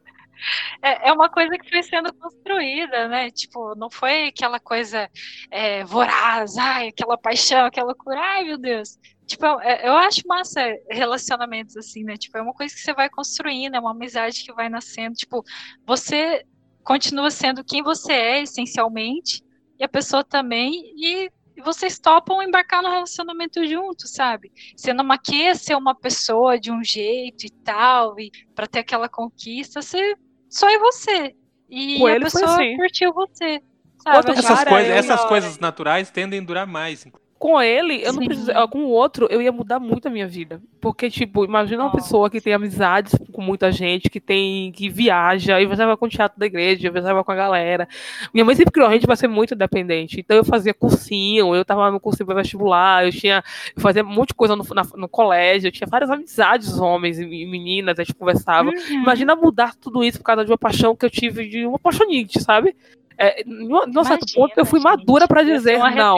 É, 0.82 1.09
é 1.09 1.13
uma 1.13 1.30
coisa 1.30 1.57
que 1.57 1.69
foi 1.69 1.82
sendo 1.84 2.13
construída, 2.13 3.07
né? 3.07 3.32
Tipo, 3.32 3.75
não 3.75 3.89
foi 3.89 4.28
aquela 4.28 4.59
coisa 4.59 5.09
é, 5.49 5.84
voraz, 5.84 6.57
ai, 6.57 6.89
aquela 6.89 7.17
paixão, 7.17 7.65
aquela 7.65 7.88
loucura, 7.88 8.19
ai 8.19 8.43
meu 8.43 8.57
Deus. 8.57 8.97
Tipo, 9.28 9.45
é- 9.61 9.88
eu 9.88 9.93
acho 9.93 10.21
massa 10.25 10.61
relacionamentos 10.89 11.75
assim, 11.75 12.03
né? 12.03 12.15
Tipo, 12.15 12.38
é 12.38 12.41
uma 12.41 12.53
coisa 12.53 12.73
que 12.73 12.80
você 12.80 12.93
vai 12.93 13.09
construindo, 13.09 13.75
é 13.75 13.80
uma 13.80 13.91
amizade 13.91 14.43
que 14.43 14.53
vai 14.53 14.69
nascendo. 14.69 15.15
Tipo, 15.15 15.43
você 15.86 16.43
continua 16.84 17.30
sendo 17.30 17.63
quem 17.63 17.84
você 17.84 18.13
é, 18.13 18.41
essencialmente, 18.41 19.43
e 19.78 19.84
a 19.84 19.89
pessoa 19.89 20.23
também, 20.23 20.71
e 20.95 21.30
vocês 21.61 21.99
topam 21.99 22.41
embarcar 22.41 22.82
no 22.82 22.89
relacionamento 22.89 23.65
juntos, 23.67 24.11
sabe? 24.11 24.51
Você 24.75 24.93
não 24.93 25.03
maquia 25.03 25.53
ser 25.55 25.75
uma 25.75 25.93
pessoa 25.93 26.57
de 26.59 26.71
um 26.71 26.84
jeito 26.84 27.45
e 27.45 27.49
tal, 27.63 28.17
e 28.19 28.32
para 28.55 28.65
ter 28.67 28.80
aquela 28.80 29.09
conquista, 29.09 29.82
você 29.82 30.15
só 30.49 30.69
é 30.69 30.80
você. 30.80 31.36
E 31.69 31.97
Com 31.99 32.07
a 32.07 32.19
pessoa 32.19 32.45
assim. 32.55 32.78
curtiu 32.78 33.13
você. 33.13 33.61
Sabe? 34.01 34.17
Essas, 34.39 34.65
eu- 34.89 34.95
essas 34.95 35.25
coisas 35.25 35.59
naturais 35.59 36.09
tendem 36.11 36.39
a 36.39 36.43
durar 36.43 36.67
mais. 36.67 37.05
Com 37.39 37.61
ele, 37.61 38.01
eu 38.03 38.13
não 38.13 38.21
Sim. 38.21 38.27
precisava. 38.27 38.67
Com 38.67 38.79
o 38.85 38.89
outro, 38.89 39.27
eu 39.29 39.39
ia 39.41 39.51
mudar 39.51 39.79
muito 39.79 40.07
a 40.07 40.11
minha 40.11 40.27
vida. 40.27 40.59
Porque, 40.81 41.09
tipo, 41.09 41.45
imagina 41.45 41.83
uma 41.83 41.91
pessoa 41.91 42.29
que 42.31 42.41
tem 42.41 42.51
amizades 42.53 43.13
com 43.31 43.41
muita 43.41 43.71
gente, 43.71 44.09
que 44.09 44.19
tem. 44.19 44.71
que 44.71 44.89
viaja, 44.89 45.61
e 45.61 45.65
viajava 45.65 45.95
com 45.95 46.07
o 46.07 46.09
teatro 46.09 46.39
da 46.39 46.45
igreja, 46.47 46.89
viajava 46.89 47.23
com 47.23 47.31
a 47.31 47.35
galera. 47.35 47.88
Minha 48.33 48.43
mãe 48.43 48.55
sempre 48.55 48.71
criou 48.71 48.89
a 48.89 48.93
gente 48.93 49.05
pra 49.05 49.15
ser 49.15 49.27
muito 49.27 49.53
independente. 49.53 50.19
Então 50.19 50.35
eu 50.35 50.43
fazia 50.43 50.73
cursinho, 50.73 51.53
eu 51.55 51.63
tava 51.63 51.91
no 51.91 51.99
cursinho 51.99 52.25
vestibular, 52.33 53.05
eu 53.05 53.11
tinha. 53.11 53.43
Eu 53.75 53.81
fazia 53.81 54.03
um 54.03 54.07
monte 54.07 54.29
de 54.29 54.35
coisa 54.35 54.55
no, 54.55 54.63
na- 54.73 54.88
no 54.95 55.07
colégio, 55.07 55.67
eu 55.67 55.71
tinha 55.71 55.88
várias 55.88 56.09
amizades, 56.09 56.79
homens 56.79 57.19
e 57.19 57.25
meninas, 57.25 57.99
a 57.99 58.03
gente 58.03 58.15
conversava. 58.15 58.69
Uhum. 58.69 59.01
Imagina 59.03 59.35
mudar 59.35 59.75
tudo 59.75 60.03
isso 60.03 60.17
por 60.17 60.23
causa 60.25 60.43
de 60.43 60.51
uma 60.51 60.57
paixão 60.57 60.95
que 60.95 61.05
eu 61.05 61.09
tive 61.09 61.47
de 61.47 61.67
uma 61.67 61.77
paixonite, 61.77 62.41
sabe? 62.41 62.75
É, 63.18 63.43
no, 63.45 63.86
no 63.88 64.03
certo 64.05 64.24
Imagina, 64.24 64.36
ponto, 64.36 64.53
eu 64.57 64.65
fui 64.65 64.80
madura 64.80 65.28
pra 65.28 65.41
ia 65.41 65.47
ser 65.47 65.53
dizer 65.57 65.78
um 65.82 65.95
não. 65.95 66.18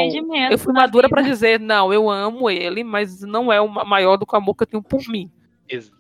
Eu 0.52 0.58
fui 0.60 0.74
madura 0.74 1.08
pra 1.08 1.22
dizer 1.22 1.60
não, 1.60 1.94
eu 1.94 2.10
amo 2.10 2.50
ele, 2.50 2.84
mas 2.84 3.22
não 3.22 3.52
é 3.54 3.62
o 3.62 3.68
ma- 3.70 3.86
maior 3.86 4.18
do 4.18 4.26
que 4.26 4.34
o 4.36 4.38
amor 4.38 4.54
que 4.56 4.64
eu 4.64 4.68
tenho 4.68 4.84
por 4.84 5.00
mim, 5.08 5.32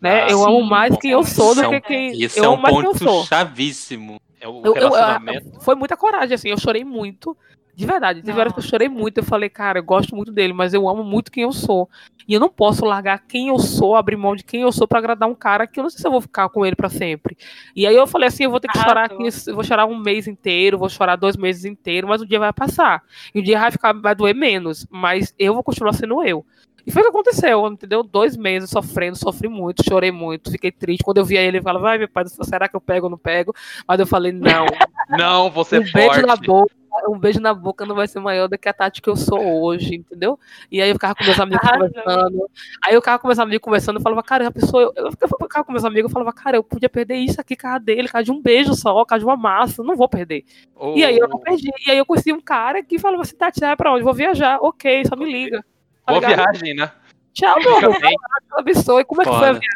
né? 0.02 0.24
Exato. 0.26 0.32
Eu 0.32 0.44
amo 0.46 0.64
mais 0.64 0.98
quem 0.98 1.12
eu 1.12 1.24
sou 1.24 1.56
do 1.56 1.62
Isso 1.62 1.74
é 1.74 1.80
que 1.82 1.88
quem 1.88 2.12
Isso 2.22 2.38
eu 2.40 2.44
é 2.44 2.48
amo 2.48 2.58
um 2.58 2.62
mais 2.62 2.76
quem 2.76 2.84
eu 2.86 2.92
ponto 2.92 3.04
sou. 3.04 3.24
chavíssimo. 3.26 4.20
É 4.42 4.48
o 4.48 4.58
Eu- 4.60 4.66
eu- 4.66 4.74
relacionamento. 4.74 5.62
foi 5.62 5.76
muita 5.76 5.96
coragem, 5.98 6.34
assim, 6.36 6.50
eu 6.50 6.58
chorei 6.60 6.84
muito. 6.84 7.36
De 7.80 7.86
verdade, 7.86 8.22
teve 8.22 8.38
horas 8.38 8.52
que 8.52 8.60
eu 8.60 8.64
chorei 8.64 8.90
muito. 8.90 9.20
Eu 9.20 9.24
falei, 9.24 9.48
cara, 9.48 9.80
eu 9.80 9.84
gosto 9.84 10.14
muito 10.14 10.34
dele, 10.34 10.52
mas 10.52 10.74
eu 10.74 10.90
amo 10.90 11.02
muito 11.02 11.32
quem 11.32 11.44
eu 11.44 11.54
sou. 11.54 11.90
E 12.28 12.34
eu 12.34 12.40
não 12.40 12.50
posso 12.50 12.84
largar 12.84 13.24
quem 13.26 13.48
eu 13.48 13.58
sou, 13.58 13.96
abrir 13.96 14.18
mão 14.18 14.36
de 14.36 14.44
quem 14.44 14.64
eu 14.64 14.72
sou 14.74 14.86
pra 14.86 15.00
agradar 15.00 15.30
um 15.30 15.34
cara 15.34 15.66
que 15.66 15.80
eu 15.80 15.84
não 15.84 15.90
sei 15.90 16.02
se 16.02 16.06
eu 16.06 16.12
vou 16.12 16.20
ficar 16.20 16.50
com 16.50 16.66
ele 16.66 16.76
pra 16.76 16.90
sempre. 16.90 17.38
E 17.74 17.88
aí 17.88 17.96
eu 17.96 18.06
falei 18.06 18.28
assim, 18.28 18.44
eu 18.44 18.52
vou 18.52 18.60
ter 18.60 18.68
que 18.68 18.78
chorar 18.78 19.06
Arrasou. 19.06 19.26
aqui, 19.26 19.50
eu 19.50 19.56
vou 19.56 19.64
chorar 19.64 19.86
um 19.86 19.98
mês 19.98 20.28
inteiro, 20.28 20.78
vou 20.78 20.90
chorar 20.90 21.16
dois 21.16 21.38
meses 21.38 21.64
inteiros, 21.64 22.10
mas 22.10 22.22
um 22.22 22.26
dia 22.26 22.38
vai 22.38 22.52
passar. 22.52 23.02
E 23.34 23.40
um 23.40 23.44
dia 23.44 23.58
vai 23.58 23.72
ficar, 23.72 23.94
vai 23.94 24.14
doer 24.14 24.36
menos, 24.36 24.86
mas 24.92 25.34
eu 25.40 25.54
vou 25.54 25.64
continuar 25.64 25.94
sendo 25.94 26.22
eu. 26.22 26.46
E 26.86 26.92
foi 26.92 27.02
o 27.02 27.06
que 27.06 27.12
aconteceu, 27.12 27.66
entendeu? 27.68 28.04
Dois 28.04 28.36
meses 28.36 28.70
sofrendo, 28.70 29.16
sofri 29.16 29.48
muito, 29.48 29.86
chorei 29.88 30.12
muito, 30.12 30.52
fiquei 30.52 30.72
triste. 30.72 31.02
Quando 31.02 31.20
eu 31.20 31.26
via 31.26 31.42
ele, 31.42 31.60
eu 31.60 31.64
falava, 31.64 31.86
vai, 31.86 31.98
meu 31.98 32.10
pai, 32.10 32.26
será 32.28 32.68
que 32.68 32.76
eu 32.76 32.82
pego 32.82 33.06
ou 33.06 33.10
não 33.12 33.18
pego? 33.18 33.56
Mas 33.88 34.00
eu 34.02 34.06
falei, 34.08 34.34
não, 34.34 34.66
Não, 35.18 35.50
você 35.50 35.80
um 35.80 35.84
beijo 35.84 35.96
forte. 35.96 36.26
na 36.26 36.36
boca, 36.36 36.76
um 37.08 37.18
beijo 37.18 37.40
na 37.40 37.54
boca 37.54 37.86
não 37.86 37.96
vai 37.96 38.08
ser 38.08 38.20
maior 38.20 38.48
do 38.48 38.58
que 38.58 38.68
a 38.70 38.74
Tati 38.74 39.02
que 39.02 39.10
eu 39.10 39.16
sou 39.16 39.62
hoje, 39.62 39.96
entendeu? 39.96 40.40
E 40.72 40.82
aí 40.82 40.90
eu 40.90 40.96
ficava 40.96 41.16
com 41.16 41.24
meus 41.24 41.40
amigos 41.40 41.64
Arrasou. 41.68 41.90
conversando. 41.90 42.50
Aí 42.86 42.94
eu 42.94 43.02
ficava 43.02 43.20
com 43.20 43.28
meus 43.28 43.40
amigos 43.40 43.64
conversando, 43.64 43.98
eu 43.98 44.02
falava, 44.02 44.24
cara, 44.24 44.48
a 44.48 44.52
pessoa. 44.52 44.92
Eu, 44.96 45.06
eu 45.06 45.12
ficava 45.42 45.64
com 45.64 45.72
meus 45.72 45.86
amigos, 45.86 46.10
eu 46.10 46.14
falava, 46.14 46.34
cara, 46.34 46.58
eu 46.58 46.64
podia 46.64 46.90
perder 46.90 47.16
isso 47.16 47.40
aqui, 47.40 47.56
cara 47.56 47.80
dele, 47.80 48.08
cara 48.08 48.24
de 48.24 48.32
um 48.32 48.42
beijo 48.42 48.74
só, 48.76 49.04
cara 49.06 49.20
de 49.20 49.26
uma 49.26 49.38
massa, 49.38 49.84
não 49.84 49.96
vou 49.96 50.10
perder. 50.10 50.44
O- 50.76 50.96
E 50.98 51.04
aí 51.04 51.18
eu 51.18 51.28
não 51.28 51.40
perdi. 51.40 51.70
E 51.88 51.92
aí 51.92 51.98
eu 51.98 52.06
conheci 52.06 52.34
um 52.34 52.42
cara 52.42 52.84
que 52.84 52.98
falava 53.00 53.22
assim, 53.22 53.36
Tati, 53.36 53.60
vai 53.60 53.76
pra 53.76 53.94
onde? 53.94 54.04
Vou 54.04 54.14
viajar. 54.14 54.60
Ok, 54.62 55.04
só 55.06 55.16
me 55.16 55.26
liga. 55.26 55.64
Tá 56.06 56.14
Boa 56.14 56.20
ligado? 56.28 56.52
viagem, 56.52 56.74
né? 56.76 56.92
Tchau, 57.34 57.58
meu 57.60 57.78
amor. 57.78 59.06
Como 59.06 59.22
é 59.22 59.26
que 59.26 59.32
foi 59.32 59.48
a 59.48 59.52
viagem? 59.54 59.70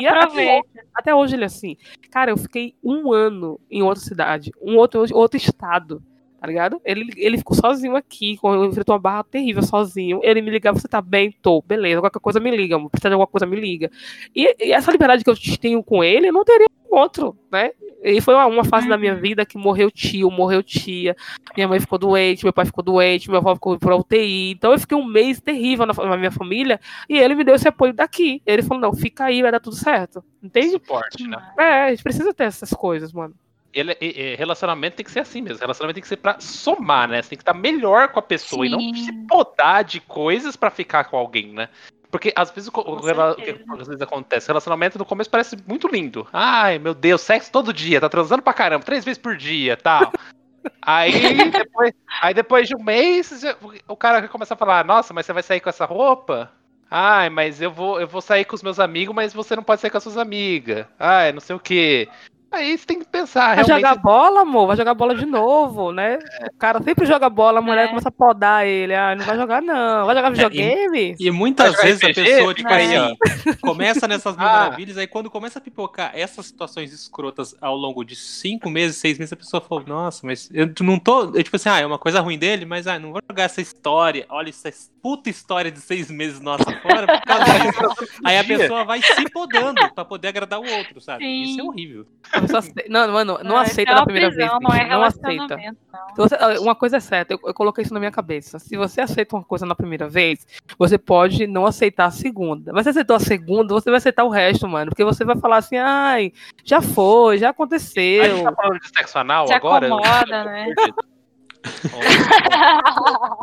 E 0.00 0.06
até 0.06 0.60
até 0.94 1.14
hoje 1.14 1.36
ele 1.36 1.44
é 1.44 1.46
assim. 1.46 1.76
Cara, 2.10 2.30
eu 2.32 2.36
fiquei 2.36 2.74
um 2.82 3.12
ano 3.12 3.60
em 3.70 3.82
outra 3.82 4.02
cidade, 4.02 4.50
um 4.60 4.76
outro, 4.76 5.04
outro 5.14 5.36
estado, 5.36 6.02
tá 6.40 6.46
ligado? 6.46 6.80
Ele, 6.84 7.10
ele 7.16 7.38
ficou 7.38 7.56
sozinho 7.56 7.96
aqui, 7.96 8.36
com- 8.36 8.64
enfrentou 8.64 8.94
uma 8.94 9.00
barra 9.00 9.24
terrível 9.24 9.62
sozinho. 9.62 10.20
Ele 10.22 10.40
me 10.40 10.50
ligava, 10.50 10.78
você 10.78 10.88
tá 10.88 11.00
bem? 11.02 11.32
Tô, 11.42 11.62
beleza, 11.62 12.00
qualquer 12.00 12.20
coisa 12.20 12.38
me 12.40 12.50
liga, 12.50 12.78
precisa 12.88 13.08
de 13.10 13.14
alguma 13.14 13.26
coisa 13.26 13.46
me 13.46 13.56
liga. 13.60 13.90
E, 14.34 14.66
e 14.66 14.72
essa 14.72 14.90
liberdade 14.92 15.24
que 15.24 15.30
eu 15.30 15.34
tenho 15.60 15.82
com 15.82 16.02
ele, 16.02 16.28
eu 16.28 16.32
não 16.32 16.44
teria 16.44 16.66
com 16.88 16.96
outro, 16.96 17.36
né? 17.50 17.70
E 18.02 18.20
foi 18.20 18.32
uma, 18.34 18.46
uma 18.46 18.64
fase 18.64 18.88
da 18.88 18.96
minha 18.96 19.16
vida 19.16 19.44
que 19.44 19.58
morreu 19.58 19.90
tio, 19.90 20.30
morreu 20.30 20.62
tia, 20.62 21.16
minha 21.56 21.66
mãe 21.66 21.80
ficou 21.80 21.98
doente, 21.98 22.44
meu 22.44 22.52
pai 22.52 22.64
ficou 22.64 22.84
doente, 22.84 23.28
minha 23.28 23.40
avó 23.40 23.54
ficou 23.54 23.76
pra 23.76 23.96
UTI. 23.96 24.52
Então 24.52 24.72
eu 24.72 24.78
fiquei 24.78 24.96
um 24.96 25.04
mês 25.04 25.40
terrível 25.40 25.84
na, 25.84 25.92
na 25.92 26.16
minha 26.16 26.30
família 26.30 26.78
e 27.08 27.18
ele 27.18 27.34
me 27.34 27.42
deu 27.42 27.56
esse 27.56 27.66
apoio 27.66 27.92
daqui. 27.92 28.40
Ele 28.46 28.62
falou: 28.62 28.80
não, 28.80 28.94
fica 28.94 29.24
aí, 29.24 29.42
vai 29.42 29.50
dar 29.50 29.58
tudo 29.58 29.74
certo. 29.74 30.22
Entende? 30.40 30.70
Suporte, 30.70 31.26
né? 31.26 31.52
É, 31.58 31.84
a 31.86 31.90
gente 31.90 32.02
precisa 32.04 32.32
ter 32.32 32.44
essas 32.44 32.70
coisas, 32.70 33.12
mano. 33.12 33.34
Ele, 33.72 33.96
e 34.00 34.34
relacionamento 34.36 34.96
tem 34.96 35.04
que 35.04 35.12
ser 35.12 35.20
assim 35.20 35.42
mesmo. 35.42 35.60
Relacionamento 35.60 35.94
tem 35.96 36.02
que 36.02 36.08
ser 36.08 36.16
pra 36.16 36.40
somar, 36.40 37.08
né? 37.08 37.20
Você 37.22 37.30
tem 37.30 37.38
que 37.38 37.42
estar 37.42 37.54
melhor 37.54 38.08
com 38.08 38.18
a 38.18 38.22
pessoa 38.22 38.66
e 38.66 38.70
não 38.70 38.80
Sim. 38.80 38.94
se 38.94 39.12
podar 39.26 39.84
de 39.84 40.00
coisas 40.00 40.56
pra 40.56 40.70
ficar 40.70 41.04
com 41.04 41.16
alguém, 41.16 41.52
né? 41.52 41.68
Porque 42.10 42.32
às 42.34 42.50
vezes 42.50 42.68
o 42.68 42.72
Com 42.72 42.96
rela- 43.00 43.32
o 43.32 43.36
que 43.36 43.44
certeza. 43.44 43.72
às 43.78 43.86
vezes 43.86 44.00
acontece, 44.02 44.46
relacionamento 44.48 44.98
no 44.98 45.04
começo 45.04 45.28
parece 45.28 45.56
muito 45.66 45.86
lindo. 45.86 46.26
Ai, 46.32 46.78
meu 46.78 46.94
Deus, 46.94 47.20
sexo 47.20 47.52
todo 47.52 47.72
dia, 47.72 48.00
tá 48.00 48.08
transando 48.08 48.42
pra 48.42 48.54
caramba, 48.54 48.82
três 48.84 49.04
vezes 49.04 49.18
por 49.18 49.36
dia, 49.36 49.76
tal. 49.76 50.10
Aí 50.82 51.50
depois, 51.50 51.92
aí 52.20 52.34
depois 52.34 52.68
de 52.68 52.74
um 52.76 52.82
mês, 52.82 53.42
o 53.86 53.96
cara 53.96 54.26
começa 54.28 54.54
a 54.54 54.56
falar: 54.56 54.84
"Nossa, 54.84 55.14
mas 55.14 55.24
você 55.24 55.32
vai 55.32 55.42
sair 55.42 55.60
com 55.60 55.68
essa 55.68 55.84
roupa?" 55.84 56.50
Ai, 56.90 57.30
mas 57.30 57.60
eu 57.62 57.70
vou, 57.70 58.00
eu 58.00 58.08
vou 58.08 58.20
sair 58.20 58.44
com 58.44 58.54
os 58.56 58.62
meus 58.62 58.80
amigos, 58.80 59.14
mas 59.14 59.32
você 59.32 59.54
não 59.54 59.62
pode 59.62 59.80
sair 59.80 59.90
com 59.90 59.98
as 59.98 60.02
suas 60.02 60.16
amigas. 60.18 60.86
Ai, 60.98 61.32
não 61.32 61.40
sei 61.40 61.54
o 61.54 61.60
quê. 61.60 62.08
Aí 62.50 62.78
você 62.78 62.86
tem 62.86 62.98
que 62.98 63.04
pensar, 63.06 63.54
Vai 63.56 63.64
realmente. 63.64 63.76
jogar 63.76 63.94
bola, 63.96 64.40
amor, 64.40 64.66
vai 64.68 64.76
jogar 64.76 64.94
bola 64.94 65.14
de 65.14 65.26
novo, 65.26 65.92
né? 65.92 66.18
O 66.54 66.56
cara 66.58 66.82
sempre 66.82 67.04
joga 67.04 67.28
bola, 67.28 67.58
a 67.58 67.62
mulher 67.62 67.84
É. 67.84 67.88
começa 67.88 68.08
a 68.08 68.12
podar 68.12 68.66
ele. 68.66 68.94
Ah, 68.94 69.14
não 69.14 69.22
vai 69.24 69.36
jogar, 69.36 69.60
não. 69.60 70.06
Vai 70.06 70.16
jogar 70.16 70.30
videogame? 70.30 71.14
E 71.20 71.30
muitas 71.30 71.66
Vai 71.66 71.74
jogar 71.74 71.86
vezes 71.88 72.02
a 72.04 72.06
RPG? 72.08 72.24
pessoa, 72.24 72.54
tipo 72.54 72.68
Fica 72.70 72.82
assim, 72.82 72.96
aí, 72.96 73.56
começa 73.60 74.08
nessas 74.08 74.34
mil 74.36 74.46
Ah. 74.48 74.52
maravilhas, 74.52 74.96
aí 74.96 75.06
quando 75.06 75.30
começa 75.30 75.58
a 75.58 75.62
pipocar 75.62 76.10
essas 76.14 76.46
situações 76.46 76.90
escrotas 76.92 77.54
ao 77.60 77.76
longo 77.76 78.02
de 78.02 78.16
cinco 78.16 78.70
meses, 78.70 78.96
seis 78.96 79.18
meses, 79.18 79.32
a 79.32 79.36
pessoa 79.36 79.60
fala, 79.60 79.84
nossa, 79.86 80.26
mas 80.26 80.48
eu 80.52 80.70
não 80.80 80.98
tô. 80.98 81.24
Eu, 81.34 81.42
tipo 81.42 81.56
assim, 81.56 81.68
ah, 81.68 81.80
é 81.80 81.86
uma 81.86 81.98
coisa 81.98 82.20
ruim 82.20 82.38
dele, 82.38 82.64
mas 82.64 82.86
ah, 82.86 82.98
não 82.98 83.12
vou 83.12 83.20
jogar 83.30 83.44
essa 83.44 83.60
história. 83.60 84.24
Olha, 84.30 84.48
essa 84.48 84.70
puta 85.02 85.28
história 85.28 85.70
de 85.70 85.80
seis 85.80 86.10
meses 86.10 86.40
nossa 86.40 86.64
fora 86.80 87.06
por 87.06 87.20
causa 87.26 87.44
disso. 87.44 88.10
Aí 88.24 88.38
a 88.38 88.44
pessoa 88.44 88.84
vai 88.84 89.02
se 89.02 89.28
podando 89.30 89.92
pra 89.94 90.04
poder 90.04 90.28
agradar 90.28 90.58
o 90.60 90.66
outro, 90.66 90.98
sabe? 91.00 91.24
Sim. 91.24 91.42
Isso 91.42 91.60
é 91.60 91.64
horrível. 91.64 92.06
A 92.38 92.40
pessoa 92.42 92.58
ace- 92.60 92.74
Não, 92.88 93.08
mano, 93.12 93.38
não 93.44 93.56
aceita 93.56 93.82
isso 93.82 93.90
é 93.90 93.94
na 93.94 94.00
uma 94.00 94.04
primeira 94.04 94.28
prisão, 94.30 94.58
vez. 94.58 94.60
Não 94.62 94.74
é 94.76 94.88
não 94.88 95.02
aceita. 95.02 95.56
não. 95.56 96.14
Você- 96.16 96.36
uma 96.60 96.74
coisa 96.74 96.96
é 96.96 97.00
certa, 97.00 97.34
eu, 97.34 97.40
eu 97.44 97.54
coloquei 97.54 97.82
isso 97.84 97.92
na 97.94 98.00
minha 98.00 98.10
cabeça. 98.12 98.58
Se 98.58 98.76
você 98.76 99.00
aceita 99.00 99.36
uma 99.36 99.44
coisa 99.44 99.66
na 99.66 99.74
primeira 99.74 100.08
vez, 100.08 100.46
você 100.78 100.96
pode 100.98 101.46
não 101.46 101.66
aceitar 101.66 102.06
a 102.06 102.10
segunda. 102.10 102.72
Mas 102.72 102.82
se 102.82 102.84
você 102.84 102.90
aceitou 102.90 103.16
a 103.16 103.20
segunda, 103.20 103.74
você 103.74 103.90
vai 103.90 103.98
aceitar 103.98 104.24
o 104.24 104.28
resto, 104.30 104.66
mano. 104.68 104.90
Porque 104.90 105.04
você 105.04 105.24
vai 105.24 105.36
falar 105.38 105.58
assim, 105.58 105.76
ai, 105.76 106.32
já 106.64 106.80
foi, 106.80 107.38
já 107.38 107.48
A 107.48 107.50
gente 107.50 107.54
aconteceu. 107.56 108.42
tá 108.44 108.52
falando 108.52 108.80
de 108.80 108.88
sexo 108.88 109.18
anal 109.18 109.46
Se 109.46 109.52
agora? 109.54 109.86
acomoda, 109.86 110.44
né? 110.44 110.72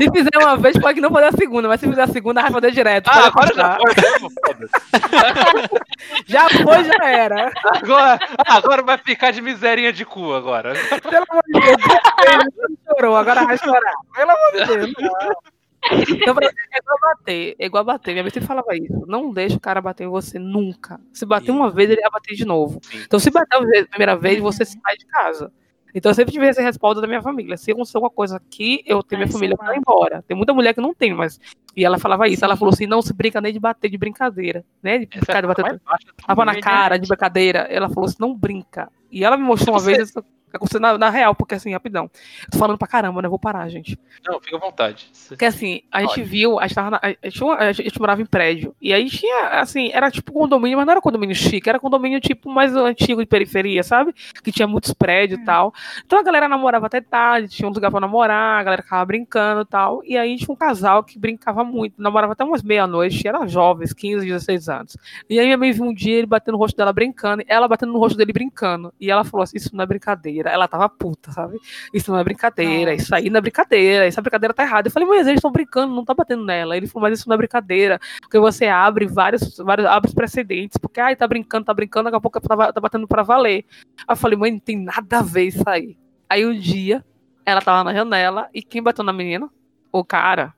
Se 0.02 0.12
fizer 0.12 0.38
uma 0.38 0.58
vez, 0.58 0.78
pode 0.78 1.00
não 1.02 1.10
fazer 1.12 1.26
a 1.28 1.32
segunda, 1.32 1.68
mas 1.68 1.80
se 1.80 1.88
fizer 1.88 2.02
a 2.04 2.08
segunda, 2.08 2.42
vai 2.42 2.52
fazer 2.52 2.72
direto. 2.72 3.08
Ah, 3.08 3.28
agora 3.28 3.54
já 3.56 3.78
foi. 3.78 3.94
Já 6.26 6.50
foi, 6.50 6.84
já 6.84 7.06
era. 7.10 7.52
Agora, 7.66 8.20
agora 8.48 8.82
vai 8.84 8.98
ficar 8.98 9.32
de 9.32 9.42
miserinha 9.42 9.92
de 9.94 10.06
cu 10.06 10.34
agora. 10.34 10.74
Pelo 11.02 11.26
amor 11.30 11.44
de 11.48 11.60
Deus, 11.62 11.78
chorou, 12.88 13.16
agora 13.16 13.44
vai 13.46 13.58
chorar. 13.58 13.94
Pelo 14.16 14.32
amor 14.32 14.52
de 14.54 14.66
Deus. 14.66 14.94
não. 15.00 15.56
Então, 15.92 16.34
pra- 16.34 16.48
é 16.48 16.78
igual 16.80 16.98
bater, 17.00 17.56
é 17.60 17.66
igual 17.68 17.84
bater. 17.84 18.12
Minha 18.14 18.24
mãe 18.24 18.32
sempre 18.32 18.48
falava 18.48 18.76
isso. 18.76 19.06
Não 19.08 19.32
deixa 19.32 19.56
o 19.56 19.60
cara 19.60 19.80
bater 19.82 20.06
em 20.06 20.10
você 20.10 20.40
nunca. 20.40 21.00
Se 21.14 21.26
bater 21.28 21.52
uma 21.52 21.70
vez, 21.70 21.90
ele 21.92 22.02
vai 22.02 22.10
bater 22.10 22.34
de 22.34 22.44
novo. 22.44 22.80
Sim. 22.82 23.04
Então, 23.06 23.20
se 23.20 23.30
bater 23.30 23.56
a 23.56 23.86
primeira 23.88 24.16
vez, 24.16 24.40
você 24.40 24.66
sai 24.66 24.98
de 24.98 25.06
casa. 25.06 25.52
Então, 25.96 26.10
eu 26.10 26.14
sempre 26.14 26.34
tive 26.34 26.46
esse 26.46 26.62
respaldo 26.62 27.00
da 27.00 27.08
minha 27.08 27.22
família. 27.22 27.56
Se 27.56 27.72
acontecer 27.72 27.96
alguma 27.96 28.12
coisa 28.12 28.36
aqui, 28.36 28.84
eu 28.86 29.02
tenho 29.02 29.22
minha 29.22 29.32
família 29.32 29.56
pra 29.56 29.74
ir 29.74 29.78
embora. 29.78 30.22
Tem 30.28 30.36
muita 30.36 30.54
mulher 30.54 30.74
que 30.74 30.82
não 30.82 30.94
tem, 30.94 31.14
mas. 31.14 31.40
E 31.74 31.86
ela 31.86 31.98
falava 31.98 32.28
isso. 32.28 32.44
Ela 32.44 32.58
falou 32.58 32.74
assim: 32.74 32.86
não 32.86 33.02
se 33.02 33.14
brinca 33.14 33.40
nem 33.40 33.54
de 33.54 33.60
bater 33.60 33.90
de 33.90 33.98
brincadeira. 33.98 34.66
Né? 34.84 35.00
De 35.00 35.10
Essa 35.18 35.32
é 35.32 35.42
de 35.42 35.48
bater 35.48 35.82
tapa 36.28 36.46
na 36.46 36.60
cara, 36.60 37.00
de 37.00 37.08
brincadeira. 37.08 37.60
Ela 37.70 37.88
falou 37.88 38.10
assim: 38.10 38.18
não 38.20 38.36
brinca. 38.36 38.92
E 39.10 39.24
ela 39.24 39.38
me 39.38 39.44
mostrou 39.44 39.74
uma 39.74 39.82
vez 39.82 40.12
aconteceu 40.56 40.80
na, 40.80 40.98
na 40.98 41.10
real, 41.10 41.34
porque 41.36 41.56
assim, 41.56 41.72
rapidão. 41.74 42.10
Tô 42.52 42.58
falando 42.58 42.78
pra 42.78 42.88
caramba, 42.88 43.22
né? 43.22 43.28
Vou 43.28 43.40
parar, 43.40 43.68
gente. 43.70 43.98
Não, 44.26 44.40
fica 44.40 44.58
à 44.58 44.60
vontade. 44.60 45.10
Porque 45.30 45.46
assim, 45.46 45.82
a 45.92 46.02
gente 46.02 46.22
viu, 46.24 46.60
a 46.60 46.68
gente, 46.68 46.76
tava 46.76 46.92
na- 46.92 47.00
a, 47.02 47.10
gente, 47.30 47.44
a 47.44 47.72
gente 47.74 48.00
morava 48.00 48.22
em 48.22 48.26
prédio. 48.26 48.76
E 48.82 48.94
aí 48.94 49.10
tinha, 49.10 49.60
assim, 49.60 49.90
era 49.94 50.10
tipo 50.12 50.32
condomínio, 50.32 50.78
mas 50.78 50.86
não 50.86 50.92
era 50.92 51.02
condomínio 51.02 51.36
chique, 51.36 51.70
era 51.70 51.80
condomínio 51.80 52.20
tipo 52.20 52.50
mais 52.50 52.76
antigo 52.76 53.22
de 53.22 53.28
periferia, 53.28 53.84
sabe? 53.84 54.14
Que 54.44 54.52
tinha 54.52 54.68
muitos 54.68 54.94
prédios 54.94 55.40
e 55.40 55.44
tal. 55.46 55.74
Então 56.06 56.20
a 56.20 56.24
galera 56.24 56.48
namorava 56.48 56.86
até 56.88 57.02
tarde, 57.02 57.50
tinha 57.50 57.68
um 57.68 57.72
lugar 57.72 57.92
pra 57.92 58.00
namorar, 58.00 58.60
a 58.60 58.64
galera 58.64 58.82
ficava 58.84 59.06
brincando 59.06 59.62
e 59.62 59.66
tal. 59.66 60.02
E 60.04 60.18
aí 60.18 60.36
tinha 60.38 60.52
um 60.54 60.56
casal 60.56 61.04
que 61.04 61.18
brincava 61.20 61.64
muito, 61.64 62.02
namorava 62.02 62.34
até 62.34 62.44
umas 62.44 62.64
meia-noite, 62.64 63.28
eram 63.28 63.48
jovens, 63.48 63.94
15, 63.94 64.26
16 64.26 64.70
anos. 64.70 64.98
E 65.30 65.40
aí 65.40 65.46
minha 65.46 65.58
mãe 65.58 65.72
viu 65.72 65.84
um 65.86 65.94
dia 65.94 66.18
ele 66.18 66.28
batendo 66.28 66.54
no 66.54 66.60
rosto 66.60 66.76
dela 66.78 66.94
brincando, 66.94 67.42
e 67.42 67.46
ela 67.48 67.68
batendo 67.68 67.92
no 67.92 68.00
rosto 68.00 68.18
dele 68.18 68.32
brincando. 68.34 68.94
E 69.00 69.10
ela 69.12 69.24
falou 69.24 69.44
assim: 69.44 69.58
Isso 69.58 69.76
não 69.76 69.84
é 69.84 69.88
brincadeira. 69.88 70.45
Ela 70.50 70.68
tava 70.68 70.88
puta, 70.90 71.32
sabe? 71.32 71.58
Isso 71.94 72.12
não 72.12 72.20
é 72.20 72.24
brincadeira, 72.24 72.92
Nossa. 72.92 73.04
isso 73.04 73.16
aí 73.16 73.30
não 73.30 73.38
é 73.38 73.42
brincadeira, 73.42 74.06
essa 74.06 74.22
brincadeira 74.22 74.54
tá 74.54 74.64
errada. 74.64 74.88
Eu 74.88 74.92
falei, 74.92 75.08
mas 75.08 75.28
eles 75.28 75.38
estão 75.38 75.52
brincando, 75.52 75.94
não 75.94 76.06
tá 76.06 76.14
batendo 76.14 76.44
nela. 76.44 76.76
Ele 76.76 76.88
falou, 76.88 77.08
mas 77.10 77.20
isso 77.20 77.28
não 77.30 77.36
é 77.36 77.38
brincadeira, 77.38 78.00
porque 78.22 78.40
você 78.40 78.68
abre 78.68 79.06
vários, 79.06 79.58
vários 79.58 79.88
abre 79.88 80.14
precedentes, 80.14 80.78
porque 80.78 81.00
ai, 81.00 81.16
tá 81.16 81.28
brincando, 81.28 81.66
tá 81.66 81.74
brincando, 81.74 82.06
daqui 82.06 82.18
a 82.18 82.22
pouco 82.22 82.40
tá, 82.40 82.74
tá 82.74 82.82
batendo 82.82 83.08
pra 83.08 83.24
valer. 83.24 83.66
Aí 84.08 84.14
eu 84.14 84.16
falei, 84.16 84.38
mãe, 84.38 84.52
não 84.52 84.60
tem 84.60 84.78
nada 84.78 85.20
a 85.20 85.22
ver 85.22 85.46
isso 85.46 85.64
aí. 85.68 85.98
Aí 86.30 86.46
um 86.46 86.58
dia, 86.58 87.04
ela 87.46 87.62
tava 87.62 87.84
na 87.84 87.94
janela, 87.94 88.50
e 88.54 88.62
quem 88.62 88.82
bateu 88.82 89.04
na 89.04 89.14
menina? 89.14 89.50
O 89.92 90.04
cara. 90.04 90.54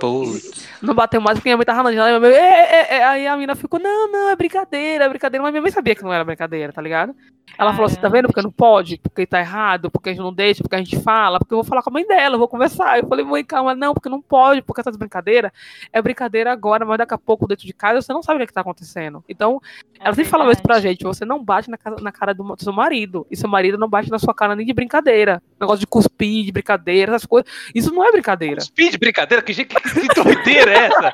Putz. 0.00 0.68
Não 0.82 0.94
bateu 0.94 1.20
mais 1.20 1.38
porque 1.38 1.48
minha 1.48 1.56
mãe 1.56 1.64
tava 1.64 1.84
na 1.84 1.92
janela. 1.92 2.16
e 2.16 2.20
mãe, 2.20 2.32
"É, 2.32 2.36
é, 2.38 2.96
é." 2.96 3.04
Aí 3.04 3.26
a 3.26 3.34
menina 3.34 3.54
ficou, 3.54 3.78
não, 3.78 4.10
não, 4.10 4.28
é 4.28 4.34
brincadeira, 4.36 5.04
é 5.04 5.08
brincadeira. 5.08 5.42
Mas 5.42 5.52
minha 5.52 5.62
mãe 5.62 5.70
sabia 5.70 5.94
que 5.94 6.02
não 6.02 6.12
era 6.12 6.24
brincadeira, 6.24 6.72
tá 6.72 6.82
ligado? 6.82 7.14
Ela 7.58 7.72
falou 7.72 7.86
assim, 7.86 8.00
tá 8.00 8.08
vendo 8.08 8.26
porque 8.26 8.40
não 8.42 8.50
pode? 8.50 8.98
Porque 8.98 9.26
tá 9.26 9.38
errado, 9.40 9.90
porque 9.90 10.08
a 10.08 10.12
gente 10.12 10.22
não 10.22 10.32
deixa, 10.32 10.62
porque 10.62 10.74
a 10.76 10.78
gente 10.78 10.98
fala, 11.00 11.38
porque 11.38 11.52
eu 11.52 11.58
vou 11.58 11.64
falar 11.64 11.82
com 11.82 11.90
a 11.90 11.92
mãe 11.92 12.06
dela, 12.06 12.34
eu 12.34 12.38
vou 12.38 12.48
conversar. 12.48 12.98
Eu 12.98 13.06
falei, 13.06 13.24
mãe, 13.24 13.44
calma, 13.44 13.74
não, 13.74 13.92
porque 13.92 14.08
não 14.08 14.20
pode, 14.22 14.62
porque 14.62 14.80
essas 14.80 14.96
brincadeiras 14.96 15.50
é 15.92 16.00
brincadeira 16.00 16.50
agora, 16.52 16.84
mas 16.86 16.98
daqui 16.98 17.14
a 17.14 17.18
pouco 17.18 17.46
dentro 17.46 17.66
de 17.66 17.72
casa 17.72 18.00
você 18.00 18.12
não 18.12 18.22
sabe 18.22 18.36
o 18.36 18.38
que, 18.38 18.44
é 18.44 18.46
que 18.46 18.52
tá 18.52 18.60
acontecendo. 18.62 19.22
Então, 19.28 19.60
É 19.98 20.06
ela 20.06 20.14
sempre 20.14 20.30
falava 20.30 20.52
isso 20.52 20.62
pra 20.62 20.80
gente, 20.80 21.04
você 21.04 21.24
não 21.24 21.42
bate 21.44 21.68
na, 21.70 21.76
casa- 21.76 22.00
na 22.00 22.10
cara 22.12 22.32
do, 22.32 22.42
do 22.42 22.62
seu 22.62 22.72
marido, 22.72 23.26
e 23.30 23.36
seu 23.36 23.48
marido 23.48 23.76
não 23.76 23.88
bate 23.88 24.10
na 24.10 24.18
sua 24.18 24.34
cara 24.34 24.56
nem 24.56 24.64
de 24.66 24.72
brincadeira. 24.72 25.42
Negócio 25.60 25.80
de 25.80 25.86
cuspir, 25.86 26.44
de 26.46 26.52
brincadeira, 26.52 27.12
essas 27.12 27.26
coisas. 27.26 27.50
Isso 27.74 27.92
não 27.92 28.02
é 28.04 28.10
brincadeira. 28.10 28.56
Cuspi 28.56 28.90
de 28.90 28.98
brincadeira? 28.98 29.42
Que, 29.42 29.52
que, 29.54 29.64
que 29.66 30.14
doideira 30.22 30.70
é 30.72 30.86
essa? 30.86 31.12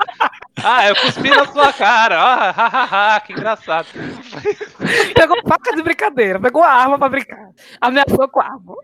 Ah, 0.63 0.87
eu 0.89 0.95
cuspi 0.97 1.31
na 1.31 1.47
sua 1.47 1.73
cara. 1.73 2.19
Ah, 2.19 2.51
ha, 2.51 2.67
ha, 2.67 3.17
ha, 3.17 3.21
que 3.21 3.33
engraçado. 3.33 3.87
Pegou 5.15 5.37
faca 5.49 5.75
de 5.75 5.83
brincadeira, 5.83 6.26
pegou 6.41 6.63
a 6.63 6.69
arma 6.71 6.99
pra 6.99 7.09
brincar. 7.09 7.51
Ameaçou 7.81 8.29
com 8.29 8.41
a 8.41 8.45
arma. 8.45 8.75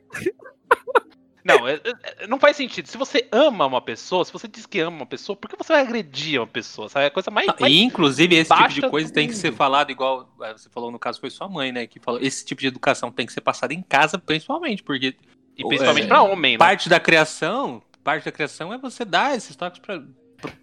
Não, 1.45 1.67
é- 1.67 1.81
é- 1.83 2.27
não 2.29 2.39
faz 2.39 2.57
sentido. 2.57 2.87
Se 2.87 2.97
você 2.97 3.27
ama 3.33 3.67
uma 3.67 3.81
pessoa, 3.83 4.25
se 4.25 4.33
você 4.33 4.47
diz 4.47 4.65
que 4.65 4.79
ama 4.79 4.99
uma 4.99 5.07
pessoa, 5.07 5.35
por 5.35 5.51
que 5.51 5.57
você 5.57 5.73
vai 5.73 5.83
agredir 5.83 6.39
uma 6.41 6.47
pessoa? 6.47 6.89
Sabe? 6.89 7.07
É 7.07 7.09
a 7.09 7.11
coisa 7.11 7.33
mais. 7.33 7.49
Ah, 7.49 7.57
mais- 7.59 7.73
E, 7.73 7.83
inclusive, 7.83 8.37
esse 8.37 8.55
tipo 8.55 8.69
de 8.69 8.89
coisa 8.89 9.13
tem 9.13 9.27
que 9.27 9.35
ser 9.35 9.53
falado 9.53 9.91
igual 9.91 10.33
eh, 10.41 10.53
você 10.53 10.71
falou 10.71 10.93
no 10.93 11.01
caso 11.01 11.19
foi 11.19 11.31
sua 11.31 11.49
mãe, 11.49 11.73
né? 11.73 11.85
Que 11.89 11.99
falou 11.99 12.21
esse 12.23 12.45
tipo 12.45 12.61
de 12.61 12.69
educação 12.69 13.11
tem 13.11 13.27
que 13.27 13.33
ser 13.33 13.41
passada 13.41 13.75
em 13.75 13.83
casa, 13.83 14.19
principalmente, 14.19 14.85
porque 14.85 15.17
E 15.59 15.67
principalmente 15.67 16.05
é, 16.05 16.09
pra 16.09 16.23
homem, 16.23 16.53
né? 16.53 16.59
parte 16.59 16.89
da 16.89 17.01
criação, 17.01 17.83
parte 18.05 18.25
da 18.25 18.31
criação 18.31 18.73
é 18.73 18.79
você 18.79 19.05
dar 19.05 19.37
esses 19.37 19.57
toques 19.57 19.81
para 19.81 20.01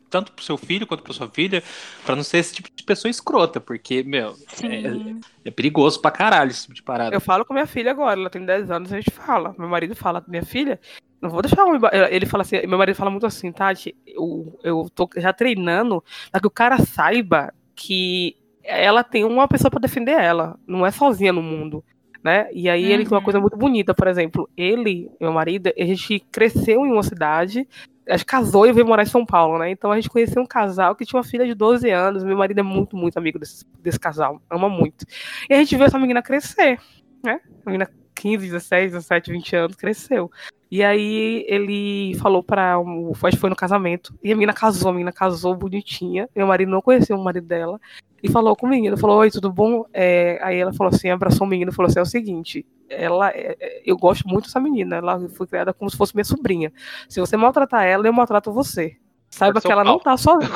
tanto 0.10 0.32
pro 0.32 0.44
seu 0.44 0.58
filho 0.58 0.88
quanto 0.88 1.04
pra 1.04 1.14
sua 1.14 1.30
filha, 1.30 1.64
pra 2.06 2.16
não 2.16 2.24
ser 2.24 2.40
esse 2.40 2.56
tipo 2.56 2.70
de 2.76 2.84
pessoa 2.84 3.10
escrota, 3.10 3.60
porque, 3.62 4.04
meu, 4.04 4.34
Sim. 4.48 5.20
é 5.46 5.52
perigoso 5.52 6.02
pra 6.02 6.10
caralho 6.12 6.50
esse 6.52 6.64
tipo 6.64 6.74
de 6.74 6.84
parada. 6.84 7.16
Eu 7.16 7.22
falo 7.22 7.46
com 7.46 7.54
minha 7.54 7.68
filha 7.68 7.92
agora, 7.92 8.20
ela 8.20 8.30
tem 8.30 8.44
10 8.44 8.72
anos, 8.72 8.92
a 8.92 8.96
gente 9.00 9.12
fala. 9.12 9.54
Meu 9.58 9.68
marido 9.70 9.96
fala, 9.96 10.24
minha 10.28 10.44
filha, 10.44 10.80
não 11.22 11.30
vou 11.30 11.42
deixar 11.42 11.64
Ele 12.10 12.26
fala 12.26 12.42
assim, 12.42 12.66
meu 12.66 12.78
marido 12.78 12.96
fala 12.96 13.12
muito 13.12 13.26
assim, 13.26 13.52
Tati, 13.52 13.96
eu, 14.08 14.60
eu 14.64 14.90
tô 14.94 15.08
já 15.18 15.32
treinando 15.32 16.04
pra 16.32 16.42
que 16.42 16.48
o 16.48 16.52
cara 16.52 16.78
saiba 16.80 17.54
que 17.76 18.36
ela 18.64 19.04
tem 19.04 19.24
uma 19.24 19.48
pessoa 19.48 19.70
pra 19.72 19.80
defender 19.80 20.12
ela, 20.14 20.60
não 20.68 20.86
é 20.86 20.92
sozinha 20.92 21.32
no 21.34 21.42
mundo. 21.42 21.84
Né? 22.22 22.50
E 22.52 22.70
aí 22.70 22.84
ele 22.92 23.04
tem 23.06 23.14
uma 23.14 23.20
Uhum. 23.20 23.24
coisa 23.24 23.40
muito 23.40 23.56
bonita, 23.56 23.94
por 23.94 24.06
exemplo, 24.06 24.50
ele, 24.58 25.10
meu 25.22 25.32
marido, 25.32 25.72
a 25.78 25.86
gente 25.86 26.20
cresceu 26.30 26.86
em 26.86 26.92
uma 26.92 27.02
cidade, 27.02 27.66
a 28.10 28.18
gente 28.18 28.26
casou 28.26 28.66
e 28.66 28.74
veio 28.74 28.88
morar 28.88 29.04
em 29.04 29.06
São 29.06 29.26
Paulo, 29.26 29.60
né? 29.60 29.70
Então 29.70 29.92
a 29.92 29.96
gente 29.96 30.10
conheceu 30.10 30.42
um 30.42 30.46
casal 30.46 30.96
que 30.96 31.06
tinha 31.06 31.18
uma 31.18 31.24
filha 31.24 31.46
de 31.46 31.54
12 31.54 31.90
anos. 31.90 32.24
Meu 32.24 32.36
marido 32.36 32.60
é 32.60 32.64
muito, 32.64 32.98
muito 32.98 33.18
amigo 33.18 33.38
desse, 33.38 33.64
desse 33.80 34.00
casal, 34.00 34.42
ama 34.50 34.68
muito. 34.68 35.06
E 35.50 35.54
a 35.54 35.58
gente 35.58 35.76
viu 35.76 35.86
essa 35.86 36.00
menina 36.00 36.22
crescer, 36.22 36.80
né? 37.24 37.40
A 37.66 37.70
menina 37.70 37.90
15, 38.16 38.46
16, 38.48 38.92
17, 38.94 39.32
20 39.32 39.56
anos, 39.56 39.76
cresceu. 39.76 40.32
E 40.72 40.84
aí 40.84 41.46
ele 41.48 42.16
falou 42.20 42.44
pra. 42.44 42.80
Um, 42.80 43.12
acho 43.12 43.36
que 43.36 43.42
foi 43.42 43.50
no 43.50 43.56
casamento. 43.56 44.14
E 44.24 44.32
a 44.32 44.36
menina 44.36 44.54
casou, 44.54 44.90
a 44.90 44.94
menina 44.94 45.12
casou 45.12 45.56
bonitinha. 45.56 46.30
Meu 46.36 46.46
marido 46.46 46.70
não 46.72 46.82
conhecia 46.82 47.16
o 47.16 47.24
marido 47.24 47.48
dela. 47.48 47.80
E 48.22 48.30
falou 48.30 48.56
com 48.56 48.66
o 48.68 48.70
menino, 48.70 48.98
falou, 48.98 49.18
oi, 49.20 49.32
tudo 49.32 49.52
bom? 49.52 49.86
É, 49.94 50.40
aí 50.44 50.58
ela 50.58 50.74
falou 50.74 50.94
assim, 50.94 51.10
abraçou 51.10 51.48
o 51.48 51.50
menino 51.50 51.72
falou 51.72 51.90
assim, 51.90 52.00
é 52.00 52.02
o 52.02 52.06
seguinte, 52.06 52.66
ela, 52.90 53.30
é- 53.30 53.56
é- 53.60 53.82
eu 53.86 53.98
gosto 53.98 54.28
muito 54.28 54.46
dessa 54.46 54.60
menina, 54.60 54.98
ela 54.98 55.30
foi 55.30 55.48
criada 55.48 55.74
como 55.74 55.90
se 55.90 55.96
fosse 55.96 56.14
minha 56.14 56.26
sobrinha. 56.26 56.72
Se 57.08 57.20
você 57.22 57.38
maltratar 57.38 57.86
ela, 57.86 58.06
eu 58.06 58.12
maltrato 58.14 58.52
você. 58.52 58.98
Saiba 59.30 59.62
que 59.62 59.72
ela 59.72 59.84
pau. 59.84 59.94
não 59.94 60.00
tá 60.00 60.18
sozinha. 60.18 60.50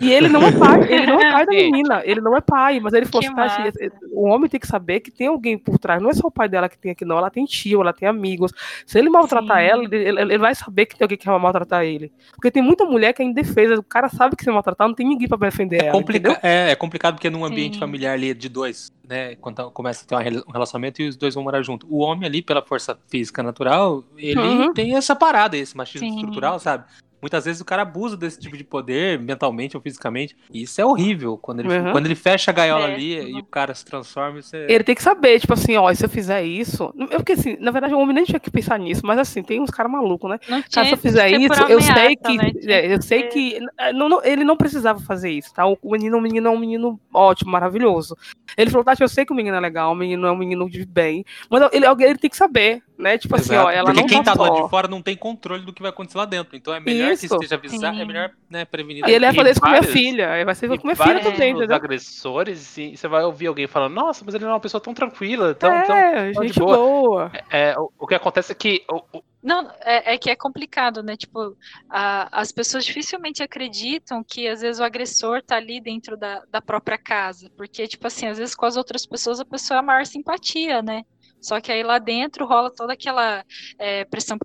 E 0.00 0.10
ele 0.12 0.28
não 0.28 0.42
é 0.42 0.50
pai, 0.52 0.92
ele 0.92 1.06
não 1.06 1.20
é 1.20 1.30
pai 1.32 1.46
da 1.46 1.52
menina, 1.52 2.02
ele 2.04 2.20
não 2.20 2.36
é 2.36 2.40
pai, 2.40 2.80
mas 2.80 2.92
ele 2.94 3.04
falou 3.06 3.20
Que 3.20 3.26
assim, 3.26 3.36
"Tati, 3.36 3.60
massa. 3.62 3.68
esse- 3.68 3.90
o 4.12 4.26
homem 4.26 4.48
tem 4.48 4.58
que 4.58 4.66
saber 4.66 5.00
que 5.00 5.10
tem 5.10 5.26
alguém 5.26 5.58
por 5.58 5.78
trás, 5.78 6.00
não 6.02 6.08
é 6.10 6.14
só 6.14 6.26
o 6.26 6.30
pai 6.30 6.48
dela 6.48 6.68
que 6.68 6.78
tem 6.78 6.90
aqui 6.92 7.04
não, 7.04 7.18
ela 7.18 7.30
tem 7.30 7.44
tio, 7.44 7.80
ela 7.82 7.92
tem 7.92 8.08
amigos. 8.08 8.52
Se 8.86 8.98
ele 8.98 9.10
maltratar 9.10 9.58
Sim. 9.60 9.66
ela, 9.66 9.84
ele, 9.84 9.96
ele- 10.20 10.38
vai 10.38 10.54
saber 10.54 10.86
que 10.86 10.96
tem 10.96 11.04
alguém 11.04 11.18
que 11.18 11.26
vai 11.26 11.38
maltratar 11.38 11.84
ele. 11.84 12.10
Porque 12.32 12.50
tem 12.50 12.62
muita 12.62 12.84
mulher 12.84 13.12
que 13.12 13.22
é 13.22 13.24
indefesa, 13.24 13.74
o 13.74 13.82
cara 13.82 14.08
sabe 14.08 14.34
que 14.36 14.42
se 14.44 14.50
maltratar, 14.50 14.88
não 14.88 14.94
tem 14.94 15.06
ninguém 15.06 15.28
pra 15.28 15.36
defender 15.38 15.82
É, 15.82 15.86
ela, 15.88 16.02
é, 16.42 16.70
é 16.70 16.74
complicado 16.76 17.14
porque 17.16 17.28
num 17.30 17.44
ambiente 17.44 17.74
Sim. 17.74 17.80
familiar 17.80 18.14
ali 18.14 18.32
de 18.34 18.48
dois, 18.48 18.90
né? 19.06 19.36
Quando 19.36 19.56
tá- 19.56 19.64
começa 19.70 20.04
a 20.04 20.22
ter 20.22 20.42
um 20.48 20.50
relacionamento 20.52 21.02
e 21.02 21.08
os 21.08 21.16
dois 21.16 21.34
vão 21.34 21.44
morar 21.44 21.62
junto. 21.62 21.86
O 21.90 21.98
homem 21.98 22.26
ali, 22.26 22.40
pela 22.42 22.62
força 22.62 22.98
física 23.08 23.42
natural, 23.42 24.02
ele 24.16 24.40
Uhum. 24.40 24.72
tem 24.72 24.96
essa 24.96 25.14
parada, 25.14 25.56
esse 25.56 25.76
machismo 25.76 26.08
Sim. 26.08 26.16
estrutural, 26.16 26.58
sabe? 26.58 26.84
Muitas 27.20 27.44
vezes 27.44 27.60
o 27.60 27.64
cara 27.64 27.82
abusa 27.82 28.16
desse 28.16 28.38
tipo 28.38 28.56
de 28.56 28.62
poder, 28.64 29.18
mentalmente 29.18 29.76
ou 29.76 29.82
fisicamente. 29.82 30.36
E 30.52 30.62
isso 30.62 30.80
é 30.80 30.84
horrível. 30.84 31.36
Quando 31.36 31.60
ele, 31.60 31.68
Uhum. 31.68 31.92
quando 31.92 32.06
ele 32.06 32.14
fecha 32.14 32.50
a 32.50 32.54
gaiola 32.54 32.88
É, 32.88 32.94
ali 32.94 33.20
sim. 33.22 33.36
e 33.36 33.40
o 33.40 33.44
cara 33.44 33.74
se 33.74 33.84
transforma, 33.84 34.38
isso 34.38 34.54
é. 34.54 34.66
Ele 34.70 34.84
tem 34.84 34.94
que 34.94 35.02
saber, 35.02 35.40
tipo 35.40 35.52
assim, 35.52 35.76
ó, 35.76 35.92
se 35.92 36.04
eu 36.04 36.08
fizer 36.08 36.42
isso. 36.44 36.94
Eu, 36.96 37.08
porque 37.18 37.32
assim, 37.32 37.56
na 37.58 37.70
verdade, 37.70 37.92
o 37.94 37.98
homem 37.98 38.14
nem 38.14 38.24
tinha 38.24 38.38
que 38.38 38.50
pensar 38.50 38.78
nisso, 38.78 39.02
mas 39.04 39.18
assim, 39.18 39.42
tem 39.42 39.60
uns 39.60 39.70
caras 39.70 39.90
malucos, 39.90 40.30
né? 40.30 40.38
Não 40.48 40.62
Cara, 40.72 40.86
se 40.86 40.92
eu 40.94 40.98
fizer 40.98 41.28
isso, 41.32 41.62
eu 41.68 41.80
sei 41.80 41.92
ameaça, 41.92 42.16
que. 42.24 42.36
né? 42.36 42.52
É, 42.66 42.94
eu 42.94 43.02
sei 43.02 43.22
que. 43.24 43.58
é, 43.78 43.92
não- 43.92 44.08
não- 44.08 44.22
ele 44.24 44.44
não 44.44 44.56
precisava 44.56 45.00
fazer 45.00 45.30
isso, 45.30 45.52
tá? 45.52 45.66
O 45.66 45.76
menino, 45.84 46.16
o 46.18 46.20
menino 46.20 46.46
é 46.46 46.50
um 46.50 46.58
menino 46.58 47.00
ótimo, 47.12 47.50
maravilhoso. 47.50 48.16
Ele 48.56 48.70
falou, 48.70 48.84
Tati, 48.84 49.02
eu 49.02 49.08
sei 49.08 49.24
que 49.26 49.32
o 49.32 49.36
menino 49.36 49.56
é 49.56 49.60
legal, 49.60 49.92
o 49.92 49.94
menino 49.94 50.26
é 50.26 50.30
um 50.32 50.36
menino 50.36 50.68
de 50.70 50.84
bem. 50.86 51.24
Mas 51.50 51.68
ele, 51.72 51.84
alguém- 51.86 52.08
ele 52.08 52.18
tem 52.18 52.30
que 52.30 52.36
saber. 52.36 52.82
Né? 52.98 53.16
Tipo 53.16 53.36
assim, 53.36 53.52
Exato. 53.52 53.68
ó, 53.68 53.70
ela 53.70 53.84
Porque 53.84 54.00
não 54.00 54.08
quem 54.08 54.22
tá 54.24 54.32
do 54.32 54.38
só- 54.38 54.42
lado 54.42 54.62
de 54.64 54.68
fora 54.70 54.88
não 54.88 55.00
tem 55.00 55.16
controle 55.16 55.64
do 55.64 55.72
que 55.72 55.80
vai 55.80 55.90
acontecer 55.90 56.18
lá 56.18 56.24
dentro. 56.24 56.56
Então 56.56 56.74
é 56.74 56.80
melhor 56.80 57.12
Isso. 57.12 57.28
que 57.28 57.32
esteja 57.34 57.54
avisado, 57.54 57.94
Sim. 57.96 58.02
é 58.02 58.04
melhor 58.04 58.30
né, 58.50 58.64
prevenir. 58.64 59.06
E 59.08 59.12
ele 59.12 59.24
vai 59.24 59.34
fazer 59.34 59.50
isso 59.52 59.60
com 59.60 59.68
minha 59.68 59.82
filha. 59.84 60.32
Aí 60.32 60.44
vai 60.44 60.54
ser 60.56 60.66
com 60.76 60.84
minha 60.84 60.96
filha 60.96 61.20
também, 61.20 61.52
entendeu? 61.52 61.76
agressores, 61.76 62.76
e 62.76 62.96
você 62.96 63.06
vai 63.06 63.22
ouvir 63.22 63.46
alguém 63.46 63.68
falando, 63.68 63.94
nossa, 63.94 64.24
mas 64.24 64.34
ele 64.34 64.42
não 64.44 64.50
é 64.50 64.54
uma 64.54 64.60
pessoa 64.60 64.80
tão 64.80 64.92
tranquila, 64.92 65.54
tão, 65.54 65.70
é, 65.72 66.32
tão 66.32 66.42
de 66.42 66.48
gente 66.48 66.58
boa. 66.58 66.76
boa. 66.76 67.32
É, 67.50 67.78
o, 67.78 67.88
o 68.00 68.06
que 68.06 68.16
acontece 68.16 68.50
é 68.50 68.54
que 68.56 68.82
o- 68.90 69.02
o- 69.18 69.22
Não, 69.40 69.70
é, 69.82 70.14
é 70.14 70.18
que 70.18 70.28
é 70.28 70.34
complicado, 70.34 71.00
né? 71.00 71.16
Tipo, 71.16 71.56
a- 71.88 72.28
as 72.32 72.50
pessoas 72.50 72.84
dificilmente 72.84 73.44
acreditam 73.44 74.24
que 74.24 74.48
às 74.48 74.60
vezes 74.60 74.80
o 74.80 74.84
agressor 74.84 75.40
tá 75.40 75.54
ali 75.56 75.80
dentro 75.80 76.16
da, 76.16 76.42
da 76.50 76.60
própria 76.60 76.98
casa. 76.98 77.48
Porque, 77.56 77.86
tipo 77.86 78.04
assim, 78.08 78.26
às 78.26 78.38
vezes 78.38 78.56
com 78.56 78.66
as 78.66 78.76
outras 78.76 79.06
pessoas 79.06 79.38
a 79.38 79.44
pessoa 79.44 79.76
é 79.76 79.80
a 79.80 79.82
maior 79.84 80.04
simpatia, 80.04 80.82
né? 80.82 81.04
Só 81.40 81.60
que 81.60 81.70
aí 81.72 81.82
lá 81.82 81.98
dentro 81.98 82.46
rola 82.46 82.70
toda 82.74 82.92
aquela 82.92 83.44
é, 83.78 84.04
pressão, 84.06 84.36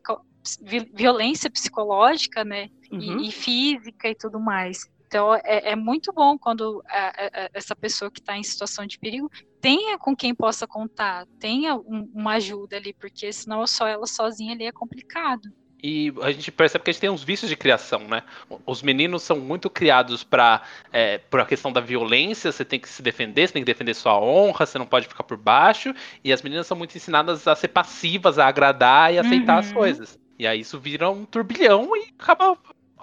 violência 0.94 1.50
psicológica, 1.50 2.44
né? 2.44 2.68
e- 2.92 2.96
Uhum. 2.96 3.22
e, 3.22 3.32
física 3.32 4.10
e 4.10 4.16
tudo 4.16 4.40
mais. 4.40 4.80
Então 5.08 5.34
é, 5.36 5.72
é 5.72 5.76
muito 5.76 6.12
bom 6.14 6.38
quando 6.38 6.82
a- 6.90 7.08
a- 7.46 7.50
essa 7.54 7.76
pessoa 7.76 8.12
que 8.12 8.20
está 8.20 8.38
em 8.38 8.44
situação 8.44 8.86
de 8.86 8.98
perigo 9.00 9.30
tenha 9.62 9.98
com 9.98 10.16
quem 10.16 10.34
possa 10.36 10.68
contar, 10.68 11.26
tenha 11.40 11.76
um- 11.76 12.10
uma 12.14 12.34
ajuda 12.34 12.78
ali, 12.78 12.94
porque 13.00 13.32
senão 13.32 13.66
só 13.66 13.88
ela 13.88 14.06
sozinha 14.06 14.54
ali 14.54 14.66
é 14.66 14.72
complicado. 14.72 15.50
E 15.86 16.14
a 16.22 16.32
gente 16.32 16.50
percebe 16.50 16.84
que 16.84 16.90
a 16.90 16.94
gente 16.94 17.02
tem 17.02 17.10
uns 17.10 17.24
vícios 17.24 17.50
de 17.50 17.58
criação, 17.58 18.00
né? 18.08 18.24
Os 18.66 18.82
meninos 18.82 19.22
são 19.22 19.38
muito 19.38 19.70
criados 19.70 20.24
para 20.24 20.62
é, 20.94 21.18
por 21.18 21.42
a 21.42 21.46
questão 21.46 21.74
da 21.74 21.82
violência, 21.82 22.54
você 22.54 22.64
tem 22.64 22.80
que 22.80 22.88
se 22.88 23.02
defender, 23.02 23.48
você 23.48 23.54
tem 23.54 23.62
que 23.64 23.66
defender 23.72 23.94
sua 23.94 24.18
honra, 24.18 24.66
você 24.66 24.78
não 24.80 24.86
pode 24.86 25.08
ficar 25.10 25.24
por 25.24 25.36
baixo. 25.38 25.94
E 26.24 26.32
as 26.32 26.42
meninas 26.42 26.68
são 26.68 26.78
muito 26.78 26.96
ensinadas 26.96 27.46
a 27.48 27.56
ser 27.56 27.68
passivas, 27.68 28.40
a 28.40 28.48
agradar 28.48 29.14
e 29.14 29.20
aceitar 29.20 29.58
as 29.60 29.68
Uhum. 29.68 29.74
coisas. 29.74 30.18
E 30.40 30.48
aí 30.48 30.62
isso 30.62 30.80
vira 30.80 31.10
um 31.10 31.26
turbilhão 31.26 31.96
e 31.98 32.14
acaba 32.18 32.58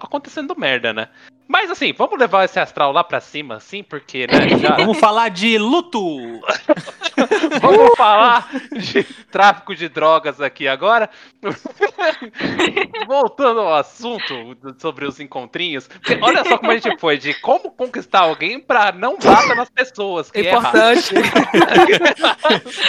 acontecendo 0.05 0.55
merda, 0.57 0.93
né? 0.93 1.07
Mas 1.47 1.69
assim, 1.69 1.91
vamos 1.91 2.17
levar 2.17 2.45
esse 2.45 2.59
astral 2.59 2.93
lá 2.93 3.03
pra 3.03 3.19
cima, 3.19 3.55
assim, 3.55 3.83
porque, 3.83 4.25
né, 4.25 4.47
já... 4.57 4.77
Vamos 4.77 4.97
falar 4.99 5.29
de 5.29 5.57
luto! 5.57 5.99
Vamos 7.61 7.91
falar 7.97 8.49
de 8.71 9.03
tráfico 9.29 9.75
de 9.75 9.89
drogas 9.89 10.39
aqui 10.39 10.67
agora. 10.67 11.09
Voltando 13.05 13.59
ao 13.59 13.75
assunto 13.75 14.33
sobre 14.79 15.05
os 15.05 15.19
encontrinhos. 15.19 15.87
porque 15.87 16.17
olha 16.21 16.43
só 16.45 16.57
como 16.57 16.71
a 16.71 16.77
gente 16.77 16.97
foi, 16.99 17.17
de 17.17 17.33
como 17.35 17.69
conquistar 17.71 18.21
alguém 18.21 18.59
pra 18.59 18.91
não 18.93 19.17
bata 19.19 19.53
nas 19.55 19.69
pessoas. 19.69 20.31
Que 20.31 20.39
É 20.39 20.45
é 20.45 20.49
importante. 20.55 21.13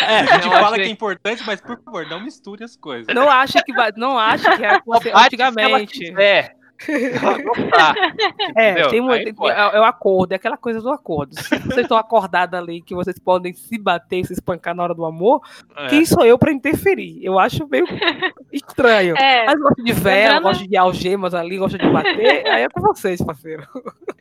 É, 0.02 0.18
a 0.20 0.34
gente 0.34 0.48
fala 0.48 0.66
achei- 0.68 0.76
que 0.84 0.88
é 0.88 0.92
importante, 0.92 1.42
mas 1.44 1.60
por 1.60 1.82
favor, 1.82 2.06
não 2.08 2.20
misture 2.20 2.62
as 2.64 2.76
coisas. 2.76 3.12
Não 3.14 3.28
acha 3.28 3.62
que 3.62 3.72
não 3.96 4.18
acha 4.18 4.56
que 4.56 4.64
ela 4.64 4.80
antigamente. 5.26 5.98
quiser. 5.98 6.61
É, 8.54 8.88
tem 8.88 9.00
um, 9.00 9.10
Aí 9.10 9.24
tem- 9.24 9.34
é, 9.50 9.76
é 9.76 9.80
o 9.80 9.84
acordo, 9.84 10.32
é 10.32 10.36
aquela 10.36 10.56
coisa 10.56 10.80
do 10.80 10.90
acordo. 10.90 11.34
Se 11.40 11.58
vocês 11.58 11.78
estão 11.82 11.96
acordados 11.96 12.58
ali 12.58 12.80
que 12.82 12.94
vocês 12.94 13.18
podem 13.18 13.52
se 13.52 13.78
bater 13.78 14.20
e 14.20 14.24
se 14.26 14.32
espancar 14.32 14.74
na 14.74 14.82
hora 14.82 14.94
do 14.94 15.04
amor, 15.04 15.40
É. 15.76 15.86
quem 15.88 16.04
sou 16.04 16.24
eu 16.24 16.38
pra 16.38 16.52
interferir? 16.52 17.18
Eu 17.24 17.38
acho 17.38 17.66
meio 17.68 17.84
estranho. 18.52 19.16
É, 19.16 19.46
Mas 19.46 19.60
gosto 19.60 19.82
de 19.82 19.92
vela, 19.92 20.34
Lembrando- 20.34 20.42
gosto 20.42 20.68
de 20.68 20.76
algemas 20.76 21.34
ali, 21.34 21.58
gosto 21.58 21.78
de 21.78 21.88
bater, 21.88 22.46
aí 22.48 22.62
é 22.62 22.68
com 22.68 22.80
vocês, 22.80 23.20
parceiro. 23.22 23.66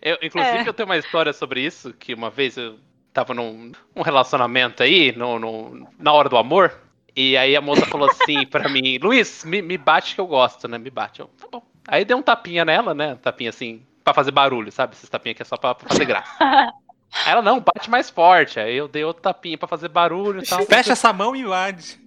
Eu, 0.02 0.18
inclusive, 0.22 0.58
É. 0.58 0.68
eu 0.68 0.74
tenho 0.74 0.88
uma 0.88 0.98
história 0.98 1.34
sobre 1.34 1.62
isso, 1.62 1.94
que 1.94 2.14
uma 2.14 2.30
vez 2.30 2.58
eu 2.58 2.76
tava 3.14 3.34
num, 3.34 3.72
num 3.96 4.02
relacionamento 4.02 4.82
aí, 4.84 5.14
no, 5.18 5.38
no- 5.40 5.88
na 6.00 6.14
hora 6.14 6.30
do 6.30 6.38
amor, 6.38 6.74
e 7.16 7.36
aí 7.36 7.56
a 7.56 7.62
moça 7.62 7.86
falou 7.86 8.10
assim 8.10 8.46
pra 8.46 8.70
mim, 8.70 8.98
Luiz, 9.02 9.44
me, 9.44 9.62
me 9.62 9.78
bate 9.78 10.16
que 10.16 10.22
eu 10.22 10.28
gosto, 10.28 10.68
né? 10.68 10.78
Me 10.78 10.90
bate. 10.90 11.20
Eu, 11.20 11.28
tá 11.40 11.48
bom. 11.52 11.62
Aí 11.88 12.06
dei 12.06 12.16
um 12.16 12.22
tapinha 12.22 12.64
nela, 12.64 12.94
né? 12.94 13.14
Um 13.14 13.18
tapinha 13.18 13.50
assim, 13.50 13.82
pra 14.04 14.14
fazer 14.14 14.32
barulho, 14.32 14.72
sabe? 14.72 14.94
Esses 14.94 15.10
tapinhas 15.10 15.36
que 15.36 15.42
é 15.42 15.46
só 15.46 15.58
pra, 15.58 15.76
pra 15.76 15.90
fazer 15.90 16.06
graça. 16.06 16.32
Aí 17.26 17.34
ela, 17.34 17.42
não, 17.42 17.60
bate 17.60 17.90
mais 17.90 18.10
forte. 18.10 18.58
Aí 18.58 18.76
eu 18.76 18.88
dei 18.88 19.04
outro 19.04 19.22
tapinha 19.22 19.58
pra 19.58 19.68
fazer 19.68 19.90
barulho 19.90 20.42
e 20.42 20.46
tal. 20.46 20.64
Fecha 20.66 20.94
essa 20.94 21.12
mão 21.12 21.36
e 21.36 21.44
bate. 21.44 22.00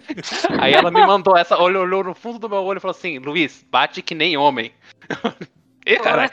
Aí 0.60 0.74
ela 0.74 0.90
me 0.90 1.04
mandou 1.06 1.36
essa, 1.36 1.56
olhou, 1.56 1.82
olhou 1.82 2.04
no 2.04 2.14
fundo 2.14 2.38
do 2.38 2.48
meu 2.48 2.62
olho 2.62 2.76
e 2.76 2.80
falou 2.80 2.94
assim: 2.94 3.18
Luiz, 3.18 3.64
bate 3.70 4.02
que 4.02 4.14
nem 4.14 4.36
homem. 4.36 4.70
Ih, 5.86 5.98
caralho. 5.98 6.30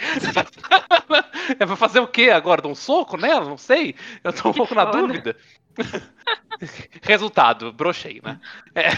É 1.57 1.65
pra 1.65 1.75
fazer 1.77 2.01
o 2.01 2.07
quê 2.07 2.29
agora? 2.29 2.61
Dar 2.61 2.67
um 2.67 2.75
soco 2.75 3.15
nela? 3.15 3.45
Não 3.45 3.57
sei. 3.57 3.95
Eu 4.21 4.33
tô 4.33 4.49
um 4.49 4.53
pouco 4.53 4.75
na 4.75 4.83
dúvida. 4.83 5.35
Resultado, 7.01 7.71
brochei, 7.71 8.21
né? 8.23 8.39
É. 8.75 8.89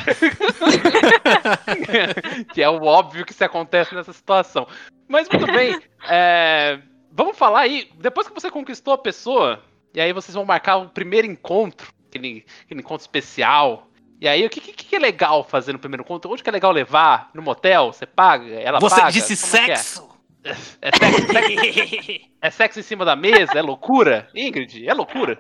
que 2.53 2.62
é 2.62 2.70
o 2.70 2.84
óbvio 2.84 3.26
que 3.26 3.34
se 3.34 3.43
acontece 3.43 3.93
nessa 3.95 4.14
situação. 4.14 4.68
Mas 5.07 5.28
muito 5.30 5.51
bem. 5.51 5.80
é, 6.07 6.80
Vamos 7.12 7.38
falar 7.38 7.62
aí, 7.62 7.89
depois 7.97 8.28
que 8.28 8.34
você 8.34 8.51
conquistou 8.51 8.93
a 8.93 8.97
pessoa, 8.97 9.64
e 9.93 9.99
aí 9.99 10.14
vocês 10.14 10.36
vão 10.36 10.45
marcar 10.45 10.78
o 10.78 10.89
primeiro 10.89 11.28
encontro, 11.28 11.91
aquele, 12.07 12.45
aquele 12.64 12.82
encontro 12.82 13.01
especial. 13.01 13.88
E 14.22 14.28
aí, 14.28 14.45
o 14.45 14.49
que, 14.49 14.62
que, 14.62 14.72
que 14.74 14.95
é 14.95 14.99
legal 14.99 15.43
fazer 15.43 15.74
no 15.74 15.80
primeiro 15.80 16.03
encontro? 16.03 16.32
Onde 16.32 16.43
que 16.43 16.49
é 16.49 16.51
legal 16.53 16.72
levar? 16.72 17.30
No 17.34 17.41
motel? 17.41 17.91
Você 17.91 18.05
paga? 18.05 18.45
Ela 18.53 18.80
Você 18.80 18.95
paga? 18.95 19.12
disse 19.12 19.36
Como 19.49 19.64
é 19.64 19.72
é? 19.72 19.76
sexo? 19.76 20.10
É 20.43 20.53
sexo, 20.53 21.28
sexo, 21.34 22.22
é 22.41 22.49
sexo 22.49 22.80
em 22.80 22.84
cima 22.84 23.03
da 23.03 23.16
mesa? 23.16 23.57
É 23.57 23.62
loucura? 23.62 24.30
Ingrid, 24.34 24.88
é 24.88 24.93
loucura? 24.93 25.38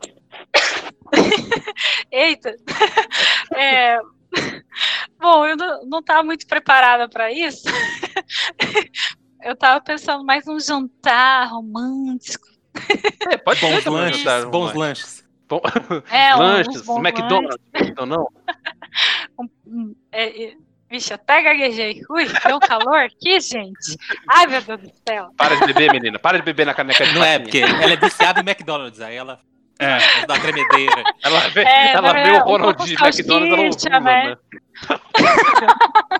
Eita! 2.11 2.55
É, 3.55 3.99
Bom, 5.19 5.45
eu 5.45 5.57
não, 5.57 5.85
não 5.85 6.03
tava 6.03 6.23
muito 6.23 6.45
preparada 6.47 7.09
para 7.09 7.31
isso. 7.31 7.63
Eu 9.41 9.55
tava 9.55 9.79
pensando 9.79 10.23
mais 10.25 10.45
num 10.45 10.59
jantar 10.59 11.47
romântico. 11.49 12.45
É, 13.31 13.37
pode 13.37 13.61
Bons 13.61 13.83
ser 13.83 13.89
lanches, 13.89 14.45
bons 14.45 14.73
lanches. 14.73 15.25
Bom- 15.47 15.61
É, 16.11 16.35
lanches, 16.35 16.81
bons 16.81 16.99
McDonald's, 16.99 17.57
então 17.79 18.05
não. 18.05 18.27
É, 20.11 20.43
é, 20.43 20.53
Vixe, 20.91 21.13
até 21.13 21.41
gaguejei. 21.41 22.01
Ui, 22.09 22.25
deu 22.25 22.57
um 22.57 22.59
calor 22.59 22.97
aqui, 22.97 23.39
gente. 23.39 23.95
Ai, 24.27 24.47
meu 24.47 24.61
Deus 24.61 24.81
do 24.81 24.91
céu. 25.07 25.29
Para 25.37 25.55
de 25.55 25.67
beber, 25.67 25.91
menina. 25.93 26.19
Para 26.19 26.37
de 26.39 26.43
beber 26.43 26.65
na 26.65 26.73
caneca 26.73 27.05
de 27.05 27.13
Não 27.13 27.23
é, 27.23 27.39
porque 27.39 27.59
ela 27.59 27.93
é 27.93 27.95
viciada 27.95 28.41
em 28.41 28.43
McDonald's, 28.43 28.99
aí 28.99 29.15
ela 29.15 29.39
É. 29.79 29.97
uma 30.27 30.39
tremedeira. 30.39 31.03
Ela 31.23 31.47
vê, 31.49 31.61
É, 31.61 31.93
ela 31.93 32.13
não, 32.13 32.23
vê 32.23 32.29
é, 32.29 32.33
o 32.33 32.41
um 32.41 32.43
Ronald 32.43 32.75
pouco 32.75 32.85
de 32.85 32.93
McDonald's, 33.01 33.85
ela 33.85 33.97
ovula, 33.97 34.13
né? 34.13 34.29
né? 34.29 34.37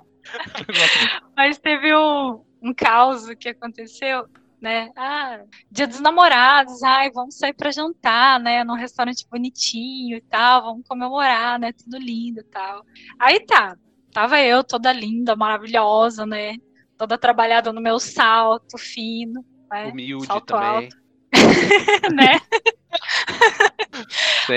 Mas 1.36 1.58
teve 1.58 1.94
um, 1.94 2.42
um 2.62 2.72
caos 2.74 3.26
que 3.38 3.50
aconteceu, 3.50 4.26
né? 4.60 4.90
Ah, 4.96 5.40
dia 5.70 5.86
dos 5.86 6.00
namorados, 6.00 6.82
ai, 6.82 7.10
vamos 7.10 7.36
sair 7.36 7.52
pra 7.52 7.70
jantar, 7.70 8.40
né? 8.40 8.64
Num 8.64 8.74
restaurante 8.74 9.26
bonitinho 9.30 10.16
e 10.16 10.20
tal, 10.22 10.62
vamos 10.62 10.88
comemorar, 10.88 11.58
né? 11.58 11.72
Tudo 11.72 11.98
lindo 11.98 12.40
e 12.40 12.44
tal. 12.44 12.84
Aí 13.18 13.40
tá, 13.40 13.76
tava 14.12 14.40
eu 14.40 14.64
toda 14.64 14.92
linda, 14.92 15.36
maravilhosa, 15.36 16.24
né? 16.24 16.56
Toda 16.96 17.18
trabalhada 17.18 17.72
no 17.72 17.80
meu 17.80 17.98
salto 17.98 18.78
fino, 18.78 19.44
né? 19.70 19.86
Humilde 19.86 20.26
Salto 20.26 20.46
também. 20.46 20.88
né? 22.14 22.40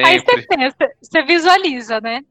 Aí 0.05 0.19
você 0.19 0.41
pensa, 0.47 0.77
você 1.01 1.23
visualiza, 1.23 2.01
né? 2.01 2.21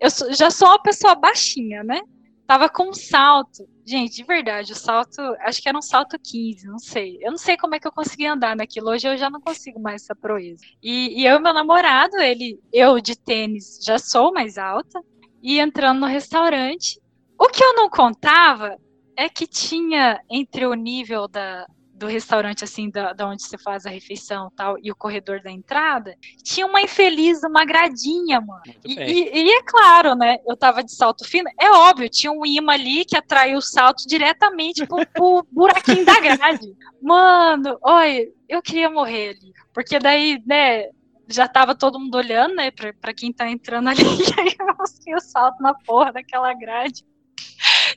Eu 0.00 0.08
já 0.34 0.50
sou 0.50 0.68
uma 0.68 0.82
pessoa 0.82 1.14
baixinha, 1.14 1.82
né? 1.84 2.00
Tava 2.46 2.68
com 2.68 2.90
um 2.90 2.92
salto. 2.92 3.68
Gente, 3.84 4.16
de 4.16 4.24
verdade, 4.24 4.72
o 4.72 4.76
salto, 4.76 5.20
acho 5.40 5.62
que 5.62 5.68
era 5.68 5.78
um 5.78 5.82
salto 5.82 6.18
15, 6.18 6.66
não 6.66 6.78
sei. 6.78 7.18
Eu 7.20 7.30
não 7.30 7.38
sei 7.38 7.56
como 7.56 7.74
é 7.74 7.80
que 7.80 7.86
eu 7.86 7.92
consegui 7.92 8.26
andar 8.26 8.54
naquilo. 8.56 8.90
Hoje 8.90 9.08
eu 9.08 9.16
já 9.16 9.30
não 9.30 9.40
consigo 9.40 9.80
mais 9.80 10.02
essa 10.02 10.14
proeza. 10.14 10.62
E, 10.82 11.20
e 11.20 11.26
eu 11.26 11.36
e 11.36 11.40
meu 11.40 11.54
namorado, 11.54 12.16
ele, 12.18 12.60
eu 12.72 13.00
de 13.00 13.16
tênis 13.16 13.78
já 13.82 13.98
sou 13.98 14.32
mais 14.32 14.58
alta, 14.58 15.00
e 15.42 15.58
entrando 15.58 16.00
no 16.00 16.06
restaurante. 16.06 17.00
O 17.38 17.48
que 17.48 17.62
eu 17.62 17.74
não 17.74 17.90
contava 17.90 18.76
é 19.16 19.28
que 19.28 19.46
tinha 19.46 20.20
entre 20.30 20.64
o 20.64 20.74
nível 20.74 21.26
da, 21.26 21.66
do 22.02 22.08
restaurante, 22.08 22.64
assim, 22.64 22.90
da, 22.90 23.12
da 23.12 23.28
onde 23.28 23.44
você 23.44 23.56
faz 23.56 23.86
a 23.86 23.90
refeição 23.90 24.48
e 24.52 24.56
tal, 24.56 24.76
e 24.82 24.90
o 24.90 24.96
corredor 24.96 25.40
da 25.40 25.50
entrada, 25.52 26.16
tinha 26.42 26.66
uma 26.66 26.82
infeliz, 26.82 27.42
uma 27.44 27.64
gradinha, 27.64 28.40
mano. 28.40 28.60
E, 28.84 28.94
e- 29.12 29.44
e 29.44 29.50
é 29.52 29.62
claro, 29.62 30.16
né? 30.16 30.38
Eu 30.46 30.56
tava 30.56 30.82
de 30.82 30.92
salto 30.92 31.24
fino, 31.24 31.48
é 31.60 31.70
óbvio, 31.70 32.08
tinha 32.10 32.32
um 32.32 32.44
imã 32.44 32.72
ali 32.72 33.04
que 33.04 33.16
atraiu 33.16 33.58
o 33.58 33.62
salto 33.62 34.02
diretamente 34.08 34.84
pro, 34.84 35.06
pro 35.06 35.46
buraquinho 35.52 36.04
da 36.04 36.18
grade. 36.18 36.74
Mano, 37.00 37.78
olha, 37.80 38.26
eu 38.48 38.60
queria 38.60 38.90
morrer 38.90 39.30
ali. 39.30 39.52
Porque 39.72 40.00
daí, 40.00 40.42
né, 40.44 40.88
já 41.28 41.46
tava 41.46 41.72
todo 41.74 42.00
mundo 42.00 42.16
olhando, 42.16 42.56
né, 42.56 42.72
pra, 42.72 42.92
pra 42.94 43.14
quem 43.14 43.32
tá 43.32 43.48
entrando 43.48 43.88
ali, 43.88 44.00
e 44.02 44.40
aí 44.40 44.56
eu 44.58 45.16
o 45.16 45.20
salto 45.20 45.62
na 45.62 45.72
porra 45.72 46.12
daquela 46.12 46.52
grade. 46.54 47.04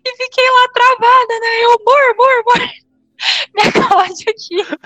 E 0.06 0.16
fiquei 0.18 0.44
lá 0.48 0.70
travada, 0.72 1.40
né? 1.40 1.64
Eu, 1.64 1.72
amor, 1.74 2.12
amor, 2.12 2.60
amor. 2.60 2.85
Me 3.56 3.64
acorde 3.64 4.26
aqui. 4.30 4.78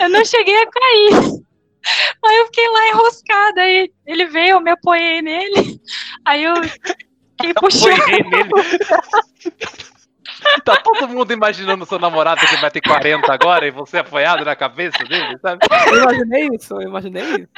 Eu 0.00 0.08
não 0.08 0.24
cheguei 0.24 0.56
a 0.56 0.66
cair. 0.66 1.40
Aí 2.24 2.36
eu 2.36 2.46
fiquei 2.46 2.68
lá 2.68 2.88
enroscada. 2.88 3.60
Aí 3.62 3.90
ele 4.06 4.26
veio, 4.26 4.52
eu 4.52 4.60
me 4.60 4.70
apoiei 4.70 5.22
nele. 5.22 5.80
Aí 6.24 6.44
eu 6.44 6.54
puxou? 7.54 7.92
Apoiei 7.92 8.22
nele. 8.24 8.50
Tá 10.64 10.76
todo 10.76 11.08
mundo 11.08 11.32
imaginando 11.32 11.84
seu 11.84 11.98
namorado 11.98 12.40
que 12.46 12.56
vai 12.56 12.70
ter 12.70 12.80
40 12.80 13.32
agora 13.32 13.66
e 13.66 13.70
você 13.70 13.98
apoiado 13.98 14.44
na 14.44 14.56
cabeça 14.56 15.04
dele, 15.04 15.38
sabe? 15.38 15.66
Eu 15.88 16.02
imaginei 16.02 16.48
isso, 16.54 16.74
eu 16.74 16.88
imaginei 16.88 17.22
isso. 17.22 17.48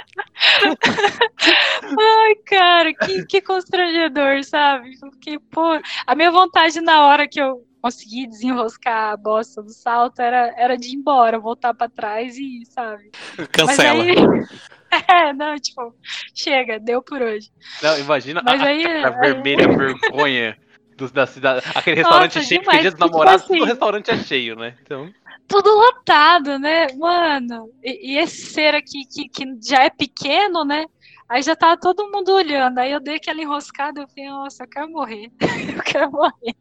Ai, 1.98 2.34
cara, 2.46 2.92
que, 2.92 3.24
que 3.26 3.40
constrangedor, 3.40 4.42
sabe? 4.44 4.98
Porque, 4.98 5.38
pô, 5.50 5.80
a 6.06 6.14
minha 6.14 6.30
vontade 6.30 6.80
na 6.80 7.06
hora 7.06 7.28
que 7.28 7.40
eu 7.40 7.62
consegui 7.82 8.26
desenroscar 8.28 9.12
a 9.12 9.16
bosta 9.16 9.60
do 9.62 9.70
salto 9.70 10.20
era, 10.22 10.54
era 10.56 10.76
de 10.76 10.88
ir 10.88 10.94
embora, 10.94 11.38
voltar 11.38 11.74
pra 11.74 11.88
trás 11.88 12.38
e, 12.38 12.62
sabe? 12.66 13.10
Cancela. 13.50 14.04
Mas 14.04 14.16
aí... 14.16 14.62
É, 15.09 15.32
não, 15.32 15.56
tipo, 15.59 15.94
chega, 16.34 16.78
deu 16.78 17.02
por 17.02 17.22
hoje. 17.22 17.48
Não, 17.82 17.98
imagina 17.98 18.42
Mas 18.44 18.60
a, 18.60 18.66
aí- 18.66 18.84
a 18.84 19.09
aí- 19.09 19.20
vermelha 19.20 19.66
vergonha 19.66 20.54
dos, 20.98 21.10
da 21.10 21.26
cidade. 21.26 21.64
Aquele 21.74 21.96
restaurante 21.96 22.36
Nossa, 22.36 22.46
cheio, 22.46 22.60
demais, 22.60 22.76
porque 22.76 22.80
dia 22.82 22.90
dos 22.90 23.00
tipo 23.00 23.10
namorados, 23.10 23.42
assim- 23.44 23.54
todo 23.56 23.64
restaurante 23.66 24.10
é 24.10 24.16
cheio, 24.18 24.54
né? 24.54 24.76
Então, 24.82 25.10
Tudo 25.48 25.70
lotado, 25.74 26.59
né? 26.59 26.88
Mano, 26.98 27.70
e, 27.82 28.12
e 28.12 28.18
esse 28.18 28.44
ser 28.52 28.74
aqui 28.74 29.06
que, 29.10 29.30
que 29.30 29.44
já 29.66 29.84
é 29.84 29.88
pequeno, 29.88 30.62
né? 30.62 30.84
Aí 31.26 31.40
já 31.42 31.56
tava 31.56 31.80
todo 31.80 32.10
mundo 32.12 32.30
olhando. 32.34 32.76
Aí 32.78 32.92
eu 32.92 33.00
dei 33.00 33.16
aquela 33.16 33.40
enroscada, 33.40 34.02
eu 34.02 34.09
falei, 34.09 34.28
nossa, 34.28 34.64
eu 34.64 34.68
quero 34.68 34.90
morrer. 34.90 35.30
eu 35.74 35.82
quero 35.84 36.12
morrer. 36.12 36.54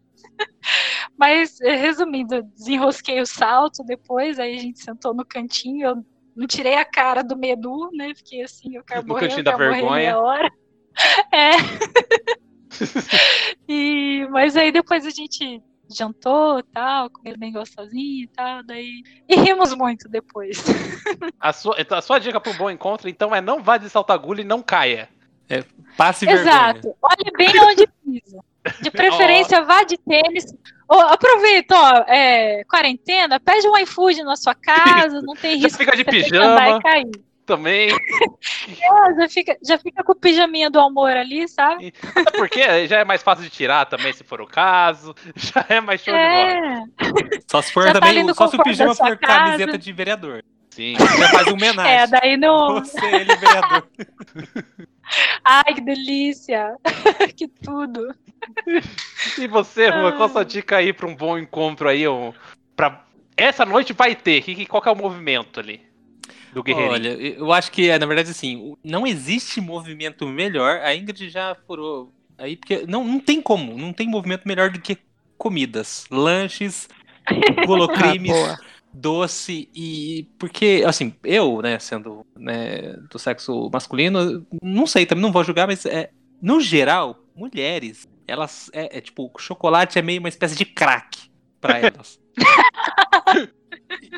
Mas, 1.18 1.60
eh, 1.62 1.76
resumindo, 1.76 2.42
desenrosquei 2.56 3.22
o 3.22 3.26
salto 3.26 3.84
depois, 3.84 4.40
aí 4.40 4.56
a 4.56 4.60
gente 4.60 4.84
sentou 4.84 5.14
no 5.14 5.26
cantinho, 5.26 5.88
eu 5.88 6.06
não 6.36 6.48
tirei 6.48 6.76
a 6.76 6.86
cara 6.86 7.24
do 7.24 7.38
medo, 7.38 7.90
né? 7.94 8.14
Fiquei 8.16 8.44
assim, 8.44 8.76
eu 8.76 8.84
quero 8.84 9.02
No 9.02 9.10
morrer, 9.10 9.22
cantinho 9.22 9.40
eu 9.40 9.44
da 9.44 9.52
quero 9.52 9.64
morrer 9.66 9.82
vergonha. 9.82 9.96
meia 9.96 10.20
hora. 10.20 10.52
É. 11.32 11.52
e, 13.68 14.28
mas 14.30 14.58
aí 14.58 14.72
depois 14.72 15.06
a 15.06 15.10
gente 15.10 15.62
jantou 15.90 16.62
tal, 16.64 17.10
comeu 17.10 17.38
bem 17.38 17.52
gostosinho 17.52 18.24
e 18.24 18.28
tal, 18.28 18.64
daí. 18.64 19.04
E 19.28 19.36
rimos 19.36 19.74
muito 19.74 20.10
depois. 20.10 20.64
a 21.40 21.54
sua, 21.54 21.76
então, 21.80 21.98
a 21.98 22.02
sua 22.02 22.20
dica 22.20 22.40
para 22.42 22.52
um 22.52 22.58
bom 22.58 22.70
encontro, 22.70 23.08
então, 23.08 23.34
é 23.34 23.40
não 23.40 23.64
vá 23.64 23.78
de 23.78 23.90
salto 23.90 24.12
agulha 24.12 24.42
e 24.42 24.46
não 24.46 24.62
caia. 24.62 25.10
Passe 25.98 26.26
vergonha. 26.26 26.50
Exato. 26.50 26.96
Olhe 27.02 27.32
bem 27.38 27.50
onde 27.62 27.88
pisa. 28.04 28.40
De 28.82 28.92
preferência, 28.92 29.62
vá 29.64 29.84
de 29.84 29.98
tênis. 29.98 30.46
Ô, 30.92 31.00
aproveita, 31.00 31.74
ó, 31.74 32.04
é, 32.06 32.66
quarentena, 32.66 33.40
pede 33.40 33.66
um 33.66 33.78
iFood 33.78 34.24
na 34.24 34.36
sua 34.36 34.54
casa, 34.54 35.22
não 35.22 35.34
tem 35.36 35.58
Já 35.58 35.68
risco 35.68 35.78
fica 35.78 35.96
de 35.96 36.04
pijama. 36.04 36.70
e 36.70 36.82
cair. 36.82 37.12
Também. 37.46 37.90
É, 38.80 39.16
já, 39.16 39.30
fica, 39.30 39.58
já 39.64 39.78
fica 39.78 40.04
com 40.04 40.12
o 40.12 40.16
pijaminha 40.16 40.70
do 40.70 40.80
amor 40.80 41.12
ali, 41.12 41.48
sabe? 41.48 41.94
Até 42.16 42.32
porque 42.38 42.88
já 42.88 43.00
é 43.00 43.04
mais 43.04 43.24
fácil 43.24 43.44
de 43.44 43.50
tirar 43.50 43.86
também, 43.86 44.14
se 44.14 44.24
for 44.24 44.40
o 44.40 44.46
caso. 44.46 45.16
Já 45.36 45.66
é 45.68 45.82
mais 45.82 46.02
show 46.02 46.14
de 46.14 46.20
bola. 46.20 46.86
É, 47.34 47.40
Só 47.50 47.62
se 47.62 47.72
for 47.74 47.88
Já 47.88 47.94
tá 47.94 48.00
também, 48.00 48.24
no 48.24 48.36
só 48.36 48.48
se 48.48 48.56
o 48.56 48.64
pijama 48.64 48.94
for 48.94 49.18
camiseta 49.18 49.66
casa. 49.72 49.78
de 49.78 49.94
vereador. 49.94 50.44
Sim. 50.70 50.96
Já 50.98 51.30
faz 51.30 51.48
uma 51.48 51.66
é, 51.66 51.72
homenagem. 51.72 52.10
daí 52.10 52.38
não. 52.38 52.76
Você, 52.76 53.06
ele, 53.06 53.36
vereador. 53.36 53.88
Ai, 55.44 55.74
que 55.74 55.82
delícia! 55.82 56.76
que 57.36 57.48
tudo. 57.48 58.14
E 59.38 59.48
você, 59.48 59.90
Rua, 59.90 60.12
qual 60.14 60.30
a 60.30 60.32
sua 60.32 60.44
dica 60.44 60.78
aí 60.78 60.92
para 60.92 61.08
um 61.08 61.16
bom 61.16 61.38
encontro 61.38 61.88
aí? 61.88 62.08
Um, 62.08 62.34
pra... 62.76 63.06
Essa 63.38 63.66
noite 63.66 63.94
vai 63.94 64.16
ter. 64.16 64.42
Que, 64.42 64.66
qual 64.66 64.82
que 64.82 64.90
é 64.90 64.92
o 64.92 64.96
movimento 64.96 65.60
ali? 65.60 65.82
Do 66.54 66.64
guerreiro? 66.64 66.92
Olha, 66.92 67.10
eu 67.10 67.52
acho 67.52 67.72
que, 67.72 67.90
é, 67.90 67.98
na 67.98 68.06
verdade, 68.06 68.32
assim, 68.32 68.76
não 68.84 69.08
existe 69.08 69.62
movimento 69.62 70.28
melhor. 70.28 70.82
A 70.82 70.96
Ingrid 70.96 71.30
já 71.30 71.56
furou 71.66 72.14
aí, 72.38 72.58
porque 72.58 72.86
não, 72.88 73.04
não 73.04 73.20
tem 73.20 73.42
como, 73.42 73.78
não 73.78 73.94
tem 73.94 74.08
movimento 74.08 74.48
melhor 74.48 74.70
do 74.70 74.82
que 74.82 74.98
comidas, 75.38 76.06
lanches, 76.12 76.90
golocrimes, 77.66 78.32
Ah, 78.32 78.58
doce 78.94 79.70
e 79.74 80.28
porque 80.38 80.84
assim 80.86 81.14
eu 81.24 81.62
né 81.62 81.80
sendo 81.80 82.26
né, 82.36 82.94
do 83.10 83.18
sexo 83.18 83.70
masculino 83.72 84.46
não 84.62 84.86
sei 84.86 85.06
também 85.06 85.22
não 85.22 85.32
vou 85.32 85.46
julgar 85.46 85.66
mas 85.66 85.86
é, 85.86 86.10
no 86.42 86.60
geral 86.60 87.18
mulheres 87.34 88.06
elas 88.32 88.70
é, 88.74 88.98
é 88.98 89.02
tipo 89.02 89.32
chocolate 89.38 90.00
é 90.00 90.02
meio 90.02 90.20
uma 90.20 90.30
espécie 90.30 90.56
de 90.56 90.66
crack 90.66 91.32
pra 91.60 91.78
elas 91.80 92.20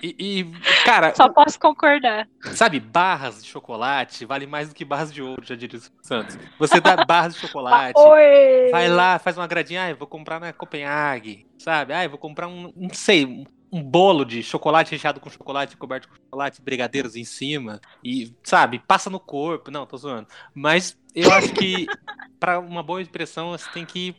e, 0.03 0.15
e, 0.19 0.51
cara 0.85 1.13
Só 1.15 1.29
posso 1.29 1.59
concordar. 1.59 2.27
sabe 2.53 2.79
barras 2.79 3.43
de 3.43 3.49
chocolate 3.49 4.25
vale 4.25 4.45
mais 4.45 4.69
do 4.69 4.75
que 4.75 4.85
barras 4.85 5.11
de 5.11 5.21
ouro 5.21 5.43
já 5.43 5.55
diria 5.55 5.79
o 5.79 6.05
Santos 6.05 6.37
você 6.59 6.79
dá 6.79 7.03
barras 7.05 7.33
de 7.33 7.39
chocolate 7.39 7.97
Oi! 7.97 8.69
Vai 8.71 8.89
lá, 8.89 9.19
faz 9.19 9.37
uma 9.37 9.45
gradinha, 9.45 9.83
ah, 9.83 9.89
eu 9.89 9.95
vou 9.95 10.07
comprar 10.07 10.39
na 10.39 10.51
Copenhague, 10.51 11.45
sabe? 11.59 11.93
Ah, 11.93 12.03
eu 12.03 12.09
vou 12.09 12.17
comprar 12.17 12.47
um, 12.47 12.73
não 12.75 12.89
sei, 12.91 13.45
um, 13.73 13.83
bolo 13.83 14.25
de 14.25 14.43
chocolate 14.43 14.91
recheado 14.91 15.19
com 15.19 15.29
chocolate, 15.29 15.77
coberto 15.77 16.07
com 16.09 16.15
chocolate, 16.15 16.61
brigadeiros 16.61 17.15
em 17.15 17.23
cima, 17.23 17.81
e, 18.03 18.33
sabe, 18.43 18.79
passa 18.79 19.09
no 19.09 19.19
corpo. 19.19 19.71
Não, 19.71 19.85
tô 19.85 19.97
zoando. 19.97 20.27
Mas 20.53 20.97
eu 21.15 21.31
acho 21.31 21.53
que, 21.53 21.87
pra 22.39 22.59
uma 22.59 22.83
boa 22.83 23.01
impressão, 23.01 23.51
você 23.51 23.69
tem 23.71 23.85
que 23.85 24.15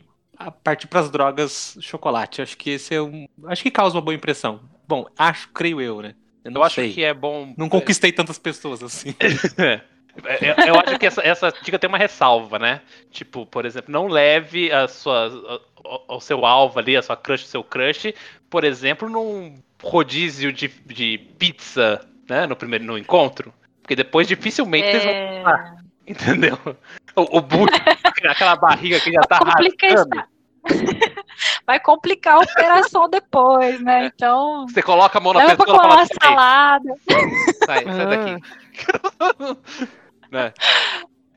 partir 0.63 0.87
pras 0.87 1.09
drogas 1.09 1.77
chocolate. 1.81 2.41
Acho 2.41 2.57
que 2.57 2.71
esse 2.71 2.93
é 2.93 3.01
um. 3.01 3.25
Acho 3.45 3.63
que 3.63 3.71
causa 3.71 3.95
uma 3.95 4.01
boa 4.01 4.15
impressão. 4.15 4.61
Bom, 4.87 5.05
acho, 5.17 5.49
creio 5.53 5.81
eu, 5.81 6.01
né? 6.01 6.15
Eu 6.43 6.51
não 6.51 6.61
Eu 6.61 6.65
acho 6.65 6.75
sei. 6.75 6.93
que 6.93 7.03
é 7.03 7.13
bom. 7.13 7.53
Não 7.57 7.69
conquistei 7.69 8.11
tantas 8.11 8.37
pessoas 8.37 8.83
assim. 8.83 9.15
É, 10.23 10.49
Eu, 10.51 10.75
eu 10.75 10.79
acho 10.79 10.97
que 10.97 11.05
essa, 11.05 11.21
essa 11.21 11.51
dica 11.61 11.77
tem 11.77 11.89
uma 11.89 11.97
ressalva, 11.97 12.57
né? 12.57 12.81
Tipo, 13.11 13.45
por 13.45 13.65
exemplo, 13.65 13.91
não 13.91 14.07
leve 14.07 14.71
a 14.71 14.87
sua, 14.87 15.27
a- 15.27 16.15
o 16.15 16.21
seu 16.21 16.45
alvo 16.45 16.79
ali, 16.79 16.95
a 16.95 17.01
sua 17.01 17.17
crush, 17.17 17.43
o 17.43 17.47
seu 17.47 17.61
crush, 17.63 18.13
por 18.55 18.63
exemplo, 18.63 19.09
num 19.09 19.61
rodízio 19.83 20.53
de, 20.53 20.69
de 20.85 21.17
pizza, 21.37 21.99
né? 22.29 22.47
No 22.47 22.55
primeiro 22.55 22.85
no 22.85 22.97
encontro. 22.97 23.53
Porque 23.81 23.97
depois 23.97 24.29
dificilmente 24.29 24.91
vocês 24.91 25.03
vão. 25.03 25.11
É... 25.13 25.75
Entendeu? 26.07 26.57
O, 27.17 27.39
o 27.39 27.41
bucho, 27.41 27.73
aquela 28.23 28.55
barriga 28.55 28.97
que 29.01 29.11
já 29.11 29.19
tá 29.23 29.39
rasgando. 29.39 30.23
Vai 31.67 31.81
complicar 31.81 32.35
a 32.35 32.39
operação 32.39 33.09
depois, 33.09 33.81
né? 33.81 34.05
Então, 34.05 34.65
Você 34.69 34.81
coloca 34.81 35.17
a 35.17 35.21
mão 35.21 35.33
na 35.33 35.53
pessoa 35.53 35.67
e 35.67 35.77
fala 35.77 35.93
uma 35.93 36.01
assim, 36.01 36.13
"Ei, 36.13 36.27
salada. 36.29 36.95
sai, 37.65 37.83
sai 37.83 38.07
daqui. 38.07 38.41
Né? 40.31 40.53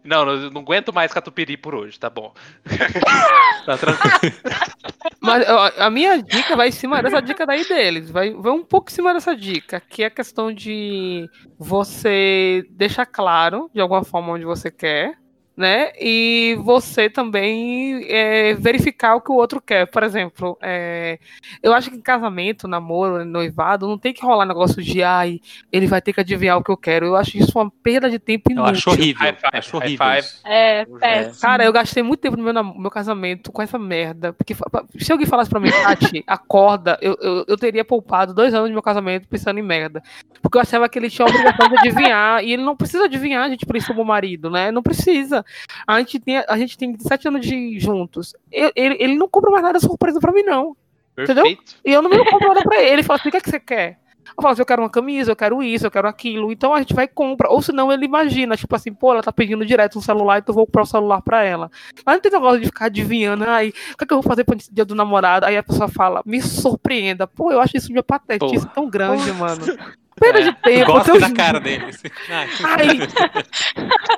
Não, 0.08 0.24
não, 0.24 0.50
não 0.50 0.60
aguento 0.62 0.90
mais 0.92 1.12
catupiry 1.12 1.58
por 1.58 1.74
hoje, 1.74 2.00
tá 2.00 2.08
bom. 2.08 2.32
tá 3.66 3.76
tranquilo. 3.76 4.34
Mas 5.20 5.46
ó, 5.46 5.70
a 5.76 5.90
minha 5.90 6.22
dica 6.22 6.56
vai 6.56 6.68
em 6.68 6.72
cima 6.72 7.02
dessa 7.02 7.20
dica 7.20 7.44
daí 7.44 7.68
deles. 7.68 8.10
Vai, 8.10 8.32
vai 8.32 8.52
um 8.52 8.64
pouco 8.64 8.90
em 8.90 8.94
cima 8.94 9.12
dessa 9.12 9.36
dica, 9.36 9.80
que 9.80 10.02
é 10.02 10.06
a 10.06 10.10
questão 10.10 10.50
de 10.50 11.28
você 11.58 12.64
deixar 12.70 13.04
claro 13.04 13.70
de 13.74 13.82
alguma 13.82 14.02
forma 14.02 14.32
onde 14.32 14.46
você 14.46 14.70
quer, 14.70 15.18
né? 15.58 15.90
E 16.00 16.56
você 16.60 17.10
também 17.10 18.06
é, 18.08 18.54
verificar 18.54 19.16
o 19.16 19.20
que 19.20 19.32
o 19.32 19.34
outro 19.34 19.60
quer. 19.60 19.86
Por 19.86 20.04
exemplo, 20.04 20.56
é, 20.62 21.18
eu 21.60 21.74
acho 21.74 21.90
que 21.90 21.96
em 21.96 22.00
casamento, 22.00 22.68
namoro, 22.68 23.24
noivado, 23.24 23.88
não 23.88 23.98
tem 23.98 24.12
que 24.12 24.24
rolar 24.24 24.46
negócio 24.46 24.80
de 24.80 25.02
ai, 25.02 25.40
ele 25.72 25.88
vai 25.88 26.00
ter 26.00 26.12
que 26.12 26.20
adivinhar 26.20 26.56
o 26.58 26.62
que 26.62 26.70
eu 26.70 26.76
quero. 26.76 27.06
Eu 27.06 27.16
acho 27.16 27.36
isso 27.36 27.58
uma 27.58 27.68
perda 27.82 28.08
de 28.08 28.20
tempo 28.20 28.52
Eu 28.52 28.54
inútil. 28.54 28.72
acho 28.72 28.90
horrível. 28.90 29.20
High 29.20 29.32
five, 29.34 29.50
acho 29.52 29.78
high 29.78 29.86
horrível. 29.86 30.06
five. 30.06 30.18
isso. 30.20 30.40
É, 30.46 30.84
péssimo. 30.84 31.40
Cara, 31.40 31.64
eu 31.64 31.72
gastei 31.72 32.02
muito 32.04 32.20
tempo 32.20 32.36
no 32.36 32.44
meu, 32.44 32.64
meu 32.64 32.90
casamento 32.90 33.50
com 33.50 33.60
essa 33.60 33.80
merda. 33.80 34.32
Porque 34.32 34.54
se 35.00 35.10
alguém 35.10 35.26
falasse 35.26 35.50
pra 35.50 35.58
mim, 35.58 35.70
Tati, 35.72 36.22
acorda, 36.24 36.96
eu, 37.02 37.16
eu, 37.20 37.44
eu 37.48 37.56
teria 37.56 37.84
poupado 37.84 38.32
dois 38.32 38.54
anos 38.54 38.70
do 38.70 38.72
meu 38.72 38.82
casamento 38.82 39.26
pensando 39.26 39.58
em 39.58 39.62
merda. 39.62 40.00
Porque 40.40 40.56
eu 40.56 40.62
achava 40.62 40.88
que 40.88 41.00
ele 41.00 41.10
tinha 41.10 41.26
a 41.26 41.30
obrigação 41.30 41.68
de 41.68 41.78
adivinhar. 41.78 42.44
e 42.44 42.52
ele 42.52 42.62
não 42.62 42.76
precisa 42.76 43.06
adivinhar, 43.06 43.50
gente 43.50 43.66
precisa 43.66 43.92
como 43.92 44.04
marido, 44.04 44.48
né? 44.48 44.70
Não 44.70 44.84
precisa. 44.84 45.44
A 45.86 45.98
gente 45.98 46.18
tem, 46.20 46.36
a 46.48 46.58
gente 46.58 46.76
tem 46.78 46.96
sete 46.98 47.28
anos 47.28 47.46
de 47.46 47.78
juntos. 47.78 48.34
Eu- 48.50 48.72
ele, 48.74 48.96
ele 49.00 49.14
não 49.16 49.28
compra 49.28 49.50
mais 49.50 49.62
nada 49.62 49.80
surpresa 49.80 50.20
pra 50.20 50.32
mim, 50.32 50.42
não. 50.42 50.76
Entendeu? 51.16 51.44
Perfeito. 51.44 51.76
E 51.84 51.92
eu 51.92 52.00
não 52.02 52.10
me 52.10 52.18
compro 52.30 52.48
nada 52.48 52.62
pra 52.62 52.80
ele. 52.80 52.90
Ele 52.92 53.02
fala 53.02 53.18
assim: 53.18 53.28
o 53.28 53.32
que, 53.32 53.38
é 53.38 53.40
que 53.40 53.50
você 53.50 53.58
quer? 53.60 53.98
Eu 54.36 54.42
falo 54.42 54.52
assim, 54.52 54.60
eu 54.60 54.66
quero 54.66 54.82
uma 54.82 54.90
camisa, 54.90 55.32
eu 55.32 55.36
quero 55.36 55.62
isso, 55.62 55.86
eu 55.86 55.90
quero 55.90 56.06
aquilo. 56.06 56.52
Então 56.52 56.74
a 56.74 56.78
gente 56.80 56.92
vai 56.94 57.06
e 57.06 57.08
compra. 57.08 57.48
Ou 57.48 57.62
senão 57.62 57.90
ele 57.90 58.04
imagina, 58.04 58.56
tipo 58.58 58.76
assim, 58.76 58.92
pô, 58.92 59.12
ela 59.12 59.22
tá 59.22 59.32
pedindo 59.32 59.64
direto 59.64 59.98
um 59.98 60.02
celular, 60.02 60.38
então 60.38 60.52
eu 60.52 60.56
vou 60.56 60.66
comprar 60.66 60.82
o 60.82 60.86
celular 60.86 61.22
pra 61.22 61.42
ela. 61.42 61.70
Mas 62.04 62.14
não 62.16 62.20
tem 62.20 62.30
negócio 62.30 62.60
de 62.60 62.66
ficar 62.66 62.84
adivinhando, 62.86 63.44
ai, 63.48 63.70
o 63.70 63.96
que, 63.96 64.04
é 64.04 64.06
que 64.06 64.12
eu 64.12 64.20
vou 64.20 64.22
fazer 64.22 64.44
pro 64.44 64.54
dia 64.70 64.84
do 64.84 64.94
namorado? 64.94 65.46
Aí 65.46 65.56
a 65.56 65.62
pessoa 65.62 65.88
fala, 65.88 66.22
me 66.26 66.42
surpreenda. 66.42 67.26
Pô, 67.26 67.50
eu 67.50 67.58
acho 67.60 67.76
isso 67.78 67.90
uma 67.90 68.02
patetice 68.02 68.66
tão 68.74 68.88
grande, 68.88 69.32
mano. 69.32 69.62
Perda 70.18 70.42
de 70.42 70.52
tempo. 70.62 70.92
Gosto 70.92 71.12
teu- 71.12 71.20
da 71.20 71.30
cara 71.32 71.60
dele. 71.60 71.84
Ai, 72.30 72.48
Ai. 72.64 72.98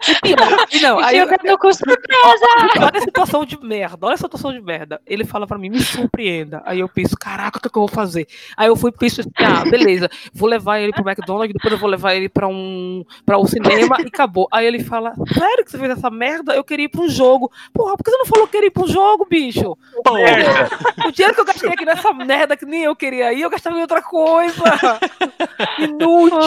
E 0.09 0.15
pior, 0.35 0.67
e 0.73 0.81
não, 0.81 0.99
aí 0.99 1.19
eu, 1.19 1.29
Jogando 1.29 1.59
com 1.59 1.73
surpresa! 1.73 2.47
olha 2.79 2.91
a 2.95 3.01
situação 3.01 3.45
de 3.45 3.59
merda, 3.63 4.07
olha 4.07 4.15
a 4.15 4.19
situação 4.19 4.53
de 4.53 4.61
merda. 4.61 5.01
Ele 5.07 5.25
fala 5.25 5.47
pra 5.47 5.59
mim, 5.59 5.69
me 5.69 5.81
surpreenda. 5.81 6.63
Aí 6.65 6.81
eu 6.81 6.89
penso, 6.89 7.17
caraca, 7.19 7.59
o 7.59 7.61
que, 7.61 7.69
é 7.69 7.71
que 7.71 7.77
eu 7.77 7.83
vou 7.83 7.89
fazer? 7.89 8.27
Aí 8.57 8.69
eu 8.69 8.77
fui 8.77 8.91
e 8.91 8.97
penso 8.97 9.21
assim, 9.21 9.31
ah, 9.37 9.63
beleza, 9.69 10.09
vou 10.33 10.49
levar 10.49 10.79
ele 10.81 10.93
pro 10.93 11.07
McDonald's, 11.07 11.53
depois 11.53 11.73
eu 11.73 11.79
vou 11.79 11.89
levar 11.89 12.15
ele 12.15 12.29
pra 12.29 12.49
um, 12.49 13.05
pra 13.27 13.39
um 13.39 13.45
cinema 13.47 13.97
e 14.01 14.07
acabou. 14.07 14.49
Aí 14.51 14.67
ele 14.67 14.83
fala, 14.83 15.13
sério 15.35 15.65
que 15.65 15.71
você 15.71 15.79
fez 15.79 15.91
essa 15.91 16.11
merda? 16.11 16.55
Eu 16.55 16.65
queria 16.65 16.87
ir 16.87 16.89
pra 16.89 17.03
um 17.03 17.09
jogo. 17.09 17.51
Porra, 17.75 17.97
por 17.97 18.05
que 18.05 18.11
você 18.11 18.17
não 18.17 18.27
falou 18.27 18.47
que 18.47 18.53
queria 18.53 18.69
ir 18.69 18.71
pra 18.71 18.85
um 18.85 18.89
jogo, 18.89 19.27
bicho? 19.29 19.77
Merda. 20.13 20.69
O 21.07 21.13
dinheiro 21.13 21.35
que 21.35 21.41
eu 21.41 21.45
gastei 21.45 21.71
aqui 21.71 21.85
nessa 21.85 22.13
merda 22.13 22.57
que 22.57 22.65
nem 22.65 22.85
eu 22.85 22.97
queria 22.97 23.33
ir, 23.33 23.43
eu 23.43 23.51
gastava 23.51 23.77
em 23.77 23.83
outra 23.83 24.01
coisa. 24.03 24.63
Inútil. 25.91 26.39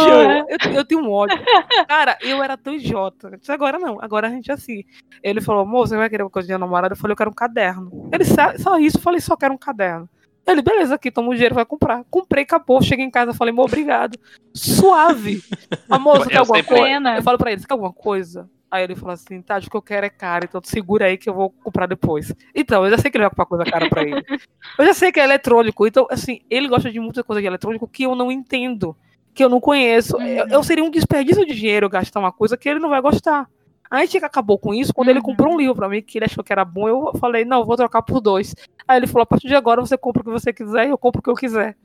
Eu, 0.50 0.72
eu 0.74 0.86
tenho 0.86 1.02
um 1.02 1.12
ódio. 1.12 1.38
Cara, 1.88 2.18
eu 2.22 2.42
era 2.44 2.58
tão 2.58 2.74
idiota. 2.74 3.40
Agora 3.48 3.78
não, 3.80 4.00
agora 4.02 4.28
a 4.28 4.30
gente 4.30 4.50
é 4.50 4.54
assim. 4.54 4.84
Ele 5.22 5.42
falou, 5.42 5.66
moço, 5.66 5.90
você 5.90 5.98
vai 5.98 6.10
querer 6.10 6.24
uma 6.24 6.30
coisa 6.30 6.48
de 6.48 6.58
namorada? 6.58 6.94
Eu 6.94 6.98
falei, 6.98 7.14
eu 7.14 7.18
quero 7.18 7.30
um 7.30 7.34
caderno. 7.34 8.10
Ele, 8.12 8.24
só, 8.26 8.78
isso, 8.78 8.98
eu 8.98 9.02
falei, 9.02 9.20
só 9.20 9.36
quero 9.36 9.54
um 9.54 9.58
caderno. 9.58 10.10
Ele, 10.46 10.62
beleza, 10.62 10.96
aqui, 10.96 11.10
toma 11.10 11.30
o 11.30 11.34
dinheiro, 11.34 11.56
vai 11.56 11.66
comprar. 11.66 12.04
Comprei, 12.10 12.44
acabou. 12.44 12.82
Cheguei 12.82 13.06
em 13.06 13.12
casa, 13.12 13.34
falei, 13.34 13.54
"Mô, 13.54 13.64
obrigado. 13.64 14.20
Suave. 14.54 15.42
A 15.90 15.98
moça, 15.98 16.28
quer 16.28 16.36
Eu 16.36 16.40
alguma 16.42 16.64
coisa? 16.64 16.84
Pena. 16.84 17.16
Eu 17.18 17.24
falo 17.24 17.38
pra 17.38 17.52
ele, 17.52 17.62
você 17.62 17.68
quer 17.68 17.74
alguma 17.74 17.94
coisa? 17.94 18.50
Aí 18.74 18.84
ele 18.84 18.96
falou 18.96 19.14
assim, 19.14 19.40
tá, 19.40 19.60
o 19.60 19.62
que 19.62 19.78
eu 19.78 19.84
quero 19.84 20.08
é 20.08 20.10
caro, 20.10 20.46
então 20.46 20.60
segura 20.64 21.06
aí 21.06 21.16
que 21.16 21.30
eu 21.30 21.34
vou 21.36 21.52
comprar 21.52 21.86
depois. 21.86 22.34
Então, 22.56 22.84
eu 22.84 22.90
já 22.90 22.98
sei 22.98 23.12
que 23.12 23.18
ele 23.18 23.24
vai 23.24 23.30
comprar 23.30 23.46
coisa 23.46 23.66
cara 23.66 23.88
pra 23.88 24.02
ele. 24.02 24.26
Eu 24.80 24.86
já 24.88 24.96
sei 24.96 25.12
que 25.12 25.20
é 25.20 25.24
eletrônico, 25.24 25.86
então, 25.86 26.08
assim, 26.10 26.42
ele 26.50 26.68
gosta 26.68 26.92
de 26.92 27.00
muita 27.00 27.24
coisa 27.24 27.40
de 27.40 27.46
eletrônico 27.46 27.88
que 27.88 28.02
eu 28.02 28.16
não 28.16 28.32
entendo, 28.32 28.98
que 29.34 29.44
eu 29.44 29.50
não 29.50 29.60
conheço. 29.60 30.16
Eu, 30.22 30.48
eu 30.48 30.64
seria 30.64 30.84
um 30.84 30.90
desperdício 30.90 31.46
de 31.46 31.54
dinheiro 31.56 31.86
eu 31.86 31.90
gastar 31.90 32.20
uma 32.20 32.32
coisa 32.32 32.56
que 32.58 32.68
ele 32.70 32.80
não 32.80 32.90
vai 32.90 33.02
gostar. 33.02 33.48
A 33.90 34.00
gente 34.02 34.18
acabou 34.18 34.58
com 34.58 34.74
isso 34.74 34.94
quando 34.94 35.10
ele 35.10 35.20
Uhum. 35.20 35.26
comprou 35.26 35.54
um 35.54 35.58
livro 35.58 35.76
pra 35.76 35.88
mim, 35.90 36.02
que 36.02 36.18
ele 36.18 36.26
achou 36.26 36.44
que 36.44 36.52
era 36.52 36.66
bom, 36.66 36.88
eu 36.88 37.12
falei, 37.20 37.46
não, 37.46 37.64
vou 37.64 37.76
trocar 37.76 38.02
por 38.02 38.20
dois. 38.20 38.56
Aí 38.88 38.98
ele 38.98 39.06
falou, 39.08 39.22
a 39.24 39.26
partir 39.26 39.48
de 39.48 39.56
agora 39.56 39.82
você 39.82 39.96
compra 39.98 40.22
o 40.22 40.26
que 40.26 40.32
você 40.32 40.52
quiser 40.52 40.88
e 40.88 40.90
eu 40.90 40.98
compro 40.98 41.20
o 41.20 41.24
que 41.24 41.30
eu 41.30 41.36
quiser. 41.36 41.76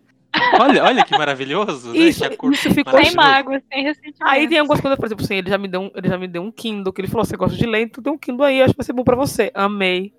olha, 0.60 0.84
olha 0.84 1.04
que 1.04 1.16
maravilhoso. 1.16 1.92
né? 1.92 1.98
Isso, 1.98 2.20
Que 2.20 2.34
acordo 2.34 2.54
isso 2.54 2.72
ficou 2.72 3.02
Sem 3.02 3.14
mágoa, 3.14 3.60
sem 3.72 3.82
ressentimento. 3.82 4.24
Aí 4.26 4.48
tem 4.48 4.58
algumas 4.58 4.80
coisas, 4.80 4.98
por 4.98 5.06
exemplo, 5.06 5.24
assim, 5.24 5.34
ele 5.36 5.50
já 5.50 5.58
me 5.58 5.68
deu 5.68 5.80
um, 5.82 5.90
ele 5.94 6.08
já 6.08 6.16
me 6.18 6.28
deu 6.28 6.42
um 6.42 6.50
Kindle, 6.52 6.92
que 6.92 7.00
ele 7.00 7.08
falou, 7.08 7.24
você 7.26 7.36
gosta 7.36 7.56
de 7.56 7.66
ler, 7.66 7.82
então 7.82 8.02
tem 8.02 8.12
um 8.12 8.18
Kindle 8.18 8.44
aí, 8.46 8.62
acho 8.62 8.72
que 8.72 8.78
vai 8.78 8.84
ser 8.86 8.92
bom 8.92 9.04
pra 9.04 9.16
você. 9.16 9.50
Amei. 9.54 10.12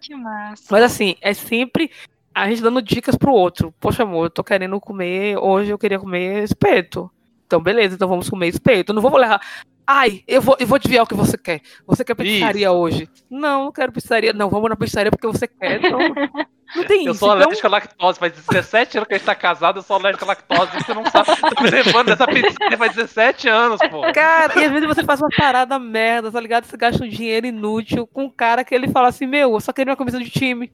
Que 0.00 0.14
massa. 0.14 0.64
Mas 0.70 0.82
assim, 0.84 1.16
é 1.20 1.34
sempre 1.34 1.90
a 2.36 2.50
gente 2.50 2.60
dando 2.60 2.82
dicas 2.82 3.16
pro 3.16 3.32
outro. 3.32 3.72
Poxa, 3.80 4.02
amor, 4.02 4.26
eu 4.26 4.30
tô 4.30 4.44
querendo 4.44 4.78
comer, 4.78 5.38
hoje 5.38 5.70
eu 5.70 5.78
queria 5.78 5.98
comer 5.98 6.44
espeto. 6.44 7.10
Então, 7.46 7.62
beleza, 7.62 7.94
então 7.94 8.06
vamos 8.06 8.28
comer 8.28 8.48
espeto. 8.48 8.92
Eu 8.92 8.94
não 8.94 9.00
vou 9.00 9.16
levar. 9.16 9.40
Ai, 9.86 10.22
eu 10.28 10.42
vou, 10.42 10.54
eu 10.60 10.66
vou 10.66 10.78
desviar 10.78 11.04
o 11.04 11.06
que 11.06 11.14
você 11.14 11.38
quer. 11.38 11.62
Você 11.86 12.04
quer 12.04 12.14
pizzaria 12.14 12.70
hoje? 12.72 13.08
Não, 13.30 13.64
não 13.64 13.72
quero 13.72 13.90
pizzaria. 13.90 14.34
Não, 14.34 14.50
vamos 14.50 14.68
na 14.68 14.76
pizzaria 14.76 15.10
porque 15.10 15.26
você 15.26 15.48
quer. 15.48 15.82
Então, 15.82 15.98
não 16.76 16.84
tem 16.84 17.06
Eu 17.06 17.12
isso. 17.12 17.20
sou 17.20 17.28
Então, 17.30 17.44
alérgico 17.44 17.66
à 17.68 17.70
lactose, 17.70 18.18
faz 18.18 18.32
17 18.34 18.98
anos 18.98 19.08
que 19.08 19.14
a 19.14 19.16
gente 19.16 19.26
tá 19.26 19.34
casado, 19.34 19.78
eu 19.78 19.82
sou 19.82 19.96
alérgico 19.96 20.24
à 20.26 20.28
lactose, 20.28 20.72
você 20.72 20.92
não 20.92 21.06
sabe. 21.06 21.40
Tô 21.40 21.62
me 21.62 21.70
levando 21.70 22.06
dessa 22.08 22.26
pizzaria 22.26 22.76
faz 22.76 22.94
17 22.94 23.48
anos, 23.48 23.80
pô. 23.90 24.02
Cara, 24.12 24.60
e 24.60 24.64
às 24.66 24.72
vezes 24.72 24.86
você 24.86 25.02
faz 25.02 25.22
uma 25.22 25.30
parada 25.34 25.78
merda, 25.78 26.30
tá 26.30 26.40
ligado? 26.40 26.64
Você 26.64 26.76
gasta 26.76 27.02
um 27.02 27.08
dinheiro 27.08 27.46
inútil 27.46 28.06
com 28.06 28.24
um 28.24 28.30
cara 28.30 28.62
que 28.62 28.74
ele 28.74 28.88
fala 28.88 29.08
assim, 29.08 29.26
meu, 29.26 29.52
eu 29.52 29.60
só 29.60 29.72
queria 29.72 29.92
uma 29.92 29.96
comissão 29.96 30.20
de 30.20 30.28
time. 30.28 30.70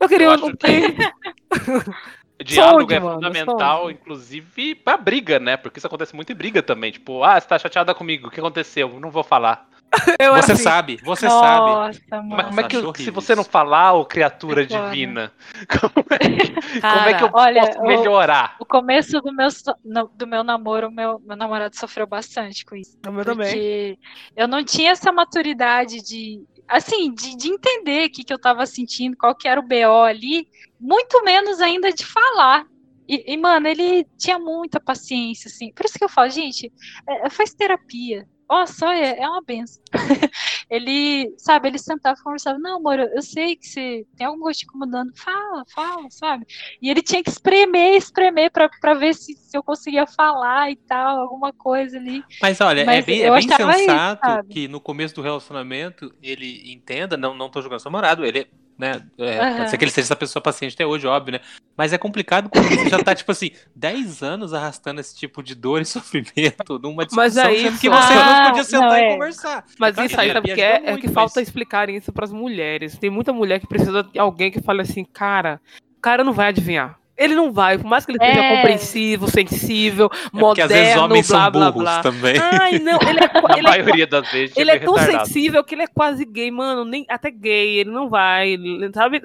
Eu 0.00 0.08
queria 0.08 0.26
Eu 0.26 0.32
um 0.46 0.52
time. 0.54 0.96
Diálogo 2.44 2.80
Sonde, 2.80 2.94
é 2.94 3.00
mano, 3.00 3.14
fundamental, 3.14 3.82
sonde. 3.82 3.94
inclusive 3.94 4.74
pra 4.74 4.96
briga, 4.96 5.38
né? 5.38 5.56
Porque 5.56 5.78
isso 5.78 5.86
acontece 5.86 6.14
muito 6.16 6.32
em 6.32 6.34
briga 6.36 6.62
também. 6.62 6.90
Tipo, 6.90 7.22
ah, 7.22 7.40
você 7.40 7.46
tá 7.46 7.58
chateada 7.58 7.94
comigo, 7.94 8.26
o 8.26 8.30
que 8.30 8.40
aconteceu? 8.40 8.98
Não 8.98 9.10
vou 9.10 9.22
falar. 9.22 9.68
Eu 10.18 10.32
Você 10.36 10.52
assim, 10.52 10.62
sabe, 10.62 10.96
você 11.04 11.28
sabe. 11.28 11.70
Nossa, 11.70 12.00
Mas 12.10 12.24
mano. 12.24 12.44
como 12.48 12.60
é 12.60 12.64
que, 12.64 13.02
se 13.04 13.10
você 13.10 13.34
não 13.34 13.44
falar, 13.44 13.92
ô 13.92 14.06
criatura 14.06 14.66
foda. 14.66 14.88
divina, 14.90 15.30
como 15.68 16.06
é, 16.10 16.18
que- 16.18 16.80
como 16.80 17.08
é 17.08 17.14
que 17.14 17.24
eu 17.24 17.30
Cara, 17.30 17.30
olha, 17.34 17.66
posso 17.66 17.78
o- 17.78 17.86
melhorar? 17.86 18.56
O 18.58 18.64
começo 18.64 19.20
do 19.20 19.30
meu, 19.34 19.48
no- 19.84 20.10
do 20.14 20.26
meu 20.26 20.42
namoro, 20.42 20.90
meu, 20.90 21.20
meu 21.20 21.36
namorado 21.36 21.76
sofreu 21.76 22.06
bastante 22.06 22.64
com 22.64 22.74
isso. 22.74 22.96
O 23.06 23.12
meu 23.12 23.22
também. 23.22 23.46
Porque 23.46 23.98
eu 24.34 24.48
não 24.48 24.64
tinha 24.64 24.92
essa 24.92 25.12
maturidade 25.12 26.02
de, 26.02 26.42
assim, 26.72 27.12
de, 27.12 27.36
de 27.36 27.48
entender 27.48 28.06
o 28.08 28.10
que, 28.10 28.24
que 28.24 28.32
eu 28.32 28.40
tava 28.40 28.64
sentindo, 28.66 29.16
qual 29.16 29.34
que 29.34 29.46
era 29.46 29.60
o 29.60 29.66
BO 29.66 30.02
ali, 30.04 30.48
muito 30.80 31.22
menos 31.22 31.60
ainda 31.60 31.92
de 31.92 32.04
falar. 32.04 32.66
E, 33.08 33.32
e, 33.32 33.36
mano, 33.36 33.68
ele 33.68 34.06
tinha 34.16 34.38
muita 34.38 34.80
paciência, 34.80 35.48
assim. 35.48 35.72
Por 35.72 35.84
isso 35.84 35.98
que 35.98 36.04
eu 36.04 36.08
falo, 36.08 36.30
gente, 36.30 36.72
é, 37.08 37.28
faz 37.28 37.52
terapia. 37.52 38.26
Nossa, 38.52 38.94
é, 38.94 39.18
é 39.18 39.26
uma 39.26 39.40
benção. 39.40 39.82
ele, 40.68 41.32
sabe, 41.38 41.68
ele 41.68 41.78
sentava 41.78 42.18
e 42.20 42.22
conversava, 42.22 42.58
não, 42.58 42.76
amor, 42.76 42.98
eu, 42.98 43.22
sei 43.22 43.56
que 43.56 43.66
você 43.66 44.06
tem 44.14 44.26
alguma 44.26 44.44
coisa 44.44 44.58
te 44.58 44.64
incomodando, 44.66 45.10
fala, 45.16 45.64
fala, 45.74 46.10
sabe? 46.10 46.44
E 46.80 46.90
ele 46.90 47.00
tinha 47.00 47.22
que 47.22 47.30
espremer, 47.30 47.96
espremer 47.96 48.52
pra, 48.52 48.68
pra 48.68 48.92
ver 48.92 49.14
se, 49.14 49.34
se 49.34 49.56
eu 49.56 49.62
conseguia 49.62 50.06
falar 50.06 50.70
e 50.70 50.76
tal, 50.76 51.20
alguma 51.20 51.50
coisa 51.50 51.96
ali. 51.96 52.22
Mas 52.42 52.60
olha, 52.60 52.82
é 52.82 52.84
Mas 52.84 53.06
bem, 53.06 53.22
é 53.22 53.30
bem 53.30 53.38
achava 53.38 53.70
isso, 53.70 53.78
sensato 53.78 54.26
sabe? 54.26 54.48
que 54.52 54.68
no 54.68 54.80
começo 54.80 55.14
do 55.14 55.22
relacionamento 55.22 56.14
ele 56.22 56.70
entenda, 56.70 57.16
não, 57.16 57.32
não 57.34 57.48
tô 57.48 57.62
jogando 57.62 57.80
seu 57.80 57.90
namorado, 57.90 58.22
ele, 58.22 58.46
né, 58.78 59.02
é, 59.18 59.38
Aham. 59.38 59.56
pode 59.58 59.70
ser 59.70 59.78
que 59.78 59.84
ele 59.84 59.90
seja 59.90 60.06
essa 60.06 60.16
pessoa 60.16 60.42
paciente 60.42 60.74
até 60.74 60.86
hoje, 60.86 61.06
óbvio, 61.06 61.32
né, 61.34 61.40
mas 61.76 61.92
é 61.92 61.98
complicado 61.98 62.48
quando 62.48 62.68
você 62.68 62.88
já 62.88 62.98
tá, 63.02 63.14
tipo 63.14 63.30
assim, 63.32 63.50
10 63.76 64.22
anos 64.22 64.52
arrastando 64.52 65.00
esse 65.00 65.16
tipo 65.16 65.42
de 65.42 65.54
dor 65.54 65.80
e 65.80 65.84
sofrimento 65.86 66.78
numa 66.78 67.04
discussão, 67.06 67.16
Mas 67.24 67.36
é 67.36 67.42
sendo 67.50 67.78
que 67.78 67.86
isso. 67.88 67.90
você 67.90 68.12
Ah, 68.14 68.34
não 68.44 68.50
podia 68.50 68.64
sentar 68.64 68.88
não, 68.90 68.96
e 68.96 69.00
é. 69.02 69.12
conversar. 69.12 69.64
Mas 69.78 69.94
Claro 69.94 70.10
isso 70.10 70.20
aí, 70.20 70.32
sabe 70.32 70.50
o 70.52 70.54
que 70.54 70.60
é? 70.60 70.72
ajuda 70.76 70.90
É 70.90 70.94
que 70.96 71.02
muito, 71.02 71.12
falta 71.12 71.32
mas- 71.40 71.48
explicarem 71.48 71.96
isso 71.96 72.12
pras 72.12 72.32
mulheres. 72.32 72.96
Tem 72.98 73.10
muita 73.10 73.32
mulher 73.32 73.60
que 73.60 73.66
precisa 73.66 74.02
de 74.02 74.18
alguém 74.18 74.50
que 74.50 74.60
fale 74.60 74.82
assim, 74.82 75.04
cara, 75.04 75.60
o 75.96 76.00
cara 76.00 76.24
não 76.24 76.32
vai 76.32 76.48
adivinhar. 76.48 76.98
Ele 77.16 77.34
não 77.34 77.52
vai, 77.52 77.76
por 77.78 77.86
mais 77.86 78.06
que 78.06 78.12
ele 78.12 78.18
seja 78.18 78.40
É. 78.40 78.56
compreensivo, 78.56 79.28
sensível, 79.30 80.10
É 80.12 80.38
porque 80.40 80.62
às 80.62 80.68
vezes 80.68 80.84
moderno, 80.94 81.04
homens 81.04 81.28
blá, 81.28 81.42
são 81.42 81.50
blá, 81.52 81.70
blá. 81.72 82.02
também. 82.02 82.34
Ai, 82.38 82.78
não, 82.78 82.98
ele 83.02 83.20
é, 83.20 83.30
ele 83.58 83.66
é, 83.66 83.70
maioria 83.70 84.06
das 84.06 84.30
vezes, 84.32 84.56
ele 84.56 84.70
é 84.70 84.74
meio 84.74 84.84
tão 84.86 84.94
retardado. 84.94 85.26
sensível 85.26 85.62
que 85.62 85.74
ele 85.74 85.82
é 85.82 85.86
quase 85.86 86.24
gay, 86.24 86.50
mano. 86.50 86.84
Nem, 86.84 87.04
até 87.08 87.30
gay, 87.30 87.78
ele 87.80 87.90
não 87.90 88.08
vai, 88.08 88.50
ele- 88.52 88.90
sabe? 88.94 89.20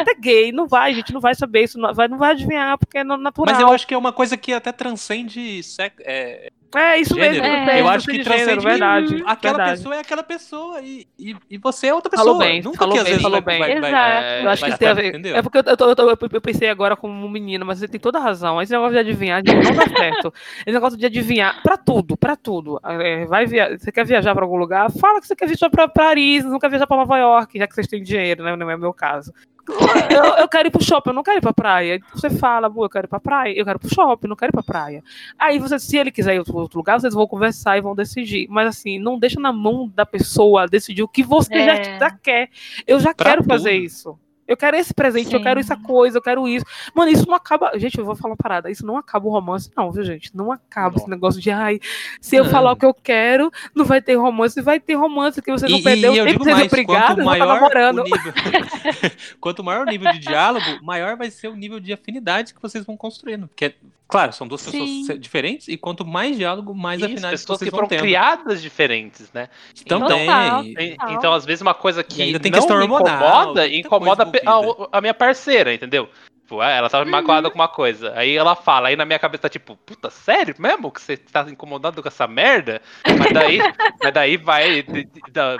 Até 0.00 0.14
gay, 0.14 0.52
não 0.52 0.66
vai, 0.68 0.94
gente, 0.94 1.12
não 1.12 1.20
vai 1.20 1.34
saber 1.34 1.64
isso, 1.64 1.78
não 1.78 1.92
vai, 1.92 2.06
não 2.08 2.18
vai 2.18 2.30
adivinhar, 2.32 2.78
porque 2.78 2.98
é 2.98 3.04
natural. 3.04 3.52
Mas 3.52 3.60
eu 3.60 3.72
acho 3.72 3.86
que 3.86 3.94
é 3.94 3.98
uma 3.98 4.12
coisa 4.12 4.36
que 4.36 4.52
até 4.52 4.70
transcende 4.72 5.62
sec- 5.62 6.00
é, 6.04 6.50
É 6.74 6.98
isso 6.98 7.14
gênero. 7.14 7.42
mesmo. 7.42 7.70
É. 7.70 7.80
eu 7.80 7.88
acho 7.88 8.06
que 8.06 8.18
de 8.18 8.24
transcende 8.24 8.46
gênero, 8.60 8.62
verdade. 8.62 9.22
aquela 9.26 9.56
verdade. 9.56 9.76
pessoa 9.78 9.94
é 9.94 9.98
aquela 10.00 10.22
pessoa 10.22 10.80
e, 10.80 11.06
e, 11.18 11.36
e 11.50 11.58
você 11.58 11.88
é 11.88 11.94
outra 11.94 12.10
pessoa. 12.10 12.26
Falou 12.26 12.38
bem, 12.40 12.62
Nunca 12.62 12.78
falou 12.78 13.02
bem, 13.04 13.18
falou 13.18 13.42
vai, 13.42 13.58
bem. 13.58 13.58
vai, 13.58 13.80
vai, 13.80 13.90
Exato. 13.90 14.24
É, 14.24 14.44
Eu 14.44 14.50
acho 14.50 14.64
que 14.64 14.78
tem 14.78 14.88
a 14.88 14.94
ver. 14.94 15.06
entendeu? 15.08 15.36
É 15.36 15.42
porque 15.42 15.58
eu, 15.58 15.76
tô- 15.76 15.88
eu 15.88 15.96
tô- 15.96 16.26
eu 16.32 16.40
pensei 16.40 16.68
agora 16.68 16.96
como 16.96 17.28
menina, 17.28 17.64
mas 17.64 17.78
você 17.78 17.88
tem 17.88 18.00
toda 18.00 18.18
a 18.18 18.22
razão. 18.22 18.60
Esse 18.60 18.72
negócio 18.72 18.92
de 18.92 18.98
adivinhar 18.98 19.42
não 19.44 19.74
dá 19.76 19.96
certo. 19.96 20.32
Esse 20.66 20.72
negócio 20.72 20.98
de 20.98 21.06
adivinhar 21.06 21.62
pra 21.62 21.76
tudo, 21.76 22.16
pra 22.16 22.36
tudo. 22.36 22.80
É, 22.84 23.24
vai 23.26 23.46
via... 23.46 23.76
Você 23.78 23.90
quer 23.92 24.04
viajar 24.06 24.34
pra 24.34 24.44
algum 24.44 24.56
lugar? 24.56 24.90
Fala 24.92 25.20
que 25.20 25.26
você 25.26 25.36
quer 25.36 25.46
viajar 25.46 25.70
pra 25.70 25.88
Paris, 25.88 26.44
não 26.44 26.58
quer 26.58 26.70
viajar 26.70 26.86
pra 26.86 26.96
Nova 26.96 27.18
York, 27.18 27.58
já 27.58 27.66
que 27.66 27.74
vocês 27.74 27.86
têm 27.86 28.02
dinheiro, 28.02 28.42
né? 28.44 28.56
Não 28.56 28.70
é 28.70 28.76
o 28.76 28.78
meu 28.78 28.92
caso. 28.92 29.32
Eu, 30.10 30.24
eu 30.42 30.48
quero 30.48 30.68
ir 30.68 30.70
pro 30.70 30.82
shopping, 30.82 31.10
eu 31.10 31.14
não 31.14 31.22
quero 31.22 31.38
ir 31.38 31.40
pra 31.40 31.52
praia. 31.52 32.00
Você 32.14 32.28
fala, 32.28 32.66
"Amor, 32.66 32.84
eu 32.86 32.90
quero 32.90 33.06
ir 33.06 33.08
pra 33.08 33.20
praia, 33.20 33.52
eu 33.56 33.64
quero 33.64 33.78
ir 33.78 33.80
pro 33.80 33.94
shopping, 33.94 34.26
não 34.28 34.36
quero 34.36 34.50
ir 34.50 34.52
pra 34.52 34.62
praia. 34.62 35.02
Aí 35.38 35.58
você, 35.58 35.78
se 35.78 35.96
ele 35.96 36.10
quiser 36.10 36.34
ir 36.34 36.44
pra 36.44 36.54
outro 36.56 36.78
lugar, 36.78 37.00
vocês 37.00 37.14
vão 37.14 37.26
conversar 37.26 37.78
e 37.78 37.80
vão 37.80 37.94
decidir. 37.94 38.46
Mas 38.50 38.66
assim, 38.68 38.98
não 38.98 39.18
deixa 39.18 39.38
na 39.40 39.52
mão 39.52 39.88
da 39.94 40.04
pessoa 40.04 40.66
decidir 40.66 41.02
o 41.02 41.08
que 41.08 41.22
você 41.22 41.54
já, 41.64 41.74
É. 41.74 41.98
já 41.98 42.10
quer. 42.10 42.48
Eu 42.86 42.98
já 43.00 43.14
Pra 43.14 43.26
quero 43.30 43.44
fazer 43.44 43.74
tudo. 43.74 43.84
isso. 43.84 44.18
Eu 44.52 44.56
quero 44.56 44.76
esse 44.76 44.92
presente, 44.94 45.32
eu 45.32 45.38
Sim. 45.38 45.44
quero 45.44 45.60
essa 45.60 45.76
coisa, 45.76 46.18
eu 46.18 46.22
quero 46.22 46.46
isso. 46.46 46.64
Mano, 46.94 47.10
isso 47.10 47.26
não 47.26 47.34
acaba. 47.34 47.72
Gente, 47.78 47.98
eu 47.98 48.04
vou 48.04 48.14
falar 48.14 48.32
uma 48.32 48.36
parada. 48.36 48.70
Isso 48.70 48.84
não 48.84 48.96
acaba 48.96 49.26
o 49.26 49.30
romance, 49.30 49.70
não, 49.76 49.90
viu, 49.90 50.04
gente? 50.04 50.30
Não 50.36 50.52
acaba 50.52 50.96
esse 50.96 51.06
Não. 51.06 51.10
negócio 51.14 51.40
de, 51.40 51.50
ai, 51.50 51.80
se 52.20 52.36
eu 52.36 52.44
Não. 52.44 52.50
falar 52.50 52.72
o 52.72 52.76
que 52.76 52.84
eu 52.86 52.94
quero, 52.94 53.50
não 53.74 53.84
vai 53.84 54.00
ter 54.02 54.14
romance. 54.16 54.60
Vai 54.60 54.78
ter 54.78 54.94
romance, 54.94 55.40
que 55.40 55.50
você 55.50 55.66
não 55.68 55.78
E- 55.78 55.82
perdeu 55.82 56.12
e 56.14 56.18
eu 56.18 56.24
tempo 56.26 56.32
digo 56.38 56.44
sendo 56.44 56.54
mais, 56.56 56.66
obrigado, 56.72 57.06
quanto 57.06 57.18
não 57.18 57.24
tá 57.24 57.30
maior 57.38 57.54
namorando. 57.54 57.98
o 58.00 58.04
nível, 58.04 58.32
quanto 59.40 59.64
maior 59.64 59.86
o 59.86 59.90
nível 59.90 60.12
de 60.12 60.18
diálogo, 60.18 60.64
maior 60.82 61.16
vai 61.16 61.30
ser 61.30 61.48
o 61.48 61.56
nível 61.56 61.80
de 61.80 61.92
afinidade 61.92 62.54
que 62.54 62.60
vocês 62.62 62.84
vão 62.84 62.96
construindo. 62.96 63.48
Porque, 63.48 63.74
claro, 64.08 64.32
são 64.32 64.46
duas 64.46 64.62
pessoas 64.64 64.82
Sim. 64.88 65.04
se- 65.04 65.18
diferentes 65.18 65.68
e 65.68 65.76
quanto 65.76 66.04
mais 66.04 66.36
diálogo, 66.36 66.74
mais 66.74 66.98
Isso, 66.98 67.06
afinidade 67.06 67.32
pessoas 67.32 67.58
vocês 67.58 67.68
que 67.68 67.70
vão 67.70 67.78
foram 67.78 67.88
tendo. 67.88 68.00
criadas 68.00 68.60
diferentes, 68.62 69.30
né? 69.32 69.48
Também. 69.86 70.26
Total. 70.26 70.64
E- 70.64 70.90
Total. 70.96 71.12
Então, 71.14 71.32
às 71.32 71.44
vezes, 71.44 71.62
uma 71.62 71.74
coisa 71.74 72.02
que 72.04 72.22
ainda 72.22 72.38
tem 72.40 72.50
não 72.50 72.58
questão 72.58 72.76
me 72.76 72.82
hormonal, 72.82 73.16
incomoda, 73.42 73.62
tem 73.62 73.80
incomoda 73.80 74.24
a, 74.46 74.98
a, 74.98 75.00
minha 75.00 75.14
parceira, 75.14 75.72
entendeu? 75.72 76.08
Tipo, 76.52 76.62
é, 76.62 76.76
ela 76.76 76.90
tava 76.90 77.08
magoada 77.08 77.50
com 77.50 77.54
uma 77.54 77.68
coisa. 77.68 78.12
Aí 78.14 78.36
ela 78.36 78.54
fala, 78.54 78.88
aí 78.88 78.96
na 78.96 79.06
minha 79.06 79.18
cabeça 79.18 79.42
tá 79.42 79.48
tipo, 79.48 79.74
puta, 79.74 80.10
sério 80.10 80.54
mesmo 80.58 80.90
que 80.90 81.00
você 81.00 81.16
tá 81.16 81.46
incomodado 81.48 82.02
com 82.02 82.08
essa 82.08 82.26
merda? 82.26 82.82
Mas 83.18 83.32
daí, 83.32 83.58
mas 84.02 84.12
daí 84.12 84.36
vai 84.36 84.82
de- 84.82 85.04
de- 85.04 85.32
da- 85.32 85.56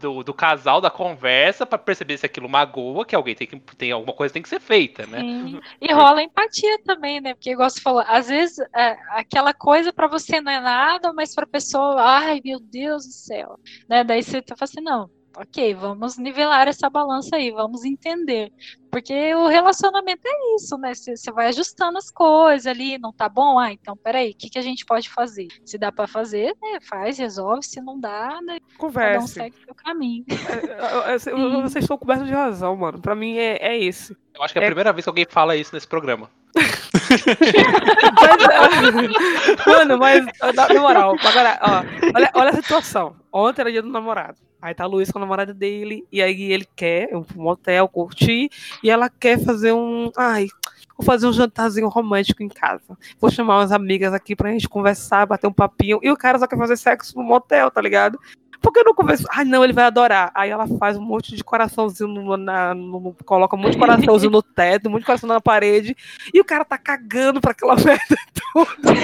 do, 0.00 0.24
do 0.24 0.34
casal, 0.34 0.80
da 0.80 0.90
conversa, 0.90 1.64
pra 1.64 1.78
perceber 1.78 2.18
se 2.18 2.26
aquilo 2.26 2.48
magoa, 2.48 3.06
que 3.06 3.14
alguém 3.14 3.36
tem 3.36 3.46
que. 3.46 3.60
Tem, 3.76 3.92
alguma 3.92 4.12
coisa 4.12 4.34
tem 4.34 4.42
que 4.42 4.48
ser 4.48 4.58
feita, 4.58 5.06
né? 5.06 5.20
Sim. 5.20 5.60
E 5.80 5.92
rola 5.92 6.22
empatia 6.22 6.76
também, 6.84 7.20
né? 7.20 7.34
Porque, 7.34 7.52
igual 7.52 7.70
você 7.70 7.80
falou, 7.80 8.02
às 8.08 8.28
vezes 8.28 8.58
é, 8.74 8.96
aquela 9.10 9.54
coisa 9.54 9.92
pra 9.92 10.08
você 10.08 10.40
não 10.40 10.50
é 10.50 10.60
nada, 10.60 11.12
mas 11.12 11.34
pra 11.34 11.46
pessoa, 11.46 12.02
ai 12.02 12.40
meu 12.44 12.58
Deus 12.58 13.06
do 13.06 13.12
céu. 13.12 13.60
Né? 13.88 14.02
Daí 14.02 14.22
você 14.22 14.42
tá 14.42 14.56
falando 14.56 14.70
assim, 14.70 14.80
não, 14.82 15.10
ok, 15.36 15.74
vamos 15.74 16.18
nivelar 16.18 16.68
essa 16.68 16.90
balança 16.90 17.36
aí, 17.36 17.50
vamos 17.50 17.84
entender. 17.84 18.52
Porque 18.90 19.34
o 19.34 19.46
relacionamento 19.48 20.20
é 20.26 20.54
isso, 20.56 20.76
né? 20.76 20.92
Você 20.94 21.32
vai 21.32 21.46
ajustando 21.48 21.96
as 21.96 22.10
coisas 22.10 22.66
ali, 22.66 22.98
não 22.98 23.10
tá 23.12 23.26
bom? 23.28 23.58
Ah, 23.58 23.72
então 23.72 23.96
peraí, 23.96 24.32
o 24.32 24.36
que, 24.36 24.50
que 24.50 24.58
a 24.58 24.62
gente 24.62 24.84
pode 24.84 25.08
fazer? 25.08 25.48
Se 25.64 25.78
dá 25.78 25.90
pra 25.90 26.06
fazer, 26.06 26.54
né? 26.60 26.78
Faz, 26.82 27.16
resolve. 27.18 27.64
Se 27.64 27.80
não 27.80 27.98
dá, 27.98 28.38
né? 28.42 28.58
Cada 28.60 28.74
um 28.74 28.78
Converse. 28.78 29.28
segue 29.28 29.56
o 29.62 29.64
seu 29.64 29.74
caminho. 29.74 30.24
Eu- 30.28 31.36
eu- 31.36 31.38
eu- 31.38 31.62
Vocês 31.62 31.84
estão 31.84 31.96
cobertos 31.96 32.26
de 32.26 32.34
razão, 32.34 32.76
mano. 32.76 33.00
Pra 33.00 33.14
mim 33.14 33.38
é, 33.38 33.56
é 33.62 33.78
esse. 33.82 34.14
Eu 34.34 34.42
acho 34.42 34.52
que 34.52 34.58
é 34.58 34.62
a 34.62 34.64
É. 34.64 34.68
primeira 34.68 34.92
vez 34.92 35.04
que 35.04 35.08
alguém 35.08 35.26
fala 35.28 35.56
isso 35.56 35.74
nesse 35.74 35.86
programa. 35.88 36.28
Mas, 36.54 36.62
mano, 39.66 39.98
mas 39.98 40.24
na, 40.54 40.68
na 40.68 40.80
moral, 40.80 41.16
agora, 41.24 41.58
ó, 41.62 41.82
olha, 42.14 42.30
olha 42.34 42.50
a 42.50 42.54
situação. 42.54 43.16
Ontem 43.32 43.62
era 43.62 43.72
dia 43.72 43.80
do 43.82 43.88
namorado. 43.88 44.36
Aí 44.62 44.72
tá 44.74 44.84
a 44.84 44.86
Luiz 44.86 45.10
com 45.10 45.18
a 45.18 45.20
namorada 45.20 45.52
dele, 45.52 46.06
e 46.12 46.22
aí 46.22 46.52
ele 46.52 46.66
quer 46.76 47.08
um 47.16 47.24
motel, 47.34 47.88
curtir, 47.88 48.48
e 48.80 48.88
ela 48.88 49.10
quer 49.10 49.36
fazer 49.44 49.72
um. 49.72 50.08
Ai, 50.16 50.46
vou 50.96 51.04
fazer 51.04 51.26
um 51.26 51.32
jantarzinho 51.32 51.88
romântico 51.88 52.44
em 52.44 52.48
casa. 52.48 52.96
Vou 53.20 53.28
chamar 53.28 53.58
umas 53.58 53.72
amigas 53.72 54.14
aqui 54.14 54.36
pra 54.36 54.52
gente 54.52 54.68
conversar, 54.68 55.26
bater 55.26 55.48
um 55.48 55.52
papinho. 55.52 55.98
E 56.00 56.12
o 56.12 56.16
cara 56.16 56.38
só 56.38 56.46
quer 56.46 56.56
fazer 56.56 56.76
sexo 56.76 57.18
no 57.18 57.24
motel, 57.24 57.72
tá 57.72 57.80
ligado? 57.80 58.20
Por 58.62 58.72
que 58.72 58.78
eu 58.78 58.84
não 58.84 58.94
converso? 58.94 59.26
Ai, 59.30 59.44
não, 59.44 59.64
ele 59.64 59.72
vai 59.72 59.84
adorar. 59.84 60.30
Aí 60.34 60.48
ela 60.50 60.66
faz 60.78 60.96
um 60.96 61.02
monte 61.02 61.34
de 61.34 61.42
coraçãozinho, 61.42 62.08
no, 62.08 62.36
na, 62.36 62.72
no- 62.74 63.14
coloca 63.24 63.56
um 63.56 63.58
monte 63.58 63.72
de 63.72 63.78
coraçãozinho 63.78 64.30
no 64.30 64.40
teto, 64.42 64.88
um 64.88 64.92
monte 64.92 65.00
de 65.00 65.06
coração 65.06 65.28
na 65.28 65.40
parede, 65.40 65.96
e 66.32 66.40
o 66.40 66.44
cara 66.44 66.64
tá 66.64 66.78
cagando 66.78 67.40
pra 67.40 67.50
aquela 67.50 67.74
merda 67.82 68.16
toda. 68.52 68.94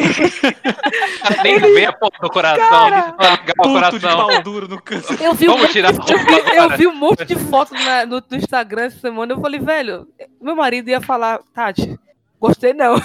Cara, 1.22 1.42
nem 1.42 1.58
vê 1.58 1.84
a 1.86 1.92
ponta 1.92 2.18
do 2.20 2.30
coração, 2.30 2.68
Cara, 2.68 2.96
ligar 2.96 3.36
o 3.58 3.62
Ponto 3.62 3.98
de 3.98 4.00
coração. 4.06 4.26
pau 4.28 4.42
duro 4.42 4.68
no 4.68 4.80
canto. 4.80 5.12
Eu 5.22 5.34
vi, 5.34 5.46
um 5.48 5.52
Vamos 5.52 5.62
monte, 5.62 5.72
tirar 5.72 5.90
a 5.90 5.92
eu, 5.92 6.02
vi, 6.44 6.56
eu 6.56 6.70
vi 6.76 6.86
um 6.86 6.94
monte 6.94 7.24
de 7.24 7.34
fotos 7.36 7.84
na- 7.84 8.06
no, 8.06 8.22
no 8.30 8.36
Instagram 8.36 8.84
essa 8.84 9.00
semana. 9.00 9.32
Eu 9.32 9.40
falei, 9.40 9.58
velho, 9.60 10.06
meu 10.40 10.54
marido 10.54 10.88
ia 10.88 11.00
falar, 11.00 11.40
Tati, 11.52 11.98
gostei 12.40 12.72
não. 12.72 12.94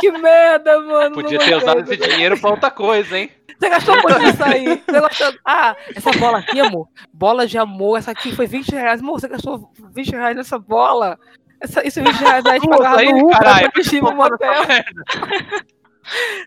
que 0.00 0.10
merda, 0.12 0.80
mano. 0.80 1.14
Podia 1.14 1.38
ter 1.38 1.54
usado 1.56 1.80
esse 1.80 1.96
dinheiro 1.96 2.38
pra 2.40 2.50
outra 2.50 2.70
coisa, 2.70 3.18
hein? 3.18 3.30
Você 3.60 3.68
gastou 3.68 3.94
muito 4.02 4.18
nisso 4.20 4.42
aí. 4.42 4.64
Você 4.88 5.00
gastou... 5.00 5.34
Ah, 5.44 5.76
essa 5.94 6.10
bola 6.12 6.38
aqui, 6.38 6.58
amor. 6.58 6.88
Bola 7.12 7.46
de 7.46 7.58
amor. 7.58 7.98
Essa 7.98 8.12
aqui 8.12 8.34
foi 8.34 8.46
20 8.46 8.70
reais. 8.70 9.00
Amor, 9.00 9.20
você 9.20 9.28
gastou 9.28 9.70
20 9.94 10.10
reais 10.12 10.34
nessa 10.34 10.58
bola. 10.58 11.18
Essa, 11.60 11.86
esse 11.86 12.00
20 12.00 12.14
reais 12.14 12.46
aí 12.46 12.58
pagava 12.58 13.00
aí, 13.00 13.12
no 13.12 13.26
Uber 13.26 13.38
pra 13.38 13.70
xixi 13.76 14.00
no 14.00 14.12
motel. 14.14 14.54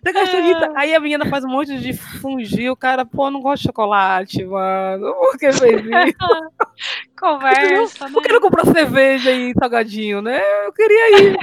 Você 0.04 0.12
gastou 0.12 0.42
nisso. 0.42 0.60
Aí 0.76 0.96
a 0.96 1.00
menina 1.00 1.26
faz 1.28 1.46
um 1.46 1.50
monte 1.50 1.78
de 1.78 1.94
fungir. 1.94 2.72
O 2.72 2.76
cara, 2.76 3.06
pô, 3.06 3.30
não 3.30 3.40
gosta 3.40 3.58
de 3.58 3.64
chocolate, 3.68 4.44
mano. 4.44 5.14
Por 5.14 5.38
que 5.38 5.54
fez 5.54 5.82
isso? 5.86 6.52
Conversa, 7.18 8.06
né? 8.06 8.12
Por 8.12 8.24
que 8.24 8.34
não 8.34 8.42
comprou 8.42 8.66
cerveja 8.74 9.32
e 9.32 9.54
salgadinho, 9.54 10.22
né? 10.22 10.42
Eu 10.66 10.74
queria 10.74 11.22
ir. 11.22 11.38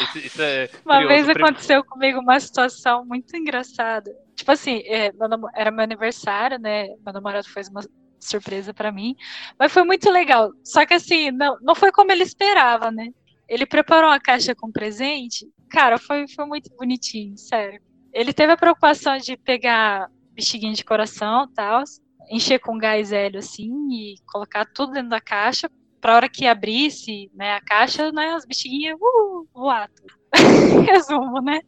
Isso, 0.00 0.18
isso 0.18 0.42
é 0.42 0.68
Uma 0.84 1.00
curioso. 1.00 1.08
vez 1.08 1.28
aconteceu 1.30 1.82
comigo 1.82 2.20
uma 2.20 2.38
situação 2.38 3.04
muito 3.04 3.34
engraçada. 3.34 4.14
Tipo 4.36 4.52
assim, 4.52 4.82
é, 4.84 5.10
era 5.54 5.70
meu 5.70 5.82
aniversário, 5.82 6.58
né? 6.58 6.88
Meu 7.04 7.12
namorado 7.12 7.48
fez 7.48 7.68
uma 7.68 7.80
surpresa 8.20 8.74
pra 8.74 8.92
mim, 8.92 9.16
mas 9.58 9.72
foi 9.72 9.82
muito 9.82 10.10
legal. 10.10 10.50
Só 10.62 10.84
que 10.84 10.94
assim, 10.94 11.30
não, 11.30 11.56
não 11.60 11.74
foi 11.74 11.90
como 11.90 12.12
ele 12.12 12.22
esperava, 12.22 12.90
né? 12.90 13.08
Ele 13.48 13.64
preparou 13.64 14.10
uma 14.10 14.20
caixa 14.20 14.54
com 14.54 14.70
presente. 14.70 15.46
Cara, 15.70 15.98
foi, 15.98 16.26
foi 16.28 16.44
muito 16.44 16.70
bonitinho, 16.76 17.36
sério. 17.38 17.80
Ele 18.12 18.32
teve 18.32 18.52
a 18.52 18.56
preocupação 18.56 19.16
de 19.18 19.36
pegar 19.36 20.08
bexiguinha 20.32 20.74
de 20.74 20.84
coração 20.84 21.48
tal, 21.54 21.82
encher 22.30 22.58
com 22.58 22.78
gás 22.78 23.12
hélio 23.12 23.38
assim 23.38 23.70
e 23.90 24.16
colocar 24.26 24.66
tudo 24.66 24.92
dentro 24.92 25.10
da 25.10 25.20
caixa. 25.20 25.70
Pra 26.00 26.14
hora 26.14 26.28
que 26.28 26.46
abrisse 26.46 27.30
né, 27.34 27.54
a 27.54 27.60
caixa, 27.60 28.12
né, 28.12 28.34
as 28.34 28.44
bexiguinhas 28.44 28.96
uh, 29.00 29.48
voar. 29.52 29.90
Resumo, 30.92 31.40
né? 31.40 31.60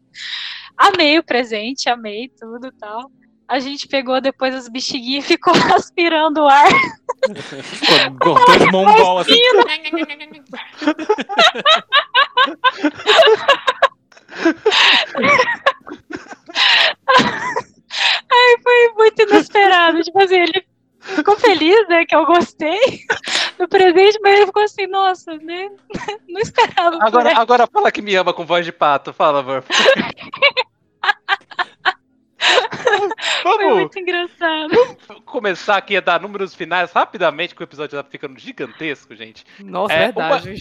Amei 0.78 1.18
o 1.18 1.24
presente, 1.24 1.88
amei 1.88 2.30
tudo 2.38 2.68
e 2.68 2.72
tal. 2.72 3.10
A 3.48 3.58
gente 3.58 3.88
pegou 3.88 4.20
depois 4.20 4.54
as 4.54 4.68
bexiguinhas 4.68 5.24
e 5.24 5.28
ficou 5.28 5.52
aspirando 5.74 6.42
o 6.42 6.48
ar. 6.48 6.68
Cortou 8.20 8.56
os 8.56 8.70
mongol 8.70 9.18
assim. 9.18 9.32
Aí 18.30 18.58
foi 18.62 18.92
muito 18.96 19.22
inesperado. 19.22 20.02
tipo 20.02 20.22
assim, 20.22 20.36
ele 20.36 20.64
ficou 21.00 21.36
feliz, 21.36 21.88
né? 21.88 22.04
Que 22.04 22.14
eu 22.14 22.26
gostei 22.26 22.78
do 23.58 23.66
presente, 23.66 24.18
mas 24.22 24.34
ele 24.34 24.46
ficou 24.46 24.62
assim, 24.62 24.86
nossa, 24.86 25.34
né? 25.38 25.70
Não 26.28 26.40
esperava. 26.40 26.98
Agora, 27.00 27.36
agora 27.36 27.66
fala 27.66 27.90
que 27.90 28.02
me 28.02 28.14
ama 28.14 28.32
com 28.32 28.46
voz 28.46 28.64
de 28.64 28.72
pato, 28.72 29.12
fala, 29.12 29.40
amor. 29.40 29.64
Foi 33.42 33.56
Vamos 33.58 33.78
muito 33.78 33.98
engraçado. 33.98 34.70
começar 35.24 35.76
aqui 35.76 35.96
a 35.96 36.00
dar 36.00 36.20
números 36.20 36.54
finais 36.54 36.92
rapidamente, 36.92 37.54
que 37.54 37.62
o 37.62 37.64
episódio 37.64 37.96
tá 38.02 38.08
ficando 38.08 38.38
gigantesco, 38.38 39.14
gente. 39.14 39.44
Nossa, 39.60 39.92
É, 39.92 40.06
verdade. 40.06 40.54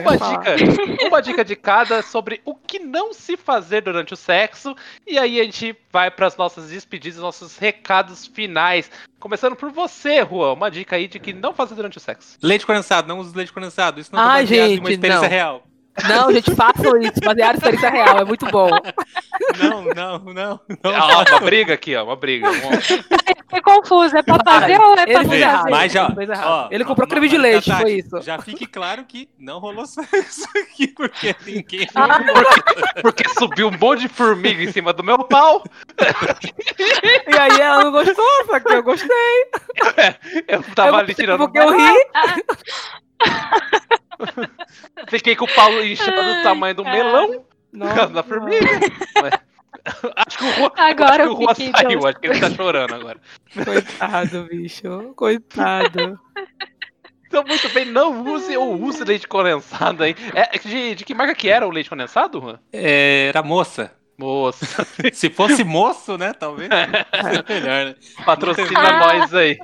Uma 0.00 0.18
falar. 0.18 0.56
dica, 0.56 1.06
uma 1.06 1.22
dica 1.22 1.44
de 1.44 1.56
cada 1.56 2.02
sobre 2.02 2.40
o 2.44 2.54
que 2.54 2.78
não 2.78 3.12
se 3.12 3.36
fazer 3.36 3.82
durante 3.82 4.12
o 4.14 4.16
sexo. 4.16 4.74
E 5.06 5.18
aí 5.18 5.40
a 5.40 5.44
gente 5.44 5.76
vai 5.90 6.10
para 6.10 6.26
as 6.26 6.36
nossas 6.36 6.70
despedidas, 6.70 7.18
nossos 7.18 7.56
recados 7.58 8.26
finais. 8.26 8.90
Começando 9.18 9.54
por 9.56 9.70
você, 9.70 10.24
Juan. 10.24 10.52
Uma 10.52 10.70
dica 10.70 10.96
aí 10.96 11.06
de 11.08 11.18
que 11.18 11.32
não 11.32 11.52
fazer 11.54 11.74
durante 11.74 11.96
o 11.96 12.00
sexo. 12.00 12.38
Leite 12.42 12.66
condensado, 12.66 13.08
não 13.08 13.18
use 13.18 13.36
leite 13.36 13.52
condensado. 13.52 14.00
Isso 14.00 14.12
não 14.12 14.20
é 14.22 14.24
uma 14.24 14.90
experiência 14.90 15.22
não. 15.22 15.28
real. 15.28 15.64
Não, 16.08 16.32
gente, 16.32 16.54
façam 16.54 16.96
isso. 17.00 17.20
Baseado 17.22 17.54
em 17.54 17.58
experiência 17.58 17.90
real. 17.90 18.18
É 18.18 18.24
muito 18.24 18.46
bom. 18.46 18.70
Não, 19.58 19.82
não, 19.94 20.18
não. 20.32 20.60
não 20.82 20.90
Ó, 20.90 21.22
uma 21.28 21.40
briga 21.40 21.74
aqui, 21.74 21.94
ó. 21.94 22.04
Uma 22.04 22.16
briga. 22.16 22.50
Fiquei 22.52 23.60
confusa. 23.62 24.18
É 24.18 24.22
pra 24.22 24.38
fazer 24.42 24.80
ou 24.80 24.94
é 24.94 25.04
pra 25.04 25.12
Ele 25.20 25.24
Gente, 25.24 25.34
errado. 25.36 25.58
fazer? 25.58 25.70
mas 25.70 25.92
já- 25.92 26.08
ó, 26.44 26.68
ele 26.70 26.84
comprou 26.84 27.06
creme 27.06 27.28
de 27.28 27.36
leite, 27.36 27.68
Tati, 27.68 27.82
foi 27.82 27.92
isso. 27.98 28.22
Já 28.22 28.38
fique 28.40 28.66
claro 28.66 29.04
que 29.04 29.28
não 29.38 29.58
rolou 29.58 29.84
sexo 29.86 30.48
aqui, 30.62 30.88
porque 30.88 31.36
ninguém. 31.46 31.86
Porque 33.02 33.28
subiu 33.38 33.68
um 33.68 33.78
monte 33.78 34.00
de 34.00 34.08
formiga 34.08 34.62
em 34.62 34.72
cima 34.72 34.92
do 34.94 35.04
meu 35.04 35.18
pau. 35.24 35.62
E 37.28 37.36
aí 37.38 37.60
ela 37.60 37.84
não 37.84 37.92
gostou, 37.92 38.24
só 38.46 38.58
que 38.60 38.72
eu 38.72 38.82
gostei. 38.82 39.46
Eu 40.48 40.62
tava 40.74 40.88
eu 40.88 40.94
ali 40.96 41.14
tirando. 41.14 41.38
porque 41.40 41.58
eu 41.58 41.70
ri. 41.76 42.06
Fiquei 45.08 45.36
com 45.36 45.44
o 45.44 45.54
pau 45.54 45.72
inchado 45.84 46.22
do 46.22 46.42
tamanho 46.42 46.74
do 46.74 46.84
melão. 46.84 47.44
Por 47.72 47.94
causa 47.94 48.12
da 48.12 48.22
formiga. 48.22 48.66
Acho 50.16 50.38
que 50.38 50.44
o 50.44 50.52
Juan, 50.52 50.70
Agora 50.76 51.24
acho 51.24 51.32
eu 51.32 51.36
que 51.36 51.44
o 51.44 51.48
fiquei 51.54 51.72
saiu, 51.72 52.06
acho 52.06 52.20
que 52.20 52.26
ele 52.28 52.40
tá 52.40 52.50
chorando 52.50 52.94
agora. 52.94 53.18
Coitado, 53.64 54.44
bicho. 54.44 55.12
Coitado. 55.16 56.20
Então, 57.26 57.42
muito 57.46 57.68
bem, 57.70 57.86
não 57.86 58.22
use 58.30 58.54
ou 58.56 58.78
use 58.80 59.02
leite 59.04 59.26
condensado 59.26 60.02
aí. 60.04 60.14
É, 60.34 60.58
de, 60.58 60.94
de 60.94 61.04
que 61.04 61.14
marca 61.14 61.34
que 61.34 61.48
era 61.48 61.66
o 61.66 61.70
leite 61.70 61.88
condensado, 61.88 62.40
Juan? 62.40 62.58
É, 62.72 63.28
era 63.28 63.42
moça. 63.42 63.90
Moça, 64.18 64.86
Se 65.12 65.30
fosse 65.30 65.64
moço, 65.64 66.18
né? 66.18 66.32
Talvez. 66.34 66.68
seria 67.22 67.44
melhor, 67.48 67.86
né? 67.86 67.94
patrocina 68.24 68.68
Ah. 68.78 68.98
nós 68.98 69.34
aí. 69.34 69.58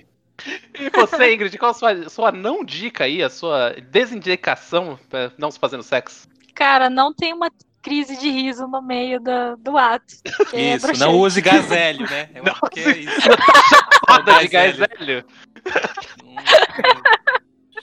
E 0.78 0.88
você, 0.90 1.34
Ingrid, 1.34 1.56
qual 1.58 1.72
a 1.72 1.74
sua, 1.74 2.08
sua 2.08 2.32
não 2.32 2.64
dica 2.64 3.04
aí, 3.04 3.22
a 3.22 3.28
sua 3.30 3.74
desindicação 3.90 4.98
pra 5.08 5.32
não 5.36 5.50
se 5.50 5.58
fazendo 5.58 5.82
sexo? 5.82 6.28
Cara, 6.54 6.88
não 6.88 7.12
tem 7.14 7.32
uma 7.32 7.50
crise 7.82 8.16
de 8.18 8.28
riso 8.30 8.66
no 8.66 8.82
meio 8.82 9.20
do, 9.20 9.56
do 9.58 9.78
ato. 9.78 10.04
é 10.52 10.74
Isso, 10.74 10.86
broxante. 10.86 10.98
não 11.00 11.16
use 11.18 11.40
gás 11.40 11.70
hélio, 11.70 12.08
né? 12.10 12.28
Eu 12.34 12.44
Não 12.44 12.52
acho 12.52 12.60
que 12.70 12.80
é 12.80 12.96
isso. 12.98 13.28
Roda 14.08 14.46
de 14.46 14.56
hélio. 14.56 15.24
Hum, 16.24 16.36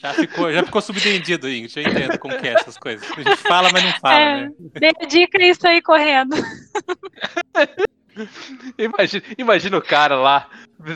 Já 0.01 0.13
ficou, 0.13 0.51
já 0.53 0.63
ficou 0.63 0.81
subentendido, 0.81 1.49
Ingrid. 1.49 1.73
Eu 1.77 1.83
entendo 1.83 2.19
como 2.19 2.37
que 2.37 2.47
é 2.47 2.53
essas 2.53 2.77
coisas. 2.77 3.09
A 3.11 3.15
gente 3.21 3.35
fala, 3.37 3.69
mas 3.71 3.83
não 3.83 3.91
fala, 3.99 4.19
É. 4.19 4.41
né? 4.43 4.51
Dê 4.79 4.87
a 5.01 5.05
dica 5.07 5.43
isso 5.43 5.67
aí 5.67 5.81
correndo. 5.81 6.35
Imagina, 8.77 9.23
imagina 9.37 9.77
o 9.77 9.81
cara 9.81 10.15
lá, 10.15 10.47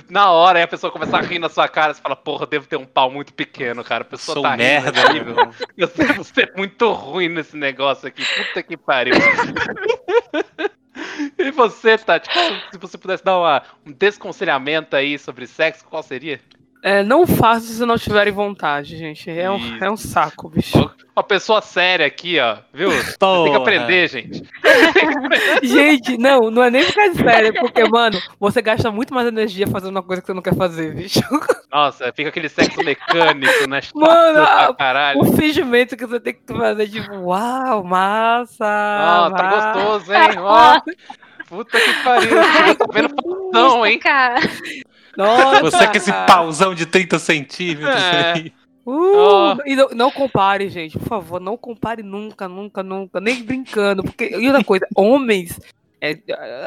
na 0.09 0.31
hora, 0.31 0.59
aí 0.59 0.63
a 0.63 0.67
pessoa 0.67 0.91
começa 0.91 1.17
a 1.17 1.21
rir 1.21 1.39
na 1.39 1.49
sua 1.49 1.67
cara, 1.67 1.93
você 1.93 2.01
fala, 2.01 2.15
porra, 2.15 2.43
eu 2.43 2.47
devo 2.47 2.67
ter 2.67 2.77
um 2.77 2.85
pau 2.85 3.11
muito 3.11 3.33
pequeno, 3.33 3.83
cara. 3.83 4.03
A 4.03 4.05
pessoa 4.05 4.35
Sou 4.35 4.43
tá 4.43 4.55
merda, 4.55 5.11
rindo, 5.11 5.33
né? 5.35 5.51
Eu 5.77 5.87
devo 5.87 6.23
ser 6.23 6.53
muito 6.55 6.91
ruim 6.91 7.29
nesse 7.29 7.57
negócio 7.57 8.07
aqui. 8.07 8.23
Puta 8.25 8.63
que 8.63 8.77
pariu. 8.77 9.13
E 11.37 11.51
você, 11.51 11.97
Tati, 11.97 12.29
qual- 12.29 12.61
se 12.71 12.77
você 12.77 12.97
pudesse 12.97 13.23
dar 13.23 13.37
uma- 13.37 13.63
um 13.85 13.91
desconselhamento 13.91 14.95
aí 14.95 15.17
sobre 15.17 15.47
sexo, 15.47 15.85
qual 15.85 16.03
seria? 16.03 16.39
É, 16.81 17.03
não 17.03 17.27
faça 17.27 17.65
se 17.67 17.85
não 17.85 17.97
tiverem 17.97 18.31
vontade, 18.31 18.97
gente. 18.97 19.29
É 19.29 19.51
um, 19.51 19.57
Isso. 19.57 19.83
é 19.83 19.91
um 19.91 19.97
saco, 19.97 20.47
bicho. 20.49 20.89
Uma 21.15 21.23
pessoa 21.23 21.61
séria 21.61 22.05
aqui, 22.05 22.39
ó, 22.39 22.57
viu? 22.73 22.89
Tem 22.91 23.51
que 23.51 23.57
aprender, 23.57 24.07
gente. 24.07 24.41
Gente, 25.61 26.17
não, 26.17 26.49
não 26.49 26.63
é 26.63 26.69
nem 26.69 26.83
ficar 26.83 27.09
de 27.09 27.17
sério, 27.17 27.53
porque, 27.59 27.83
mano, 27.83 28.17
você 28.39 28.61
gasta 28.61 28.89
muito 28.91 29.13
mais 29.13 29.27
energia 29.27 29.67
fazendo 29.67 29.91
uma 29.91 30.03
coisa 30.03 30.21
que 30.21 30.27
você 30.27 30.33
não 30.33 30.41
quer 30.41 30.55
fazer, 30.55 30.95
bicho. 30.95 31.19
Nossa, 31.71 32.11
fica 32.13 32.29
aquele 32.29 32.47
sexo 32.47 32.81
mecânico, 32.83 33.69
né? 33.69 33.81
Chato 33.81 33.99
Mano, 33.99 34.41
a- 34.41 34.73
caralho. 34.73 35.19
O 35.19 35.33
fingimento 35.35 35.97
que 35.97 36.05
você 36.05 36.19
tem 36.21 36.33
que 36.33 36.53
fazer, 36.53 36.87
tipo, 36.87 37.13
uau, 37.13 37.83
massa. 37.83 39.27
Ó, 39.27 39.31
tá 39.31 39.73
gostoso, 39.73 40.13
hein? 40.13 40.29
Ó, 40.39 40.79
puta 41.49 41.79
que 41.79 41.93
pariu. 42.03 42.29
Eu 42.67 42.75
tô 42.75 42.91
vendo 42.93 43.15
não, 43.51 43.85
hein? 43.85 43.99
Cara, 43.99 44.35
Nossa, 45.23 45.61
Você 45.61 45.87
com 45.87 45.97
esse 45.97 46.11
pauzão 46.25 46.73
de 46.73 46.85
30 46.85 47.19
centímetros 47.19 47.95
É. 47.95 48.31
aí. 48.33 48.53
Uh, 48.85 49.15
Ó. 49.17 49.57
e 49.65 49.75
não, 49.75 49.89
não 49.89 50.11
compare, 50.11 50.67
gente, 50.69 50.97
por 50.97 51.07
favor, 51.07 51.39
não 51.39 51.55
compare 51.57 52.01
nunca, 52.01 52.47
nunca, 52.47 52.81
nunca, 52.81 53.19
nem 53.19 53.43
brincando, 53.43 54.01
porque, 54.01 54.29
e 54.35 54.47
outra 54.47 54.63
coisa, 54.63 54.87
homens, 54.95 55.59
é, 56.01 56.13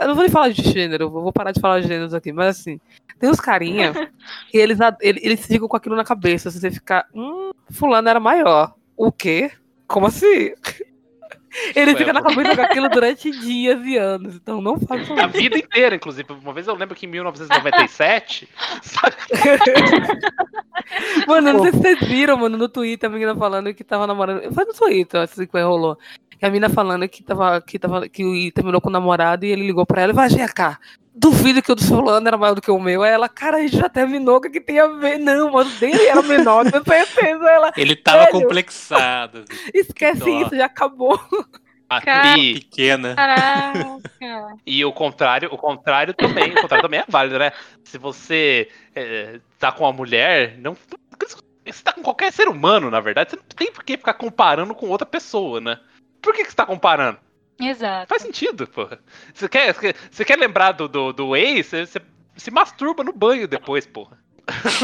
eu 0.01 0.07
não 0.09 0.15
vou 0.15 0.23
nem 0.23 0.31
falar 0.31 0.51
de 0.51 0.63
gênero, 0.63 1.05
eu 1.05 1.11
vou 1.11 1.33
parar 1.33 1.51
de 1.51 1.61
falar 1.61 1.81
de 1.81 1.89
gêneros 1.89 2.15
aqui, 2.15 2.31
mas 2.33 2.59
assim, 2.61 2.79
tem 3.19 3.29
uns 3.29 3.41
carinha 3.41 3.93
que 4.51 4.57
eles, 4.59 4.81
a- 4.81 4.97
ele- 5.01 5.21
eles 5.25 5.45
ficam 5.45 5.67
com 5.67 5.77
aquilo 5.77 5.97
na 5.97 6.05
cabeça, 6.05 6.49
se 6.51 6.61
você 6.61 6.71
ficar, 6.71 7.07
hum, 7.13 7.51
fulano 7.71 8.09
era 8.09 8.21
maior, 8.21 8.75
o 8.97 9.11
quê? 9.11 9.51
Como 9.89 10.07
assim? 10.07 10.53
Ele 11.75 11.93
Ué, 11.93 11.97
fica 11.99 12.13
na 12.13 12.23
cabeça 12.23 12.57
com 12.57 12.63
aquilo 12.63 12.89
durante 12.89 13.31
dias 13.31 13.85
e 13.85 13.97
anos, 13.97 14.37
então 14.37 14.63
não 14.63 14.79
façam 14.81 15.19
A 15.19 15.27
isso. 15.27 15.39
vida 15.39 15.59
inteira, 15.59 15.97
inclusive. 15.97 16.33
Uma 16.33 16.53
vez 16.53 16.67
eu 16.67 16.75
lembro 16.75 16.95
que 16.97 17.07
em 17.07 17.11
1997. 17.11 18.49
sabe? 18.83 19.17
Mano, 21.27 21.53
não 21.53 21.63
sei 21.63 21.73
se 21.73 21.79
vocês 21.79 22.01
viram, 22.01 22.37
mano, 22.37 22.57
no 22.57 22.69
Twitter 22.69 23.09
a 23.09 23.13
menina 23.13 23.35
falando 23.37 23.73
que 23.73 23.85
tava 23.85 24.07
namorando. 24.07 24.53
Foi 24.53 24.65
no 24.65 24.73
Twitter, 24.75 25.21
assim 25.21 25.47
que 25.47 25.61
rolou. 25.61 25.97
Que 26.39 26.47
a 26.47 26.49
menina 26.49 26.69
falando 26.69 27.09
que 27.09 27.23
tava, 27.23 27.61
que 27.61 27.79
tava, 27.79 28.09
que 28.09 28.51
terminou 28.53 28.81
com 28.81 28.89
o 28.89 28.93
namorado 28.93 29.45
e 29.45 29.51
ele 29.51 29.67
ligou 29.67 29.87
pra 29.87 30.03
ela 30.03 30.13
e 30.13 30.15
vai, 30.15 30.29
vem 30.29 30.47
cá. 30.49 30.79
Duvido 31.15 31.61
que 31.61 31.71
o 31.71 31.75
do 31.75 31.85
fulano 31.85 32.27
era 32.27 32.39
maior 32.39 32.55
do 32.55 32.63
que 32.63 32.71
o 32.71 32.81
meu. 32.81 33.03
Aí 33.03 33.11
ela, 33.11 33.29
cara, 33.29 33.59
a 33.59 33.61
gente 33.61 33.77
já 33.77 33.89
terminou, 33.89 34.37
o 34.37 34.41
que, 34.41 34.49
que 34.49 34.61
tem 34.61 34.81
a 34.81 34.87
ver? 34.87 35.19
Não, 35.19 35.51
mano, 35.51 35.69
o 35.71 35.79
dele 35.79 36.07
era 36.07 36.23
menor, 36.23 36.71
tenho 36.71 36.83
certeza. 36.83 37.51
Ela, 37.51 37.73
Ele 37.77 37.95
tava 37.95 38.25
Velho. 38.25 38.33
complexado. 38.33 39.45
esquece 39.75 40.21
Dó. 40.21 40.41
isso, 40.41 40.57
já 40.57 40.67
acabou. 40.67 41.21
Cara. 42.01 42.39
E, 42.39 42.55
Pequena. 42.55 43.15
caraca. 43.15 43.99
e 44.67 44.83
o 44.85 44.93
contrário, 44.93 45.51
o 45.53 45.59
contrário 45.59 46.15
também. 46.15 46.51
O 46.53 46.63
contrário 46.63 46.83
também 46.83 47.01
é 47.01 47.05
válido, 47.07 47.39
né? 47.39 47.53
Se 47.85 47.99
você 47.99 48.71
é, 48.95 49.41
tá 49.59 49.71
com 49.71 49.85
uma 49.85 49.93
mulher, 49.93 50.57
não. 50.59 50.75
Você 51.65 51.83
tá 51.83 51.93
com 51.93 52.03
qualquer 52.03 52.33
ser 52.33 52.49
humano, 52.49 52.91
na 52.91 53.01
verdade, 53.01 53.31
você 53.31 53.37
não 53.37 53.45
tem 53.45 53.71
por 53.71 53.85
que 53.85 53.97
ficar 53.97 54.15
comparando 54.15 54.75
com 54.75 54.89
outra 54.89 55.07
pessoa, 55.07 55.61
né? 55.61 55.79
Por 56.21 56.35
que, 56.35 56.45
que 56.45 56.51
você 56.51 56.57
tá 56.57 56.67
comparando? 56.67 57.19
Exato. 57.63 58.09
Faz 58.09 58.23
sentido, 58.23 58.67
porra. 58.67 58.99
Você 59.33 59.49
quer, 59.49 59.75
você 60.11 60.25
quer 60.25 60.39
lembrar 60.39 60.73
do, 60.73 60.89
do, 60.89 61.13
do 61.13 61.37
ex, 61.37 61.67
você, 61.67 61.87
você 61.87 62.01
se 62.37 62.51
masturba 62.51 63.05
no 63.05 63.13
banho 63.13 63.47
depois, 63.47 63.87
porra. 63.87 64.19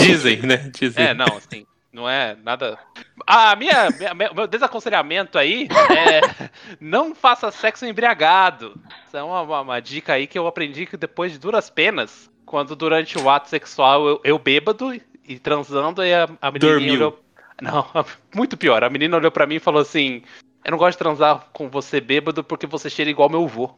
Dizem, 0.00 0.38
né? 0.42 0.56
Dizem. 0.74 1.04
É, 1.06 1.14
não, 1.14 1.26
assim, 1.36 1.66
não 1.92 2.08
é 2.08 2.36
nada. 2.42 2.78
A 3.26 3.54
minha, 3.56 3.88
minha- 3.90 4.14
meu- 4.14 4.34
meu 4.34 4.46
desaconselhamento 4.46 5.38
aí 5.38 5.68
é 5.96 6.48
não 6.80 7.14
faça 7.14 7.50
sexo 7.50 7.86
embriagado. 7.86 8.74
Isso 9.06 9.16
é 9.16 9.22
uma, 9.22 9.42
uma- 9.42 9.60
uma 9.60 9.80
dica 9.80 10.14
aí 10.14 10.26
que 10.26 10.38
eu 10.38 10.46
aprendi 10.46 10.86
que 10.86 10.96
depois 10.96 11.32
de 11.32 11.38
duras 11.38 11.70
penas, 11.70 12.30
quando 12.44 12.74
durante 12.74 13.18
o 13.18 13.30
ato 13.30 13.48
sexual 13.48 14.06
eu, 14.08 14.20
eu 14.24 14.38
bêbado 14.38 14.94
e, 14.94 15.02
e 15.26 15.38
transando, 15.38 16.02
aí 16.02 16.12
a, 16.12 16.28
a 16.40 16.50
menininha 16.50 16.72
Dormiu. 16.74 16.94
olhou. 16.94 17.24
Não, 17.62 17.86
muito 18.34 18.56
pior. 18.56 18.82
A 18.82 18.90
menina 18.90 19.16
olhou 19.16 19.30
pra 19.30 19.46
mim 19.46 19.56
e 19.56 19.60
falou 19.60 19.82
assim: 19.82 20.22
Eu 20.64 20.72
não 20.72 20.78
gosto 20.78 20.92
de 20.92 20.98
transar 20.98 21.48
com 21.52 21.68
você 21.68 22.00
bêbado 22.00 22.44
porque 22.44 22.66
você 22.66 22.90
cheira 22.90 23.10
igual 23.10 23.28
meu 23.28 23.46
vô. 23.46 23.74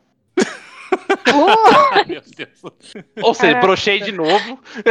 Ai, 1.92 2.04
meu 2.06 2.22
Deus. 2.36 2.62
Ou 3.22 3.34
seja, 3.34 3.54
Caraca. 3.54 3.66
brochei 3.66 4.00
de 4.00 4.12
novo. 4.12 4.60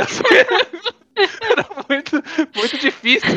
Era 1.13 1.67
muito, 1.89 2.23
muito 2.55 2.77
difícil 2.77 3.29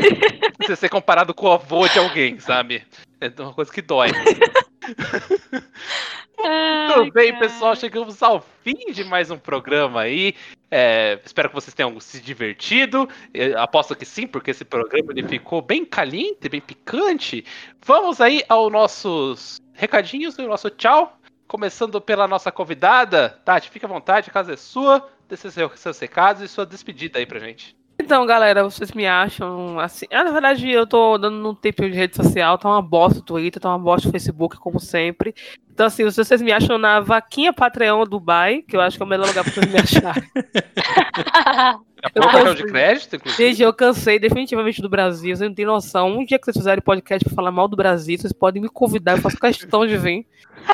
você 0.61 0.77
ser 0.77 0.89
comparado 0.89 1.35
com 1.35 1.47
o 1.47 1.53
avô 1.53 1.87
de 1.89 1.99
alguém, 1.99 2.39
sabe? 2.39 2.83
É 3.21 3.31
uma 3.43 3.53
coisa 3.53 3.73
que 3.73 3.83
dói. 3.83 4.11
Tudo 6.95 7.13
bem, 7.13 7.33
cara. 7.33 7.39
pessoal, 7.39 7.77
chegamos 7.77 8.23
ao 8.23 8.45
fim 8.63 8.93
de 8.93 9.05
mais 9.05 9.31
um 9.31 9.39
programa 9.39 10.03
aí. 10.03 10.35
É, 10.71 11.19
espero 11.25 11.49
que 11.49 11.55
vocês 11.55 11.73
tenham 11.73 11.99
se 12.01 12.21
divertido. 12.21 13.09
Eu 13.33 13.59
aposto 13.59 13.95
que 13.95 14.05
sim, 14.05 14.27
porque 14.27 14.51
esse 14.51 14.65
programa 14.65 15.13
ele 15.13 15.27
ficou 15.27 15.63
bem 15.63 15.85
caliente, 15.85 16.49
bem 16.49 16.61
picante. 16.61 17.45
Vamos 17.85 18.21
aí 18.21 18.43
aos 18.49 18.71
nossos 18.71 19.63
recadinhos 19.73 20.37
e 20.37 20.43
o 20.43 20.49
nosso 20.49 20.69
tchau. 20.71 21.19
Começando 21.47 22.01
pela 22.01 22.27
nossa 22.27 22.51
convidada. 22.51 23.41
Tati, 23.45 23.71
fique 23.71 23.85
à 23.85 23.89
vontade, 23.89 24.31
a 24.31 24.33
casa 24.33 24.55
é 24.55 24.57
sua. 24.57 25.09
Dê 25.29 25.37
seus, 25.37 25.55
seus 25.77 25.99
recados 25.99 26.43
e 26.43 26.49
sua 26.49 26.67
despedida 26.67 27.19
aí 27.19 27.27
pra 27.27 27.39
gente. 27.39 27.77
Então, 27.99 28.27
galera, 28.27 28.65
vocês 28.65 28.93
me 28.93 29.07
acham 29.07 29.79
assim. 29.79 30.07
Ah, 30.11 30.25
na 30.25 30.33
verdade, 30.33 30.69
eu 30.69 30.87
tô 30.87 31.17
dando 31.17 31.51
um 31.51 31.55
tempo 31.55 31.83
de 31.83 31.97
rede 31.97 32.17
social, 32.17 32.59
tá 32.59 32.69
uma 32.69 32.83
bosta 32.83 33.21
o 33.21 33.23
Twitter, 33.23 33.61
tá 33.63 33.69
uma 33.69 33.79
bosta 33.79 34.09
o 34.09 34.13
Facebook, 34.13 34.57
como 34.59 34.81
sempre. 34.81 35.35
Então, 35.73 35.87
assim, 35.87 36.09
se 36.11 36.17
vocês 36.17 36.43
me 36.43 36.53
acham 36.53 36.77
na 36.77 37.01
vaquinha 37.01 37.53
Patreon 37.53 38.05
Dubai, 38.05 38.63
que 38.63 38.77
eu 38.77 38.81
acho 38.81 38.97
que 38.97 39.03
é 39.03 39.07
o 39.07 39.09
melhor 39.09 39.27
lugar 39.27 39.45
pra 39.45 39.53
vocês 39.53 39.73
me 39.73 39.79
acharem. 39.79 40.31
É 42.15 42.21
o 42.21 42.23
cartão 42.23 42.55
de 42.55 42.65
crédito, 42.65 43.17
inclusive. 43.17 43.49
Gente, 43.49 43.63
eu 43.63 43.73
cansei 43.73 44.19
definitivamente 44.19 44.83
do 44.83 44.91
Brasil, 44.91 45.35
vocês 45.35 45.49
não 45.49 45.55
têm 45.55 45.65
noção. 45.65 46.19
Um 46.19 46.25
dia 46.25 46.39
que 46.39 46.45
vocês 46.45 46.57
fizerem 46.57 46.83
podcast 46.83 47.25
pra 47.25 47.35
falar 47.35 47.51
mal 47.51 47.67
do 47.67 47.77
Brasil, 47.77 48.19
vocês 48.19 48.33
podem 48.33 48.61
me 48.61 48.69
convidar, 48.69 49.13
eu 49.13 49.23
faço 49.23 49.39
questão 49.39 49.87
de 49.87 49.97
vir. 49.97 50.27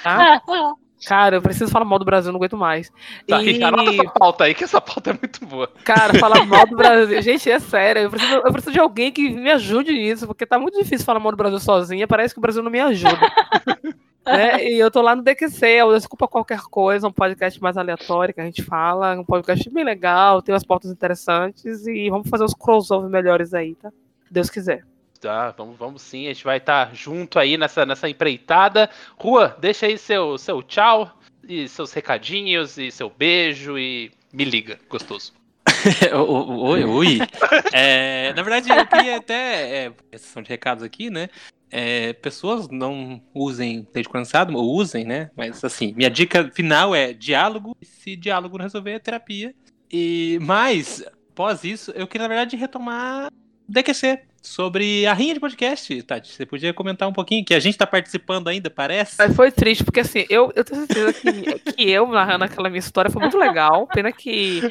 Tá? 0.03 0.43
Cara, 1.07 1.37
eu 1.37 1.43
preciso 1.43 1.71
falar 1.71 1.85
mal 1.85 1.99
do 1.99 2.05
Brasil, 2.05 2.31
não 2.33 2.39
aguento 2.39 2.57
mais. 2.57 2.91
Tá, 3.27 3.43
E- 3.43 3.63
Anota 3.63 3.91
essa 3.91 4.05
pauta 4.05 4.45
aí, 4.45 4.55
que 4.55 4.65
essa 4.65 4.81
pauta 4.81 5.11
é 5.11 5.13
muito 5.15 5.45
boa. 5.47 5.69
Cara, 5.85 6.15
falar 6.19 6.45
mal 6.47 6.67
do 6.67 6.77
Brasil. 6.77 7.21
Gente, 7.23 7.51
é 7.51 7.59
sério. 7.59 8.03
Eu 8.03 8.11
preciso, 8.11 8.35
eu 8.35 8.53
preciso 8.53 8.73
de 8.73 8.81
alguém 8.81 9.11
que 9.11 9.31
me 9.31 9.51
ajude 9.51 9.93
nisso, 9.93 10.27
porque 10.27 10.45
tá 10.47 10.59
muito 10.59 10.79
difícil 10.79 11.07
falar 11.07 11.21
mal 11.21 11.33
do 11.33 11.37
Brasil 11.39 11.59
sozinha. 11.59 12.07
Parece 12.07 12.35
que 12.35 12.39
o 12.39 12.43
Brasil 12.43 12.63
não 12.63 12.71
me 12.71 12.81
ajuda. 12.81 13.19
né? 14.27 14.65
E 14.65 14.79
eu 14.79 14.91
tô 14.91 15.01
lá 15.01 15.17
no 15.17 15.23
DQC, 15.23 15.67
eu 15.67 15.95
desculpa 15.95 16.29
qualquer 16.29 16.61
coisa, 16.71 17.09
um 17.09 17.13
podcast 17.13 17.61
mais 17.63 17.77
aleatório 17.77 18.35
que 18.35 18.41
a 18.41 18.45
gente 18.45 18.63
fala, 18.63 19.19
um 19.19 19.25
podcast 19.25 19.69
bem 19.71 19.85
legal, 19.85 20.43
tem 20.43 20.53
umas 20.55 20.65
pautas 20.65 20.91
interessantes 20.91 21.87
e 21.87 22.11
vamos 22.11 22.29
fazer 22.29 22.45
uns 22.45 22.55
crossover 22.55 23.09
melhores 23.09 23.55
aí, 23.55 23.75
tá? 23.75 23.91
Deus 24.31 24.51
quiser. 24.51 24.85
Tá, 25.21 25.51
vamos, 25.51 25.77
vamos 25.77 26.01
sim, 26.01 26.27
a 26.27 26.33
gente 26.33 26.45
vai 26.45 26.57
estar 26.57 26.95
junto 26.95 27.39
aí 27.39 27.59
nessa, 27.59 27.85
nessa 27.85 28.09
empreitada. 28.09 28.89
Rua, 29.19 29.55
deixa 29.61 29.85
aí 29.85 29.99
seu, 29.99 30.39
seu 30.39 30.63
tchau, 30.63 31.15
e 31.47 31.69
seus 31.69 31.93
recadinhos, 31.93 32.79
e 32.79 32.91
seu 32.91 33.11
beijo, 33.11 33.79
e 33.79 34.11
me 34.33 34.45
liga, 34.45 34.79
gostoso. 34.89 35.35
Oi, 36.15 36.85
oi. 36.85 37.19
É, 37.73 38.33
na 38.35 38.43
verdade, 38.43 38.71
eu 38.71 38.87
queria 38.87 39.17
até. 39.19 39.87
É, 39.87 39.93
sessão 40.13 40.43
de 40.43 40.49
recados 40.49 40.83
aqui, 40.83 41.11
né? 41.11 41.29
É, 41.71 42.13
pessoas 42.15 42.69
não 42.69 43.23
usem 43.35 43.87
leite 43.95 44.09
condensado, 44.09 44.57
ou 44.57 44.75
usem, 44.75 45.05
né? 45.05 45.31
Mas 45.37 45.63
assim, 45.63 45.93
minha 45.97 46.11
dica 46.11 46.51
final 46.53 46.95
é 46.95 47.13
diálogo. 47.13 47.77
e 47.81 47.87
Se 47.87 48.17
diálogo 48.17 48.57
não 48.59 48.65
resolver, 48.65 48.93
é 48.93 48.99
terapia. 48.99 49.55
E 49.91 50.39
mas, 50.41 51.05
após 51.31 51.63
isso, 51.63 51.91
eu 51.93 52.07
queria, 52.07 52.27
na 52.27 52.35
verdade, 52.35 52.57
retomar 52.57 53.31
DQC 53.71 54.21
sobre 54.43 55.07
a 55.07 55.13
rinha 55.13 55.35
de 55.35 55.41
podcast, 55.41 56.03
Tati. 56.03 56.33
Você 56.33 56.47
podia 56.47 56.73
comentar 56.73 57.09
um 57.09 57.13
pouquinho, 57.13 57.45
que 57.45 57.55
a 57.55 57.61
gente 57.61 57.77
tá 57.77 57.87
participando 57.87 58.49
ainda, 58.49 58.71
parece? 58.71 59.17
Mas 59.19 59.37
foi 59.37 59.53
triste, 59.53 59.85
porque 59.85 60.01
assim, 60.01 60.25
eu, 60.31 60.51
eu 60.57 60.65
tenho 60.65 60.87
certeza 60.87 61.13
que, 61.13 61.59
que 61.73 61.91
eu 61.91 62.07
narrando 62.09 62.45
aquela 62.45 62.69
minha 62.69 62.79
história 62.81 63.11
foi 63.11 63.21
muito 63.21 63.39
legal. 63.39 63.87
Pena 63.87 64.11
que, 64.11 64.63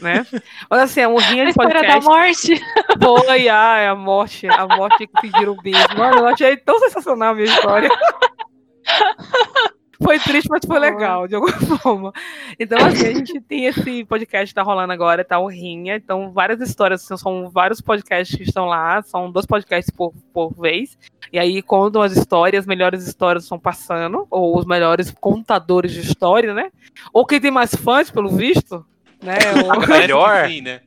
né? 0.00 0.26
Mas 0.68 0.80
assim, 0.80 1.00
é 1.00 1.08
um 1.08 1.16
rinha 1.16 1.42
A 1.42 1.44
de 1.44 1.50
história 1.50 1.82
da 1.82 2.00
podcast. 2.00 2.08
morte. 2.08 2.60
Foi, 3.02 3.48
ai, 3.48 3.86
a 3.86 3.94
morte, 3.94 4.48
a 4.48 4.66
morte 4.66 5.06
que 5.06 5.20
pediram 5.20 5.52
o 5.52 5.62
beijo. 5.62 5.86
Mano, 5.96 6.20
eu 6.20 6.26
achei 6.26 6.56
tão 6.56 6.78
sensacional 6.80 7.32
a 7.32 7.34
minha 7.34 7.46
história. 7.46 7.88
Foi 10.02 10.18
triste, 10.18 10.48
mas 10.48 10.64
foi 10.66 10.78
legal, 10.78 11.28
de 11.28 11.34
alguma 11.34 11.52
forma. 11.78 12.12
Então, 12.58 12.78
assim, 12.78 13.06
a 13.06 13.14
gente 13.14 13.40
tem 13.40 13.66
esse 13.66 14.04
podcast 14.04 14.48
que 14.48 14.54
tá 14.54 14.62
rolando 14.62 14.92
agora, 14.92 15.24
tá 15.24 15.38
o 15.38 15.46
Rinha. 15.46 15.96
Então, 15.96 16.32
várias 16.32 16.60
histórias, 16.60 17.04
assim, 17.04 17.16
são 17.22 17.50
vários 17.50 17.80
podcasts 17.80 18.36
que 18.36 18.42
estão 18.42 18.66
lá, 18.66 19.02
são 19.02 19.30
dois 19.30 19.46
podcasts 19.46 19.94
por, 19.94 20.12
por 20.32 20.54
vez. 20.54 20.96
E 21.32 21.38
aí 21.38 21.60
contam 21.60 22.00
as 22.00 22.16
histórias, 22.16 22.60
as 22.60 22.66
melhores 22.66 23.06
histórias 23.06 23.44
estão 23.44 23.58
passando, 23.58 24.26
ou 24.30 24.58
os 24.58 24.64
melhores 24.64 25.10
contadores 25.10 25.92
de 25.92 26.00
história, 26.00 26.54
né? 26.54 26.70
Ou 27.12 27.26
quem 27.26 27.40
tem 27.40 27.50
mais 27.50 27.74
fãs, 27.74 28.10
pelo 28.10 28.30
visto, 28.30 28.84
né? 29.22 29.36
Ou... 29.76 29.86
Melhor. 29.86 30.48
Sim, 30.48 30.62
né? 30.62 30.80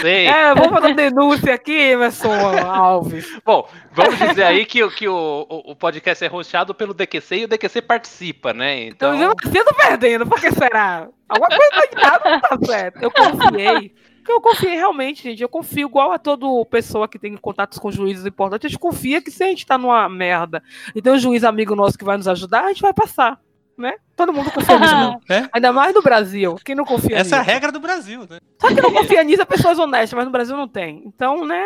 Sei. 0.00 0.26
É, 0.26 0.54
vamos 0.54 0.70
fazer 0.70 0.86
uma 0.86 0.94
denúncia 0.94 1.54
aqui, 1.54 1.72
Emerson 1.72 2.32
Alves. 2.66 3.38
Bom, 3.44 3.68
vamos 3.92 4.18
dizer 4.18 4.44
aí 4.44 4.64
que, 4.64 4.82
o- 4.82 4.90
que 4.90 5.06
o, 5.08 5.46
o, 5.48 5.72
o 5.72 5.76
podcast 5.76 6.24
é 6.24 6.28
rosteado 6.28 6.74
pelo 6.74 6.94
DQC 6.94 7.36
e 7.36 7.44
o 7.44 7.48
DQC 7.48 7.82
participa, 7.82 8.52
né? 8.52 8.84
Então, 8.86 9.14
Então, 9.14 9.30
eu 9.54 9.64
tô 9.64 9.74
perdendo, 9.74 10.26
por 10.26 10.40
que 10.40 10.50
será? 10.52 11.08
Alguma 11.28 11.48
coisa 11.48 11.70
tá 11.70 12.00
errada, 12.00 12.30
não 12.30 12.40
tá 12.40 12.58
certo. 12.66 13.02
Eu 13.02 13.10
confiei. 13.10 13.92
Porque 14.18 14.32
eu 14.32 14.40
confiei 14.40 14.74
realmente, 14.74 15.22
gente. 15.22 15.40
Eu 15.40 15.48
confio 15.48 15.86
igual 15.86 16.10
a 16.10 16.18
toda 16.18 16.46
pessoa 16.68 17.06
que 17.06 17.16
tem 17.18 17.36
contatos 17.36 17.78
com 17.78 17.92
juízes 17.92 18.26
importantes. 18.26 18.66
A 18.66 18.68
gente 18.68 18.78
confia 18.80 19.22
que 19.22 19.30
se 19.30 19.44
a 19.44 19.46
gente 19.46 19.64
tá 19.64 19.78
numa 19.78 20.08
merda 20.08 20.60
e 20.96 21.00
tem 21.02 21.12
um 21.12 21.18
juiz 21.18 21.44
amigo 21.44 21.76
nosso 21.76 21.96
que 21.96 22.04
vai 22.04 22.16
nos 22.16 22.26
ajudar, 22.26 22.64
a 22.64 22.68
gente 22.68 22.82
vai 22.82 22.92
passar. 22.92 23.38
Né? 23.76 23.94
Todo 24.16 24.32
mundo 24.32 24.50
confia 24.50 24.78
nisso. 24.78 24.94
não. 24.94 25.20
Né? 25.28 25.48
Ainda 25.52 25.72
mais 25.72 25.94
no 25.94 26.02
Brasil. 26.02 26.56
Quem 26.64 26.74
não 26.74 26.84
confia 26.84 27.16
Essa 27.18 27.36
é 27.36 27.38
a 27.38 27.42
nisso? 27.42 27.52
regra 27.52 27.70
do 27.72 27.80
Brasil, 27.80 28.20
né? 28.28 28.38
Só 28.60 28.68
que 28.68 28.80
não 28.80 28.92
confia 28.92 29.22
nisso 29.22 29.42
é 29.42 29.44
pessoas 29.44 29.78
honestas, 29.78 30.16
mas 30.16 30.24
no 30.24 30.30
Brasil 30.32 30.56
não 30.56 30.66
tem. 30.66 31.02
Então, 31.04 31.44
né? 31.44 31.62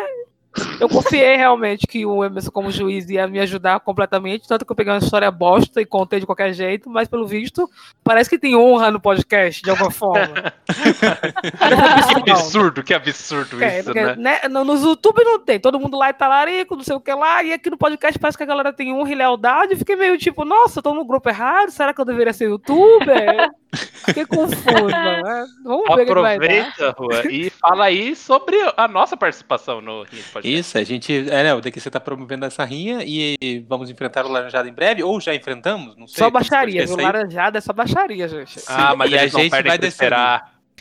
Eu 0.79 0.89
confiei 0.89 1.37
realmente 1.37 1.87
que 1.87 2.05
o 2.05 2.23
Emerson, 2.23 2.51
como 2.51 2.71
juiz, 2.71 3.09
ia 3.09 3.27
me 3.27 3.39
ajudar 3.39 3.79
completamente. 3.79 4.47
Tanto 4.47 4.65
que 4.65 4.71
eu 4.71 4.75
peguei 4.75 4.91
uma 4.91 4.99
história 4.99 5.31
bosta 5.31 5.81
e 5.81 5.85
contei 5.85 6.19
de 6.19 6.25
qualquer 6.25 6.53
jeito, 6.53 6.89
mas 6.89 7.07
pelo 7.07 7.25
visto, 7.25 7.69
parece 8.03 8.29
que 8.29 8.37
tem 8.37 8.55
honra 8.55 8.91
no 8.91 8.99
podcast, 8.99 9.61
de 9.61 9.69
alguma 9.69 9.91
forma. 9.91 10.53
que 12.23 12.31
absurdo, 12.31 12.83
que 12.83 12.93
absurdo 12.93 13.63
É, 13.63 13.77
isso, 13.79 13.85
porque, 13.85 14.01
né? 14.01 14.15
né, 14.15 14.39
no, 14.49 14.65
nos 14.65 14.83
YouTube 14.83 15.23
não 15.23 15.39
tem, 15.39 15.59
todo 15.59 15.79
mundo 15.79 15.97
lá 15.97 16.09
é 16.09 16.13
talarico, 16.13 16.75
não 16.75 16.83
sei 16.83 16.95
o 16.95 17.01
que 17.01 17.13
lá, 17.13 17.43
e 17.43 17.53
aqui 17.53 17.69
no 17.69 17.77
podcast 17.77 18.19
parece 18.19 18.37
que 18.37 18.43
a 18.43 18.47
galera 18.47 18.73
tem 18.73 18.93
honra 18.93 19.11
e 19.11 19.15
lealdade, 19.15 19.75
fiquei 19.75 19.95
meio 19.95 20.17
tipo, 20.17 20.43
nossa, 20.43 20.79
eu 20.79 20.83
tô 20.83 20.93
no 20.93 21.05
grupo 21.05 21.29
errado, 21.29 21.71
será 21.71 21.93
que 21.93 22.01
eu 22.01 22.05
deveria 22.05 22.33
ser 22.33 22.49
youtuber? 22.49 23.49
Fiquei 24.05 24.25
confusa, 24.25 24.89
né? 24.89 25.45
Vamos 25.63 25.95
ver 25.95 26.03
o 26.03 26.05
que 26.05 26.13
vai 26.13 26.37
dar. 26.37 26.45
Aproveita, 26.45 26.95
Rua, 26.97 27.31
e 27.31 27.49
fala 27.49 27.85
aí 27.85 28.15
sobre 28.15 28.57
a 28.75 28.87
nossa 28.87 29.15
participação 29.15 29.79
no 29.79 30.05
de 30.05 30.21
Podcast. 30.41 30.59
Isso, 30.59 30.77
a 30.77 30.83
gente. 30.83 31.29
É, 31.29 31.43
né, 31.43 31.53
o 31.53 31.61
DQC 31.61 31.89
tá 31.89 31.99
promovendo 31.99 32.45
essa 32.45 32.63
rinha 32.65 32.99
e 33.05 33.63
vamos 33.67 33.89
enfrentar 33.89 34.25
o 34.25 34.29
Laranjado 34.29 34.67
em 34.67 34.73
breve, 34.73 35.03
ou 35.03 35.19
já 35.21 35.33
enfrentamos, 35.35 35.95
não 35.95 36.07
sei. 36.07 36.23
Só 36.23 36.29
baixaria, 36.29 36.81
podcast 36.81 37.03
Laranjada 37.03 37.57
é 37.57 37.61
só 37.61 37.73
baixaria, 37.73 38.27
gente. 38.27 38.59
Ah, 38.67 38.95
mas 38.95 39.11
E 39.11 39.17
a 39.17 39.27
gente 39.27 39.49
vai 39.49 39.77
descer. 39.77 40.11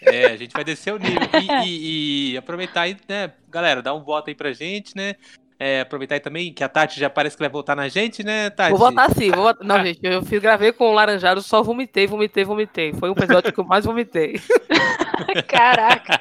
É, 0.02 0.26
a 0.26 0.36
gente 0.36 0.52
vai 0.52 0.64
descer 0.64 0.94
o 0.94 0.98
nível. 0.98 1.28
E, 1.64 1.66
e- 1.68 2.32
e 2.32 2.36
aproveitar 2.38 2.82
aí, 2.82 2.96
né, 3.08 3.32
galera, 3.50 3.82
dá 3.82 3.92
um 3.92 4.02
voto 4.02 4.28
aí 4.28 4.34
pra 4.34 4.52
gente, 4.52 4.96
né? 4.96 5.14
É, 5.58 5.82
aproveitar 5.82 6.14
aí 6.14 6.20
também 6.20 6.54
que 6.54 6.64
a 6.64 6.68
Tati 6.70 6.98
já 6.98 7.10
parece 7.10 7.36
que 7.36 7.42
vai 7.42 7.50
votar 7.50 7.76
na 7.76 7.86
gente, 7.86 8.24
né, 8.24 8.48
Tati? 8.48 8.70
Vou 8.70 8.78
votar 8.78 9.10
sim, 9.14 9.30
vou 9.30 9.42
votar. 9.44 9.66
Não, 9.66 9.84
gente, 9.84 10.00
eu 10.02 10.24
fiz, 10.24 10.40
gravei 10.40 10.72
com 10.72 10.84
o 10.90 10.92
Laranjado, 10.94 11.42
só 11.42 11.62
vomitei, 11.62 12.06
vomitei, 12.06 12.44
vomitei. 12.44 12.94
Foi 12.94 13.10
um 13.10 13.12
episódio 13.12 13.52
que 13.52 13.60
eu 13.60 13.64
mais 13.64 13.84
vomitei. 13.84 14.40
Caraca. 15.46 16.18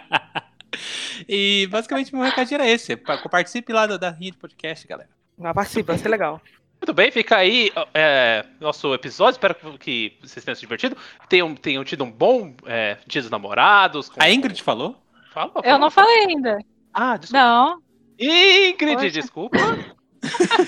E 1.28 1.68
basicamente 1.68 2.14
meu 2.14 2.24
recadinho 2.24 2.62
era 2.62 2.70
esse. 2.70 2.96
Pa- 2.96 3.18
Participe 3.30 3.72
lá 3.74 3.86
da, 3.88 3.98
da 3.98 4.10
rinha 4.10 4.32
de 4.32 4.38
podcast, 4.38 4.88
galera. 4.88 5.10
Mas 5.38 5.54
participa, 5.54 5.94
vai 5.94 6.02
ser 6.02 6.10
legal. 6.10 6.42
Muito 6.82 6.94
bem, 6.94 7.12
fica 7.12 7.36
aí 7.38 7.72
é, 7.94 8.46
nosso 8.60 8.94
episódio. 8.94 9.32
Espero 9.38 9.56
que- 9.78 10.18
vocês 10.22 10.44
tenham 10.46 10.56
se 10.56 10.62
divertido. 10.62 10.96
Tenham, 11.28 11.54
tenham 11.56 11.84
tido 11.84 12.04
um 12.04 12.12
bom 12.12 12.54
é, 12.66 12.98
dia 13.06 13.22
dos 13.22 13.30
namorados. 13.32 14.10
com- 14.10 14.22
A 14.22 14.30
Ingrid 14.30 14.62
falou? 14.64 14.96
Fala, 15.34 15.52
Eu 15.58 15.64
fala. 15.64 15.78
não 15.78 15.92
falei 15.92 16.26
ainda. 16.26 16.58
Ah, 16.94 17.18
desculpa. 17.18 17.38
Não. 17.46 17.82
Ingrid, 18.18 18.96
Poxa. 18.96 19.10
desculpa. 19.12 19.58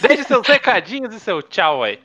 Deixe 0.02 0.24
seus 0.24 0.48
recadinhos 0.48 1.14
e 1.14 1.20
seu 1.20 1.42
tchau 1.42 1.84
aí. 1.84 2.00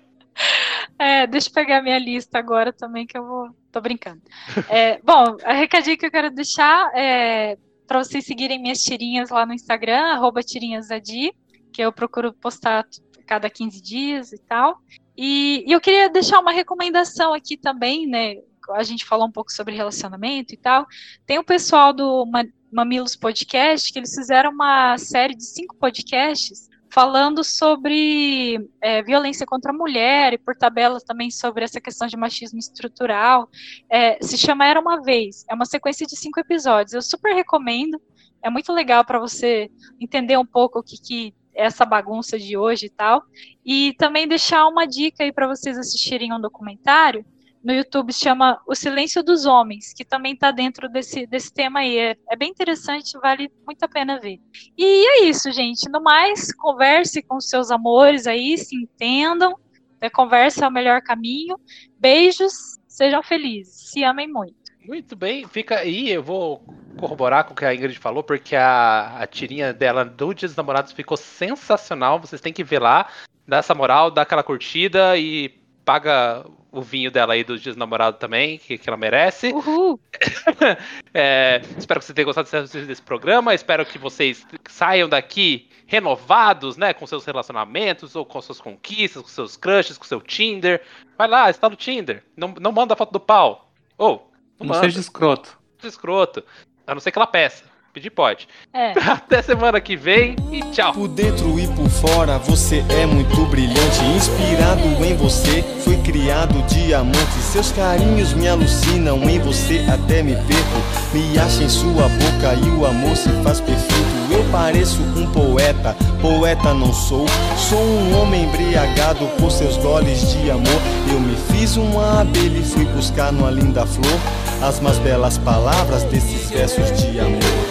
É, 0.99 1.27
deixa 1.27 1.49
eu 1.49 1.53
pegar 1.53 1.83
minha 1.83 1.99
lista 1.99 2.39
agora 2.39 2.73
também, 2.73 3.07
que 3.07 3.17
eu 3.17 3.25
vou. 3.27 3.49
Tô 3.71 3.81
brincando. 3.81 4.21
É, 4.69 4.99
bom, 5.03 5.37
a 5.45 5.53
recadinho 5.53 5.99
que 5.99 6.07
eu 6.07 6.11
quero 6.11 6.31
deixar 6.31 6.91
é 6.95 7.57
para 7.87 8.03
vocês 8.03 8.25
seguirem 8.25 8.61
minhas 8.61 8.83
tirinhas 8.83 9.31
lá 9.31 9.47
no 9.47 9.53
Instagram, 9.55 10.13
arroba 10.13 10.43
tirinhasadi, 10.43 11.33
que 11.73 11.83
eu 11.83 11.93
procuro 11.93 12.33
postar 12.33 12.87
cada 13.27 13.49
15 13.51 13.81
dias 13.83 14.33
e 14.33 14.39
tal. 14.39 14.79
E, 15.17 15.65
e 15.67 15.73
eu 15.73 15.81
queria 15.81 16.09
deixar 16.09 16.41
uma 16.41 16.53
recomendação 16.53 17.33
aqui 17.33 17.57
também, 17.57 18.07
né? 18.07 18.37
A 18.73 18.83
gente 18.83 19.05
falou 19.05 19.27
um 19.27 19.33
pouco 19.33 19.53
sobre 19.53 19.75
relacionamento 19.75 20.53
e 20.53 20.57
tal. 20.57 20.87
Tem 21.25 21.39
o 21.39 21.45
pessoal 21.45 21.93
do 21.93 22.27
Ma- 22.27 22.45
Mamilos 22.73 23.15
Podcast, 23.17 23.93
que 23.93 23.99
eles 23.99 24.15
fizeram 24.15 24.51
uma 24.51 24.99
série 24.99 25.35
de 25.35 25.45
cinco 25.45 25.77
podcasts 25.77 26.69
falando 26.97 27.45
sobre 27.45 28.59
é, 28.81 29.03
violência 29.03 29.45
contra 29.45 29.71
a 29.71 29.77
mulher 29.77 30.33
e 30.33 30.39
por 30.39 30.57
tabela 30.57 30.99
também 30.99 31.31
sobre 31.31 31.63
essa 31.63 31.79
questão 31.79 32.09
de 32.09 32.17
machismo 32.17 32.59
estrutural. 32.59 33.51
É, 33.91 34.17
se 34.25 34.39
chama 34.39 34.65
Era 34.65 34.81
uma 34.81 35.03
Vez. 35.03 35.45
É 35.51 35.55
uma 35.55 35.67
sequência 35.67 36.07
de 36.07 36.17
cinco 36.17 36.41
episódios. 36.41 36.95
Eu 36.95 37.03
super 37.03 37.35
recomendo. 37.35 38.01
É 38.43 38.49
muito 38.49 38.73
legal 38.73 39.05
para 39.05 39.19
você 39.19 39.71
entender 40.01 40.39
um 40.39 40.47
pouco 40.47 40.79
o 40.79 40.83
que, 40.83 40.97
que 40.97 41.35
é 41.55 41.67
essa 41.67 41.85
bagunça 41.85 42.39
de 42.39 42.57
hoje 42.57 42.87
e 42.87 42.91
tal. 42.91 43.23
E 43.63 43.93
também 43.99 44.27
deixar 44.27 44.67
uma 44.67 44.87
dica 44.87 45.23
aí 45.23 45.31
para 45.31 45.47
vocês 45.47 45.77
assistirem 45.77 46.33
um 46.33 46.41
documentário 46.41 47.27
no 47.67 47.73
YouTube 47.73 48.13
chama 48.13 48.61
O 48.65 48.77
Silêncio 48.77 49.25
dos 49.25 49.45
Homens, 49.45 49.93
que 49.93 50.05
também 50.05 50.35
está 50.35 50.53
dentro 50.53 50.89
desse, 50.89 51.27
desse 51.27 51.53
tema 51.53 51.81
aí. 51.81 51.99
É, 51.99 52.17
é 52.31 52.37
bem 52.37 52.49
interessante, 52.49 53.19
vale 53.19 53.51
muito 53.67 53.83
a 53.83 53.89
pena 53.89 54.21
ver. 54.21 54.39
E 54.79 54.85
é 54.85 55.25
isso, 55.25 55.51
gente. 55.51 55.89
No 55.91 56.01
mais, 56.01 56.55
converse 56.55 57.21
com 57.25 57.41
seus 57.41 57.73
amores 57.73 58.29
aí, 58.29 58.57
se 58.57 58.77
entendam. 58.77 59.59
A 60.01 60.09
conversa 60.09 60.65
é 60.65 60.69
o 60.69 60.71
melhor 60.71 61.03
caminho. 61.03 61.59
Beijos, 61.99 62.79
sejam 62.87 63.21
felizes, 63.21 63.91
se 63.91 64.05
amem 64.05 64.29
muito. 64.29 64.55
Muito 64.87 65.17
bem, 65.17 65.45
fica 65.49 65.81
aí. 65.81 66.09
Eu 66.09 66.23
vou 66.23 66.63
corroborar 67.01 67.47
com 67.47 67.53
o 67.53 67.57
que 67.57 67.65
a 67.65 67.75
Ingrid 67.75 67.99
falou, 67.99 68.23
porque 68.23 68.55
a, 68.55 69.19
a 69.19 69.27
tirinha 69.27 69.75
dela 69.75 70.05
do 70.05 70.33
Dia 70.33 70.47
dos 70.47 70.57
Namorados 70.57 70.93
ficou 70.93 71.17
sensacional. 71.17 72.21
Vocês 72.21 72.41
têm 72.41 72.53
que 72.53 72.63
ver 72.63 72.79
lá, 72.79 73.09
dá 73.45 73.57
essa 73.57 73.75
moral, 73.75 74.09
dá 74.09 74.23
aquela 74.23 74.45
curtida 74.45 75.19
e 75.19 75.66
paga 75.87 76.45
o 76.73 76.83
vinho 76.83 77.13
dela 77.13 77.33
aí 77.33 77.45
do 77.45 77.57
Dia 77.57 77.73
dos 77.73 77.79
Namorados 77.79 78.19
também, 78.19 78.59
que, 78.59 78.77
que 78.77 78.91
ela 78.91 78.97
merece. 78.99 79.53
Uhul! 79.53 79.99
É, 81.19 81.63
espero 81.79 81.99
que 81.99 82.05
vocês 82.05 82.15
tenham 82.15 82.27
gostado 82.27 82.69
desse, 82.69 83.01
programa. 83.01 83.55
Espero 83.55 83.87
que 83.87 83.97
vocês 83.97 84.47
saiam 84.69 85.09
daqui 85.09 85.67
renovados, 85.87 86.77
né? 86.77 86.93
Com 86.93 87.07
seus 87.07 87.25
relacionamentos, 87.25 88.15
ou 88.15 88.27
com 88.27 88.39
suas 88.43 88.61
conquistas, 88.61 89.23
com 89.23 89.29
seus 89.29 89.57
crushes, 89.57 89.97
com 89.97 90.05
seu 90.05 90.21
Tinder. 90.21 90.83
Vai 91.17 91.27
lá, 91.27 91.49
está 91.49 91.71
no 91.71 91.77
Tinder. 91.77 92.23
Não, 92.37 92.55
não 92.61 92.71
manda 92.71 92.93
a 92.93 92.97
foto 92.97 93.13
do 93.13 93.21
pau. 93.21 93.73
Ou, 93.97 94.31
não, 94.61 94.67
Não 94.67 94.75
manda. 94.75 94.81
seja 94.81 95.01
escroto. 95.01 95.59
escroto. 95.83 96.45
A 96.87 96.93
não 96.93 97.01
ser 97.01 97.11
que 97.11 97.19
ela 97.19 97.27
peça. 97.27 97.65
Pedir 97.97 98.11
pode. 98.11 98.47
É. 98.75 98.93
Até 99.11 99.41
semana 99.41 99.81
que 99.81 99.97
vem 99.97 100.37
e 100.53 100.61
tchau. 100.71 100.93
Por 100.93 101.09
dentro 101.09 101.59
e 101.59 101.67
por 101.69 101.89
fora 101.89 102.37
você 102.37 102.85
é 102.91 103.07
muito 103.07 103.47
brilhante. 103.47 104.05
Inspirado 104.15 105.03
em 105.03 105.17
você, 105.17 105.63
fui 105.83 105.97
criado 106.03 106.63
diamante. 106.67 107.33
Seus 107.41 107.73
carinhos 107.73 108.35
me 108.35 108.47
alucinam, 108.47 109.23
em 109.23 109.39
você 109.39 109.83
até 109.91 110.23
me 110.23 110.35
perco. 110.35 111.15
Me 111.15 111.39
acha 111.39 111.63
em 111.63 111.71
sua 111.71 112.07
boca 112.07 112.53
e 112.63 112.69
o 112.69 112.85
amor 112.85 113.17
se 113.17 113.31
faz 113.43 113.63
perfeito. 113.63 114.05
Eu 114.31 114.45
pareço 114.53 115.01
um 115.01 115.33
poeta, 115.33 115.97
poeta 116.21 116.75
não 116.75 116.93
sou. 116.93 117.25
Sou 117.57 117.81
um 117.81 118.21
homem 118.21 118.45
embriagado 118.45 119.27
por 119.39 119.51
seus 119.51 119.79
goles 119.79 120.33
de 120.33 120.51
amor. 120.51 120.83
Eu 121.11 121.19
me 121.19 121.35
fiz 121.51 121.79
uma 121.79 122.21
abelha 122.21 122.59
e 122.59 122.63
fui 122.63 122.85
buscar 122.85 123.33
numa 123.33 123.51
linda 123.51 123.87
flor 123.87 124.21
as 124.63 124.81
mais 124.81 124.99
belas 124.99 125.39
palavras 125.39 126.03
desses 126.05 126.51
versos 126.51 126.93
de 127.01 127.21
amor. 127.21 127.66